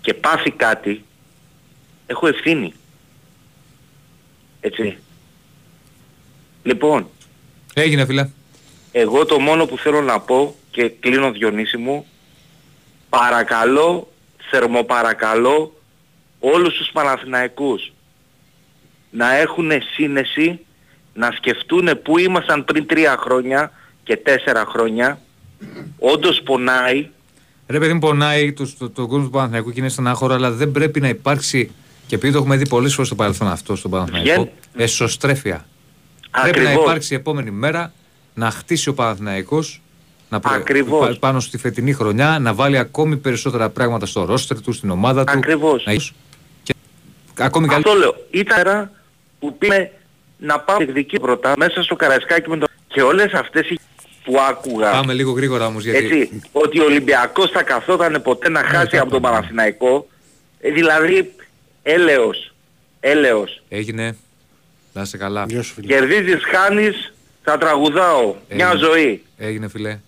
και 0.00 0.14
πάθει 0.14 0.50
κάτι, 0.50 1.04
έχω 2.06 2.26
ευθύνη. 2.26 2.72
Έτσι. 4.60 4.96
Λοιπόν, 6.62 7.08
Έγινε 7.74 8.06
φίλε. 8.06 8.28
εγώ 8.92 9.24
το 9.24 9.38
μόνο 9.40 9.66
που 9.66 9.78
θέλω 9.78 10.02
να 10.02 10.20
πω 10.20 10.54
και 10.70 10.88
κλείνω 10.88 11.30
Διονύση 11.32 11.76
μου, 11.76 12.06
παρακαλώ, 13.18 14.12
θερμοπαρακαλώ 14.50 15.72
όλους 16.40 16.74
τους 16.76 16.90
Παναθηναϊκούς 16.92 17.92
να 19.10 19.34
έχουν 19.36 19.70
σύνεση, 19.94 20.60
να 21.14 21.30
σκεφτούν 21.36 21.88
που 22.02 22.18
ήμασταν 22.18 22.64
πριν 22.64 22.86
τρία 22.86 23.16
χρόνια 23.18 23.72
και 24.02 24.16
τέσσερα 24.16 24.64
χρόνια, 24.68 25.20
όντως 25.98 26.40
πονάει, 26.44 27.08
Ρε 27.66 27.78
παιδί 27.78 27.92
μου, 27.92 27.98
πονάει 27.98 28.52
το, 28.52 28.76
το, 28.78 28.90
το 28.90 29.06
κόσμο 29.06 29.24
του 29.24 29.30
Παναθηναϊκού 29.30 29.70
και 29.72 29.80
είναι 29.80 29.88
στενάχωρο, 29.88 30.34
αλλά 30.34 30.50
δεν 30.50 30.72
πρέπει 30.72 31.00
να 31.00 31.08
υπάρξει. 31.08 31.70
Και 32.06 32.14
επειδή 32.14 32.32
το 32.32 32.38
έχουμε 32.38 32.56
δει 32.56 32.68
πολλές 32.68 32.92
φορές 32.92 33.06
στο 33.06 33.16
παρελθόν 33.16 33.48
αυτό 33.48 33.76
στον 33.76 33.90
Παναθηναϊκό, 33.90 34.30
Βγαίνει- 34.32 34.50
εσωστρέφεια. 34.76 35.66
Πρέπει 36.42 36.58
να 36.58 36.62
Ακριβώς. 36.64 36.84
υπάρξει 36.84 37.14
η 37.14 37.16
επόμενη 37.16 37.50
μέρα 37.50 37.92
να 38.34 38.50
χτίσει 38.50 38.88
ο 38.88 38.94
Παναθηναϊκός 38.94 39.81
να 40.32 40.40
προ- 40.40 40.52
Ακριβώς. 40.54 41.08
πα- 41.08 41.16
πάνω 41.18 41.40
στη 41.40 41.58
φετινή 41.58 41.92
χρονιά, 41.92 42.38
να 42.40 42.54
βάλει 42.54 42.78
ακόμη 42.78 43.16
περισσότερα 43.16 43.68
πράγματα 43.68 44.06
στο 44.06 44.24
ρόστερ 44.24 44.60
του, 44.60 44.72
στην 44.72 44.90
ομάδα 44.90 45.24
του. 45.24 45.32
Ακριβώς. 45.36 45.84
Να... 45.86 45.92
Και... 46.62 46.74
Ακόμη 47.38 47.66
Αυτό 47.66 47.82
καλύτερα. 47.82 47.98
λέω. 47.98 48.14
Ήταν 48.30 48.58
ένα 48.58 48.90
που 49.38 49.56
πήγαμε 49.58 49.90
να 50.38 50.60
πάμε 50.60 50.84
εκδική 50.84 51.20
πρώτα 51.20 51.54
μέσα 51.56 51.82
στο 51.82 51.96
Καραϊσκάκι 51.96 52.48
με 52.48 52.56
το... 52.56 52.66
και 52.88 53.02
όλες 53.02 53.32
αυτές 53.32 53.70
οι 53.70 53.78
που 54.24 54.38
άκουγα. 54.50 54.90
Πάμε 54.90 55.12
λίγο 55.12 55.32
γρήγορα 55.32 55.66
όμως 55.66 55.84
γιατί. 55.84 56.04
Έτσι, 56.04 56.40
ότι 56.52 56.80
ο 56.80 56.84
Ολυμπιακός 56.84 57.50
θα 57.50 57.62
καθόταν 57.62 58.22
ποτέ 58.22 58.48
να 58.48 58.62
χάσει 58.62 58.98
από 58.98 59.10
τον 59.10 59.22
Παναθηναϊκό. 59.22 60.06
Ε, 60.60 60.70
δηλαδή, 60.70 61.34
έλεος. 61.82 62.52
Έλεος. 63.00 63.62
Έγινε. 63.68 64.16
Να 64.92 65.02
είσαι 65.02 65.16
καλά. 65.16 65.46
Κερδίζεις, 65.86 66.42
χάνεις, 66.44 67.12
θα 67.42 67.58
τραγουδάω. 67.58 68.34
Μια 68.54 68.66
Έγινε. 68.70 68.86
ζωή. 68.86 69.22
Έγινε 69.36 69.68
φιλέ. 69.68 69.98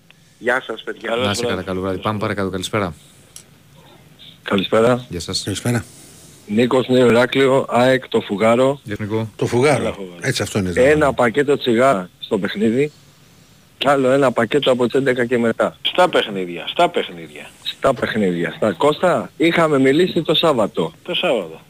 Γεια 0.45 0.62
σας 0.66 0.83
παιδιά. 0.83 1.15
Να 1.15 1.31
είσαι 1.31 1.47
καλά, 1.47 1.62
καλό 1.62 1.81
βράδυ. 1.81 1.99
Πάμε 1.99 2.19
παρακάτω. 2.19 2.51
Καλησπέρα. 2.51 2.95
Καλησπέρα. 4.43 5.05
Γεια 5.09 5.21
σας. 5.21 5.43
Καλησπέρα. 5.43 5.85
Νίκος 6.47 6.89
Νέο 6.89 7.07
Ηράκλειο, 7.07 7.66
ΑΕΚ 7.69 8.09
το 8.09 8.21
Φουγάρο. 8.21 8.81
Γεια 8.83 8.97
Νικό. 8.99 9.31
Το 9.37 9.47
φουγάρο. 9.47 9.97
Έτσι 10.21 10.43
αυτό 10.43 10.59
είναι. 10.59 10.73
Ένα 10.75 11.12
πακέτο 11.12 11.57
τσιγάρα 11.59 12.11
στο 12.19 12.39
παιχνίδι 12.39 12.93
και 13.79 13.89
άλλο 13.89 14.11
ένα 14.11 14.33
πακέτο 14.33 14.71
από 14.71 14.87
τις 14.87 15.01
11 15.01 15.27
και 15.27 15.39
μετά. 15.39 15.77
Στα 15.83 16.09
παιχνίδια, 16.09 16.66
στα 16.66 16.89
παιχνίδια. 16.89 17.51
Στα 17.62 17.95
παιχνίδια. 17.95 18.53
Στα 18.57 18.73
Κώστα 18.73 19.31
είχαμε 19.37 19.79
μιλήσει 19.79 20.23
το 20.23 20.35
Σάββατο. 20.35 20.93
Το 21.03 21.15
Σάββατο. 21.15 21.61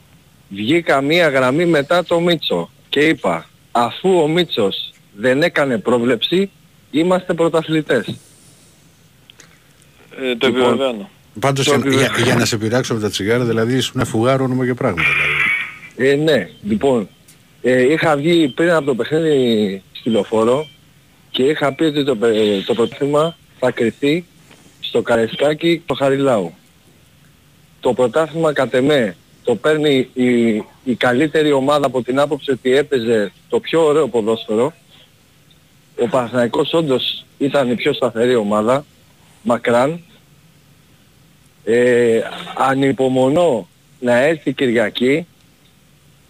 Βγήκα 0.48 1.01
μία 1.01 1.28
γραμμή 1.28 1.66
μετά 1.66 2.05
το 2.05 2.20
Μίτσο 2.20 2.70
και 2.88 3.01
είπα 3.01 3.46
αφού 3.72 4.18
ο 4.18 4.28
Μίτσος 4.28 4.92
δεν 5.16 5.42
έκανε 5.42 5.78
πρόβλεψη 5.78 6.51
είμαστε 6.90 7.34
πρωταθλητές. 7.34 8.16
Ε, 10.22 10.36
το 10.36 10.46
Λοιπόν, 10.46 10.62
επιβεβαιώνω. 10.62 11.10
Πάντως 11.40 11.64
Το 11.66 11.74
για, 11.74 11.80
για, 11.90 12.00
επιβεβαιώ. 12.00 12.24
για 12.24 12.34
να 12.34 12.44
σε 12.44 12.56
πειράξω 12.56 12.94
με 12.94 13.00
τα 13.00 13.10
τσιγάρα, 13.10 13.44
δηλαδή 13.44 13.76
ήσουν 13.76 13.92
ένα 13.96 14.04
φουγάρο 14.04 14.44
όνομα 14.44 14.64
και 14.66 14.74
πράγματα. 14.74 15.08
Δηλαδή. 15.96 16.12
Ε, 16.12 16.16
ναι, 16.16 16.48
λοιπόν, 16.62 17.08
ε, 17.62 17.92
είχα 17.92 18.16
βγει 18.16 18.48
πριν 18.48 18.70
από 18.70 18.84
το 18.86 18.94
παιχνίδι 18.94 19.82
στη 19.92 20.10
λεωφόρο 20.10 20.68
και 21.30 21.42
είχα 21.42 21.72
πει 21.72 21.84
ότι 21.84 22.04
το, 22.04 22.16
πε- 22.16 22.64
το 22.66 22.74
πρωτάθλημα 22.74 23.36
θα 23.58 23.70
κρυθεί 23.70 24.24
στο 24.80 25.02
Καρεσκάκι 25.02 25.82
το 25.86 25.94
Χαριλάου. 25.94 26.54
Το 27.80 27.92
πρωτάθλημα 27.92 28.52
κατ' 28.52 28.74
εμέ 28.74 29.16
το 29.44 29.54
παίρνει 29.54 30.08
η, 30.14 30.54
η 30.84 30.94
καλύτερη 30.96 31.52
ομάδα 31.52 31.86
από 31.86 32.02
την 32.02 32.18
άποψη 32.18 32.50
ότι 32.50 32.76
έπαιζε 32.76 33.32
το 33.48 33.60
πιο 33.60 33.84
ωραίο 33.84 34.08
ποδόσφαιρο. 34.08 34.72
Ο 36.00 36.08
Παναθηναϊκός 36.08 36.72
όντως 36.72 37.24
ήταν 37.38 37.70
η 37.70 37.74
πιο 37.74 37.92
σταθερή 37.92 38.34
ομάδα, 38.34 38.84
μακράν. 39.44 40.00
Ε, 41.64 42.20
ανυπομονώ 42.56 43.68
να 44.00 44.16
έρθει 44.16 44.50
η 44.50 44.52
Κυριακή 44.52 45.26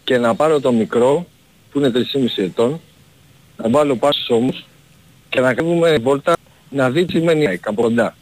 και 0.05 0.19
να 0.19 0.35
πάρω 0.35 0.61
το 0.61 0.73
μικρό 0.73 1.27
που 1.73 1.78
είναι 1.78 1.91
3,5 1.95 2.43
ετών 2.43 2.81
να 3.57 3.69
βάλω 3.70 3.97
πάνω 3.97 4.12
στους 4.12 4.28
ώμους 4.28 4.65
και 5.28 5.41
να 5.41 5.55
κάνουμε 5.55 5.97
βόλτα 6.03 6.32
να 6.70 6.91
δει 6.91 7.05
τι 7.05 7.12
σημαίνει 7.19 7.43
η 7.43 7.47
ΑΕΚ 7.47 7.66
από 7.69 7.82
κοντά. 7.82 8.16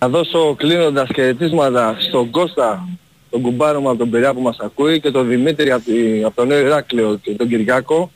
Να 0.00 0.08
δώσω 0.08 0.54
κλείνοντας 0.54 1.08
χαιρετίσματα 1.14 1.96
στον 2.00 2.30
Κώστα, 2.30 2.88
τον 3.30 3.40
κουμπάρο 3.40 3.80
μου 3.80 3.88
από 3.88 3.98
τον 3.98 4.10
Πειραιά 4.10 4.34
που 4.34 4.40
μας 4.40 4.56
ακούει 4.60 5.00
και 5.00 5.10
τον 5.10 5.28
Δημήτρη 5.28 5.70
από, 5.70 5.84
τη- 5.84 6.22
από 6.24 6.36
τον 6.36 6.46
Νέο 6.48 6.58
Ηράκλειο 6.66 7.18
και 7.22 7.30
τον 7.34 7.48
Κυριάκο 7.48 8.10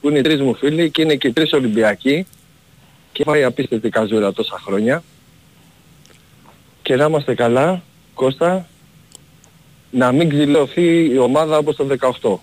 που 0.00 0.08
είναι 0.08 0.18
οι 0.18 0.22
τρεις 0.22 0.40
μου 0.40 0.54
φίλοι 0.54 0.90
και 0.90 1.02
είναι 1.02 1.14
και 1.16 1.28
οι 1.28 1.32
τρεις 1.32 1.52
Ολυμπιακοί 1.52 2.26
και 3.16 3.24
πάει 3.24 3.44
απίστευτη 3.44 3.88
καζούρα 3.88 4.32
τόσα 4.32 4.58
χρόνια. 4.64 5.02
Και 6.82 6.96
να 6.96 7.04
είμαστε 7.04 7.34
καλά, 7.34 7.82
Κώστα, 8.14 8.68
να 9.90 10.12
μην 10.12 10.28
ξυλωθεί 10.28 11.10
η 11.12 11.18
ομάδα 11.18 11.58
όπως 11.58 11.76
το 11.76 11.86
18. 11.86 12.40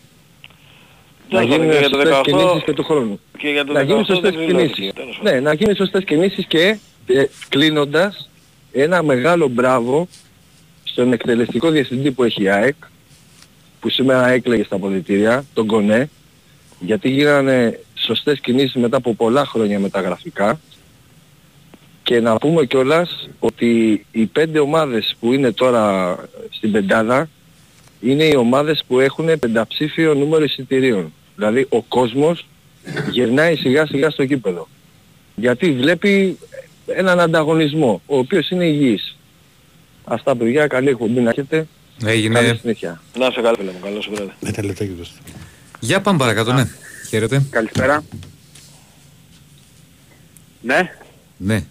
Να 1.30 1.40
Δεν 1.40 1.50
θα 1.50 1.56
γίνουν 1.56 1.64
είναι 1.66 1.80
για 1.80 1.90
το 1.90 1.98
σωστές 1.98 2.18
18 2.18 2.22
κινήσεις 2.24 2.64
και 2.64 2.74
του 2.74 2.84
χρόνου. 2.84 3.20
Και 3.38 3.50
για 3.50 3.66
το 3.66 3.74
Να 3.74 3.82
γίνουν 3.82 4.02
18 4.02 4.06
σωστές 4.06 4.32
δεν 4.36 4.46
κινήσεις. 4.46 4.76
δηλώθηκε, 4.76 4.92
τέλος 4.94 5.20
Ναι, 5.24 5.40
να 5.40 5.54
γίνουν 5.54 5.76
σωστές 5.76 6.04
κινήσεις 6.04 6.46
και 6.46 6.78
Και 7.06 7.30
κλείνοντας, 7.50 8.30
ένα 8.72 9.04
μεγάλο 9.04 9.48
μπράβο 9.48 10.08
στον 10.84 11.14
εκτελεστικό 11.14 11.70
διευθυντή 11.70 12.12
που 12.12 12.24
έχει 12.24 12.44
η 12.44 12.50
ΑΕΚ, 12.50 12.76
που 13.80 13.90
σήμερα 13.90 14.30
έκλαιγε 14.30 14.64
στα 14.64 14.78
πολιτήρια, 14.78 15.46
τον 15.54 15.68
Κονέ, 15.68 16.10
γιατί 16.80 17.10
γίνανε 17.10 17.80
σωστές 18.04 18.40
κινήσεις 18.40 18.82
μετά 18.82 18.98
από 18.98 19.14
πολλά 19.14 19.46
χρόνια 19.46 19.80
μεταγραφικά 19.80 20.60
και 22.04 22.20
να 22.20 22.38
πούμε 22.38 22.66
κιόλας 22.66 23.30
ότι 23.40 24.06
οι 24.12 24.26
πέντε 24.26 24.60
ομάδες 24.60 25.16
που 25.20 25.34
είναι 25.34 25.52
τώρα 25.52 26.16
στην 26.50 26.72
πεντάδα 26.72 27.30
είναι 28.02 28.24
οι 28.24 28.36
ομάδες 28.36 28.84
που 28.88 29.00
έχουν 29.00 29.40
πενταψήφιο 29.40 30.14
νούμερο 30.14 30.44
εισιτηρίων. 30.44 31.14
Δηλαδή 31.36 31.66
ο 31.70 31.82
κόσμος 31.82 32.48
γυρνάει 33.12 33.56
σιγά 33.56 33.86
σιγά 33.86 34.10
στο 34.10 34.26
κήπεδο. 34.26 34.68
Γιατί 35.36 35.72
βλέπει 35.72 36.38
έναν 36.86 37.20
ανταγωνισμό, 37.20 38.02
ο 38.06 38.18
οποίος 38.18 38.50
είναι 38.50 38.66
υγιής. 38.66 39.18
Αυτά 40.04 40.36
παιδιά, 40.36 40.68
καλή 40.68 40.90
εκπομπή 40.90 41.20
να 41.20 41.30
έχετε. 41.30 41.68
Έγινε. 42.06 42.40
Καλή 42.40 42.58
συνέχεια. 42.58 43.02
Να 43.18 43.32
σε 43.32 43.42
καλά 43.42 43.56
φίλε 43.58 43.72
μου, 43.72 43.80
καλώς 43.84 44.10
βράδυ. 44.14 44.32
Με 44.40 44.52
τα 44.52 44.66
λεπτάκια 44.66 44.94
του. 44.96 45.08
Για 45.80 46.02
πάμε 46.02 46.18
παρακάτω, 46.18 46.54
ναι. 46.54 46.68
Χαίρετε. 47.14 47.44
Καλησπέρα. 47.50 48.04
Ναι, 50.62 50.92
Ναι, 51.38 51.64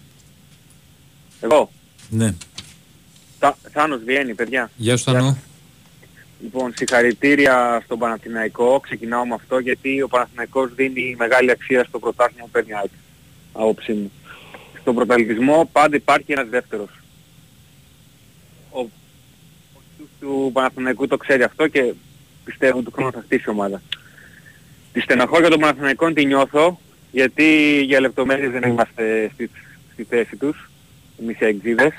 εγώ. 1.41 1.71
ναι. 2.09 2.33
Θα- 3.39 3.57
Θάνος 3.71 4.03
Βιέννη, 4.03 4.33
παιδιά. 4.33 4.71
Γεια 4.77 4.97
σου 4.97 5.03
Θανό. 5.03 5.37
Λοιπόν, 6.41 6.73
συγχαρητήρια 6.75 7.81
στον 7.85 7.99
Παναθηναϊκό. 7.99 8.79
Ξεκινάω 8.79 9.25
με 9.25 9.33
αυτό 9.33 9.59
γιατί 9.59 10.01
ο 10.01 10.07
Παναθηναϊκός 10.07 10.73
δίνει 10.75 11.15
μεγάλη 11.17 11.51
αξία 11.51 11.83
στο 11.83 11.99
πρωτάθλημα 11.99 12.43
που 12.45 12.49
παίρνει 12.51 12.69
η 12.69 12.73
ΑΕΚ. 12.73 12.91
Άποψή 13.53 13.93
μου. 13.93 14.11
Στον 14.81 14.95
πρωταθλητισμό 14.95 15.69
πάντα 15.71 15.95
υπάρχει 15.95 16.31
ένας 16.31 16.47
δεύτερος. 16.49 16.89
Ο, 18.69 18.79
ο 18.79 18.89
του- 19.97 20.09
του 20.19 20.49
Παναθηναϊκού 20.53 21.07
το 21.07 21.17
ξέρει 21.17 21.43
αυτό 21.43 21.67
και 21.67 21.93
πιστεύω 22.43 22.81
του 22.81 22.91
χρόνου 22.91 23.11
θα 23.11 23.21
χτίσει 23.25 23.43
η 23.47 23.49
ομάδα. 23.49 23.81
Τη 24.93 24.99
στεναχώρια 24.99 25.49
των 25.49 25.59
Παναθηναϊκών 25.59 26.13
τη 26.13 26.25
νιώθω 26.25 26.79
γιατί 27.11 27.79
για 27.85 27.99
λεπτομέρειες 27.99 28.51
δεν 28.51 28.69
είμαστε 28.69 29.29
στη, 29.33 29.49
στη 29.93 30.03
θέση 30.03 30.35
τους 30.35 30.69
εμείς 31.21 31.39
οι 31.39 31.45
αεξίδες. 31.45 31.93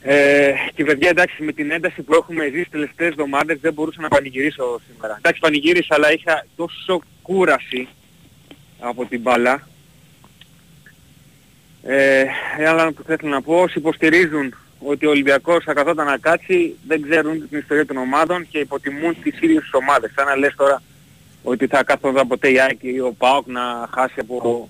Ε, 0.00 0.52
και 0.74 0.84
παιδιά 0.84 1.08
εντάξει 1.08 1.42
με 1.42 1.52
την 1.52 1.70
ένταση 1.70 2.02
που 2.02 2.14
έχουμε 2.14 2.44
ζήσει 2.44 2.62
τις 2.62 2.70
τελευταίες 2.70 3.10
εβδομάδες 3.10 3.58
δεν 3.60 3.72
μπορούσα 3.72 4.00
να 4.00 4.08
πανηγυρίσω 4.08 4.80
σήμερα. 4.92 5.14
Εντάξει 5.18 5.40
πανηγύρισα 5.40 5.94
αλλά 5.94 6.12
είχα 6.12 6.46
τόσο 6.56 7.00
κούραση 7.22 7.88
από 8.80 9.06
την 9.06 9.20
μπάλα. 9.20 9.68
Ε, 11.82 12.24
ένα 12.58 12.92
που 12.92 13.02
θέλω 13.02 13.30
να 13.30 13.42
πω, 13.42 13.60
όσοι 13.60 13.78
υποστηρίζουν 13.78 14.54
ότι 14.78 15.06
ο 15.06 15.10
Ολυμπιακός 15.10 15.64
θα 15.64 15.74
καθόταν 15.74 16.06
να 16.06 16.18
κάτσει 16.18 16.76
δεν 16.86 17.02
ξέρουν 17.02 17.48
την 17.48 17.58
ιστορία 17.58 17.86
των 17.86 17.96
ομάδων 17.96 18.48
και 18.48 18.58
υποτιμούν 18.58 19.16
τις 19.22 19.40
ίδιες 19.40 19.62
τις 19.62 19.72
ομάδες. 19.72 20.12
Σαν 20.14 20.26
να 20.26 20.36
λες 20.36 20.54
τώρα 20.56 20.82
ότι 21.48 21.66
θα 21.66 21.84
κάθονταν 21.84 22.26
ποτέ 22.26 22.50
η 22.50 22.60
ΑΕΚ 22.60 22.82
ή 22.82 23.00
ο 23.00 23.14
ΠΑΟΚ 23.18 23.46
να 23.46 23.88
χάσει 23.94 24.14
από 24.20 24.68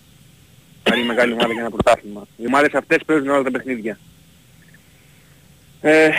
άλλη 0.82 1.04
μεγάλη 1.04 1.32
ομάδα 1.32 1.52
για 1.52 1.60
ένα 1.60 1.70
πρωτάθλημα. 1.70 2.26
Οι 2.36 2.46
ομάδες 2.46 2.74
αυτές 2.74 2.98
παίζουν 3.06 3.28
όλα 3.28 3.42
τα 3.42 3.50
παιχνίδια. 3.50 3.98
Ε, 5.80 6.10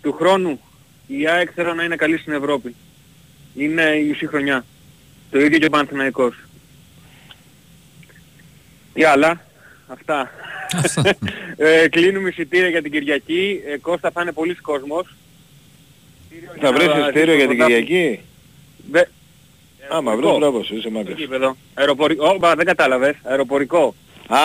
του 0.00 0.12
χρόνου 0.12 0.60
η 1.06 1.28
ΑΕΚ 1.28 1.50
θέλω 1.54 1.74
να 1.74 1.84
είναι 1.84 1.96
καλή 1.96 2.18
στην 2.18 2.32
Ευρώπη. 2.32 2.74
Είναι 3.54 3.82
η 3.82 4.04
μισή 4.04 4.26
χρονιά. 4.26 4.64
Το 5.30 5.40
ίδιο 5.40 5.58
και 5.58 5.66
ο 5.66 5.70
Παναθηναϊκός. 5.70 6.36
Τι 8.92 9.04
άλλα; 9.04 9.44
Αυτά. 9.86 10.30
ε, 11.56 11.88
κλείνουμε 11.88 12.28
εισιτήρια 12.28 12.68
για 12.68 12.82
την 12.82 12.90
Κυριακή. 12.92 13.60
Ε, 13.66 13.78
Κώστα 13.78 14.10
θα 14.10 14.22
είναι 14.22 14.32
πολλής 14.32 14.60
κόσμος. 14.60 15.14
Θα 16.60 16.72
βρεις 16.72 16.86
να 16.86 16.98
εισιτήριο 16.98 17.34
για 17.34 17.46
την 17.48 17.56
ζήσουμε 17.56 17.80
Κυριακή; 17.80 18.20
Δε... 18.90 19.02
Άμα 19.88 20.16
βρεις 20.16 20.30
μπράβο 20.38 20.62
σου, 20.64 20.76
είσαι 20.76 20.90
μάγκας. 20.90 21.18
Γήπεδο. 21.18 21.56
Αεροπορικό. 21.74 22.26
Ω, 22.26 22.36
μπα, 22.38 22.54
δεν 22.54 22.66
κατάλαβες. 22.66 23.14
Αεροπορικό. 23.22 23.94
Α, 24.28 24.38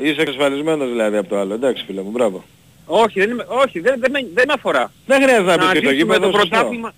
είσαι 0.00 0.20
εξασφαλισμένος 0.20 0.88
δηλαδή 0.88 1.16
από 1.16 1.28
το 1.28 1.38
άλλο. 1.38 1.54
Εντάξει 1.54 1.84
φίλε 1.86 2.02
μου, 2.02 2.10
μπράβο. 2.10 2.44
Όχι, 2.86 3.20
δεν, 3.20 3.30
είμαι, 3.30 3.46
όχι 3.48 3.80
δεν, 3.80 3.94
δεν, 4.00 4.10
με- 4.10 4.26
δεν 4.34 4.44
με 4.46 4.52
αφορά. 4.52 4.92
Δεν 5.06 5.22
χρειάζεται 5.22 5.56
να 5.56 5.56
πεις 5.56 5.66
και 5.80 5.86
το 5.86 5.90
ζήσουμε 5.90 5.92
γήπεδο, 6.14 6.30
το 6.30 6.38
σωστό. 6.38 6.48
πρωτάθλημα, 6.48 6.92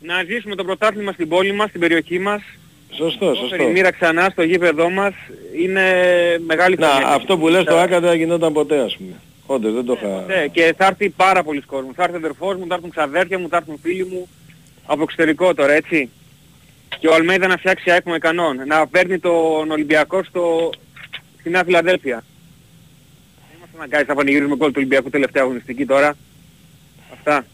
να 0.00 0.22
ζήσουμε 0.28 0.54
το 0.54 0.64
πρωτάθλημα 0.64 1.12
στην 1.12 1.28
πόλη 1.28 1.52
μας, 1.52 1.68
στην 1.68 1.80
περιοχή 1.80 2.18
μας. 2.18 2.40
Σωστό, 2.92 3.34
σωστό. 3.34 3.62
Η 3.62 3.66
μοίρα 3.72 3.90
ξανά 3.90 4.28
στο 4.30 4.42
γήπεδό 4.42 4.90
μας 4.90 5.12
είναι 5.58 5.82
μεγάλη 6.46 6.76
Να, 6.78 6.86
χαρά. 6.86 7.08
αυτό 7.08 7.38
που 7.38 7.48
λες 7.48 7.64
το 7.64 7.78
άκα 7.78 8.00
δεν 8.00 8.08
θα 8.08 8.14
γινόταν 8.14 8.52
ποτέ 8.52 8.78
ας 8.80 8.96
πούμε. 8.96 9.12
Όντως 9.46 9.72
δεν 9.74 9.84
το 9.84 9.92
είχα... 10.02 10.24
Ναι, 10.26 10.46
και 10.46 10.74
θα 10.76 10.86
έρθει 10.86 11.08
πάρα 11.08 11.42
πολλοί 11.42 11.60
κόσμος. 11.60 11.94
Θα 11.96 12.02
έρθει 12.02 12.14
ο 12.14 12.18
αδερφός 12.18 12.56
μου, 12.56 12.64
θα 12.68 12.74
έρθουν 12.74 12.90
ξαδέρφια 12.90 13.38
μου, 13.38 13.48
θα 13.48 13.56
έρθουν 13.56 13.78
φίλοι 13.82 14.04
μου 14.04 14.28
από 14.86 15.02
εξωτερικό 15.02 15.54
τώρα, 15.54 15.72
έτσι. 15.72 16.10
Και 16.98 17.08
ο 17.08 17.14
Αλμέιδα 17.14 17.46
να 17.46 17.56
φτιάξει 17.56 17.90
ΑΕΚ 17.90 18.04
με 18.06 18.18
κανόν. 18.18 18.56
Να 18.66 18.86
παίρνει 18.86 19.18
τον 19.18 19.70
Ολυμπιακό 19.70 20.24
στο... 20.24 20.70
στη 21.40 21.50
Νέα 21.50 21.64
Φιλαδέλφια. 21.64 22.24
Δεν 23.48 23.56
είμαστε 23.56 23.76
αναγκάζει 23.76 24.04
να 24.08 24.14
πανηγυρίζουμε 24.14 24.56
γκολ 24.56 24.68
του 24.68 24.74
Ολυμπιακού 24.76 25.10
τελευταία 25.10 25.42
αγωνιστική 25.42 25.86
τώρα. 25.86 26.16
Αυτά. 27.12 27.46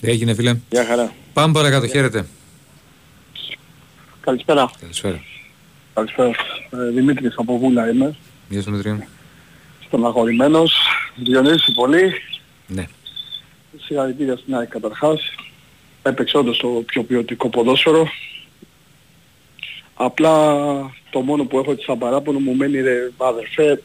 Έγινε 0.00 0.34
φίλε. 0.34 0.56
Γεια 0.70 0.84
χαρά. 0.84 1.12
Πάμε 1.32 1.52
παρακάτω, 1.52 1.86
χαίρετε. 1.86 2.26
Καλησπέρα. 4.20 4.70
Καλησπέρα. 4.80 5.22
Καλησπέρα. 5.94 6.30
Ε, 6.70 6.90
Δημήτρης 6.94 7.34
από 7.36 7.58
Βούλα 7.58 7.90
είμαι. 7.90 8.16
Γεια 8.48 8.62
σου 8.62 8.70
Δημητρή. 8.70 9.08
Στον 9.86 10.06
αγορημένος. 10.06 10.74
Διονύση 11.16 11.72
πολύ. 11.72 12.12
Ναι. 12.66 12.86
Συγχαρητήρια 13.80 14.36
στην 14.36 14.54
ΑΕΚ 14.54 14.68
καταρχάς. 14.68 15.20
Έπαιξε 16.02 16.36
όντως 16.36 16.58
το 16.58 16.68
πιο 16.68 17.02
ποιοτικό 17.02 17.48
ποδόσφαιρο. 17.48 18.08
Απλά 20.02 20.34
το 21.10 21.20
μόνο 21.20 21.44
που 21.44 21.58
έχω 21.58 21.70
έτσι 21.70 21.84
σαν 21.84 21.98
παράπονο 21.98 22.38
μου 22.38 22.54
μένει 22.54 22.80
ρε 22.80 23.10
αδερφέ 23.16 23.82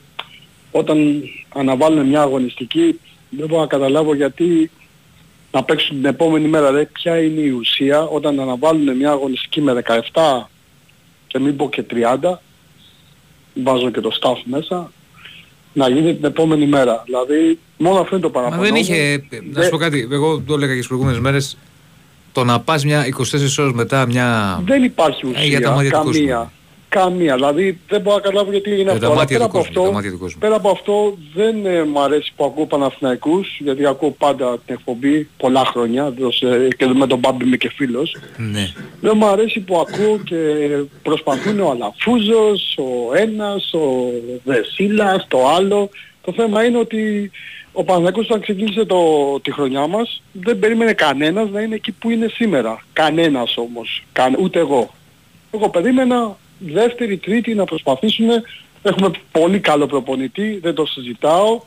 όταν 0.72 1.22
αναβάλουν 1.54 2.08
μια 2.08 2.22
αγωνιστική 2.22 3.00
δεν 3.30 3.48
μπορώ 3.48 3.62
να 3.62 3.68
καταλάβω 3.68 4.16
γιατί 4.16 4.72
να 5.52 5.64
παίξουν 5.64 5.96
την 5.96 6.06
επόμενη 6.06 6.48
μέρα. 6.48 6.72
Ρε, 6.72 6.86
ποια 6.86 7.22
είναι 7.22 7.40
η 7.42 7.50
ουσία 7.50 8.02
όταν 8.02 8.40
αναβάλουν 8.40 8.96
μια 8.98 9.12
αγωνιστική 9.12 9.62
με 9.62 9.84
17 10.14 10.46
και 11.28 11.40
μην 11.40 11.56
πω 11.56 11.70
και 11.70 11.86
30 12.22 12.34
βάζω 13.54 13.90
και 13.92 14.02
το 14.02 14.18
staff 14.22 14.42
μέσα 14.46 14.92
να 15.74 15.90
γίνει 15.90 16.16
την 16.16 16.26
επόμενη 16.26 16.66
μέρα. 16.66 17.02
Δηλαδή 17.06 17.60
μόνο 17.78 18.00
αυτό 18.00 18.16
είναι 18.16 18.28
το 18.28 18.32
Μα 18.34 18.40
παραπάνω. 18.40 18.62
δεν 18.62 18.72
μου. 18.74 18.80
είχε. 18.82 19.24
Να 19.52 19.64
σου 19.64 19.70
πω 19.70 19.78
κάτι, 19.78 20.08
εγώ 20.12 20.42
το 20.48 20.54
έλεγα 20.54 20.74
και 20.76 20.80
τι 20.82 20.88
προηγούμενες 20.88 21.20
μέρες. 21.20 21.58
Το 22.36 22.44
να 22.44 22.60
πας 22.60 22.86
μια 22.86 23.06
24 23.07 23.60
ώρες 23.60 23.74
μετά 23.74 24.06
μια. 24.06 24.60
Δεν 24.66 24.84
υπάρχει 24.84 25.22
Ε, 25.36 25.45
για 25.45 25.62
τα 25.62 25.70
ουσία, 25.70 25.76
μάτια 25.76 25.91
του 25.91 26.03
κόσμου. 26.06 26.14
καμία. 26.28 26.52
Καμία. 26.90 27.36
Δηλαδή 27.36 27.80
δεν 27.90 28.02
μπορώ 28.02 28.16
να 28.16 28.22
καταλάβω 28.22 28.52
γιατί 28.52 28.70
έγινε 28.72 28.84
Για 28.84 28.91
αυτό. 28.94 29.06
τα 29.06 29.12
Αλλά 29.12 29.20
μάτια 29.20 29.38
πέρα 29.38 29.49
του 29.49 29.57
από, 29.57 29.66
κόσμου, 29.66 29.72
για 29.74 29.82
τα 29.82 29.88
αυτό, 29.88 29.94
μάτια 29.95 30.12
του 30.12 30.18
κόσμου. 30.18 30.40
πέρα 30.40 30.56
από 30.56 30.70
αυτό 30.70 31.18
δεν 31.34 31.66
ε, 31.66 31.84
μου 31.84 31.99
αρέσει 32.02 32.32
που 32.36 32.45
ακούω 32.45 32.66
Παναθηναϊκούς, 32.66 33.48
γιατί 33.60 33.86
ακούω 33.86 34.10
πάντα 34.12 34.57
την 34.66 34.76
εκπομπή 34.80 35.28
πολλά 35.38 35.66
χρόνια 35.66 36.12
δος, 36.12 36.41
ε, 36.41 36.68
και 36.78 36.86
με 36.86 37.07
τον 37.07 37.20
Μπάμπη 37.20 37.45
είμαι 37.45 37.57
και 37.57 37.70
φίλος. 37.76 38.16
Ναι. 38.38 38.68
Δεν 39.02 39.14
μου 39.16 39.26
αρέσει 39.28 39.60
που 39.60 39.78
ακούω 39.88 40.18
και 40.24 40.38
προσπαθούν 41.03 41.60
ο 41.60 41.70
Αλαφούζος, 41.70 42.78
ο 42.78 43.16
ένας, 43.16 43.74
ο 43.74 43.86
Δεσίλας, 44.44 45.26
το 45.28 45.48
άλλο. 45.57 45.90
Το 46.22 46.34
θέμα 46.38 46.64
είναι 46.64 46.78
ότι 46.78 47.32
ο 47.76 47.84
Παναθηναϊκός 47.84 48.26
όταν 48.26 48.41
ξεκίνησε 48.41 48.85
το, 48.85 48.99
τη 49.39 49.52
χρονιά 49.52 49.88
μας 49.88 50.22
δεν 50.31 50.60
περίμενε 50.60 50.93
κανένας 50.93 51.49
να 51.49 51.61
είναι 51.61 51.76
εκεί 51.76 51.91
που 51.91 52.10
είναι 52.10 52.27
σήμερα. 52.27 52.84
Κανένας 52.93 53.57
όμως. 53.57 54.03
Κα, 54.11 54.31
ούτε 54.39 54.60
εγώ. 54.60 54.93
Εγώ 55.52 55.69
περίμενα 55.69 56.38
δεύτερη, 56.60 57.18
τρίτη 57.18 57.53
να 57.53 57.64
προσπαθήσουν. 57.65 58.27
Έχουμε 58.84 59.11
πολύ 59.31 59.60
καλό 59.60 59.85
προπονητή, 59.85 60.60
δεν 60.61 60.73
το 60.76 60.85
συζητάω. 60.85 61.61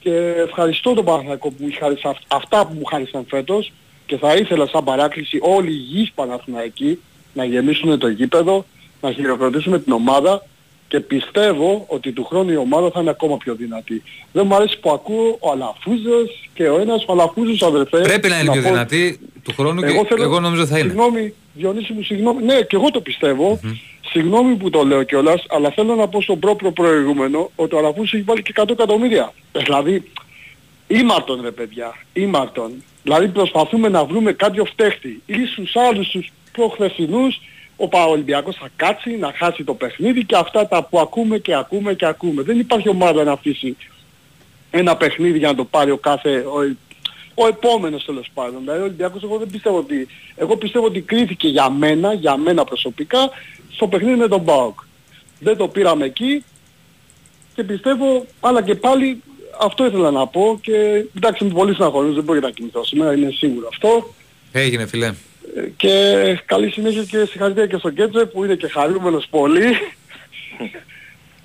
Και 0.00 0.12
ευχαριστώ 0.46 0.94
τον 0.94 1.04
Παναθηναϊκό 1.04 1.48
που 1.50 1.56
μου 1.64 1.70
χάρισε 1.78 2.08
αυ- 2.08 2.22
αυτά 2.28 2.66
που 2.66 2.74
μου 2.74 2.84
χάρισαν 2.84 3.24
φέτος 3.28 3.72
και 4.06 4.16
θα 4.16 4.34
ήθελα 4.34 4.66
σαν 4.66 4.84
παράκληση 4.84 5.38
όλοι 5.42 5.70
οι 5.72 5.76
υγιείς 5.90 6.12
Παναθηναϊκοί 6.14 6.98
να 7.32 7.44
γεμίσουν 7.44 7.98
το 7.98 8.08
γήπεδο, 8.08 8.64
να 9.00 9.12
χειροκροτήσουμε 9.12 9.78
την 9.78 9.92
ομάδα 9.92 10.46
και 10.88 11.00
πιστεύω 11.00 11.84
ότι 11.88 12.12
του 12.12 12.24
χρόνου 12.24 12.50
η 12.50 12.56
ομάδα 12.56 12.90
θα 12.90 13.00
είναι 13.00 13.10
ακόμα 13.10 13.36
πιο 13.36 13.54
δυνατή. 13.54 14.02
Δεν 14.32 14.46
μου 14.46 14.54
αρέσει 14.54 14.78
που 14.78 14.90
ακούω 14.90 15.36
ο 15.40 15.50
Αλαφούζος 15.50 16.48
και 16.54 16.68
ο 16.68 16.80
ένας 16.80 17.04
ο 17.06 17.12
Αλαφούζος 17.12 17.62
αδερφέ. 17.62 17.98
Πρέπει 18.00 18.28
να 18.28 18.40
είναι 18.40 18.52
πιο 18.52 18.62
πω- 18.62 18.68
δυνατή 18.68 19.18
του 19.42 19.52
χρόνου 19.56 19.80
και 19.82 20.22
εγώ 20.22 20.40
νομίζω 20.40 20.66
θα 20.66 20.78
είναι. 20.78 20.88
Συγγνώμη, 20.88 21.34
Διονύση 21.54 21.92
μου, 21.92 22.02
συγγνώμη. 22.02 22.42
Ναι, 22.42 22.60
και 22.60 22.76
εγώ 22.76 22.90
το 22.90 23.00
πιστευω 23.00 23.60
Συγγνώμη 24.10 24.54
που 24.54 24.70
το 24.70 24.82
λέω 24.84 25.02
κιόλας, 25.02 25.44
αλλά 25.48 25.70
θέλω 25.70 25.94
να 25.94 26.08
πω 26.08 26.22
στον 26.22 26.38
πρόπρο 26.38 26.70
προηγούμενο 26.72 27.50
ότι 27.56 27.74
ο 27.74 27.78
Αλαφούζος 27.78 28.12
έχει 28.12 28.22
βάλει 28.22 28.42
και 28.42 28.52
100 28.56 28.70
εκατομμύρια. 28.70 29.32
Ε, 29.52 29.58
Δηλαδή, 29.62 30.10
ήμαρτον 30.86 31.40
ρε 31.42 31.50
παιδιά, 31.50 31.94
ήμαρτον. 32.12 32.72
Δηλαδή 33.02 33.28
προσπαθούμε 33.28 33.88
να 33.88 34.04
βρούμε 34.04 34.32
κάποιο 34.32 34.64
φταίχτη. 34.64 35.22
Ή 35.26 35.34
στους 35.52 35.76
άλλους 35.76 36.08
τους 36.08 36.28
προχθεσινούς 36.52 37.40
ο 37.76 37.88
Παολυμπιακός 37.88 38.56
θα 38.56 38.68
κάτσει 38.76 39.16
να 39.16 39.32
χάσει 39.36 39.64
το 39.64 39.74
παιχνίδι 39.74 40.24
και 40.24 40.36
αυτά 40.36 40.68
τα 40.68 40.82
που 40.82 40.98
ακούμε 40.98 41.38
και 41.38 41.54
ακούμε 41.54 41.94
και 41.94 42.06
ακούμε. 42.06 42.42
Δεν 42.42 42.58
υπάρχει 42.58 42.88
ομάδα 42.88 43.24
να 43.24 43.32
αφήσει 43.32 43.76
ένα 44.70 44.96
παιχνίδι 44.96 45.38
για 45.38 45.48
να 45.48 45.54
το 45.54 45.64
πάρει 45.64 45.90
ο 45.90 45.96
κάθε, 45.96 46.38
ο, 46.38 46.76
ο 47.34 47.46
επόμενος 47.46 48.04
τέλος 48.04 48.30
πάντων. 48.34 48.60
Δηλαδή 48.60 48.80
ο 48.80 48.84
Ολυμπιακός 48.84 49.22
εγώ 49.22 49.38
δεν 49.38 49.50
πιστεύω 49.50 49.76
ότι, 49.76 50.08
εγώ 50.36 50.56
πιστεύω 50.56 50.86
ότι 50.86 51.00
κρίθηκε 51.00 51.48
για 51.48 51.70
μένα, 51.70 52.12
για 52.12 52.36
μένα 52.36 52.64
προσωπικά, 52.64 53.30
στο 53.72 53.88
παιχνίδι 53.88 54.16
με 54.16 54.28
τον 54.28 54.44
ΠΑΟΚ. 54.44 54.80
Δεν 55.40 55.56
το 55.56 55.68
πήραμε 55.68 56.04
εκεί 56.04 56.44
και 57.54 57.64
πιστεύω, 57.64 58.26
αλλά 58.40 58.62
και 58.62 58.74
πάλι 58.74 59.22
αυτό 59.60 59.86
ήθελα 59.86 60.10
να 60.10 60.26
πω 60.26 60.58
και 60.62 61.04
εντάξει 61.16 61.44
είμαι 61.44 61.52
πολύ 61.52 61.74
συναχωρημένος, 61.74 62.14
δεν 62.14 62.24
μπορεί 62.24 62.40
να 62.40 62.50
κοιμηθώ 62.50 62.84
σήμερα, 62.84 63.12
είναι 63.12 63.30
σίγουρο 63.30 63.68
αυτό. 63.68 64.14
Έγινε 64.52 64.86
φίλε. 64.86 65.14
Ε, 65.56 65.68
Και 65.76 65.92
καλή 66.46 66.70
συνέχεια 66.70 67.02
και 67.04 67.24
συγχαρητήρια 67.24 67.66
και 67.66 67.76
στον 67.76 67.94
Κέτζε 67.94 68.24
που 68.26 68.44
είναι 68.44 68.54
και 68.54 68.68
χαρούμενος 68.68 69.26
πολύ. 69.30 69.64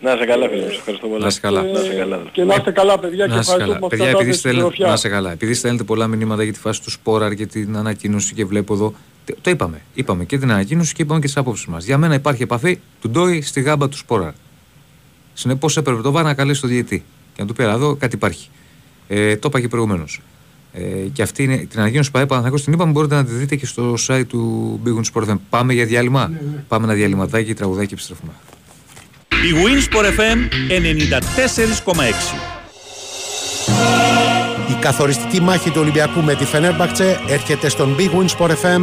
Να 0.04 0.14
είσαι 0.14 0.26
καλά 0.26 0.50
φίλε, 0.50 0.66
ευχαριστώ 0.66 1.08
πολύ. 1.08 1.22
Να 1.22 1.28
είσαι 1.28 1.40
καλά. 1.40 1.62
Να 1.64 1.80
είσαι 1.80 1.94
καλά. 1.94 2.22
Και 2.32 2.44
να 2.44 2.56
είστε 2.56 2.72
καλά 2.72 3.00
παιδιά 3.00 3.26
και 3.26 3.34
Να 3.34 3.40
είσαι 3.40 3.52
ευχαριστώ 3.52 3.58
καλά. 3.66 3.74
που 3.76 3.82
μας 3.82 3.90
Παιδιά, 3.90 4.06
επειδή 4.06 4.18
κρατάτε 4.24 4.38
στην 4.38 4.40
στέλνετε, 4.40 4.66
τροφιά. 4.68 4.88
να 4.88 4.94
είσαι 4.94 5.10
καλά. 5.10 5.32
Επειδή 5.32 5.54
στέλνετε 5.54 5.84
πολλά 5.84 6.08
μηνύματα 6.08 6.44
για 6.44 6.54
τη 6.54 6.60
φάση 6.60 6.82
του 6.82 6.90
Σπόραρ 6.92 7.34
και 7.36 7.46
την 7.46 7.76
ανακοίνωση 7.78 8.34
και 8.34 8.46
βλέπω 8.46 8.74
εδώ. 8.74 8.94
τε- 9.26 9.38
Το 9.42 9.50
είπαμε. 9.50 9.82
Είπαμε 9.94 10.26
και 10.26 10.38
την 10.38 10.52
ανακοίνωση 10.52 10.94
και 10.94 11.02
είπαμε 11.02 11.20
και 11.20 11.26
τις 11.26 11.38
απόψεις 11.38 11.66
μας. 11.66 11.86
Για 11.86 11.98
μένα 11.98 12.14
υπάρχει 12.14 12.44
επαφή 12.44 12.80
του 13.02 13.10
Ντόι 13.10 13.42
στη 13.42 13.62
γάμπα 13.62 13.90
του 13.90 13.98
Σπόραρ. 13.98 14.32
Συνεπώς 15.34 15.78
έπρεπε 15.78 16.02
το 16.02 16.12
βάρο 16.12 16.28
να 16.28 16.34
καλέσει 16.34 16.62
το 16.62 16.68
διαιτή. 16.68 17.04
Και 17.36 17.42
να 17.42 17.48
του 17.48 17.54
πει, 17.54 17.64
«Έλα, 17.64 17.74
εδώ 17.74 17.96
κάτι 17.96 18.16
υπάρχει. 18.16 18.50
Ε, 19.08 19.36
το 19.38 19.48
είπα 19.48 19.60
και 19.62 19.68
προηγουμένως. 19.68 20.22
Ε, 20.74 20.82
και 21.14 21.22
αυτή 21.22 21.44
είναι 21.44 21.58
την 21.58 21.80
ανακοίνωση 21.80 22.12
που 22.12 22.18
πάει 22.18 22.28
Παναθηναϊκός, 22.28 22.64
την 22.64 22.74
είπαμε 22.74 22.92
μπορείτε 22.92 23.16
να 23.16 23.26
τη 23.26 23.32
δείτε 23.32 23.56
και 23.56 23.66
στο 23.66 23.94
site 24.08 24.24
του 24.28 24.80
Big 24.86 24.90
Win 24.90 25.04
Sport 25.14 25.30
FM. 25.30 25.38
Πάμε 25.50 25.74
για 25.74 25.86
διάλειμμα; 25.86 26.32
Πάμε 26.68 26.86
ένα 26.86 26.94
διαλυματάκι, 26.94 27.54
τραγουδάκι 27.54 27.88
και 27.88 27.94
επιστρέφουμε. 27.94 28.32
Η 29.32 29.54
Winsport 29.64 30.06
FM 30.06 30.38
94,6. 30.70 32.52
Η 34.70 34.74
καθοριστική 34.82 35.42
μάχη 35.42 35.70
του 35.70 35.80
Ολυμπιακού 35.82 36.22
με 36.22 36.36
τη 36.36 36.46
Φενέρμπαχτσε 36.46 37.20
έρχεται 37.28 37.70
στον 37.70 37.96
Big 37.98 38.10
Win 38.10 38.28
Sport 38.38 38.50
FM 38.50 38.82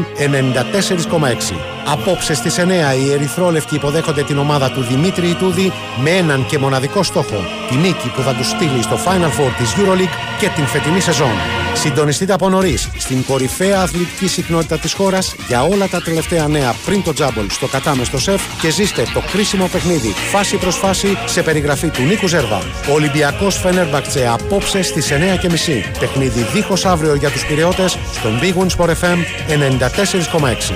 94,6. 1.18 1.56
Απόψε 1.86 2.34
στις 2.34 2.58
9 2.58 2.62
οι 2.62 3.12
Ερυθρόλευκοι 3.12 3.74
υποδέχονται 3.74 4.22
την 4.22 4.38
ομάδα 4.38 4.70
του 4.70 4.82
Δημήτρη 4.82 5.28
Ιτούδη 5.28 5.72
με 6.02 6.10
έναν 6.10 6.46
και 6.46 6.58
μοναδικό 6.58 7.02
στόχο. 7.02 7.44
Τη 7.68 7.76
νίκη 7.76 8.08
που 8.14 8.22
θα 8.22 8.34
τους 8.34 8.48
στείλει 8.48 8.82
στο 8.82 8.96
Final 9.04 9.40
Four 9.40 9.50
της 9.58 9.74
EuroLeague 9.76 10.38
και 10.40 10.48
την 10.54 10.64
φετινή 10.64 11.00
σεζόν. 11.00 11.67
Συντονιστείτε 11.80 12.32
από 12.32 12.48
νωρίς 12.48 12.88
στην 12.98 13.24
κορυφαία 13.24 13.80
αθλητική 13.80 14.28
συχνότητα 14.28 14.78
της 14.78 14.92
χώρας 14.92 15.34
για 15.48 15.62
όλα 15.62 15.88
τα 15.88 16.02
τελευταία 16.02 16.48
νέα 16.48 16.74
πριν 16.84 17.02
το 17.02 17.12
τζάμπολ 17.12 17.50
στο 17.50 17.66
κατάμεστο 17.66 18.18
σεφ 18.18 18.42
και 18.60 18.70
ζήστε 18.70 19.02
το 19.14 19.22
κρίσιμο 19.32 19.68
παιχνίδι 19.72 20.08
φάση 20.08 20.56
προς 20.56 20.76
φάση 20.76 21.18
σε 21.26 21.42
περιγραφή 21.42 21.88
του 21.88 22.02
Νίκου 22.02 22.26
Ζέρβα. 22.26 22.58
Ο 22.88 22.92
Ολυμπιακός 22.92 23.56
Φενέρμπαχτσε 23.56 24.28
απόψε 24.32 24.82
στις 24.82 25.10
9.30. 25.10 25.98
Παιχνίδι 25.98 26.46
δίχως 26.52 26.84
αύριο 26.84 27.14
για 27.14 27.30
τους 27.30 27.46
πυρεώτες 27.46 27.98
στον 28.12 28.38
Big 28.42 28.54
Win 28.54 28.68
Sport 28.76 28.90
FM 28.90 29.18
94,6. 29.48 30.72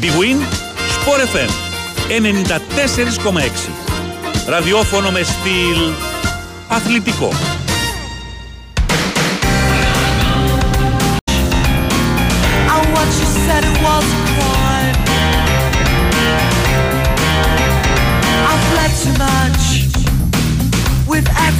Big 0.00 0.14
Win 0.20 0.38
Sport 0.96 1.20
FM 1.34 1.50
94,6. 3.28 3.70
Ραδιόφωνο 4.48 5.10
με 5.10 5.22
στυλ 5.22 5.92
αθλητικό. 6.68 7.32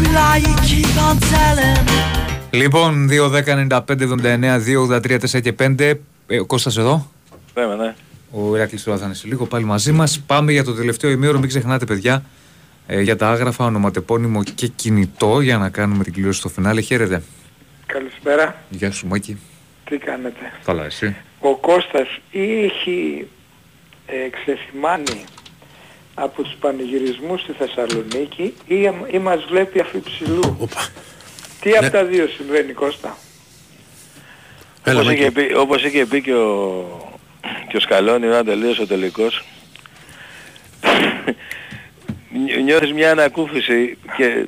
With 0.09 0.17
every 0.17 0.17
lie 0.17 0.41
you 0.47 0.55
keep 0.69 0.97
on 1.07 1.17
telling. 1.19 1.87
Λοιπόν, 2.51 3.09
2, 3.11 3.29
10, 3.29 3.45
95, 3.47 4.01
79, 4.01 4.59
2, 4.59 4.81
83, 4.81 5.19
4 5.19 5.41
και 5.41 5.53
5. 5.59 5.95
Ε, 6.27 6.39
ο 6.39 6.47
Κώστας 6.47 6.77
εδώ. 6.77 7.11
Λέμε, 7.57 7.75
ναι. 7.75 7.95
Ο 8.31 8.57
Ηράκλης 8.57 8.83
τώρα 8.83 8.99
θα 8.99 9.05
είναι 9.05 9.15
σε 9.15 9.27
λίγο 9.27 9.47
πάλι 9.47 9.65
μαζί 9.65 9.93
μας. 9.93 10.21
Πάμε 10.27 10.53
για 10.53 10.65
το 10.65 10.75
τελευταίο 10.75 11.11
ημίωρο. 11.11 11.39
Μην 11.39 11.49
ξεχνάτε, 11.49 11.85
παιδιά, 11.85 12.23
ε, 12.87 13.01
για 13.01 13.17
τα 13.17 13.29
άγραφα, 13.29 13.65
ονοματεπώνυμο 13.65 14.43
και 14.45 14.67
κινητό 14.67 15.41
για 15.41 15.59
να 15.59 15.69
κάνουμε 15.69 16.05
την 16.05 16.13
κλήρωση 16.13 16.39
στο 16.39 16.49
φινάλε. 16.49 16.81
Χαίρετε. 16.81 17.23
Καλησπέρα. 17.87 18.63
Γεια 18.69 18.91
σου, 18.91 19.07
Μάκη. 19.07 19.39
Τι 19.85 19.97
κάνετε; 19.97 20.53
Καλά, 20.65 20.85
εσύ. 20.85 21.17
Ο 21.41 21.57
Κώστας 21.57 22.09
ή 22.31 22.65
έχει 22.65 23.29
ε, 24.07 24.29
ξεθυμάνει 24.29 25.25
από 26.21 26.43
τους 26.43 26.55
πανηγυρισμούς 26.61 27.41
στη 27.41 27.53
Θεσσαλονίκη 27.53 28.55
ή, 28.67 28.91
ή 29.11 29.19
μας 29.19 29.45
βλέπει 29.49 29.81
αφιψηλού. 29.81 30.69
Τι 31.61 31.71
από 31.77 31.91
τα 31.91 32.05
δύο 32.05 32.29
συμβαίνει 32.29 32.73
Κώστα; 32.73 33.17
όπως, 34.87 35.11
είχε 35.11 35.31
πει, 35.31 35.55
όπως 35.57 35.85
είχε 35.85 36.07
πει 36.07 36.23
και 36.23 36.35
ο, 36.35 36.85
και 37.69 37.77
ο 37.77 37.81
Σκαλόνι 37.81 38.27
όταν 38.27 38.45
τελείωσε 38.45 38.83
ο 38.83 38.87
τελικός 38.87 39.45
νιώ- 42.33 42.61
νιώθεις 42.65 42.93
μια 42.93 43.11
ανακούφιση 43.11 43.99
και 44.17 44.47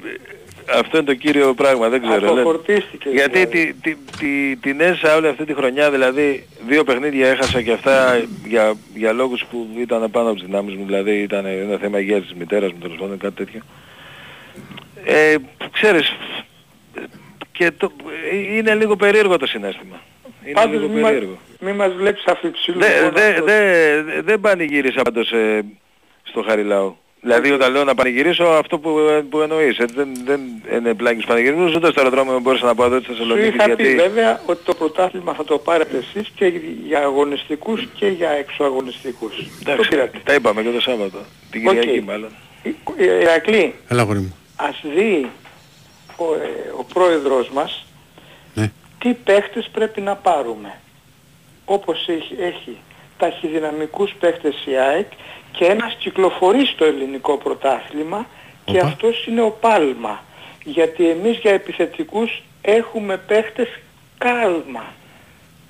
αυτό 0.75 0.97
είναι 0.97 1.07
το 1.07 1.15
κύριο 1.15 1.55
πράγμα, 1.55 1.89
δεν 1.89 2.01
ξέρω. 2.03 2.21
λένε. 2.27 2.41
Αποφορτίστηκε. 2.41 3.09
Γιατί 3.09 3.45
δηλαδή. 3.47 3.73
τη, 3.83 3.95
τη, 3.95 3.97
τη, 4.19 4.57
την 4.57 4.81
έζησα 4.81 5.17
όλη 5.17 5.29
αυτή 5.29 5.45
τη 5.45 5.55
χρονιά, 5.55 5.91
δηλαδή 5.91 6.47
δύο 6.69 6.85
παιχνίδια 6.85 7.29
έχασα 7.29 7.63
και 7.63 7.73
αυτά 7.73 8.25
για, 8.47 8.73
για 8.95 9.13
λόγους 9.13 9.45
που 9.51 9.69
ήταν 9.79 10.11
πάνω 10.11 10.29
από 10.29 10.37
τις 10.39 10.47
δυνάμεις 10.47 10.75
μου, 10.75 10.85
δηλαδή 10.87 11.11
ήταν 11.21 11.47
ένα 11.47 11.77
θέμα 11.79 11.99
υγείας 12.01 12.21
της 12.23 12.35
μητέρας 12.35 12.73
μου, 12.73 12.79
τέλος 12.79 12.97
πάντων 12.97 13.19
κάτι 13.19 13.35
τέτοιο. 13.35 13.61
Ε, 15.05 15.35
ξέρεις, 15.73 16.17
και 17.53 17.71
το, 17.71 17.93
είναι 18.57 18.75
λίγο 18.75 18.97
περίεργο 18.97 19.37
το 19.37 19.47
συνέστημα. 19.47 20.01
Είναι 20.45 20.53
Πάντως 20.53 20.81
λίγο 20.81 20.93
μη, 20.93 21.01
μα- 21.01 21.09
περίεργο. 21.09 21.39
μη 21.61 21.73
μας 21.73 21.93
βλέπεις 21.93 22.25
αφιψηλούς. 22.27 22.87
Δεν 22.87 23.03
μόνο 23.03 23.13
δε, 23.13 23.29
αυτό. 23.31 23.45
δε, 23.45 24.03
δεν 24.23 24.41
πανηγύρισα 24.41 25.03
πάντως 25.03 25.33
ε, 25.33 25.65
στο 26.23 26.43
Χαριλάου. 26.43 26.97
Δηλαδή 27.23 27.51
όταν 27.51 27.73
λέω 27.73 27.85
να 27.85 27.95
πανηγυρίσω 27.95 28.45
αυτό 28.45 28.79
που, 28.79 28.99
ε, 28.99 29.21
που 29.31 29.41
εννοείς. 29.41 29.79
Ε, 29.79 29.85
δεν, 29.95 30.09
δεν 30.25 30.41
είναι 30.75 30.95
πλάγιος 30.95 31.25
πανηγυρισμός, 31.25 31.75
ούτε 31.75 31.91
στο 31.91 32.01
αεροδρόμιο 32.01 32.41
μπορούσα 32.41 32.65
να 32.67 32.75
πάω 32.75 32.87
εδώ 32.87 32.97
στη 32.97 33.05
Σου 33.07 33.13
Θεσσαλονίκη 33.13 33.49
είχα 33.57 33.65
πει 33.65 33.83
γιατί... 33.83 33.95
βέβαια 33.97 34.41
ότι 34.47 34.65
το 34.65 34.75
πρωτάθλημα 34.75 35.35
θα 35.35 35.45
το 35.45 35.59
πάρετε 35.59 35.97
εσείς 35.97 36.29
και 36.35 36.53
για 36.87 36.99
αγωνιστικούς 37.03 37.89
και 37.95 38.07
για 38.07 38.31
εξωαγωνιστικούς. 38.31 39.37
Το 39.37 39.71
Εντάξει, 39.71 39.89
πήρατε. 39.89 40.19
τα 40.25 40.35
είπαμε 40.35 40.63
και 40.63 40.71
το 40.71 40.81
Σάββατο. 40.81 41.19
Την 41.51 41.69
Οκ. 41.69 41.75
Κυριακή 41.75 42.01
μάλλον. 42.03 42.31
Ε, 42.97 43.21
Ηρακλή, 43.21 43.75
Έλα, 43.89 44.01
αγόρι 44.03 44.19
μου. 44.19 44.37
ας 44.57 44.81
δει 44.95 45.31
ο, 46.17 46.25
ε, 46.35 46.73
ο 46.79 46.85
πρόεδρος 46.95 47.49
μας 47.51 47.87
Ναι. 48.55 48.71
τι 48.99 49.13
παίχτες 49.15 49.69
πρέπει 49.73 50.01
να 50.01 50.15
πάρουμε. 50.17 50.75
Όπως 51.65 52.09
έχει, 52.09 52.35
έχει 52.41 52.77
ταχυδυναμικούς 53.19 54.15
παίχτες 54.21 54.55
η 54.67 54.77
ΑΕΚ 54.77 55.07
και 55.53 55.65
ένας 55.65 55.97
κυκλοφορεί 55.99 56.67
στο 56.67 56.85
ελληνικό 56.85 57.37
πρωτάθλημα 57.37 58.27
και 58.65 58.79
Οπα. 58.79 58.87
αυτός 58.87 59.27
είναι 59.27 59.43
ο 59.43 59.51
Πάλμα. 59.51 60.23
Γιατί 60.65 61.09
εμείς 61.09 61.39
για 61.39 61.53
επιθετικούς 61.53 62.43
έχουμε 62.63 63.17
παίχτες 63.17 63.69
κάλμα. 64.19 64.85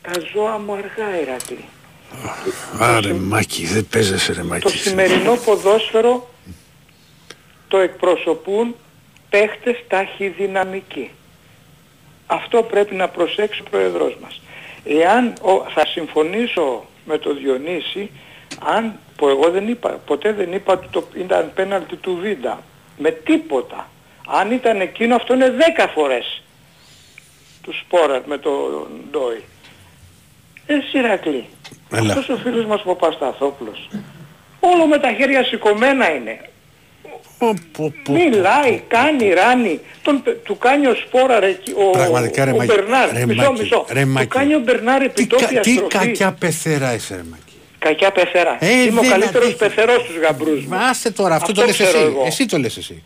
Τα 0.02 0.11
ζώα 0.32 0.59
μου 0.59 0.73
αργά 0.73 1.20
Ηρακλή. 1.20 1.65
Άρε 2.81 3.12
Μάκη, 3.12 3.66
δεν 3.66 3.86
παίζεσαι 3.90 4.32
ρε 4.32 4.40
Το 4.40 4.47
Μάκη. 4.47 4.69
σημερινό 4.78 5.36
ποδόσφαιρο 5.44 6.31
το 7.69 7.78
εκπροσωπούν 7.78 8.74
παίχτες 9.31 9.77
ταχυδυναμικοί. 9.89 11.11
Αυτό 12.27 12.62
πρέπει 12.62 12.94
να 12.94 13.09
προσέξει 13.09 13.61
ο 13.61 13.70
Πρόεδρός 13.70 14.16
μας. 14.23 14.40
Εάν 14.85 15.35
ο- 15.43 15.66
θα 15.74 15.86
συμφωνήσω 15.86 16.85
με 17.05 17.19
τον 17.19 17.36
Διονύση, 17.39 18.11
αν, 18.65 18.98
που 19.21 19.29
εγώ 19.29 19.51
δεν 19.51 19.69
είπα, 19.69 19.89
ποτέ 20.07 20.33
δεν 20.33 20.53
είπα 20.53 20.73
ότι 20.73 20.87
το 20.91 21.05
ήταν 21.15 21.51
πέναλτι 21.55 21.97
του 21.97 22.19
Βίντα, 22.23 22.63
με 22.99 23.11
τίποτα. 23.11 23.89
Αν 24.41 24.51
ήταν 24.51 24.81
εκείνο 24.81 25.15
αυτό 25.15 25.35
είναι 25.35 25.51
δέκα 25.51 25.89
φορές 25.89 26.43
του 27.63 27.73
Σπόραρ 27.81 28.21
με 28.27 28.39
τον 28.39 28.87
Ντόι. 29.11 29.43
Εσύ 30.67 30.99
Ηρακλή, 30.99 31.45
Έλα. 31.93 32.13
αυτός 32.13 32.29
ο 32.29 32.37
φίλος 32.43 32.65
μας 32.67 32.81
ο 32.85 32.95
Παπασταθόπουλος, 32.95 33.89
όλο 34.61 34.87
με 34.87 34.99
τα 34.99 35.13
χέρια 35.13 35.45
σηκωμένα 35.45 36.15
είναι. 36.15 36.41
Μιλάει, 38.09 38.83
κάνει, 38.89 39.29
ράνει. 39.33 39.81
Τον, 40.03 40.23
του 40.45 40.59
κάνει 40.59 40.87
ο 40.87 40.95
Σπόραρ 40.95 41.43
εκεί, 41.45 41.73
ο, 41.73 41.91
Πραγματικά, 41.91 42.45
ρε 42.45 42.51
ο 42.51 42.57
Μάκη, 42.57 42.73
Μπερνάρ. 42.73 43.13
ρε 43.13 43.27
μισό, 43.27 43.43
Μάκη, 43.43 43.61
μισό. 43.63 43.87
ρε 43.93 44.03
του 44.03 44.09
Μάκη. 44.09 44.27
κάνει 44.27 44.55
ο 44.55 44.59
Μπερνάρ 44.59 45.03
επιτόπιας 45.03 45.51
Τι 45.63 45.73
στροφής. 45.73 45.99
κακιά 45.99 46.33
πεθερά 46.33 46.95
είσαι 46.95 47.15
ρε 47.15 47.23
Μάκη. 47.31 47.49
Κακιά 47.85 48.11
πεθερά. 48.11 48.57
Ε, 48.61 48.82
Είμαι 48.82 48.98
ο 48.98 49.02
δεν 49.02 49.11
καλύτερος 49.11 49.44
αντέχει. 49.47 49.57
πεθερός 49.59 50.02
στους 50.02 50.16
γαμπρούς 50.16 50.62
μου. 50.65 50.69
Μα 50.69 50.77
άσε 50.78 51.11
τώρα, 51.12 51.35
αυτό, 51.35 51.52
το 51.52 51.65
λες 51.65 51.73
ξέρω 51.73 51.89
εσύ. 51.98 52.07
εγώ. 52.07 52.23
Εσύ 52.27 52.47
το 52.47 52.59
λες 52.59 52.77
εσύ. 52.77 53.02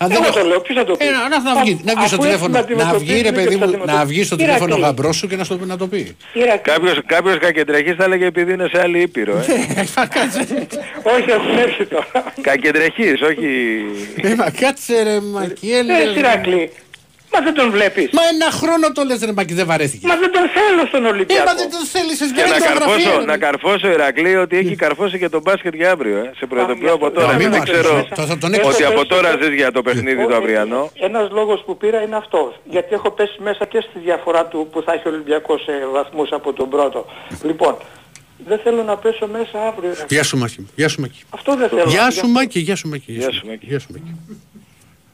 Αν 0.00 0.10
Εγώ 0.10 0.22
δεν 0.22 0.32
το 0.32 0.44
λέω, 0.44 0.60
ποιος 0.60 0.76
θα 0.78 0.84
το 0.84 0.96
πει; 0.96 1.04
Ε, 1.06 1.10
να, 1.10 1.28
να, 1.28 1.54
να 1.54 1.60
βγει, 1.62 1.80
να 1.84 1.94
βγει 1.96 2.06
στο 2.06 2.14
Αφού 2.16 2.24
τηλέφωνο, 2.24 2.58
έτσι 2.58 2.74
να 2.74 2.84
βγει 2.98 3.20
ρε 3.20 3.28
αντιμετωπίζουμε 3.28 3.30
παιδί 3.42 3.48
και 3.48 3.54
μου, 3.56 3.60
θα 3.60 3.66
να 3.66 3.72
αντιμετωπίζουμε. 3.72 4.04
βγει 4.04 4.24
στο 4.24 4.34
Ηρακλή. 4.34 4.54
τηλέφωνο 4.54 4.74
ο 4.74 4.86
γαμπρός 4.86 5.16
σου 5.16 5.26
και 5.28 5.36
να, 5.36 5.44
στο, 5.44 5.58
να 5.64 5.76
το 5.76 5.86
πει. 5.86 6.16
Κάποιος, 6.62 6.98
κάποιος 7.06 7.38
κακεντρεχής 7.38 7.94
θα 7.96 8.04
έλεγε 8.04 8.24
επειδή 8.26 8.52
είναι 8.52 8.68
σε 8.72 8.80
άλλη 8.80 9.00
ήπειρο. 9.00 9.36
Ε. 9.36 9.42
Όχι, 11.14 11.30
έχουν 11.30 11.58
έρθει 11.58 11.84
τώρα. 11.86 12.32
κακεντρεχής, 12.40 13.20
όχι... 13.22 13.46
Ε, 14.22 14.34
μα 14.34 14.50
κάτσε 14.50 15.02
ρε 15.02 15.20
Μακιέλ. 15.20 15.88
Ε, 15.88 15.94
Σιράκλη, 16.14 16.70
μα 17.32 17.40
δεν 17.46 17.54
τον 17.54 17.70
βλέπεις. 17.70 18.08
Μα 18.12 18.22
ένα 18.34 18.50
χρόνο 18.60 18.86
το 18.92 19.02
λες 19.08 19.20
ρε 19.24 19.32
Μακι, 19.32 19.54
δεν 19.54 19.66
βαρέθηκε. 19.66 20.06
Μα 20.06 20.16
δεν 20.16 20.30
τον 20.32 20.42
θέλω 20.56 20.82
στον 20.86 21.04
Ε, 21.04 21.08
Ολυμπιακό. 21.08 21.44
μα 21.50 21.54
δεν 21.54 21.70
το 21.70 21.76
θέλεις, 21.94 22.20
εσύ 22.20 22.32
Και 22.32 22.42
δεν 22.42 22.50
να 22.50 22.58
το 22.58 22.64
καρφώσω, 22.64 23.08
γραφείο, 23.08 23.24
να 23.26 23.32
ρε. 23.32 23.38
καρφώσω 23.38 23.86
Ηρακλή 23.96 24.36
ότι 24.36 24.56
έχει 24.56 24.74
καρφώσει 24.76 25.18
και 25.18 25.28
τον 25.28 25.40
μπάσκετ 25.44 25.74
για 25.74 25.90
αύριο. 25.90 26.16
Ε. 26.18 26.30
Σε 26.38 26.46
προειδοποιώ 26.46 26.92
από 26.92 27.10
τώρα. 27.10 27.32
μην 27.32 27.48
Μην 27.48 27.58
μας 27.58 27.70
ξέρω 27.70 27.94
πεις, 27.94 28.08
θα- 28.18 28.26
θα 28.26 28.38
τον 28.38 28.54
ότι 28.54 28.66
έξω. 28.68 28.88
από 28.88 29.06
τώρα 29.06 29.28
ζεις 29.42 29.54
για 29.54 29.72
το 29.72 29.82
παιχνίδι 29.82 30.26
το 30.26 30.34
αυριανό. 30.36 30.90
Ένας 30.94 31.30
λόγος 31.30 31.62
που 31.66 31.76
πήρα 31.76 32.02
είναι 32.02 32.16
αυτός. 32.16 32.50
Γιατί 32.74 32.94
έχω 32.94 33.10
πέσει 33.10 33.36
μέσα 33.42 33.64
και 33.72 33.80
στη 33.90 33.98
διαφορά 33.98 34.46
του 34.46 34.68
που 34.72 34.82
θα 34.82 34.92
έχει 34.92 35.08
ο 35.08 35.10
Ολυμπιακός 35.10 35.62
σε 35.62 35.72
βαθμούς 35.92 36.28
από 36.30 36.52
τον 36.52 36.68
πρώτο. 36.68 37.06
Λοιπόν, 37.42 37.76
δεν 38.46 38.58
θέλω 38.64 38.82
να 38.82 38.96
πέσω 38.96 39.26
μέσα 39.26 39.66
αύριο. 39.66 39.92
Γεια 40.08 40.22
σου 40.22 40.36
Μάκη 40.38 40.60
μου, 40.60 40.68
γεια 40.74 40.88
σου 40.88 41.00
Μάκη. 41.00 41.20
Αυτό 41.30 41.56
δεν 41.56 41.68
θέλω. 41.68 41.82
Γεια 41.86 42.00
Για- 42.00 42.10
σου 42.10 42.28
Μάκη, 42.28 42.58
γεια 42.58 42.76
σου 42.76 42.88
Μάκη. 42.88 43.20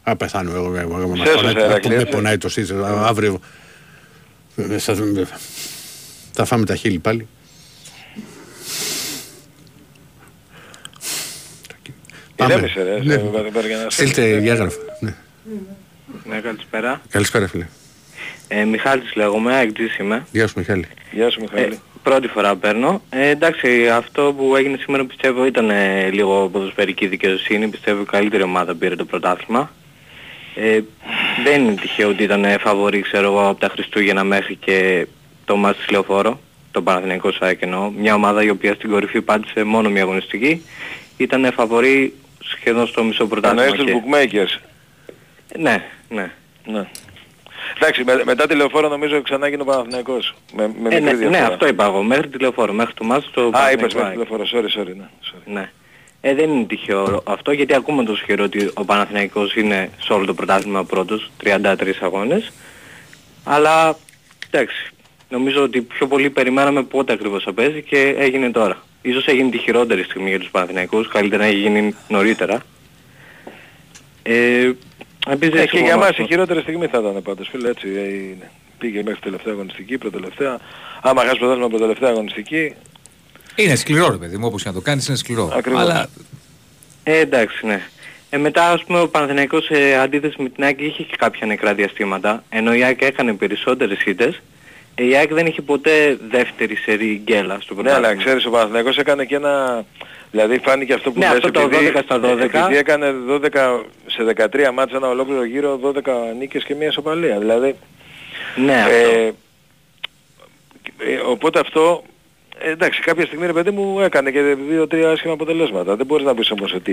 Α, 0.07 0.17
πεθάνω 0.17 0.51
εγώ, 0.51 0.77
εγώ, 0.77 0.99
εγώ, 1.01 1.09
με 1.09 1.17
Σέσωσε, 1.17 1.35
πονάει- 1.37 1.57
Ηρακλή, 1.57 1.89
με 1.91 1.95
έτσι. 2.01 2.07
πονάει 2.13 2.39
το 2.39 2.49
σύντζ, 2.49 2.71
αύριο 3.05 3.41
ε, 4.57 4.79
θα, 4.79 4.95
θα 6.33 6.45
φάμε 6.45 6.65
τα 6.65 6.77
χείλη 6.77 6.99
πάλι. 6.99 7.27
Πάμε. 12.37 12.53
Ηρέμησε 12.53 12.83
ρε. 12.83 12.99
Ναι. 13.03 13.13
σε- 13.15 13.19
βα- 13.33 13.43
βα- 13.51 13.67
για 13.67 13.77
να 13.77 13.83
σε- 13.83 13.91
Στείλτε 13.91 14.37
διάγραφα. 14.39 14.77
Ναι. 15.01 15.15
Ναι, 16.25 16.41
καλησπέρα. 16.41 17.01
Καλησπέρα 17.11 17.49
φίλε. 17.49 17.67
Ε, 18.49 18.65
Μιχάλης 18.65 19.15
λέγομαι, 19.15 19.61
εκτζής 19.61 19.97
είμαι. 19.99 20.27
Γεια 20.33 20.47
σου 20.47 20.55
Μιχάλη. 20.57 20.87
Γεια 21.13 21.31
σου 21.31 21.41
Μιχάλη. 21.41 21.63
Ε, 21.75 21.79
πρώτη 22.03 22.29
φορά 22.29 22.57
παίρνω. 22.57 23.03
Ε, 23.11 23.29
εντάξει, 23.29 23.89
αυτό 23.89 24.35
που 24.37 24.57
έγινε 24.57 24.77
σήμερα 24.81 25.05
πιστεύω 25.05 25.47
ήταν 25.47 25.71
ε, 25.71 26.11
λίγο 26.11 26.49
ποδοσφαιρική 26.49 27.07
δικαιοσύνη. 27.07 27.69
Πιστεύω 27.69 28.03
η 28.03 28.05
καλύτερη 28.05 28.43
ομάδα 28.43 28.75
πήρε 28.75 28.97
το 28.97 29.05
πρωτάθλημα. 29.05 29.71
Ε, 30.55 30.81
δεν 31.45 31.63
είναι 31.65 31.75
τυχαίο 31.75 32.09
ότι 32.09 32.23
ήταν 32.23 32.45
ε, 32.45 32.59
φαβορή, 32.59 33.01
ξέρω 33.01 33.27
εγώ, 33.27 33.49
από 33.49 33.61
τα 33.61 33.69
Χριστούγεννα 33.69 34.25
μέχρι 34.25 34.55
και 34.55 35.07
το 35.45 35.57
μάτς 35.57 35.79
της 35.79 35.91
Λεωφόρο. 35.91 36.41
Το 36.71 36.83
Παναθηναϊκό 36.83 37.33
ΣΑΕΚ 37.33 37.63
εννοώ. 37.63 37.91
Μια 37.91 38.15
ομάδα 38.15 38.43
η 38.43 38.51
οποία 38.51 38.75
στην 38.75 38.91
κορυφή 38.91 39.21
πάτησε 39.23 39.65
μόνο 39.65 39.89
μια 39.91 40.03
αγωνιστική. 40.03 40.63
Ήταν 41.17 41.45
ε, 41.45 41.51
φαβορή 41.51 42.15
σχεδόν 42.43 42.87
στο 42.87 43.05
μισό 43.05 43.27
πρωτάθλημα. 43.27 43.65
Εννοείς 43.65 43.81
τους 43.83 43.91
και- 43.93 44.01
bookmakers. 44.07 44.61
Ναι, 45.59 45.83
ναι. 46.09 46.31
Ναι. 46.67 46.87
Εντάξει, 47.77 48.05
με, 48.05 48.23
μετά 48.25 48.47
τη 48.47 48.55
λεωφόρο 48.55 48.89
νομίζω 48.89 49.23
ξανά 49.23 49.49
γίνει 49.49 49.61
ο 49.63 49.65
Παναθηναϊκός. 49.65 50.35
Με, 50.57 50.63
με 50.83 50.89
Ε, 50.95 51.01
μικρή 51.01 51.01
ναι, 51.01 51.11
ναι, 51.13 51.17
διαφορά. 51.29 51.47
αυτό 51.53 51.67
είπα 51.67 51.85
εγώ. 51.85 52.03
Μέχρι 52.03 52.29
τη 52.29 52.39
λεωφόρο, 52.39 52.73
μέχρι 52.73 52.95
το 52.95 53.05
μάτς 53.05 53.31
το 53.31 53.41
Α, 53.47 53.51
Παναθηναϊκό 53.51 53.81
είπες 53.81 53.95
μέχρι 53.95 54.09
ΑΕΚ. 54.09 54.29
τη 54.29 54.29
λεωφόρο. 54.29 54.45
Sorry, 54.53 54.81
sorry. 54.81 54.95
Ναι. 54.97 55.09
sorry. 55.33 55.43
Ναι. 55.45 55.71
Ε, 56.27 56.35
δεν 56.35 56.51
είναι 56.51 56.65
τυχαίο 56.65 57.23
αυτό 57.27 57.53
γιατί 57.53 57.75
ακούμε 57.75 58.05
τόσο 58.05 58.25
καιρό 58.27 58.45
ότι 58.45 58.71
ο 58.75 58.85
Παναθηναϊκός 58.85 59.55
είναι 59.57 59.91
σε 60.01 60.13
όλο 60.13 60.25
το 60.27 60.35
πρωτάθλημα 60.35 60.85
πρώτος, 60.85 61.31
33 61.43 62.01
αγώνες. 62.01 62.53
Αλλά 63.45 63.97
εντάξει, 64.51 64.93
νομίζω 65.29 65.63
ότι 65.63 65.81
πιο 65.83 66.07
πολύ 66.07 66.31
περιμέναμε 66.31 66.83
πότε 66.83 67.13
ακριβώς 67.13 67.43
θα 67.43 67.53
παίζει 67.53 67.83
και 67.83 68.15
έγινε 68.19 68.51
τώρα. 68.51 68.83
Ίσως 69.03 69.27
έγινε 69.27 69.51
τη 69.51 69.59
χειρότερη 69.59 70.03
στιγμή 70.03 70.29
για 70.29 70.39
τους 70.39 70.51
Παναθηναϊκούς, 70.51 71.09
καλύτερα 71.09 71.43
να 71.43 71.49
έχει 71.49 71.59
γίνει 71.59 71.95
νωρίτερα. 72.09 72.63
Ε, 74.23 74.71
επίσης, 75.29 75.61
Ε, 75.61 75.67
και 75.67 75.77
εγώ 75.77 75.87
για 75.87 75.97
μας 75.97 76.09
αυτό- 76.09 76.23
η 76.23 76.27
χειρότερη 76.27 76.61
στιγμή 76.61 76.87
θα 76.87 76.99
ήταν 76.99 77.23
πάντως 77.23 77.49
φίλε 77.51 77.69
έτσι. 77.69 77.89
ε, 77.97 78.09
είναι. 78.09 78.51
Πήγε 78.79 78.97
μέχρι 79.03 79.15
τη 79.15 79.21
τελευταία 79.21 79.53
αγωνιστική, 79.53 79.99
προτελευταία. 79.99 80.59
Άμα 81.03 81.23
χάσει 81.23 81.37
πρωτάθλημα 81.39 81.69
προτελευταία 81.69 82.09
αγωνιστική, 82.11 82.75
Είναι 83.57 83.75
σκληρό 83.75 84.11
ρε 84.11 84.17
παιδί 84.17 84.37
μου, 84.37 84.47
όπως 84.47 84.63
και 84.63 84.69
να 84.69 84.75
το 84.75 84.81
κάνεις 84.81 85.09
είναι 85.09 85.17
σκληρό. 85.17 85.53
Ακριβώς. 85.57 85.81
Αλλά 85.81 86.07
Ε, 87.05 87.19
εντάξει, 87.19 87.67
ναι. 87.67 87.83
Ε, 88.31 88.37
μετά, 88.39 88.71
ας 88.71 88.85
πούμε, 88.85 89.01
ο 89.01 89.09
Παναθηναϊκός 89.09 89.65
σε 89.65 89.95
αντίθεση 89.95 90.43
με 90.43 90.49
την 90.49 90.65
ΑΕΚ 90.65 90.81
είχε 90.81 91.03
και 91.03 91.17
κάποια 91.19 91.47
νεκρά 91.47 91.75
διαστήματα, 91.75 92.45
ενώ 92.49 92.75
η 92.75 92.85
ΑΕΚ 92.85 93.03
έκανε 93.03 93.33
περισσότερες 93.35 94.05
ήττες. 94.05 94.43
Ε, 94.95 95.05
η 95.07 95.17
ΑΕΚ 95.17 95.33
δεν 95.35 95.47
είχε 95.47 95.63
ποτέ 95.63 96.19
δεύτερη 96.31 96.77
σερή 96.77 97.21
γκέλα 97.25 97.59
στο 97.61 97.75
Ναι, 97.75 97.81
πρωτάθλημα. 97.83 98.09
αλλά 98.09 98.17
ξέρεις 98.23 98.45
ο 98.47 98.51
Παναθηναϊκός 98.51 98.97
έκανε 98.99 99.25
και 99.25 99.35
ένα... 99.35 99.85
Δηλαδή 100.31 100.59
φάνηκε 100.59 100.93
αυτό 100.93 101.11
που 101.11 101.19
Ναι, 101.19 101.27
λες 101.27 101.35
αυτό 101.35 101.51
το 101.51 101.61
επειδή, 101.61 101.93
12 101.95 102.01
στα 102.05 102.21
12. 102.23 102.39
επειδή 102.41 102.77
έκανε 102.77 103.15
12, 103.31 103.81
σε 104.07 104.35
13 104.69 104.71
μάτια 104.75 104.97
ένα 104.97 105.09
ολόκληρο 105.09 105.45
γύρο 105.45 105.81
12 105.83 106.01
νίκες 106.39 106.65
και 106.65 106.75
μία 106.75 106.89
ισοπαλία. 106.89 107.39
Δηλαδή, 107.39 107.75
Ναι, 108.57 108.75
αυτό. 108.81 108.95
ε, 108.95 109.27
ε, 110.99 111.17
οπότε 111.27 111.59
αυτό, 111.59 112.05
ε, 112.59 112.71
εντάξει 112.71 113.01
κάποια 113.01 113.27
στιγμή 113.27 113.47
ρε 113.47 113.53
παιδί 113.53 113.71
μου 113.71 114.01
έκανε 114.01 114.31
και 114.31 114.41
δύο-τρία 114.69 115.11
άσχημα 115.11 115.33
αποτελέσματα. 115.33 115.97
Δεν 115.97 116.07
μπορείς 116.07 116.25
να 116.27 116.35
πεις 116.35 116.51
όμως 116.51 116.73
ότι... 116.73 116.93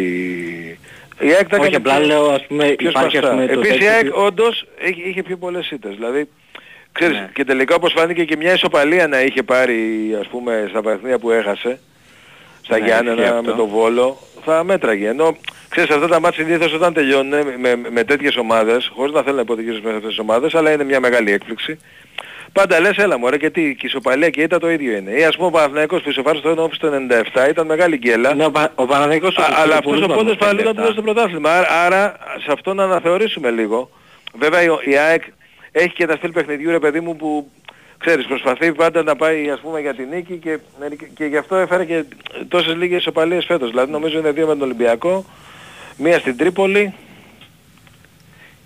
Η 1.19 1.33
ΑΕΚ 1.33 1.47
τα 1.47 1.57
Όχι, 1.57 1.65
έκανε 1.67 1.75
απλά 1.75 1.95
πιο- 1.97 2.05
λέω, 2.07 2.29
ας 2.29 2.45
πούμε, 2.47 2.63
πιο 2.65 2.89
υπάρχει, 2.89 3.17
ας 3.17 3.23
σπαστά. 3.23 3.29
πούμε, 3.29 3.45
το 3.53 3.59
Επίσης 3.59 3.75
η 3.75 3.77
τέτοιο 3.79 3.91
ΑΕΚ 3.93 4.05
ότι- 4.15 4.25
όντως 4.25 4.65
είχε, 4.81 5.01
είχε 5.09 5.23
πιο 5.23 5.37
πολλές 5.37 5.71
ήττες. 5.71 5.95
Δηλαδή, 5.95 6.29
ξέρεις, 6.91 7.17
Ναι. 7.17 7.29
και 7.33 7.43
τελικά 7.45 7.75
όπως 7.75 7.93
φάνηκε 7.95 8.23
και 8.25 8.35
μια 8.37 8.53
ισοπαλία 8.53 9.07
να 9.07 9.21
είχε 9.21 9.43
πάρει 9.43 9.79
ας 10.19 10.27
πούμε 10.27 10.65
στα 10.69 10.81
παιχνίδια 10.81 11.19
που 11.19 11.31
έχασε 11.31 11.79
στα 12.61 12.79
Ναι, 12.79 12.85
Γιάννενα 12.85 13.21
ισχύει 13.21 13.31
με 13.33 13.37
αυτό. 13.39 13.51
τον 13.53 13.67
Βόλο 13.67 14.17
θα 14.45 14.63
μέτραγε. 14.63 15.07
Ενώ 15.07 15.37
ξέρεις 15.69 15.89
αυτά 15.89 16.07
τα 16.07 16.19
μάτια 16.19 16.43
συνήθως 16.45 16.73
όταν 16.73 16.93
τελειώνουν 16.93 17.29
με, 17.45 17.55
με, 17.57 17.89
με 17.91 18.03
τέτοιες 18.03 18.35
ομάδες, 18.37 18.91
χωρίς 18.95 19.13
να 19.13 19.21
θέλω 19.23 19.35
να 19.35 19.41
υποδικήσεις 19.41 19.81
με 19.81 19.89
αυτές 19.89 20.07
τις 20.09 20.19
ομάδες, 20.19 20.55
αλλά 20.55 20.71
είναι 20.71 20.83
μια 20.83 20.99
μεγάλη 20.99 21.31
έκπληξη. 21.31 21.79
Πάντα 22.53 22.79
λες 22.79 22.97
έλα 22.97 23.17
μωρέ 23.17 23.37
και 23.37 23.49
τι, 23.49 23.61
και 23.61 23.85
η 23.85 23.87
ισοπαλία 23.87 24.29
και 24.29 24.39
η 24.39 24.43
ήττα 24.43 24.59
το 24.59 24.69
ίδιο 24.71 24.95
είναι. 24.95 25.11
Ή 25.11 25.23
ας 25.23 25.35
πούμε 25.35 25.47
ο 25.47 25.51
Παναθηναϊκός 25.51 26.01
που 26.01 26.09
ισοφάρισε 26.09 26.43
το 26.43 26.63
1 26.63 26.73
στο 26.75 26.89
97 27.45 27.49
ήταν 27.49 27.65
μεγάλη 27.65 27.97
γκέλα. 27.97 28.33
Ναι, 28.33 28.45
ο, 28.45 28.51
Πα- 28.51 28.71
ο 28.75 28.85
Παναθηναϊκός 28.85 29.37
Α, 29.37 29.43
όμως 29.45 29.55
αλλά 29.57 29.65
είχε 29.65 29.73
αυτός 29.77 29.83
πολλούς 29.91 30.03
ο 30.03 30.07
πόντος 30.07 30.23
βαθμούς 30.23 30.37
πάλι 30.37 30.61
ήταν 30.61 30.75
στα 30.83 30.91
στο 30.91 31.01
πρωτάθλημα. 31.01 31.49
Άρα, 31.51 31.67
άρα 31.85 32.17
σε 32.45 32.51
αυτό 32.51 32.73
να 32.73 32.83
αναθεωρήσουμε 32.83 33.49
λίγο. 33.49 33.89
Βέβαια 34.33 34.61
η- 34.63 34.89
η 34.91 34.97
ΑΕΚ 34.97 35.23
έχει 35.71 35.89
και 35.89 36.03
ένα 36.03 36.15
στυλ 36.15 36.31
παιχνιδιού 36.31 36.71
ρε 36.71 36.79
παιδί 36.79 36.99
μου 36.99 37.15
που 37.15 37.49
ξέρεις 37.97 38.25
προσπαθεί 38.25 38.71
πάντα 38.73 39.03
να 39.03 39.15
πάει 39.15 39.49
ας 39.49 39.59
πούμε 39.59 39.79
για 39.79 39.93
την 39.93 40.07
νίκη 40.11 40.33
και, 40.37 40.59
και 41.15 41.25
γι' 41.25 41.37
αυτό 41.37 41.55
έφερε 41.55 41.85
και 41.85 42.03
τόσες 42.47 42.75
λίγες 42.75 42.99
ισοπαλίες 42.99 43.45
φέτος. 43.45 43.69
Δηλαδή 43.69 43.91
νομίζω 43.91 44.17
είναι 44.19 44.31
δύο 44.31 44.45
με 44.47 44.53
τον 44.53 44.61
Ολυμπιακό, 44.61 45.25
μία 45.97 46.19
στην 46.19 46.37
Τρίπολη. 46.37 46.93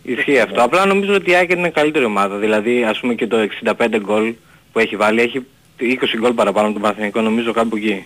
Ισχύει 0.06 0.40
αυτό. 0.40 0.64
Απλά 0.64 0.86
νομίζω 0.86 1.14
ότι 1.14 1.30
η 1.32 1.36
ΑΕΚ 1.36 1.52
είναι 1.52 1.70
καλύτερη 1.70 2.06
ομάδα. 2.06 2.38
Δηλαδή, 2.38 2.84
ας 2.84 3.00
πούμε 3.00 3.14
και 3.14 3.28
το 3.28 3.38
65 3.64 3.88
γκολ 4.02 4.34
που 4.72 4.80
έχει 4.80 4.96
βάλει, 4.96 5.22
έχει 5.22 5.46
20 5.80 5.84
γκολ 6.20 6.34
παραπάνω 6.34 6.66
από 6.66 6.74
τον 6.74 6.82
Παναθηναϊκό, 6.82 7.22
νομίζω 7.22 7.52
κάπου 7.54 7.76
εκεί. 7.76 8.06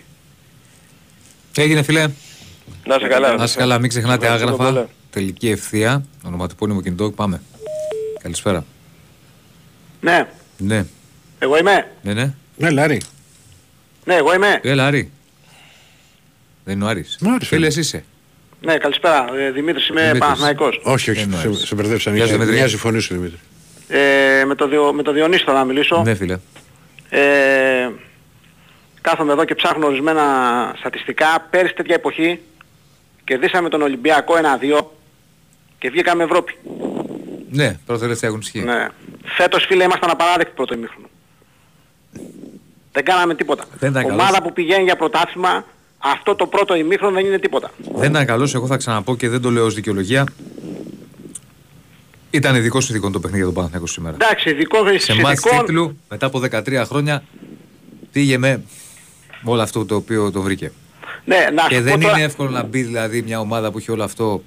τι 1.52 1.62
έγινε 1.62 1.82
φίλε. 1.82 2.08
Να 2.86 2.98
σε 2.98 3.06
καλά. 3.06 3.36
Να 3.36 3.46
σε 3.46 3.58
καλά, 3.58 3.78
μην 3.78 3.88
ξεχνάτε 3.88 4.24
Ευχαριστούμε 4.26 4.52
άγραφα. 4.64 4.72
πολύ. 4.80 4.86
Τελική 5.10 5.48
ευθεία, 5.48 6.04
ονοματεπώνυμο 6.24 6.82
κινητό, 6.82 7.10
πάμε. 7.10 7.42
Καλησπέρα. 8.22 8.64
Ναι, 10.00 10.28
Ναι, 10.58 10.84
εγώ 11.38 11.58
είμαι. 11.58 11.90
ναι, 12.02 12.12
ναι. 12.14 12.34
Ναι, 12.56 12.70
Λάρη. 12.70 13.00
Ναι, 14.04 14.14
εγώ 14.14 14.34
είμαι. 14.34 14.60
Έλα, 14.62 14.86
Άρη. 14.86 15.10
Δεν 16.64 16.74
είναι 16.74 16.84
ο 16.84 16.88
Άρης. 16.88 17.18
Ο 17.26 17.30
Άρης, 17.30 17.48
Φίλες 17.48 17.76
είσαι. 17.76 18.04
Ναι, 18.60 18.76
καλησπέρα. 18.78 19.26
Ε, 19.36 19.50
Δημήτρης 19.50 19.88
είμαι 19.88 20.00
Δημήτρης. 20.00 20.20
Παναθηναϊκός. 20.20 20.80
Όχι, 20.84 21.10
όχι, 21.10 21.24
Δεν 21.24 21.38
σε, 21.38 21.46
νόησε. 21.48 21.66
σε 21.66 21.74
μπερδέψαμε. 21.74 22.16
Γεια 22.16 22.24
σου, 22.26 22.30
Είχε- 22.30 22.38
Δημήτρη. 22.40 22.60
Μοιάζει 22.60 22.74
η 22.74 22.78
φωνή 22.78 23.00
σου, 23.00 23.14
Δημήτρη. 23.14 23.38
Ε, 23.88 24.44
με, 24.44 24.54
το 24.54 24.68
Διο, 24.68 24.92
με 24.92 25.02
το 25.02 25.12
Διονύση 25.12 25.44
θα 25.44 25.52
να 25.52 25.64
μιλήσω. 25.64 26.02
Ναι, 26.02 26.14
φίλε. 26.14 26.38
Ε, 27.08 27.88
κάθομαι 29.00 29.32
εδώ 29.32 29.44
και 29.44 29.54
ψάχνω 29.54 29.86
ορισμένα 29.86 30.22
στατιστικά. 30.78 31.46
Πέρυσι 31.50 31.74
τέτοια 31.74 31.94
εποχή 31.94 32.40
κερδίσαμε 33.24 33.68
τον 33.68 33.82
Ολυμπιακό 33.82 34.34
1-2 34.36 34.80
και 35.78 35.90
βγήκαμε 35.90 36.24
Ευρώπη. 36.24 36.54
Ναι, 37.50 37.78
πρώτα 37.86 38.00
τελευταία 38.00 38.28
αγωνιστική. 38.30 38.64
Ναι. 38.64 38.86
Φέτος 39.24 39.64
φίλε 39.68 39.84
ήμασταν 39.84 40.10
απαράδεκτοι 40.10 40.52
πρώτο 40.54 40.74
ημίχρονο. 40.74 41.06
Δεν 42.92 43.04
κάναμε 43.04 43.34
τίποτα. 43.34 43.64
Δεν 43.78 43.90
ήταν 43.90 44.04
Ομάδα 44.04 44.24
καλός. 44.24 44.40
που 44.42 44.52
πηγαίνει 44.52 44.82
για 44.84 44.96
πρωτάθλημα 44.96 45.64
αυτό 46.02 46.34
το 46.34 46.46
πρώτο 46.46 46.74
ημίχρονο 46.74 47.14
δεν 47.14 47.24
είναι 47.26 47.38
τίποτα. 47.38 47.70
Δεν 47.94 48.10
ήταν 48.10 48.26
καλός, 48.26 48.54
εγώ 48.54 48.66
θα 48.66 48.76
ξαναπώ 48.76 49.16
και 49.16 49.28
δεν 49.28 49.40
το 49.40 49.50
λέω 49.50 49.64
ως 49.64 49.74
δικαιολογία. 49.74 50.24
Ήταν 52.30 52.54
ειδικός 52.54 52.88
ειδικό 52.90 53.10
το 53.10 53.18
παιχνίδι 53.20 53.36
για 53.36 53.44
τον 53.46 53.54
Παναθηναϊκό 53.54 53.86
σήμερα. 53.86 54.16
Εντάξει, 54.20 54.50
ειδικός 54.50 54.80
Σε 55.02 55.14
μάτς 55.14 55.40
ειδικών- 55.40 55.66
τίτλου, 55.66 55.96
μετά 56.08 56.26
από 56.26 56.38
13 56.38 56.82
χρόνια, 56.86 57.22
πήγε 58.12 58.38
με 58.38 58.62
όλο 59.44 59.62
αυτό 59.62 59.84
το 59.84 59.94
οποίο 59.94 60.30
το 60.30 60.42
βρήκε. 60.42 60.72
Ναι, 61.24 61.48
να 61.54 61.66
και 61.68 61.74
σου 61.74 61.82
δεν 61.82 61.94
πω 61.94 62.00
τώρα- 62.00 62.16
είναι 62.16 62.26
εύκολο 62.26 62.50
να 62.50 62.62
μπει 62.62 62.82
δηλαδή 62.82 63.22
μια 63.22 63.40
ομάδα 63.40 63.70
που 63.70 63.78
έχει 63.78 63.90
όλο 63.90 64.02
αυτό 64.04 64.42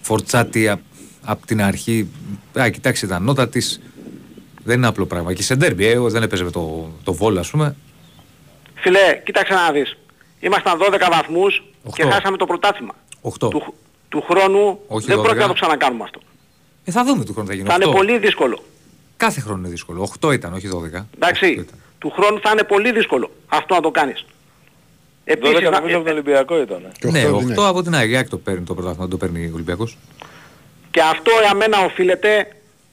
φορτσάτη 0.00 0.68
από 1.24 1.46
την 1.46 1.62
αρχή. 1.62 2.08
Α, 2.60 2.68
κοιτάξτε 2.68 3.06
τα 3.06 3.18
νότα 3.20 3.48
της. 3.48 3.80
Δεν 4.64 4.76
είναι 4.76 4.86
απλό 4.86 5.06
πράγμα. 5.06 5.32
Και 5.34 5.42
σε 5.42 5.54
ντέρμπι, 5.54 5.86
ε, 5.86 5.98
δεν 6.00 6.22
έπαιζε 6.22 6.44
με 6.44 6.50
το, 6.50 6.90
το 7.04 7.12
βόλο, 7.12 7.40
ας 7.40 7.50
πούμε. 7.50 7.76
Φίλε, 8.74 9.20
κοίταξε 9.24 9.54
να 9.54 9.70
δεις. 9.72 9.96
Ήμασταν 10.46 10.78
12 10.78 11.08
βαθμούς 11.10 11.62
και 11.94 12.02
Οχτώ. 12.02 12.08
χάσαμε 12.14 12.36
το 12.36 12.46
πρωτάθλημα. 12.46 12.94
8. 13.22 13.30
Του... 13.50 13.74
του 14.08 14.24
χρόνου 14.30 14.80
Όχι 14.86 15.06
δεν 15.06 15.18
12. 15.18 15.22
πρόκειται 15.22 15.42
να 15.42 15.48
το 15.48 15.54
ξανακάνουμε 15.54 16.02
αυτό. 16.04 16.20
Ε, 16.84 16.90
θα 16.90 17.04
δούμε 17.04 17.24
του 17.24 17.32
χρόνου 17.32 17.48
θα 17.48 17.54
γίνει. 17.54 17.68
Θα 17.68 17.74
είναι 17.74 17.86
8. 17.86 17.92
πολύ 17.92 18.18
δύσκολο. 18.18 18.62
Κάθε 19.16 19.40
χρόνο 19.40 19.58
είναι 19.58 19.68
δύσκολο. 19.68 20.10
8 20.20 20.32
ήταν, 20.34 20.52
όχι 20.54 20.68
12. 20.96 21.04
Εντάξει, 21.14 21.66
του 21.98 22.10
χρόνου 22.10 22.40
θα 22.40 22.50
είναι 22.50 22.62
πολύ 22.62 22.92
δύσκολο 22.92 23.30
αυτό 23.46 23.74
να 23.74 23.80
το 23.80 23.90
κάνεις. 23.90 24.24
12 24.24 24.34
Επίσης, 25.24 25.60
να- 25.60 25.70
νομίζω 25.70 25.96
από 25.96 26.04
τον 26.04 26.12
Ολυμπιακό 26.12 26.60
ήταν. 26.60 26.92
Ναι, 27.02 27.24
8 27.56 27.66
από 27.66 27.82
την 27.82 27.94
Αγία 27.94 28.28
το 28.28 28.36
παίρνει 28.38 28.64
το 28.64 28.74
πρωτάθλημα, 28.74 29.08
το 29.08 29.16
παίρνει 29.16 29.46
ο 29.46 29.50
Ολυμπιακός. 29.54 29.96
και 30.90 31.00
αυτό 31.02 31.30
για 31.42 31.54
μένα 31.54 31.78
οφείλεται, 31.78 32.48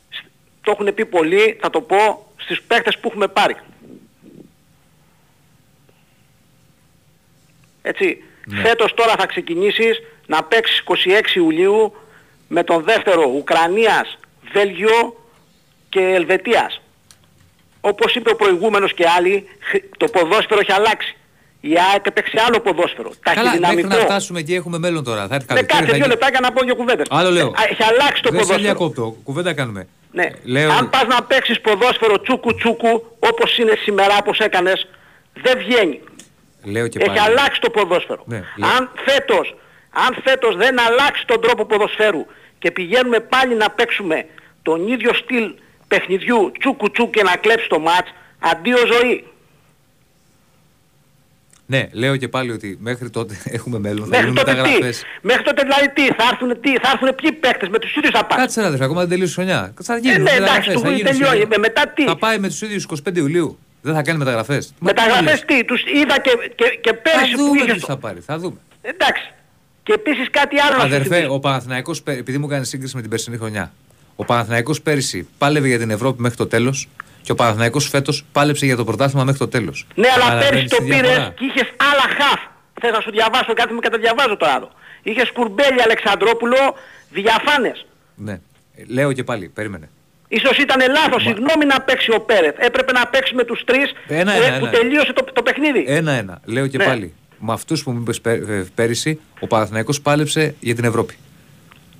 σ- 0.09 0.23
το 0.61 0.71
έχουν 0.71 0.93
πει 0.93 1.05
πολλοί, 1.05 1.57
θα 1.61 1.69
το 1.69 1.81
πω, 1.81 2.25
στις 2.37 2.61
παίχτες 2.61 2.97
που 2.99 3.07
έχουμε 3.07 3.27
πάρει. 3.27 3.55
Έτσι, 7.85 8.23
Ναι. 8.45 8.61
φέτος 8.61 8.93
τώρα 8.93 9.13
θα 9.19 9.25
ξεκινήσεις 9.25 10.01
να 10.25 10.43
παίξεις 10.43 10.79
26 10.79 11.35
Ιουλίου 11.35 11.93
με 12.47 12.63
τον 12.63 12.83
δεύτερο 12.83 13.23
Ουκρανίας, 13.35 14.17
Βέλγιο 14.53 15.15
και 15.89 15.99
Ελβετίας. 15.99 16.81
Όπως 17.81 18.15
είπε 18.15 18.29
ο 18.31 18.35
προηγούμενος 18.35 18.93
και 18.93 19.05
άλλοι, 19.17 19.47
χ- 19.59 19.97
το 19.97 20.05
ποδόσφαιρο 20.05 20.59
έχει 20.59 20.71
αλλάξει. 20.71 21.15
Η 21.61 21.73
ΑΕΚ 21.91 22.05
έπαιξε 22.05 22.41
άλλο 22.47 22.59
ποδόσφαιρο. 22.59 23.11
Καλά, 23.19 23.43
μέχρι 23.43 23.59
Ταχυδυναμικό. 23.59 23.87
να 23.87 24.03
φτάσουμε 24.09 24.39
εκεί 24.39 24.53
έχουμε 24.53 24.77
μέλλον 24.77 25.03
τώρα. 25.03 25.27
Θα 25.27 25.35
έρθει 25.35 25.45
Με 25.49 25.53
καλοκαίρι, 25.53 25.65
κάτσε 25.67 25.85
θα 25.85 25.91
δύο 25.91 25.95
γίνει- 25.95 26.07
λεπτάκια 26.07 26.39
να 26.39 26.51
πω 26.51 26.63
δύο 26.63 26.75
κουβέντες. 26.75 27.07
Άλλο 27.09 27.29
λέω. 27.31 27.47
Ε, 27.47 27.71
Έχει 27.71 27.83
αλλάξει 27.83 28.21
το 28.21 28.29
Δεν 28.29 28.39
σε 28.39 28.45
ποδόσφαιρο. 28.45 28.61
διακόπτω. 28.61 29.15
Κουβέντα 29.23 29.53
κάνουμε. 29.53 29.87
Ναι. 30.11 30.29
Λέω- 30.43 30.71
Αν 30.71 30.89
πας 30.89 31.05
να 31.07 31.23
παίξεις 31.23 31.61
ποδόσφαιρο 31.61 32.21
τσούκου 32.21 32.55
τσούκου, 32.55 33.15
όπως 33.19 33.57
είναι 33.57 33.73
σήμερα, 33.83 34.17
όπως 34.21 34.39
έκανες, 34.39 34.87
δεν 35.33 35.57
βγαίνει. 35.57 36.01
Λέω 36.63 36.87
και 36.87 36.97
Έχει 36.99 37.07
πάλι. 37.07 37.19
αλλάξει 37.19 37.59
το 37.61 37.69
ποδόσφαιρο. 37.69 38.23
Ναι, 38.27 38.43
λέω- 38.55 38.69
αν, 38.69 38.89
φέτος, 39.05 39.55
αν 39.91 40.21
φέτος 40.23 40.55
δεν 40.55 40.79
αλλάξει 40.81 41.25
τον 41.25 41.41
τρόπο 41.41 41.65
ποδοσφαίρου 41.65 42.25
και 42.59 42.71
πηγαίνουμε 42.71 43.19
πάλι 43.19 43.55
να 43.55 43.69
παίξουμε 43.69 44.25
τον 44.61 44.87
ίδιο 44.87 45.13
στυλ 45.13 45.53
παιχνιδιού 45.87 46.51
τσούκου 46.59 46.91
τσούκου 46.91 47.09
και 47.09 47.23
να 47.23 47.35
κλέψει 47.35 47.67
το 47.69 47.79
μάτς, 47.79 48.13
αντίο 48.39 48.77
ζωή. 48.91 49.23
Ναι, 51.65 51.87
λέω 51.91 52.17
και 52.17 52.27
πάλι 52.27 52.51
ότι 52.51 52.77
μέχρι 52.81 53.09
τότε 53.09 53.35
έχουμε 53.57 53.79
μέλλον. 53.79 53.99
Θα 54.03 54.07
Μέχρι 54.07 54.19
γίνουν 54.29 54.35
τότε 54.35 54.51
τι, 54.51 54.57
μεταγραφές. 54.57 55.03
μέχρι 55.21 55.43
τότε 55.43 55.61
δηλαδή 55.61 55.89
τι, 55.93 56.05
θα 56.07 56.27
έρθουν, 56.31 56.61
τι, 56.61 56.69
θα 56.79 56.89
έρθουν 56.93 57.15
ποιοι 57.15 57.31
παίκτες 57.31 57.69
με 57.69 57.79
τους 57.79 57.95
ίδιους 57.95 58.11
θα 58.11 58.25
πάνε; 58.25 58.41
Κάτσε 58.41 58.59
ρε 58.61 58.65
αδερφέ, 58.67 58.83
ακόμα 58.85 58.99
δεν 58.99 59.09
τελείωσε 59.09 59.31
η 59.31 59.35
χρονιά. 59.35 59.73
Θα 59.83 59.97
γίνουν 59.97 60.21
ναι, 60.21 60.29
εντάξει, 60.29 60.41
μεταγραφές. 60.41 60.73
του 60.73 60.79
θα 60.81 60.89
γίνουν 60.91 61.11
τελειώνει. 61.11 61.37
σίγουρα. 61.37 61.55
Ε, 61.55 61.57
μετά 61.57 61.87
τι; 61.87 62.03
Θα 62.03 62.15
πάει 62.17 62.39
με 62.39 62.47
τους 62.47 62.61
ίδιους 62.61 62.85
25 63.07 63.17
Ιουλίου. 63.17 63.59
Δεν 63.85 63.93
θα 63.93 64.01
κάνει 64.01 64.17
μεταγραφές. 64.17 64.73
Μα 64.79 64.93
τι 64.93 65.01
Μεταγραφές 65.01 65.23
λες; 65.23 65.45
τι, 65.45 65.65
τους 65.65 65.81
είδα 65.95 66.19
και, 66.19 66.31
και, 66.55 66.65
και 66.81 66.93
πέρυσι 66.93 67.31
Θα 67.31 67.37
που 67.37 67.43
δούμε 67.43 67.57
είχες 67.61 67.71
ποιους 67.71 67.83
θα 67.85 67.97
πάρει. 67.97 68.19
Θα 68.19 68.37
δούμε. 68.37 68.57
Εντάξει. 68.81 69.31
Και 69.83 69.93
επίσης 69.93 70.29
κάτι 70.29 70.59
άλλο 70.59 70.73
να 70.73 70.79
σου 70.79 70.85
Αδερφέ, 70.85 71.15
θυμίσω. 71.15 71.33
ο 71.33 71.39
Παναθηναϊκός, 71.39 72.01
πέ- 72.03 72.17
επειδή 72.19 72.37
μου 72.37 72.47
κάνει 72.47 72.65
σύγκριση 72.65 72.95
με 72.95 73.01
την 73.01 73.09
περσινή 73.09 73.37
χρονιά, 73.37 73.73
ο 74.15 74.25
Παναθηναϊκός 74.25 74.81
πέρυσι 74.81 75.27
πάλευε 75.37 75.67
για 75.67 75.79
την 75.79 75.89
Ευρώπη 75.89 76.21
μέχρι 76.21 76.37
το 76.37 76.47
τέλος 76.47 76.89
και 77.21 77.31
ο 77.31 77.35
Παναθηναϊκός 77.35 77.87
φέτος 77.89 78.25
πάλεψε 78.31 78.65
για 78.65 78.75
το 78.75 78.83
πρωτάθλημα 78.83 79.23
μέχρι 79.23 79.39
το 79.39 79.47
τέλος. 79.47 79.87
Ναι, 79.95 80.07
αλλά 80.07 80.23
Καταλαβαίνεις 80.23 80.49
πέρυσι 80.49 80.67
το 80.69 80.75
τη 80.77 80.83
πήρες 80.83 81.01
διαφορά. 81.01 81.33
και 81.37 81.45
είχες 81.45 81.69
άλλα 81.77 82.15
χαφ. 82.17 82.41
Θες 82.81 82.91
να 82.91 82.99
σου 82.99 83.11
διαβάσω 83.11 83.53
κάτι 83.53 83.73
μου 83.73 83.79
καταδιαβάζω 83.79 84.37
το 84.37 84.45
άλλο. 84.55 84.71
Είχες 85.03 85.31
Κουρμπέλη 85.31 85.81
Αλεξανδρόπουλο, 85.81 86.57
διαφάνες. 87.09 87.85
Ναι. 88.15 88.31
Ε, 88.75 88.83
Λέω 88.87 89.11
και 89.13 89.23
πάλι, 89.23 89.47
περίμενε. 89.49 89.89
Ίσως 90.37 90.57
ήταν 90.57 90.91
λάθος, 90.91 91.21
συγγνώμη 91.21 91.65
να 91.67 91.81
παίξει 91.81 92.11
ο 92.11 92.19
Πέρεθ. 92.19 92.55
Έπρεπε 92.57 92.91
να 92.91 93.07
παίξει 93.07 93.35
με 93.35 93.43
τους 93.43 93.63
τρεις 93.65 93.93
Ένα, 94.07 94.33
που, 94.33 94.41
ένα, 94.43 94.57
που 94.59 94.65
ένα. 94.65 94.77
τελείωσε 94.77 95.13
το, 95.13 95.23
το 95.33 95.41
παιχνίδι. 95.43 95.85
Ένα-ένα. 95.87 96.39
Λέω 96.45 96.67
και 96.67 96.77
Ναι. 96.77 96.83
πάλι. 96.85 97.13
Με 97.39 97.53
αυτούς 97.53 97.83
που 97.83 97.91
μου 97.91 97.99
είπες 98.01 98.21
πέ- 98.21 98.49
ε, 98.49 98.65
πέρυσι, 98.75 99.19
ο 99.39 99.47
Παναθηναϊκός 99.47 100.01
πάλεψε 100.01 100.55
για 100.59 100.75
την 100.75 100.83
Ευρώπη. 100.85 101.15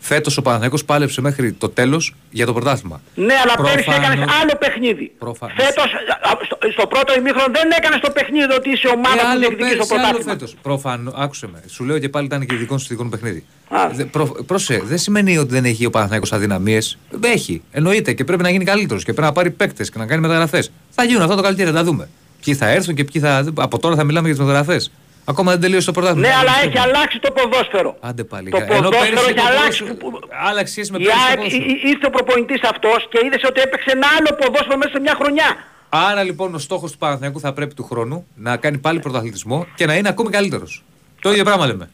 Φέτος 0.06 0.38
ο 0.38 0.42
Παναθηναϊκός 0.42 0.86
πάλεψε 0.86 1.22
μέχρι 1.22 1.52
το 1.54 1.70
τέλος 1.70 2.16
για 2.30 2.46
το 2.46 2.54
πρωτάθλημα. 2.54 3.02
Ναι, 3.16 3.34
αλλά 3.44 3.56
πέρυσι 3.70 3.84
Προφανώς. 3.84 4.06
έκανες 4.10 4.36
άλλο 4.42 4.56
παιχνίδι. 4.60 5.12
Προφανώς. 5.20 5.56
Φέτος, 5.60 5.84
α, 5.86 6.30
α, 6.30 6.38
στο, 6.46 6.58
στο 6.72 6.88
πρώτο 6.88 7.14
ημίχρονο 7.20 7.48
δεν 7.52 7.70
έκανες 7.78 8.00
το 8.00 8.12
παιχνίδι 8.12 8.54
ότι 8.54 8.70
είσαι 8.70 8.88
ομάδα 8.88 9.20
Ε, 9.20 9.22
που 9.22 9.28
άλλο 9.32 9.40
διεκδικείς 9.40 9.72
το 9.72 9.76
πέρυσι, 9.76 9.94
άλλο 9.94 10.02
πρωτάθλημα. 10.02 10.32
φέτος. 10.32 10.56
Προφανώς, 10.62 11.14
άκουσε 11.18 11.48
με. 11.54 11.64
Σου 11.68 11.84
λέω 11.84 12.00
και 12.00 12.10
πάλι 12.10 12.26
ήταν 12.26 12.46
και 12.46 12.56
δικό 12.56 12.78
σου 12.78 12.88
δικό 12.90 13.04
μου 13.04 13.10
παιχνίδι. 13.10 13.46
Α. 13.70 13.90
Δε, 13.94 14.06
προ, 14.06 14.26
πρόσε, 14.46 14.82
δεν 14.86 14.98
σημαίνει 14.98 15.38
ότι 15.38 15.52
δεν 15.54 15.66
έχει 15.66 15.86
ο 15.86 15.90
Παναθηναϊκός 15.90 16.32
αδυναμίες. 16.34 16.98
Έχει, 17.24 17.62
εννοείται 17.72 18.14
και 18.14 18.24
πρέπει 18.24 18.44
να 18.44 18.50
γίνει 18.50 18.64
καλύτερος 18.66 19.04
και 19.04 19.12
πρέπει 19.14 19.28
να 19.28 19.34
πάρει 19.34 19.52
παίκτες 19.52 19.90
και 19.90 19.98
να 20.00 20.06
κάνει 20.06 20.22
μεταγραφές. 20.22 20.72
Θα 20.90 21.04
γίνουν 21.04 21.22
αυτά 21.22 21.36
το 21.36 21.42
καλοκαίρι, 21.42 21.70
θα 21.70 21.76
τα 21.76 21.84
δούμε. 21.84 22.10
Ποιοι 22.46 22.56
θα 22.56 22.68
έρθουν 22.68 22.96
και 22.96 23.04
ποιοι 23.04 23.22
θα... 23.22 23.52
Από 23.56 23.80
τώρα 23.80 23.96
θα 23.96 24.04
μιλάμε 24.04 24.28
για 24.28 24.36
τις 24.38 24.46
μεταγραφές. 24.46 24.92
Ακόμα 25.26 25.52
δεν 25.52 25.62
τελείωσε 25.62 25.86
το 25.86 25.92
πρωτάθλημα. 25.92 26.28
Ναι, 26.28 26.34
αλλά 26.34 26.52
Πάμε 26.52 26.62
έχει 26.68 26.78
στο- 26.78 26.82
αλλάξει 26.88 27.20
το 27.20 27.32
ποδόσφαιρο. 27.32 27.98
Άντε 28.00 28.24
πάλι. 28.24 28.50
Το 28.50 28.58
Ενώ 28.58 28.66
ποδόσφαιρο 28.68 29.00
πέρυσι 29.06 29.26
έχει 29.26 29.34
το 29.34 29.46
αλλάξει. 29.48 29.84
ποδόσφαιρο- 29.84 30.30
Άλλαξε 30.50 30.72
σχέση 30.74 30.92
με 30.92 30.98
Η 30.98 31.04
πέρυσι 31.04 31.20
το 31.20 31.26
ΑΕΚ 31.28 31.38
ποδόσφαιρο. 31.38 31.64
ή- 31.66 31.70
ή- 31.70 31.90
ήρθε 31.90 32.06
ο 32.06 32.10
προπονητής 32.10 32.62
αυτός 32.64 33.08
και 33.10 33.20
είδες 33.26 33.44
ότι 33.50 33.62
έπαιξε 33.62 33.90
ένα 33.92 34.08
άλλο 34.18 34.30
ποδόσφαιρο 34.40 34.78
μέσα 34.78 34.90
σε 34.92 35.00
μια 35.00 35.16
χρονιά. 35.22 35.50
Άρα 35.90 36.24
λοιπόν 36.24 36.56
ο 36.56 36.58
στόχος 36.58 36.92
του 36.92 36.98
Παναθηναϊκού 36.98 37.40
θα 37.40 37.54
πρέπει 37.54 37.74
του 37.74 37.84
χρόνου 37.84 38.28
να 38.36 38.58
κάνει 38.58 38.78
πάλι 38.78 39.00
πρωταθλητισμό 39.00 39.68
και 39.76 39.86
να 39.86 39.96
είναι 39.96 40.10
ακόμη 40.10 40.30
καλύτερος. 40.30 40.84
Το 41.22 41.32
ίδιο 41.32 41.44
πράγμα 41.44 41.66
λέμε. 41.66 41.90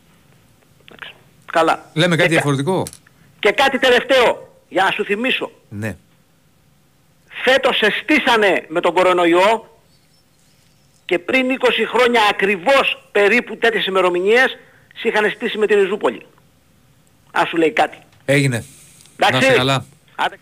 Καλά. 1.51 1.89
Λέμε 1.93 2.15
κάτι 2.15 2.21
Και 2.29 2.35
κα- 2.35 2.41
διαφορετικό; 2.41 2.83
Και 3.39 3.51
κάτι 3.51 3.79
τελευταίο, 3.79 4.53
για 4.69 4.83
να 4.83 4.91
σου 4.91 5.03
θυμίσω. 5.03 5.51
Ναι. 5.69 5.95
Φέτος 7.43 7.77
σε 7.77 7.93
στήσανε 8.01 8.65
με 8.67 8.79
τον 8.81 8.93
κορονοϊό 8.93 9.78
και 11.09 11.19
πριν 11.19 11.45
20 11.59 11.65
χρόνια 11.93 12.21
ακριβώς 12.31 13.03
περίπου 13.11 13.57
τέτοιες 13.57 13.85
ημερομηνίες 13.85 14.57
σε 14.95 15.07
είχαν 15.07 15.31
στήσει 15.35 15.57
με 15.57 15.65
την 15.65 15.79
Ριζούπολη. 15.79 16.25
Αν 17.31 17.45
σου 17.47 17.57
λέει 17.57 17.71
κάτι. 17.71 17.97
Έγινε. 18.25 18.63
Να 19.17 19.27
Εντάξει. 19.27 19.45
είστε 19.47 19.57
καλά. 19.57 19.85
Άντε. 20.15 20.39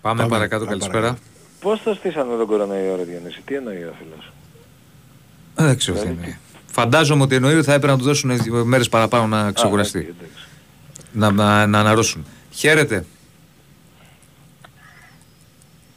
Πάμε, 0.00 0.28
παρακάτω, 0.28 0.64
καλησπέρα. 0.66 1.18
Πώς 1.60 1.82
το 1.82 1.94
στήσανε 1.94 2.36
τον 2.36 2.46
κορονοϊό 2.46 2.96
ρε 2.96 3.02
Διονύση, 3.02 3.40
τι 3.44 3.54
εννοεί 3.54 3.82
ο 3.82 3.94
φίλος; 3.98 4.32
Ε, 5.56 5.64
Δεν 5.64 5.76
ξέρω 5.76 5.98
τι 5.98 6.08
εννοεί. 6.08 6.38
Φαντάζομαι 6.72 7.22
ότι 7.22 7.34
εννοεί 7.34 7.54
ότι 7.54 7.64
θα 7.66 7.72
έπρεπε 7.72 7.92
να 7.92 7.98
του 7.98 8.04
δώσουν 8.04 8.38
δύο 8.38 8.64
μέρες 8.64 8.88
παραπάνω 8.88 9.26
να 9.26 9.52
ξεκουραστεί. 9.52 10.14
να, 11.12 11.30
να, 11.30 11.66
να 11.66 11.78
αναρρώσουν. 11.80 12.26
Χαίρετε. 12.50 13.04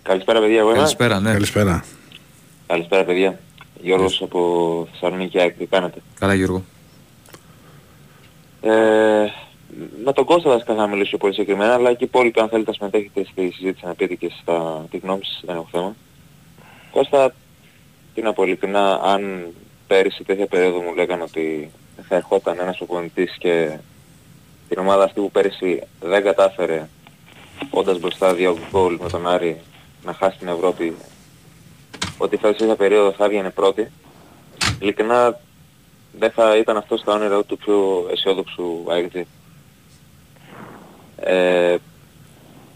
Καλησπέρα 0.03 0.39
παιδιά, 0.39 0.59
εγώ 0.59 0.67
είμαι. 0.69 0.77
Καλησπέρα, 0.77 1.19
ναι. 1.19 1.31
Καλησπέρα. 1.31 1.83
Καλησπέρα 2.67 3.03
παιδιά. 3.03 3.39
Γιώργος 3.81 4.21
από 4.21 4.87
Θεσσαλονίκη, 4.91 5.39
ΑΕΚ, 5.39 5.57
τι 5.57 5.65
κάνετε; 5.65 6.01
Καλά 6.19 6.33
Γιώργο. 6.33 6.63
Ε, 8.61 9.27
με 10.03 10.13
τον 10.13 10.25
Κώστα 10.25 10.49
βασικά 10.49 10.75
θα 10.75 10.87
μιλήσω 10.87 11.17
πολύ 11.17 11.33
συγκεκριμένα, 11.33 11.73
αλλά 11.73 11.89
και 11.89 12.03
οι 12.03 12.07
υπόλοιποι 12.09 12.39
αν 12.39 12.49
θέλετε 12.49 12.69
να 12.69 12.75
συμμετέχετε 12.75 13.25
στη 13.31 13.51
συζήτηση 13.51 13.85
να 13.85 13.93
πείτε 13.93 14.15
και 14.15 14.31
στα 14.41 14.85
τη 14.91 14.97
γνώμη 14.97 15.25
σας, 15.25 15.41
δεν 15.45 15.55
έχω 15.55 15.67
θέμα. 15.71 15.95
Κώστα, 16.91 17.33
τι 18.13 18.21
να 18.21 18.33
πω 18.33 18.43
ειλικρινά, 18.43 18.99
αν 19.03 19.47
πέρυσι 19.87 20.23
τέτοια 20.23 20.47
περίοδο 20.47 20.79
μου 20.81 20.95
λέγανε 20.95 21.23
ότι 21.23 21.71
θα 22.07 22.15
ερχόταν 22.15 22.59
ένας 22.59 22.81
οπονητής 22.81 23.35
και 23.39 23.77
την 24.69 24.79
ομάδα 24.79 25.03
αυτή 25.03 25.19
που 25.19 25.31
πέρυσι 25.31 25.83
δεν 25.99 26.23
κατάφερε 26.23 26.87
όντας 27.69 27.99
μπροστά 27.99 28.33
δύο 28.33 28.57
γκολ 28.71 28.97
με 29.01 29.09
τον 29.09 29.27
Άρη 29.27 29.61
να 30.03 30.13
χάσει 30.13 30.37
την 30.37 30.47
Ευρώπη 30.47 30.95
ότι 32.21 32.37
φέτος 32.37 32.57
τέτοια 32.57 32.75
περίοδος 32.75 33.15
θα 33.15 33.25
έβγαινε 33.25 33.49
πρώτη. 33.49 33.91
Ειλικρινά 34.79 35.39
δεν 36.11 36.31
θα 36.31 36.57
ήταν 36.57 36.77
αυτό 36.77 36.97
στα 36.97 37.13
όνειρα 37.13 37.43
του 37.43 37.57
πιο 37.57 38.07
αισιόδοξου 38.11 38.83
ΑΕΚ. 38.89 39.15
Ε, 41.15 41.77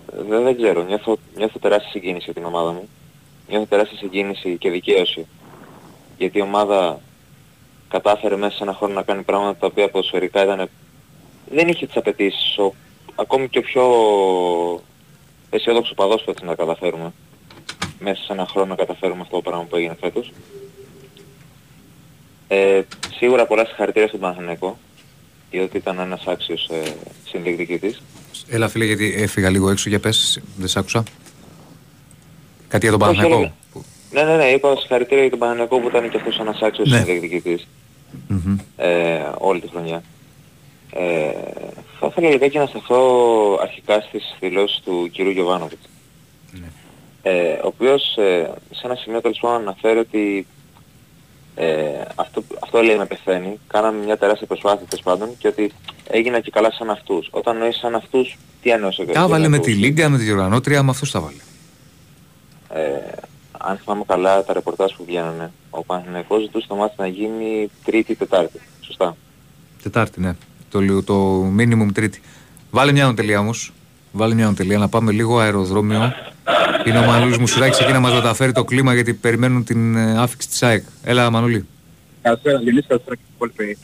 δεν, 0.06 0.44
δεν 0.44 0.56
ξέρω, 0.56 0.84
νιώθω, 0.84 1.18
νιώθω 1.36 1.60
τεράστια 1.60 1.91
συγκίνηση 1.91 2.24
για 2.24 2.34
την 2.34 2.45
ομάδα 2.45 2.72
μου. 2.72 2.90
Νιώθω 3.49 3.65
τεράστια 3.65 3.98
συγκίνηση 3.98 4.57
και 4.57 4.70
δικαίωση. 4.70 5.28
Γιατί 6.18 6.38
η 6.38 6.41
ομάδα 6.41 6.99
κατάφερε 7.88 8.36
μέσα 8.36 8.56
σε 8.56 8.64
ένα 8.64 8.74
χρόνο 8.74 8.94
να 8.94 9.03
κάνει 9.03 9.24
πράγματα 9.24 9.60
τα 9.60 9.68
οποία 9.68 9.90
ποδοσφαιρικά 9.90 10.44
ήταν... 10.44 10.70
Δεν 11.49 11.68
είχε 11.68 11.86
τις 11.86 11.98
απαιτήσεις. 11.98 12.57
Ο, 12.57 12.74
ακόμη 13.15 13.49
και 13.49 13.57
ο 13.57 13.61
πιο 13.61 13.84
αισιόδοξο 15.49 15.94
παδός 15.94 16.24
θα 16.24 16.34
να 16.45 16.56
καταφέρουμε. 16.56 17.14
Μέσα 18.03 18.23
σε 18.23 18.34
ένα 18.34 18.45
χρόνο 18.49 18.67
να 18.67 18.75
καταφέρουμε 18.75 19.21
αυτό 19.21 19.35
το 19.35 19.41
πράγμα 19.41 19.63
που 19.63 19.75
έγινε 19.75 19.95
φέτος. 20.01 20.31
Ε, 22.47 22.81
σίγουρα 23.17 23.45
πολλά 23.45 23.65
συγχαρητήρια 23.65 24.07
στον 24.07 24.19
Παναθηναϊκό, 24.19 24.77
διότι 25.51 25.77
ήταν 25.77 25.99
ένας 25.99 26.23
άξιος 26.27 26.69
ε, 26.69 26.81
συνδιεκδικητής. 27.25 28.01
Έλα 28.47 28.67
φίλε 28.67 28.85
γιατί 28.85 29.13
έφυγα 29.17 29.49
λίγο 29.49 29.69
έξω 29.69 29.89
για 29.89 29.99
πες, 29.99 30.41
δεν 30.57 30.67
σ' 30.67 30.77
άκουσα. 30.77 31.03
Κάτι 32.67 32.88
για 32.88 32.97
τον 32.97 33.07
Όχι, 33.07 33.15
Παναθηναϊκό. 33.17 33.53
έλεγα. 34.11 34.25
Ναι, 34.27 34.31
ναι, 34.31 34.43
ναι, 34.43 34.49
είπα 34.51 34.75
συγχαρητήρια 34.75 35.21
για 35.21 35.30
τον 35.30 35.39
Παναθηναϊκό 35.39 35.80
που 35.80 35.88
ήταν 35.88 36.09
και 36.09 36.17
αυτός 36.17 36.39
ένας 36.39 36.61
άξιος 36.61 36.89
Ναι. 36.89 36.97
συνδιεκδικητής 36.97 37.67
ε, 38.77 39.19
όλη 39.38 39.59
τη 39.59 39.67
χρονιά. 39.67 40.03
Ε, 40.93 41.31
θα 41.99 42.07
ήθελα 42.11 42.30
λιγάκι 42.30 42.57
να 42.57 42.65
σταθώ 42.65 42.99
αρχικά 43.61 44.01
στις 44.01 44.35
δηλώσεις 44.39 44.80
του 44.85 45.09
κ. 45.13 45.19
Γιωβάνοβιτς. 45.21 45.89
Ε, 47.26 47.52
ο 47.54 47.68
οποίος 47.68 48.18
ε, 48.18 48.54
σε 48.72 48.82
ένα 48.84 48.95
σημείο 48.95 49.22
τέλος 49.22 49.40
πάντων 49.41 49.62
αναφέρει 49.62 50.00
ότι 50.00 50.48
ε, 51.56 51.68
αυτό, 52.16 52.44
αυτό 52.64 52.82
λέει 52.82 52.98
με 52.98 53.06
πεθαίνει. 53.06 53.60
Κάναμε 53.68 54.04
μια 54.04 54.18
τεράστια 54.18 54.48
προσπάθεια 54.48 54.86
τέλος 54.90 55.04
πάντων 55.04 55.38
και 55.38 55.48
ότι 55.48 55.72
έγινα 56.08 56.40
και 56.40 56.52
καλά 56.52 56.72
σαν 56.72 56.90
αυτούς. 56.90 57.28
Όταν 57.32 57.58
νοείς 57.58 57.78
σαν 57.78 57.95
αυτούς, 57.95 58.38
τι 58.62 58.70
εννοείς 58.70 59.00
Τα 59.14 59.28
βάλε 59.28 59.48
με 59.48 59.60
τη 59.60 59.74
Λίγκα, 59.74 60.10
με 60.10 60.18
τη 60.18 60.24
διοργανώτρια, 60.24 60.84
με 60.84 60.90
αυτούς 60.90 61.12
τα 61.12 61.20
βάλε. 61.22 61.41
ε, 62.70 63.00
αν 63.58 63.78
θυμάμαι 63.78 64.04
καλά 64.08 64.44
τα 64.44 64.54
ρεπορτάζ 64.54 64.91
που 64.94 65.06
βγαίνανε, 65.06 65.52
ο 65.70 65.84
Παναθηναϊκός 65.84 66.41
ζητούσε 66.41 66.68
το 66.68 66.76
μάτι 66.76 66.94
να 66.98 67.08
γίνει 67.08 67.70
Τρίτη 67.86 68.12
ή 68.12 68.16
Τετάρτη. 68.16 68.60
Σωστά. 68.82 69.16
Τετάρτη, 69.84 70.20
ναι. 70.20 70.36
Το, 70.70 70.80
λιο- 70.80 71.04
το 71.04 71.45
minimum 71.58 71.88
τρίτη. 71.94 72.22
Βάλε 72.72 72.91
μια 72.91 73.08
οντελεία 73.08 73.40
όμως. 73.40 73.72
Βάλε 74.15 74.34
μια 74.34 74.48
οντελεία 74.48 74.77
να 74.77 74.90
πάμε 74.90 75.11
λίγο 75.11 75.40
αεροδρόμιο. 75.40 76.14
Είναι 76.85 76.99
ο 76.99 77.06
Μανούλης 77.06 77.38
Μουσουράκης 77.38 77.80
εκεί 77.80 77.91
να 77.91 77.99
μας 77.99 78.14
μεταφέρει 78.14 78.52
το 78.52 78.64
κλίμα 78.64 78.94
γιατί 78.94 79.14
περιμένουν 79.14 79.64
την 79.64 79.95
ε, 79.95 80.19
άφηξη 80.19 80.48
της 80.48 80.64
ΑΕΚ. 80.64 80.84
Έλα 81.03 81.30
Μανούλη. 81.30 81.68
Καλησπέρα, 82.22 82.60
Διονύση, 82.60 82.88
καλησπέρα 82.88 83.15
και 83.15 83.22
στην 83.23 83.35
υπόλοιπη. 83.35 83.77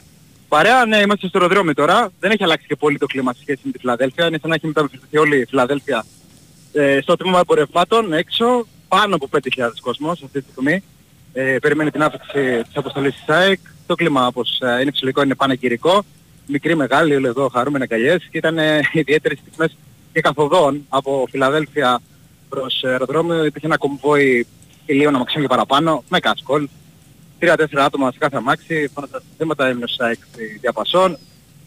Παρέα, 0.47 0.85
ναι, 0.85 0.97
είμαστε 0.97 1.27
στο 1.27 1.38
αεροδρόμιο 1.39 1.73
τώρα. 1.73 2.11
Δεν 2.19 2.31
έχει 2.31 2.43
αλλάξει 2.43 2.68
και 2.68 2.76
πολύ 2.76 2.97
το 2.97 3.06
κλίμα 3.06 3.34
σε 3.34 3.39
σχέση 3.41 3.60
με 3.64 3.72
τη 3.72 3.80
Φιλαδέλφια. 3.80 4.27
Είναι 4.27 4.38
σαν 4.41 4.49
να 4.49 4.56
έχει 4.56 4.68
μεταφερθεί 4.68 5.18
όλη 5.18 5.39
η 5.39 5.45
Φιλαδέλφια 5.45 6.06
ε, 6.73 6.99
στο 7.01 7.15
τμήμα 7.15 7.39
εμπορευμάτων 7.39 8.14
έξω. 8.14 8.68
Πάνω 8.88 9.15
από 9.15 9.30
5.000 9.31 9.39
κόσμος 9.81 10.23
αυτή 10.23 10.41
τη 10.41 10.51
στιγμή. 10.51 10.84
Ε, 11.34 11.57
περιμένει 11.61 11.91
την 11.91 12.03
άφηξη 12.03 12.61
της 12.64 12.76
αποστολής 12.76 13.14
της 13.14 13.35
ΑΕΚ. 13.35 13.60
Το 13.88 13.95
κλίμα 13.95 14.27
όπως 14.27 14.60
ε, 14.61 14.81
είναι 14.81 14.91
φυσιολογικό 14.91 15.23
είναι 15.23 15.35
πανεγυρικό. 15.35 16.03
Μικρή, 16.45 16.76
μεγάλη, 16.76 17.15
όλοι 17.15 17.27
εδώ 17.27 17.49
χαρούμενοι 17.53 17.84
αγκαλιές. 17.84 18.27
Και 18.31 18.38
ήταν 18.38 18.57
ε, 18.57 18.80
ιδιαίτερες 19.01 19.38
στιγμές 19.38 19.77
και 20.14 20.22
καθοδόν 20.22 20.86
από 20.90 21.27
Φιλαδέλφια 21.30 21.99
προς 22.49 22.84
ε, 22.84 22.90
αεροδρόμιο. 22.90 23.45
Υπήρχε 23.45 23.68
ένα 23.68 23.77
κομβόι 23.77 24.48
ηλίων 24.86 25.15
αμαξιών 25.15 25.41
και 25.41 25.49
παραπάνω 25.49 26.03
με 26.10 26.19
κασκόλ 26.19 26.68
τρία-τέσσερα 27.40 27.86
άτομα 27.86 28.11
σε 28.11 28.18
κάθε 28.18 28.38
αμάξι, 28.38 28.91
φώναζαν 28.94 29.22
θέματα, 29.38 29.68
έμεινε 29.68 29.88
στα 29.88 30.10
έξι 30.10 30.57
διαπασών. 30.61 31.18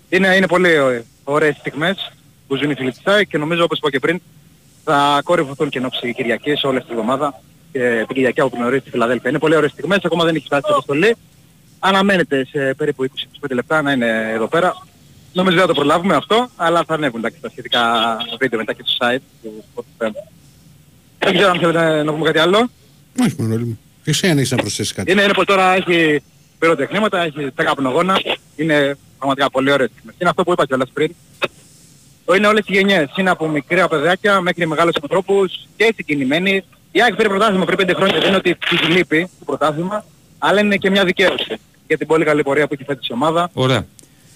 Είναι, 0.09 0.37
είναι 0.37 0.47
πολύ 0.47 0.71
ε, 0.71 1.03
ωραίες 1.25 1.57
στιγμές 1.57 2.13
που 2.47 2.57
ζουν 2.57 2.71
οι 2.71 2.75
φίλοι 2.75 2.93
της 2.93 3.01
ΑΕΚ 3.05 3.29
και 3.29 3.39
νομίζω 3.39 3.65
όπως 3.65 3.79
είπα 3.79 3.91
και 3.91 3.99
πριν 3.99 4.21
θα 4.85 5.21
κορυφωθούν 5.25 5.69
και 5.69 5.79
ενόψει 5.79 6.15
Κυριακής 6.15 6.65
όλη 6.65 6.77
αυτή 6.77 6.89
τη 6.89 6.95
εβδομάδα 6.95 7.41
και 7.73 8.05
την 8.07 8.15
Κυριακή 8.15 8.41
από 8.41 8.57
νωρίς 8.59 8.81
στη 8.81 8.91
Φιλαδέλφια. 8.91 9.31
Είναι 9.31 9.39
πολύ 9.39 9.57
ωραίες 9.57 9.71
στιγμές, 9.71 10.05
ακόμα 10.05 10.25
δεν 10.25 10.35
έχει 10.35 10.45
φτάσει 10.45 10.65
η 10.69 10.73
αποστολή. 10.73 11.17
Αναμένεται 11.79 12.47
σε 12.51 12.75
περίπου 12.75 13.05
20-25 13.41 13.51
λεπτά 13.51 13.83
να 13.83 13.93
είναι 13.93 14.31
εδώ 14.33 14.47
πέρα. 14.47 14.87
Νομίζω 15.33 15.57
δεν 15.57 15.67
θα 15.67 15.73
το 15.73 15.81
προλάβουμε 15.81 16.15
αυτό, 16.15 16.51
αλλά 16.57 16.85
θα 16.87 16.95
ανέβουν 16.95 17.19
εντάξει, 17.19 17.41
τα 17.41 17.49
σχετικά 17.49 17.81
βίντεο 18.39 18.59
μετά 18.59 18.73
και 18.73 18.83
στο 18.85 19.07
site 19.07 19.21
του 19.43 19.65
Sport 19.75 20.05
FM. 20.05 20.11
Δεν 21.19 21.35
ξέρω 21.35 21.51
αν 21.51 21.59
θέλετε 21.59 22.03
να 22.03 22.13
πούμε 22.13 22.25
κάτι 22.25 22.39
άλλο. 22.39 22.71
Όχι 23.21 23.35
Μανώλη 23.39 23.65
μου. 23.65 23.79
Εσύ 24.05 24.29
αν 24.29 24.39
έχεις 24.39 24.51
να 24.51 24.57
προσθέσεις 24.57 24.93
κάτι. 24.93 25.11
Είναι, 25.11 25.23
είναι 25.23 25.33
πως 25.33 25.45
τώρα 25.45 25.75
έχει 25.75 26.23
πυροτεχνήματα, 26.59 27.23
έχει 27.23 27.51
τα 27.55 27.65
καπνογόνα, 27.65 28.21
είναι 28.57 28.97
πραγματικά 29.19 29.51
πολύ 29.51 29.73
ωραίες 29.73 29.91
στιγμές. 29.91 30.15
Είναι 30.19 30.31
αυτό 30.31 30.43
που 30.43 30.53
είπα 30.53 30.67
κιόλας 30.67 30.91
πριν. 30.93 31.15
Είναι 32.37 32.47
όλες 32.47 32.65
οι 32.67 32.73
γενιές. 32.73 33.11
Είναι 33.17 33.31
από 33.31 33.49
μικρά 33.49 33.89
παιδάκια 33.89 34.41
μέχρι 34.41 34.67
μεγάλους 34.67 34.95
ανθρώπους 35.03 35.69
και 35.77 35.93
συγκινημένοι. 35.97 36.65
Η 36.93 37.03
ΑΕΚ 37.03 37.15
πήρε 37.15 37.29
πρωτάθλημα 37.29 37.65
πριν 37.65 37.79
5 37.89 37.95
χρόνια, 37.95 38.19
δεν 38.19 38.29
είναι 38.29 38.37
ότι 38.37 38.55
της 38.55 38.89
λείπει 38.89 39.29
το 39.39 39.45
πρωτάθλημα, 39.45 40.05
αλλά 40.39 40.61
είναι 40.61 40.77
και 40.77 40.91
μια 40.91 41.05
δικαίωση 41.05 41.59
για 41.87 41.99
την 41.99 42.07
πολύ 42.07 42.25
καλή 42.25 42.43
πορεία 42.43 42.67
που 42.67 42.75
έχει 42.75 42.85
φέτος 42.85 43.09
η 43.09 43.13
ομάδα. 43.13 43.51
Ωραία. 43.53 43.87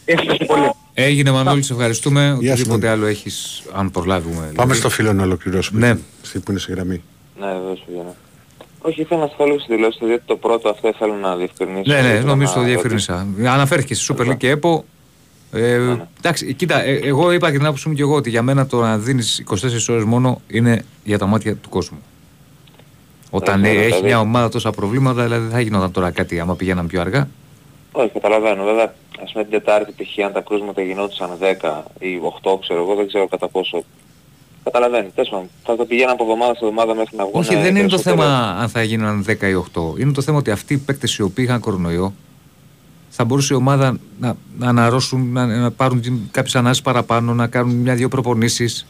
Έχει 0.04 0.44
πολύ. 0.46 0.70
Έγινε 0.98 1.30
Μανώλη, 1.30 1.62
σε 1.62 1.72
ευχαριστούμε. 1.72 2.32
Οτιδήποτε 2.32 2.88
άλλο 2.88 3.06
έχεις, 3.06 3.62
αν 3.72 3.90
προλάβουμε. 3.90 4.36
Πάμε 4.40 4.52
δηλαδή. 4.52 4.74
στο 4.74 4.88
φίλο 4.88 5.12
να 5.12 5.22
ολοκληρώσουμε. 5.22 5.80
Ναι. 5.80 5.98
Εσύ 6.24 6.40
που 6.40 6.50
είναι 6.50 6.60
σε 6.60 6.72
γραμμή. 6.72 7.02
Ναι, 7.40 7.46
βεβαίως 7.46 7.84
πηγαίνω. 7.86 8.14
Όχι, 8.80 9.00
ήθελα 9.00 9.20
να 9.20 9.26
σχολήσω 9.26 9.58
στη 9.58 9.74
δηλώση, 9.74 9.98
διότι 10.06 10.22
το 10.26 10.36
πρώτο 10.36 10.68
αυτό 10.68 10.94
θέλω 10.98 11.14
να 11.14 11.36
διευκρινίσω. 11.36 11.92
Ναι, 11.92 12.00
ναι, 12.00 12.08
Ήθελα 12.08 12.24
νομίζω 12.24 12.52
να 12.54 12.60
το 12.60 12.64
διευκρίνησα. 12.66 13.26
Αναφέρθηκε 13.46 13.94
στη 13.94 14.14
Super 14.14 14.30
League 14.30 14.36
και 14.36 14.48
ΕΠΟ. 14.50 14.84
Ε, 15.52 15.96
εντάξει, 16.18 16.54
κοίτα, 16.54 16.82
ε, 16.84 16.92
εγώ 17.02 17.32
είπα 17.32 17.50
και 17.50 17.56
την 17.56 17.66
άποψή 17.66 17.88
μου 17.88 17.94
και 17.94 18.02
εγώ 18.02 18.14
ότι 18.14 18.30
για 18.30 18.42
μένα 18.42 18.66
το 18.66 18.80
να 18.80 18.98
δίνεις 18.98 19.44
24 19.48 19.54
ώρες 19.88 20.04
μόνο 20.04 20.40
είναι 20.48 20.84
για 21.04 21.18
τα 21.18 21.26
μάτια 21.26 21.54
του 21.56 21.68
κόσμου. 21.68 21.98
Όταν 23.30 23.60
Ναι, 23.60 23.68
ε, 23.68 23.72
ναι, 23.72 23.78
έχει 23.78 23.86
δηλαδή. 23.86 24.04
μια 24.06 24.20
ομάδα 24.20 24.48
τόσα 24.48 24.70
προβλήματα, 24.70 25.22
δηλαδή 25.22 25.42
δεν 25.42 25.52
θα 25.52 25.60
γινόταν 25.60 25.90
τώρα 25.90 26.10
κάτι 26.10 26.40
άμα 26.40 26.56
πηγαίναν 26.56 26.86
πιο 26.86 27.00
αργά. 27.00 27.28
Όχι, 27.98 28.10
καταλαβαίνω. 28.12 28.64
Βέβαια, 28.64 28.94
ας 29.22 29.32
πούμε 29.32 29.44
την 29.44 29.52
Τετάρτη 29.52 29.92
π.χ. 29.92 30.24
αν 30.24 30.32
τα 30.32 30.40
κρούσματα 30.40 30.82
γινόντουσαν 30.82 31.30
10 31.40 31.82
ή 31.98 32.08
8, 32.42 32.58
ξέρω 32.60 32.80
εγώ, 32.82 32.94
δεν 32.94 33.06
ξέρω 33.06 33.28
κατά 33.28 33.48
πόσο. 33.48 33.84
Καταλαβαίνω. 34.64 35.08
Τέλος 35.14 35.30
πάντων, 35.30 35.48
θα 35.62 35.76
το 35.76 35.84
πηγαίνω 35.84 36.12
από 36.12 36.22
εβδομάδα 36.22 36.54
σε 36.54 36.64
εβδομάδα 36.64 36.94
μέχρι 36.94 37.16
να 37.16 37.24
βγουν. 37.24 37.40
Όχι, 37.40 37.54
δεν 37.54 37.76
είναι 37.76 37.88
το 37.88 37.96
περισσότερο. 37.96 38.16
θέμα 38.16 38.56
αν 38.60 38.68
θα 38.68 38.82
γίνουν 38.82 39.24
10 39.28 39.42
ή 39.42 39.54
8. 39.74 39.98
Είναι 40.00 40.12
το 40.12 40.22
θέμα 40.22 40.38
ότι 40.38 40.50
αυτοί 40.50 40.74
οι 40.74 40.78
παίκτες 40.78 41.16
οι 41.16 41.22
οποίοι 41.22 41.44
είχαν 41.48 41.60
κορονοϊό 41.60 42.12
θα 43.08 43.24
μπορούσε 43.24 43.54
η 43.54 43.56
ομάδα 43.56 43.98
να, 44.20 44.36
να 44.58 44.68
αναρρώσουν, 44.68 45.32
να, 45.32 45.46
να 45.46 45.70
πάρουν 45.70 46.28
κάποιες 46.30 46.56
ανάσεις 46.56 46.82
παραπάνω, 46.82 47.34
να 47.34 47.46
κάνουν 47.46 47.74
μια-δυο 47.74 48.08
προπονήσεις. 48.08 48.86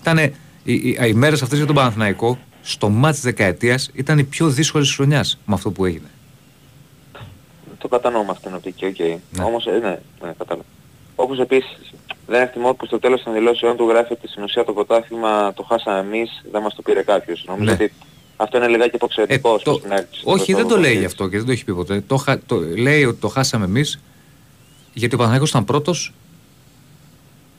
Ήταν 0.00 0.18
οι, 0.18 0.32
οι, 0.62 0.98
οι 1.06 1.12
μέρες 1.12 1.42
αυτές 1.42 1.58
για 1.58 1.66
τον 1.66 1.76
Παναθηναϊκό 1.76 2.38
στο 2.62 2.88
ματς 2.88 3.14
της 3.14 3.24
δεκαετίας 3.24 3.90
ήταν 3.94 4.18
οι 4.18 4.24
πιο 4.24 4.48
δύσκολες 4.48 4.76
της 4.76 4.86
χρονιάς 4.86 5.38
με 5.44 5.54
αυτό 5.54 5.70
που 5.70 5.84
έγινε. 5.84 6.08
Το 7.80 7.88
κατανοώ 7.88 8.22
με 8.24 8.30
αυτήν 8.30 8.46
την 8.48 8.56
οπτική, 8.56 8.84
οκ. 8.86 9.44
Όμως, 9.46 9.66
ε, 9.66 9.70
ναι, 9.70 9.98
ναι, 10.24 10.32
κατάλαβα. 10.38 10.66
Όπως 11.16 11.38
επίσης, 11.38 11.78
δεν 12.26 12.42
εκτιμώ 12.42 12.74
που 12.74 12.86
στο 12.86 12.98
τέλος 12.98 13.22
των 13.22 13.32
δηλώσεων 13.32 13.76
του 13.76 13.88
γράφει 13.88 14.12
ότι 14.12 14.28
στην 14.28 14.42
ουσία 14.42 14.64
το 14.64 14.72
πρωτάθλημα 14.72 15.52
το 15.54 15.62
χάσαμε 15.62 15.98
εμείς, 15.98 16.44
δεν 16.52 16.62
μας 16.62 16.74
το 16.74 16.82
πήρε 16.82 17.02
κάποιος. 17.02 17.44
Νομίζω 17.46 17.64
Ναι. 17.64 17.72
ότι 17.72 17.92
αυτό 18.36 18.56
είναι 18.56 18.66
λιγάκι 18.66 18.94
υποξενικό 18.96 19.58
το- 19.58 19.74
στην 19.78 19.92
άκρη. 19.92 20.06
Όχι, 20.24 20.54
δεν 20.54 20.66
το 20.68 20.76
λέει 20.78 20.96
γι' 20.98 21.04
αυτό 21.04 21.28
και 21.28 21.36
δεν 21.36 21.46
το 21.46 21.52
έχει 21.52 21.64
πει 21.64 21.74
ποτέ. 21.74 22.00
Το, 22.06 22.16
χα- 22.16 22.46
το, 22.46 22.56
λέει 22.60 23.04
ότι 23.04 23.20
το 23.20 23.28
χάσαμε 23.28 23.64
εμείς 23.64 24.00
γιατί 24.94 25.14
ο 25.14 25.16
Παναθηναϊκός 25.16 25.50
ήταν 25.50 25.64
πρώτος 25.64 26.12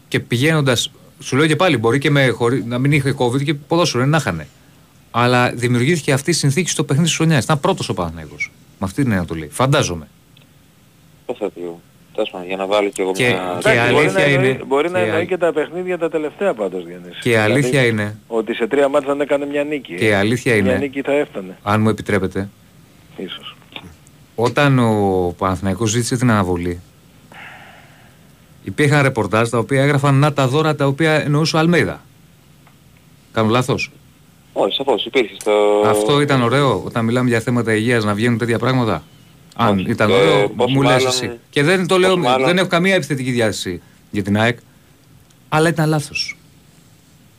και 0.07 0.19
πηγαίνοντας. 0.19 0.91
Σου 1.19 1.35
λέω 1.37 1.47
και 1.47 1.55
πάλι, 1.55 1.77
μπορεί 1.77 1.99
και 1.99 2.09
με, 2.09 2.27
χωρί, 2.27 2.63
να 2.63 2.77
μην 2.77 2.91
είχε 2.91 3.15
COVID 3.17 3.43
και 3.43 3.53
ποδόσφαιρο, 3.53 4.05
να 4.05 4.17
είχανε. 4.17 4.47
Αλλά 5.11 5.51
δημιουργήθηκε 5.51 6.11
αυτή 6.13 6.29
η 6.29 6.33
συνθήκη 6.33 6.69
στο 6.69 6.83
παιχνίδι 6.83 7.07
της 7.07 7.17
χρονιάς. 7.17 7.43
Ήταν 7.43 7.59
πρώτος 7.59 7.89
ο 7.89 7.93
Παναθηναϊκός. 7.93 8.51
Με 8.83 8.87
αυτή 8.87 9.01
την 9.03 9.11
έννοια 9.11 9.25
το 9.27 9.35
λέει. 9.35 9.49
Φαντάζομαι. 9.51 10.07
Το 11.25 11.35
θα 11.39 11.49
πει. 11.49 11.61
Τέλος 12.13 12.29
πάντων, 12.29 12.47
για 12.47 12.55
να 12.55 12.65
βάλω 12.65 12.89
κι 12.89 13.01
εγώ 13.01 13.11
Και- 13.11 13.27
μια... 13.27 13.57
και 13.61 13.69
Εντάξει, 13.69 13.93
μπορεί 13.93 14.05
αλήθεια 14.05 14.19
να 14.19 14.31
εννοεί- 14.31 14.53
είναι- 14.55 14.63
Μπορεί 14.63 14.89
να 14.89 14.97
και 14.99 15.03
εννοεί 15.05 15.19
αλ- 15.19 15.27
και 15.27 15.37
τα 15.37 15.53
παιχνίδια 15.53 15.97
τα 15.97 16.09
τελευταία 16.09 16.53
πάντως 16.53 16.85
Διονύση. 16.85 17.19
Και 17.21 17.29
η 17.29 17.35
αλήθεια 17.35 17.85
είναι- 17.85 18.17
Ότι 18.27 18.53
σε 18.53 18.67
τρία 18.67 18.87
μάτια 18.87 19.07
δεν 19.09 19.21
έκανε 19.21 19.45
μια 19.45 19.63
νίκη. 19.63 19.95
Και 19.95 20.05
η 20.07 20.11
αλήθεια 20.13 20.51
Μια 20.53 20.61
είναι- 20.61 20.77
νίκη 20.77 21.01
θα 21.01 21.11
έφτανε. 21.11 21.57
Αν 21.63 21.81
μου 21.81 21.89
επιτρέπετε, 21.89 22.49
Ίσως. 23.17 23.55
όταν 24.35 24.79
ο 24.79 25.33
Παναθηναϊκός 25.37 25.89
ζήτησε 25.89 26.17
την 26.17 26.31
αναβολή, 26.31 26.79
υπήρχαν 28.63 29.01
ρεπορτάζ 29.01 29.49
τα 29.49 29.57
οποία 29.57 29.81
έγραφαν 29.83 30.15
να 30.15 30.33
τα 30.33 30.47
δώρα 30.47 30.75
τα 30.75 30.85
οποία 30.87 31.11
εννοούσε 31.13 31.55
ο 31.55 31.59
Αλμέιδα. 31.59 32.01
Κάνω 33.33 33.49
λάθος; 33.49 33.91
Όχι, 34.53 34.75
σαφώς 34.75 35.05
υπήρχε 35.05 35.33
στο... 35.39 35.51
Αυτό 35.85 36.21
ήταν 36.21 36.41
ωραίο 36.41 36.81
όταν 36.85 37.05
μιλάμε 37.05 37.29
για 37.29 37.39
θέματα 37.39 37.73
υγείας 37.75 38.03
να 38.03 38.13
βγαίνουν 38.13 38.37
τέτοια 38.37 38.59
πράγματα. 38.59 39.03
Αν 39.55 39.77
Όχι. 39.79 39.89
ήταν 39.89 40.07
Και 40.07 40.13
ωραίο, 40.13 40.49
πόσο 40.49 40.69
μου 40.73 40.81
λες 40.81 40.91
μάλλον- 40.91 41.07
εσύ. 41.07 41.31
Και 41.49 41.63
δεν 41.63 41.87
το 41.87 41.97
λέω, 41.97 42.09
πόσο 42.09 42.21
μάλλον- 42.29 42.47
δεν 42.47 42.57
έχω 42.57 42.67
καμία 42.67 42.95
επιθετική 42.95 43.31
διάθεση 43.31 43.81
για 44.11 44.23
την 44.23 44.37
ΑΕΚ, 44.39 44.57
αλλά 45.49 45.69
ήταν 45.69 45.89
λάθος. 45.89 46.35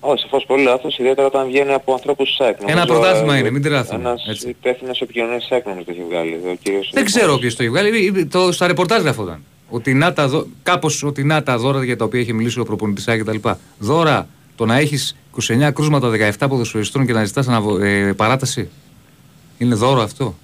Όχι, 0.04 0.22
σαφώς 0.22 0.44
πολύ 0.46 0.62
λάθος, 0.62 0.98
ιδιαίτερα 0.98 1.26
όταν 1.26 1.46
βγαίνει 1.46 1.72
από 1.72 1.92
ανθρώπους 1.92 2.28
της 2.28 2.40
ΑΕΚ. 2.40 2.56
Ένα 2.60 2.74
Νομίζω, 2.74 2.86
πρωτάθλημα 3.00 3.34
ε, 3.34 3.38
είναι, 3.38 3.50
μην 3.50 3.62
τρελαθούμε, 3.62 4.08
Ένας 4.08 4.26
έτσι. 4.28 4.48
υπεύθυνος 4.48 5.00
επικοινωνίας 5.00 5.40
της 5.42 5.50
ΑΕΚ 5.52 5.64
νομίζω 5.66 5.84
το 5.84 5.90
έχει 5.92 6.02
βγάλει. 6.08 6.32
Ο 6.32 6.56
κύριος 6.62 6.90
Δεν 6.94 7.04
ξέρω 7.04 7.38
ποιος 7.38 7.56
το 7.56 7.62
έχει 7.62 7.70
βγάλει. 7.72 8.12
ε, 8.16 8.24
Το, 8.24 8.52
στα 8.52 8.66
ρεπορτάζ 8.66 9.02
γραφόταν. 9.02 9.42
Ότι 9.70 9.94
να 9.94 10.12
τα 10.12 10.28
δω, 10.28 10.46
κάπως 10.62 11.02
ότι 11.02 11.24
να 11.24 11.42
τα 11.42 11.58
δώρα 11.58 11.84
για 11.84 11.96
τα 11.96 12.04
οποία 12.04 12.20
έχει 12.20 12.32
μιλήσει 12.32 12.60
ο 12.60 12.64
προπονητής 12.64 13.08
ΑΕΚ 13.08 13.22
κτλ. 13.24 13.48
Δώρα 13.78 14.28
το 14.56 14.66
να 14.66 14.76
έχεις 14.76 15.16
29 15.48 15.70
κρούσματα 15.74 16.10
17 16.38 16.46
ποδοσφαιριστών 16.48 17.06
και 17.06 17.12
να 17.12 17.24
ζητάς 17.24 17.48
αναβο- 17.48 17.78
ε, 17.80 18.12
παράταση. 18.16 18.68
Είναι 19.58 19.74
δώρο 19.74 20.00
αυτό; 20.02 20.34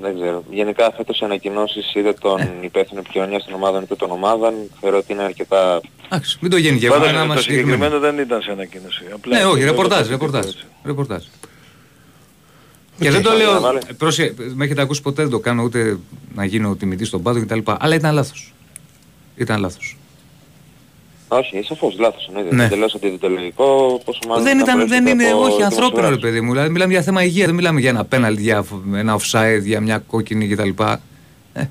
Δεν 0.00 0.14
ξέρω. 0.14 0.44
Γενικά 0.50 0.92
φέτος 0.96 1.20
οι 1.20 1.24
ανακοινώσεις 1.24 1.94
είτε 1.94 2.12
των 2.12 2.40
Ε. 2.40 2.52
υπεύθυνων 2.60 3.02
επικοινωνίας 3.04 3.44
των 3.44 3.54
ομάδων 3.54 3.82
είτε 3.82 3.94
των 3.94 4.10
ομάδων 4.10 4.52
θεωρώ 4.80 4.96
ότι 4.98 5.12
είναι 5.12 5.22
αρκετά... 5.22 5.80
Εντάξει, 6.06 6.38
μην 6.40 6.50
το 6.50 6.56
γενικεύουμε. 6.56 6.98
Πάντως 6.98 7.12
να 7.12 7.18
το 7.18 7.24
είμαστε 7.24 7.42
συγκεκριμένοι. 7.42 7.76
συγκεκριμένο 7.82 8.16
δεν 8.16 8.24
ήταν 8.26 8.42
σε 8.42 8.50
ανακοίνωση. 8.50 9.02
Απλά 9.14 9.38
Ναι, 9.38 9.44
όχι, 9.44 9.60
το- 9.60 9.64
ρεπορτάζ, 9.70 10.02
το- 10.06 10.10
ρεπορτάζ. 10.10 10.44
έτσι. 10.46 10.64
ρεπορτάζ. 10.84 11.24
Και 13.00 13.10
δεν 13.10 13.22
το 13.22 13.30
Βάλε, 13.30 13.42
λέω. 13.44 13.60
βάλε. 13.60 13.78
Πρόσεχε, 13.98 14.34
με 14.54 14.64
έχετε 14.64 14.80
ακούσει 14.82 15.02
ποτέ, 15.02 15.22
δεν 15.22 15.30
το 15.30 15.38
κάνω 15.38 15.62
ούτε 15.62 15.98
να 16.34 16.44
γίνω 16.44 16.74
τιμητής 16.76 17.08
στον 17.08 17.22
πάτο 17.22 17.40
κτλ. 17.40 17.58
Αλλά 17.78 17.94
ήταν 17.94 18.14
λάθος. 18.14 18.52
Ήταν 19.36 19.60
λάθος. 19.60 19.96
Όχι, 21.28 21.62
σαφώς 21.62 21.98
λάθος 21.98 22.26
εννοείται. 22.28 22.54
Ναι. 22.54 22.62
Ναι. 22.62 22.68
Τελώς 22.68 22.94
αντιδητολογικό, 22.94 24.00
πόσο 24.04 24.18
μάλλον... 24.28 24.44
δεν 24.44 24.56
να 24.56 24.62
ήταν, 24.62 24.78
δεν 24.78 24.86
προέρχεται 24.88 25.10
είναι, 25.10 25.30
από 25.30 25.40
όχι 25.42 25.62
ανθρώπινο 25.62 25.86
ρε 25.88 25.90
δημοσιογράφους. 25.90 26.20
παιδί 26.20 26.40
μου. 26.40 26.52
Δηλαδή, 26.52 26.70
μιλάμε 26.70 26.92
για 26.92 27.02
θέμα 27.02 27.24
υγείας, 27.24 27.46
δεν 27.46 27.54
μιλάμε 27.54 27.80
για 27.80 27.90
ένα 27.90 28.04
πέναλ, 28.04 28.36
για 28.36 28.64
ένα 28.94 29.18
offside, 29.18 29.62
για 29.64 29.80
μια 29.80 29.98
κόκκινη 29.98 30.48
κτλ. 30.48 30.68
Ε, 31.52 31.64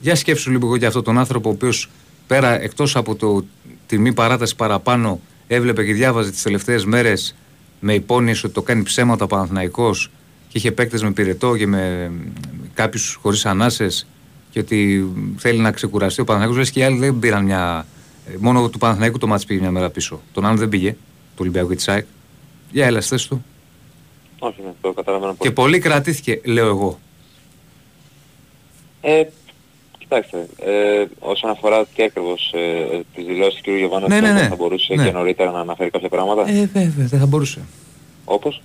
για 0.00 0.14
σκέψου 0.14 0.50
λίγο 0.50 0.76
για 0.76 0.88
αυτόν 0.88 1.04
τον 1.04 1.18
άνθρωπο 1.18 1.48
ο 1.48 1.52
οποίος 1.52 1.90
πέρα 2.26 2.62
εκτός 2.62 2.96
από 2.96 3.14
το, 3.14 3.44
τη 3.86 3.98
μη 3.98 4.12
παράταση 4.12 4.56
παραπάνω 4.56 5.20
έβλεπε 5.46 5.84
και 5.84 5.92
διάβαζε 5.92 6.30
τις 6.30 6.42
τελευταίες 6.42 6.84
μέρες 6.84 7.34
με 7.80 7.94
υπόνοιες 7.94 8.44
ότι 8.44 8.54
το 8.54 8.62
κάνει 8.62 8.82
ψέματα 8.82 9.24
ο 9.24 9.26
Παναθηναϊκός 9.26 10.10
και 10.48 10.58
είχε 10.58 10.72
παίκτες 10.72 11.02
με 11.02 11.10
πυρετό 11.10 11.56
και 11.56 11.66
με 11.66 12.10
κάποιους 12.74 13.18
χωρίς 13.22 13.46
ανάσες 13.46 14.06
και 14.50 14.58
ότι 14.58 15.10
θέλει 15.36 15.58
να 15.58 15.70
ξεκουραστεί 15.70 16.20
ο 16.20 16.24
Παναθηναϊκός 16.24 16.58
λες 16.58 16.70
και 16.70 16.80
οι 16.80 16.82
άλλοι 16.82 16.98
δεν 16.98 17.18
πήραν 17.18 17.44
μια... 17.44 17.86
ε, 18.26 18.34
Μόνο 18.38 18.68
του 18.68 18.78
Παναθηναϊκού 18.78 19.18
το 19.18 19.26
μάτς 19.26 19.44
πήγε 19.44 19.60
μια 19.60 19.70
μέρα 19.70 19.90
πίσω. 19.90 20.20
Τον 20.32 20.46
άλλο 20.46 20.56
δεν 20.56 20.68
πήγε, 20.68 20.90
του 20.92 21.38
Ολυμπιακού 21.38 21.68
και 21.68 21.74
της 21.74 21.88
ΑΕΚ. 21.88 22.06
Για 22.70 22.86
έλα, 22.86 23.00
στες 23.00 23.26
του. 23.26 23.44
Όχι, 24.38 24.60
ναι, 24.64 24.70
το 24.80 24.92
καταλαβαίνω 24.92 25.32
Και 25.32 25.36
πολύ. 25.38 25.52
πολύ 25.52 25.78
κρατήθηκε, 25.78 26.40
λέω 26.44 26.66
εγώ. 26.66 26.98
Ε, 29.00 29.22
κοιτάξτε, 29.98 30.46
ε, 30.58 31.04
όσον 31.18 31.50
αφορά 31.50 31.84
και 31.94 32.02
ακριβώς 32.02 32.52
ε, 32.54 33.00
τις 33.14 33.24
δηλώσεις 33.24 33.60
του 33.60 33.70
κ. 33.70 33.76
Γιωβάνου 33.76 34.06
Ναι, 34.08 34.20
ναι, 34.20 34.32
ναι. 34.32 34.48
θα 34.48 34.54
μπορούσε 34.56 34.94
Ναι. 34.94 35.04
και 35.04 35.10
νωρίτερα 35.10 35.50
να 35.50 35.60
αναφέρει 35.60 35.90
κάποια 35.90 36.08
πράγματα; 36.08 36.48
Ε, 36.50 36.52
βέβαια, 36.72 37.06
δεν 37.06 37.18
θα 37.18 37.26
μπορούσε. 37.26 37.60
Όπως; 38.24 38.62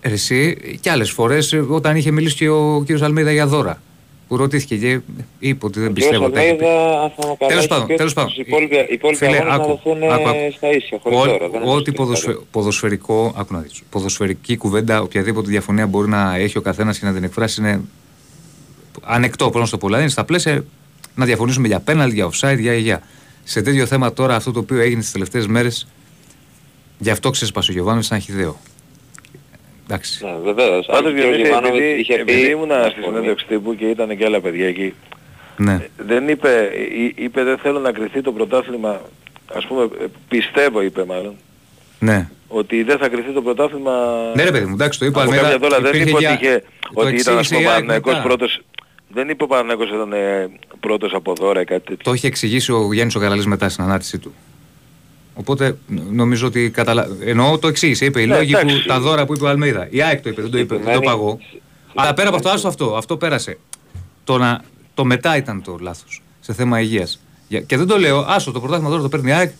Ε, 0.00 0.10
Εσύ 0.12 0.56
και 0.80 0.90
άλλες 0.90 1.10
φορές 1.10 1.52
όταν 1.68 1.96
είχε 1.96 2.10
μιλήσει 2.10 2.36
και 2.36 2.48
ο 2.48 2.84
κ. 2.86 3.02
Αλμίδα 3.02 3.32
για 3.32 3.46
δώρα. 3.46 3.82
Που 4.28 4.36
ρωτήθηκε 4.36 4.76
και 4.76 5.00
είπε 5.38 5.66
ότι 5.66 5.80
δεν 5.80 5.92
πιστεύω. 5.92 6.22
Ο 6.22 6.26
ότι 6.26 6.34
τα 6.34 6.40
έχει 6.40 6.54
πει. 6.56 6.64
Αλμέιδα, 6.64 7.00
αν 7.02 7.10
θυμάμαι 7.14 7.36
καλά, 7.38 7.48
Τέλος 7.50 7.58
έχει 7.64 7.68
πάντων, 7.68 7.86
πει 7.86 7.92
ότι 7.92 7.96
τέλος 7.98 8.12
πάντων. 8.12 8.30
τους 8.30 8.38
υπόλοιποι- 8.46 8.90
Οι 8.90 8.92
υπόλοιποι 8.92 9.18
Φίλε, 9.24 9.30
αγώνες 9.36 9.48
να 9.48 9.54
άκου, 9.54 9.66
δοθούν 9.68 10.02
άκου, 10.02 10.28
ε, 10.28 10.44
άκου. 10.44 10.52
στα 10.56 10.70
ίσια, 10.70 10.98
χωρίς 11.02 11.18
Ό- 11.18 11.22
δώρα. 11.24 11.38
Δεν 11.38 11.46
Ό,τι 11.46 11.54
νομίζω 11.58 11.76
ότι 11.78 11.92
ποδοσφαι- 11.92 12.38
ποδοσφαιρικό, 12.50 13.34
άκου 13.36 13.52
να 13.54 13.60
δεις, 13.60 13.82
ποδοσφαιρική 13.90 14.56
κουβέντα, 14.56 15.00
οποιαδήποτε 15.02 15.48
διαφωνία 15.48 15.86
μπορεί 15.86 16.08
να 16.08 16.36
έχει 16.36 16.58
ο 16.58 16.60
καθένας 16.60 16.98
και 16.98 17.06
να 17.06 17.12
την 17.12 17.24
εκφράσει 17.24 17.60
είναι 17.60 17.80
ανεκτό. 19.02 19.50
Πώ 19.50 19.58
να 19.58 19.68
το 19.68 19.78
πω, 19.78 19.86
δηλαδή 19.86 20.02
είναι 20.02 20.12
στα 20.12 20.24
πλαίσια 20.24 20.64
να 21.14 21.24
διαφωνήσουμε 21.24 21.66
για 21.68 21.80
πέναλ, 21.80 22.10
για 22.12 22.28
offside, 22.30 22.58
για 22.58 22.74
για. 22.74 23.02
Σε 23.44 23.62
τέτοιο 23.62 23.86
θέμα 23.86 24.12
τώρα, 24.12 24.34
αυτό 24.34 24.52
το 24.52 24.58
οποίο 24.58 24.80
έγινε 24.80 25.00
τις 25.00 25.12
τελευταίες 25.12 25.46
μέρες, 25.46 25.86
γι' 26.98 27.10
αυτό 27.10 27.30
ξέσπασε 27.30 27.70
ο 27.70 27.74
Γιωβάνο, 27.74 28.00
ήταν 28.04 28.20
χιδαίο. 28.20 28.56
Εντάξει. 29.88 30.24
Ναι, 30.24 30.34
βεβαίως. 30.44 30.86
Πάντως 30.86 31.10
Αν 31.12 31.16
και 31.18 31.24
ο 31.24 31.28
επειδή, 31.28 31.42
Γιωβάνοβιτς 31.42 31.78
επειδή, 31.84 32.00
είχε 32.00 32.14
πει- 32.14 32.20
επειδή 32.20 32.50
ήμουνα 32.50 32.74
στη 32.74 32.86
Αφορμή. 32.88 33.04
συνέντευξη 33.16 33.46
τύπου 33.46 33.74
και 33.76 33.84
ήταν 33.86 34.16
και 34.16 34.24
άλλα 34.24 34.40
παιδιά 34.40 34.66
εκεί, 34.68 34.94
Ναι. 35.56 35.86
δεν 35.96 36.28
είπε, 36.28 36.70
εί- 36.98 37.14
είπε 37.24 37.42
δεν 37.44 37.58
θέλω 37.58 37.78
να 37.78 37.92
κριθεί 37.92 38.20
το 38.22 38.32
πρωτάθλημα, 38.32 39.00
ας 39.54 39.66
πούμε, 39.66 39.82
ε, 39.82 40.04
πιστεύω 40.28 40.82
είπε 40.82 41.04
μάλλον, 41.04 41.34
Ναι. 41.98 42.28
ότι 42.48 42.82
δεν 42.82 42.98
θα 42.98 43.08
κριθεί 43.08 43.30
το 43.32 43.42
πρωτάθλημα... 43.42 43.92
Ναι, 44.34 44.42
ρε 44.44 44.50
παιδί 44.50 44.64
μου, 44.64 44.74
εντάξει, 44.74 44.98
το 44.98 45.04
είπε 45.06 45.18
ο 45.18 45.22
από 45.22 45.30
Αλμέιδα, 45.30 45.52
κάποια 45.52 45.68
τώρα. 45.68 45.80
Δεν 45.80 45.88
υπήρχε 45.94 46.08
είπε 46.08 46.16
ότι, 46.16 46.24
για- 46.24 46.38
είχε, 46.50 46.62
το 46.94 47.00
ότι 47.00 47.14
ήταν 47.14 47.38
ας 47.38 47.50
εξήγησε 47.50 47.54
πούμε, 47.54 47.60
η 47.60 47.64
ο 47.66 47.70
ΑΕΚ 47.70 47.84
Παναθηναϊκός 47.84 48.12
μετά. 48.12 48.26
πρώτος, 48.26 48.60
δεν 49.08 49.28
είπε 49.28 49.42
ο 49.42 49.46
Παναθηναϊκός 49.46 49.88
ήταν 49.88 50.12
ε, 50.12 50.50
πρώτος 50.80 51.12
από 51.14 51.34
δώρα 51.34 51.60
ή 51.60 51.64
κάτι 51.64 51.80
τέτοιο. 51.86 52.04
Το 52.04 52.12
είχε 52.12 52.26
εξηγήσει 52.26 52.72
ο 52.72 52.92
Γιάννης 52.92 53.14
ο 53.14 53.18
Καραλής 53.20 53.46
μετά 53.46 53.68
στην 53.68 53.84
ανάρτησή 53.84 54.18
του. 54.18 54.34
Οπότε 55.38 55.76
νο- 55.88 56.02
νομίζω 56.10 56.46
ότι 56.46 56.70
καταλα... 56.70 57.08
Εννοώ 57.24 57.58
το 57.58 57.68
εξήγησε. 57.68 58.04
Είπε 58.04 58.20
οι 58.20 58.26
Ναι, 58.26 58.36
λόγοι 58.36 58.52
που, 58.52 58.58
εντάξει. 58.58 58.86
τα 58.86 59.00
δώρα 59.00 59.26
που 59.26 59.34
είπε 59.34 59.44
ο 59.44 59.48
Αλμέιδα. 59.48 59.86
Η 59.90 60.02
ΑΕΚ 60.02 60.20
το 60.22 60.28
είπε, 60.28 60.42
δεν 60.42 60.50
το 60.50 60.58
είπε, 60.58 60.74
δεν 60.74 60.84
το 60.84 60.90
Επιμένει- 60.90 61.10
παγώ. 61.16 61.38
Αλλά 61.94 62.14
πέρα 62.14 62.28
από 62.28 62.36
αυτό, 62.36 62.48
άστο 62.48 62.68
αυτό. 62.68 62.96
Αυτό 62.96 63.16
πέρασε. 63.16 63.58
Το, 64.24 64.38
να, 64.38 64.62
το 64.94 65.04
μετά 65.04 65.36
ήταν 65.36 65.62
το 65.62 65.76
λάθος 65.80 66.22
σε 66.40 66.52
θέμα 66.52 66.80
υγείας. 66.80 67.20
Και 67.66 67.76
δεν 67.76 67.86
το 67.86 67.98
λέω, 67.98 68.18
άστο 68.28 68.52
το 68.52 68.60
πρωτάθλημα 68.60 68.90
τώρα 68.90 69.02
το 69.02 69.08
παίρνει 69.08 69.30
η 69.30 69.32
ΑΕΚ 69.32 69.52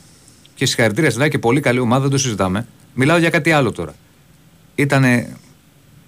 και 0.54 0.66
συγχαρητήρια 0.66 1.10
στην 1.10 1.22
ΑΕΚ 1.22 1.30
και 1.30 1.38
πολύ 1.38 1.60
καλή 1.60 1.78
ομάδα, 1.78 2.00
δεν 2.02 2.10
το 2.10 2.18
συζητάμε. 2.18 2.66
Μιλάω 2.94 3.18
για 3.18 3.30
κάτι 3.30 3.52
άλλο 3.52 3.72
τώρα. 3.72 3.94
Ήτανε 4.74 5.36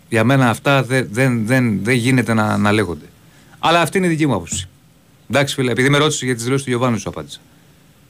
για 0.09 0.24
μένα 0.24 0.51
αυτά 0.51 0.82
δεν, 0.82 1.09
δεν, 1.11 1.47
δεν, 1.47 1.78
δεν 1.82 1.95
γίνεται 1.95 2.35
να, 2.35 2.57
να 2.57 2.73
λέγονται. 2.73 3.05
Αλλά 3.59 3.81
αυτή 3.81 3.99
είναι 3.99 4.07
η 4.07 4.11
δική 4.11 4.27
μου 4.27 4.35
άποψη. 4.35 4.69
Εντάξει, 5.31 5.55
φίλε, 5.55 5.70
επειδή 5.70 5.89
με 5.89 5.99
ρώτησες 5.99 6.23
για 6.23 6.35
τις 6.35 6.45
δηλώσεις 6.45 6.65
του 6.65 6.70
Γιωβάνου, 6.70 6.99
σου 6.99 7.09
απάντησα. 7.09 7.39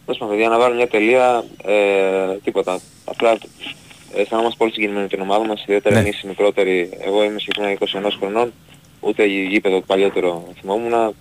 Τέλος 0.08 0.22
πάντων, 0.22 0.36
παιδιά, 0.36 0.50
να 0.50 0.58
βάλω 0.58 0.74
μια 0.74 0.88
τελεία, 0.88 1.44
ε, 1.64 2.36
τίποτα. 2.44 2.80
Απλά 3.04 3.30
ε, 3.30 4.20
αισθανόμαστε 4.20 4.56
πολύ 4.58 4.72
συγκινημένοι 4.72 5.02
με 5.02 5.08
την 5.08 5.20
ομάδα 5.20 5.46
μας, 5.46 5.62
ιδιαίτερα 5.62 5.94
Ναι. 5.94 6.00
εμείς 6.00 6.22
οι 6.22 6.26
μικρότεροι. 6.26 6.90
Εγώ 6.98 7.24
είμαι 7.24 7.38
συγκεκριμένα 7.38 7.72
21 7.72 8.10
χρονών, 8.18 8.52
ούτε 9.00 9.24
γήπεδο 9.24 9.80
παλιότερο 9.80 10.52
θυμόμουν. 10.60 11.14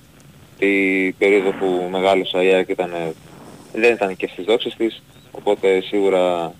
Την 0.59 1.17
περίοδο 1.17 1.51
που 1.51 1.87
μεγάλωσα 1.91 2.43
η 2.43 2.53
ΑΕΚ 2.53 2.69
ήταν, 2.69 2.91
ε, 2.93 3.13
δεν 3.73 3.93
ήταν 3.93 4.15
και 4.15 4.27
στις 4.31 4.45
δόξες 4.45 4.75
της, 4.75 5.01
οπότε 5.31 5.81
σίγουρα 5.81 6.53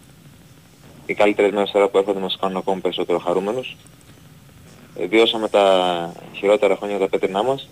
οι 1.05 1.13
καλύτερες 1.13 1.51
μέρες 1.51 1.71
τώρα 1.71 1.87
που 1.87 1.97
έρχονται 1.97 2.19
μας 2.19 2.37
κάνουν 2.41 2.57
ακόμη 2.57 2.81
περισσότερο 2.81 3.19
χαρούμενους. 3.19 3.75
Ε, 4.99 5.05
βιώσαμε 5.05 5.47
τα 5.49 5.65
χειρότερα 6.33 6.75
χρόνια 6.75 6.97
τα 6.97 7.09
πέτρινά 7.09 7.43
μας 7.43 7.69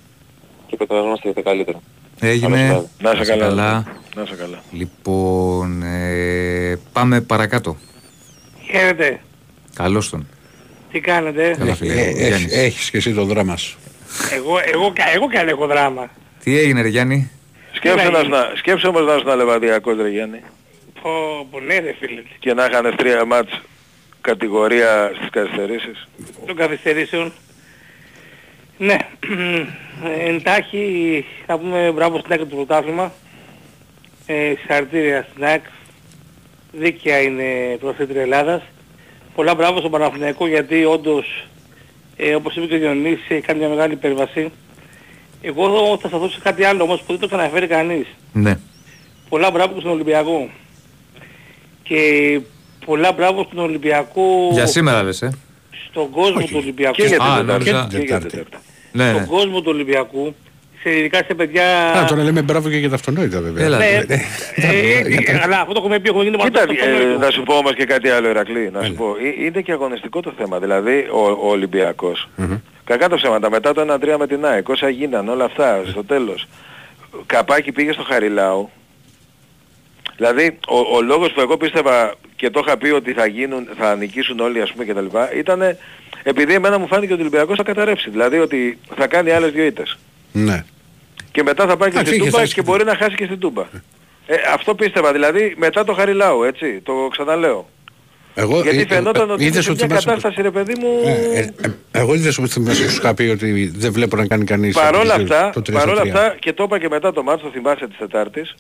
και 0.67 0.75
προταγωνόμαστε 0.75 1.31
για 1.31 1.43
τα 1.43 1.49
καλύτερα. 1.49 1.81
Έγινε. 2.19 2.67
Καλώς 2.67 2.85
Να 3.01 3.11
είσαι 3.11 3.25
καλά. 3.31 3.45
καλά. 3.47 3.83
Να 4.15 4.21
είσαι 4.21 4.35
καλά. 4.35 4.63
Λοιπόν, 4.71 5.81
ε, 5.83 6.79
πάμε 6.93 7.21
παρακάτω. 7.21 7.77
Χαίρετε. 8.71 9.19
Καλώς 9.75 10.09
τον. 10.09 10.27
Τι 10.91 10.99
κάνετε; 10.99 11.55
Καλά, 11.59 11.75
φίλε. 11.75 11.93
Ε, 11.93 12.07
Ο 12.07 12.11
Γιάννης. 12.11 12.31
έχεις, 12.33 12.53
έχεις 12.57 12.89
και 12.89 12.97
εσύ 12.97 13.13
το 13.13 13.23
δράμα 13.25 13.57
σου. 13.57 13.77
Εγώ, 14.33 14.55
εγώ, 14.73 14.91
κα- 14.95 15.11
εγώ 15.15 15.27
καλά 15.27 15.49
έχω 15.49 15.67
δράμα. 15.67 16.09
Τι 16.43 16.57
έγινε, 16.57 16.81
ρε 16.81 16.87
Γιάννη; 16.87 17.31
Σκέψε, 17.73 18.05
Τι 18.05 18.11
να, 18.11 18.23
να 18.23 18.27
να, 18.27 18.51
σκέψε 18.55 18.87
όμως 18.87 19.05
να 19.05 19.15
είσαι 19.15 19.35
λεβαδιακός 19.35 19.97
ρε 19.97 20.09
Γιάννη 20.09 20.39
Πω, 21.01 21.09
πω, 21.51 21.59
ναι 21.59 21.79
ρε 21.79 21.95
φίλε. 21.99 22.21
και 22.39 22.53
να 22.53 22.65
είχαν 22.65 22.95
τρία 22.95 23.25
μάτς 23.25 23.61
κατηγορία 24.21 25.11
στις 25.15 25.29
καθυστερήσεις. 25.29 26.07
Των 26.45 26.55
καθυστερήσεων. 26.55 27.33
Ναι. 28.77 28.97
Ε, 30.03 30.29
Εντάχει 30.29 31.25
θα 31.45 31.57
πούμε 31.57 31.91
μπράβο 31.91 32.19
στην 32.19 32.31
ΑΕΚ 32.31 32.41
του 32.41 32.55
πρωτάθλημα. 32.55 33.13
Ε, 34.25 34.53
συγχαρητήρια 34.57 35.27
στην 35.31 35.43
ΑΕΚ. 35.45 35.63
Δίκαια 36.71 37.21
είναι 37.21 37.77
προθέτρια 37.79 38.21
Ελλάδας. 38.21 38.61
Πολλά 39.35 39.55
μπράβο 39.55 39.79
στον 39.79 39.91
Παναθηναϊκό 39.91 40.47
γιατί 40.47 40.85
όντως 40.85 41.47
ε, 42.15 42.35
όπως 42.35 42.55
είπε 42.55 42.65
και 42.65 42.75
ο 42.75 42.77
Διονύσης 42.77 43.29
έχει 43.29 43.41
κάνει 43.41 43.59
μια 43.59 43.69
μεγάλη 43.69 43.93
υπέρβαση. 43.93 44.51
Εγώ 45.41 45.65
εδώ 45.65 45.97
θα 46.01 46.07
σταθώ 46.07 46.29
σε 46.29 46.39
κάτι 46.43 46.63
άλλο 46.63 46.83
όμως 46.83 46.99
που 46.99 47.05
δεν 47.07 47.19
το 47.19 47.27
ξαναφέρει 47.27 47.67
κανείς. 47.67 48.05
Ναι. 48.33 48.59
Πολλά 49.29 49.51
μπράβο 49.51 49.73
και 49.73 49.79
στον 49.79 49.91
Ολυμπιακό. 49.91 50.49
Και 51.83 51.99
πολλά 52.85 53.11
μπράβο 53.11 53.43
στον 53.43 53.59
Ολυμπιακό 53.59 54.49
Για 54.51 54.65
σήμερα 54.65 55.03
λες, 55.03 55.21
ε. 55.21 55.31
Στον 55.95 56.09
κόσμο 56.09 56.39
του 56.41 56.55
Ολυμπιακού. 56.63 56.95
Και 56.95 57.03
για 57.03 57.17
την 57.17 57.25
Α, 57.27 57.37
Τετάρτη. 57.37 57.51
νόμιζα- 57.71 57.87
Και 57.89 57.97
για 57.97 58.19
την 58.19 58.29
Τετάρτη. 58.29 58.57
Ναι, 58.91 59.09
Στον 59.09 59.19
ναι. 59.21 59.27
κόσμο 59.27 59.57
του 59.61 59.71
Ολυμπιακού. 59.73 60.35
Σε, 60.81 60.97
ειδικά 60.97 61.17
σε 61.27 61.33
παιδιά... 61.33 61.91
Α, 61.91 62.05
τώρα 62.05 62.23
λέμε 62.23 62.41
μπράβο 62.41 62.69
και 62.69 62.77
για 62.77 62.89
τα 62.89 62.95
αυτονόητα 62.95 63.41
βέβαια. 63.41 63.65
Έλα, 63.65 63.77
Ναι, 63.77 63.85
ε, 63.85 64.05
ε, 64.55 64.97
ε, 65.25 65.39
αλλά 65.43 65.59
αυτό 65.59 65.73
το 65.73 65.79
έχουμε 65.79 65.99
πει, 65.99 66.09
έχουμε 66.09 66.23
γίνει 66.23 66.37
Κοίτα, 66.37 66.59
μαζί 66.65 66.75
στο 66.79 66.85
ε, 66.89 66.91
αυτονόητο. 66.93 67.19
να 67.25 67.31
σου 67.31 67.43
πω 67.43 67.53
όμως 67.53 67.75
και 67.75 67.85
κάτι 67.85 68.09
άλλο 68.09 68.27
Ερακλή, 68.27 68.69
να 68.73 68.83
σου 68.83 68.93
πω. 68.93 69.05
Ε, 69.39 69.43
Είναι 69.45 69.61
και 69.61 69.71
αγωνιστικό 69.71 70.19
το 70.21 70.33
θέμα, 70.37 70.59
δηλαδή 70.59 71.07
ο, 71.11 71.19
ο 71.19 71.49
Ολυμπιακός. 71.49 72.29
Κακά 72.83 73.09
το 73.09 73.15
ψέματα, 73.15 73.49
μετά 73.49 73.73
το 73.73 73.81
1-3 73.93 74.15
με 74.19 74.27
την 74.27 74.45
ΑΕΚ, 74.45 74.69
όσα 74.69 74.89
γίνανε, 74.89 75.31
όλα 75.31 75.43
αυτά, 75.45 75.81
στο 75.89 76.03
τέλος. 76.03 76.45
Καπάκι 77.25 77.71
πήγε 77.71 77.91
στο 77.91 78.03
Χαριλάου. 78.03 78.69
Δηλαδή, 80.15 80.57
ο, 80.67 80.95
ο 80.95 81.01
λόγος 81.01 81.31
που 81.31 81.41
εγώ 81.41 81.57
πίστευα 81.57 82.13
και 82.35 82.49
το 82.49 82.61
είχα 82.65 82.77
πει 82.77 82.89
ότι 82.89 83.13
θα, 83.13 83.25
γίνουν, 83.25 83.67
θα 83.77 83.95
νικήσουν 83.95 84.39
όλοι 84.39 84.61
ας 84.61 84.71
πούμε 84.71 84.85
κτλ. 84.85 85.05
ήταν 85.37 85.77
επειδή 86.23 86.53
εμένα 86.53 86.77
μου 86.79 86.87
φάνηκε 86.87 87.13
ότι 87.13 87.21
ο 87.21 87.25
Ολυμπιακός 87.25 87.57
θα 87.57 87.63
καταρρεύσει. 87.63 88.09
Δηλαδή 88.09 88.37
ότι 88.37 88.77
θα 88.95 89.07
κάνει 89.07 89.31
άλλες 89.31 89.51
δύο 89.51 89.65
ήττες. 89.65 89.97
Ναι. 90.31 90.63
Και 91.31 91.43
μετά 91.43 91.67
θα 91.67 91.77
πάει 91.77 91.89
και 91.89 91.95
Εντάξει, 91.95 92.11
στην 92.13 92.21
είχε 92.21 92.29
Τούμπα 92.31 92.39
χάσει 92.41 92.53
και 92.53 92.61
και 92.61 92.67
μπορεί 92.67 92.83
να 92.83 92.95
χάσει 92.95 93.15
και 93.15 93.25
στην 93.25 93.39
Τούμπα. 93.39 93.61
Ε, 94.27 94.35
αυτό 94.53 94.75
πίστευα, 94.75 95.11
δηλαδή 95.11 95.53
μετά 95.57 95.83
το 95.83 95.93
Χαριλάου, 95.93 96.43
έτσι, 96.43 96.81
το 96.83 96.93
ξαναλέω. 97.11 97.69
Εγώ, 98.37 98.61
Γιατί 98.61 98.77
ε, 98.79 98.85
φαινόταν 98.85 99.29
ε, 99.29 99.33
ότι 99.33 99.45
είδες 99.45 99.63
σε 99.63 99.71
ότι 99.71 99.85
μια 99.85 99.87
θυμάσαι- 99.99 100.07
κατάσταση 100.07 100.41
ρε 100.41 100.51
παιδί 100.51 100.73
μου... 100.79 101.01
Ε, 101.05 101.39
ε, 101.39 101.53
ε, 101.61 101.73
εγώ 101.91 102.13
είδες 102.15 102.37
ότι 102.37 102.47
θυμάσαι 102.49 102.89
σου 102.89 102.97
είχα 103.01 103.13
πει 103.13 103.23
ότι 103.23 103.71
δεν 103.75 103.91
βλέπω 103.91 104.15
να 104.15 104.27
κάνει 104.27 104.43
κανείς 104.43 104.75
Παρόλα 104.75 105.13
από 105.13 105.21
τις 105.23 105.27
δύο- 105.31 105.37
αυτά, 105.37 105.49
το 105.49 105.59
3 105.59 105.63
στα 105.63 105.79
παρόλα 105.79 106.01
3. 106.01 106.07
αυτά 106.07 106.35
και 106.39 106.53
το 106.53 106.63
είπα 106.63 106.79
και 106.79 106.89
μετά 106.89 107.11
το 107.13 107.23
μάτσο, 107.23 107.45
το 107.45 107.51
θυμάσαι 107.51 107.87
της 107.87 107.97
Τετάρτης. 107.97 108.55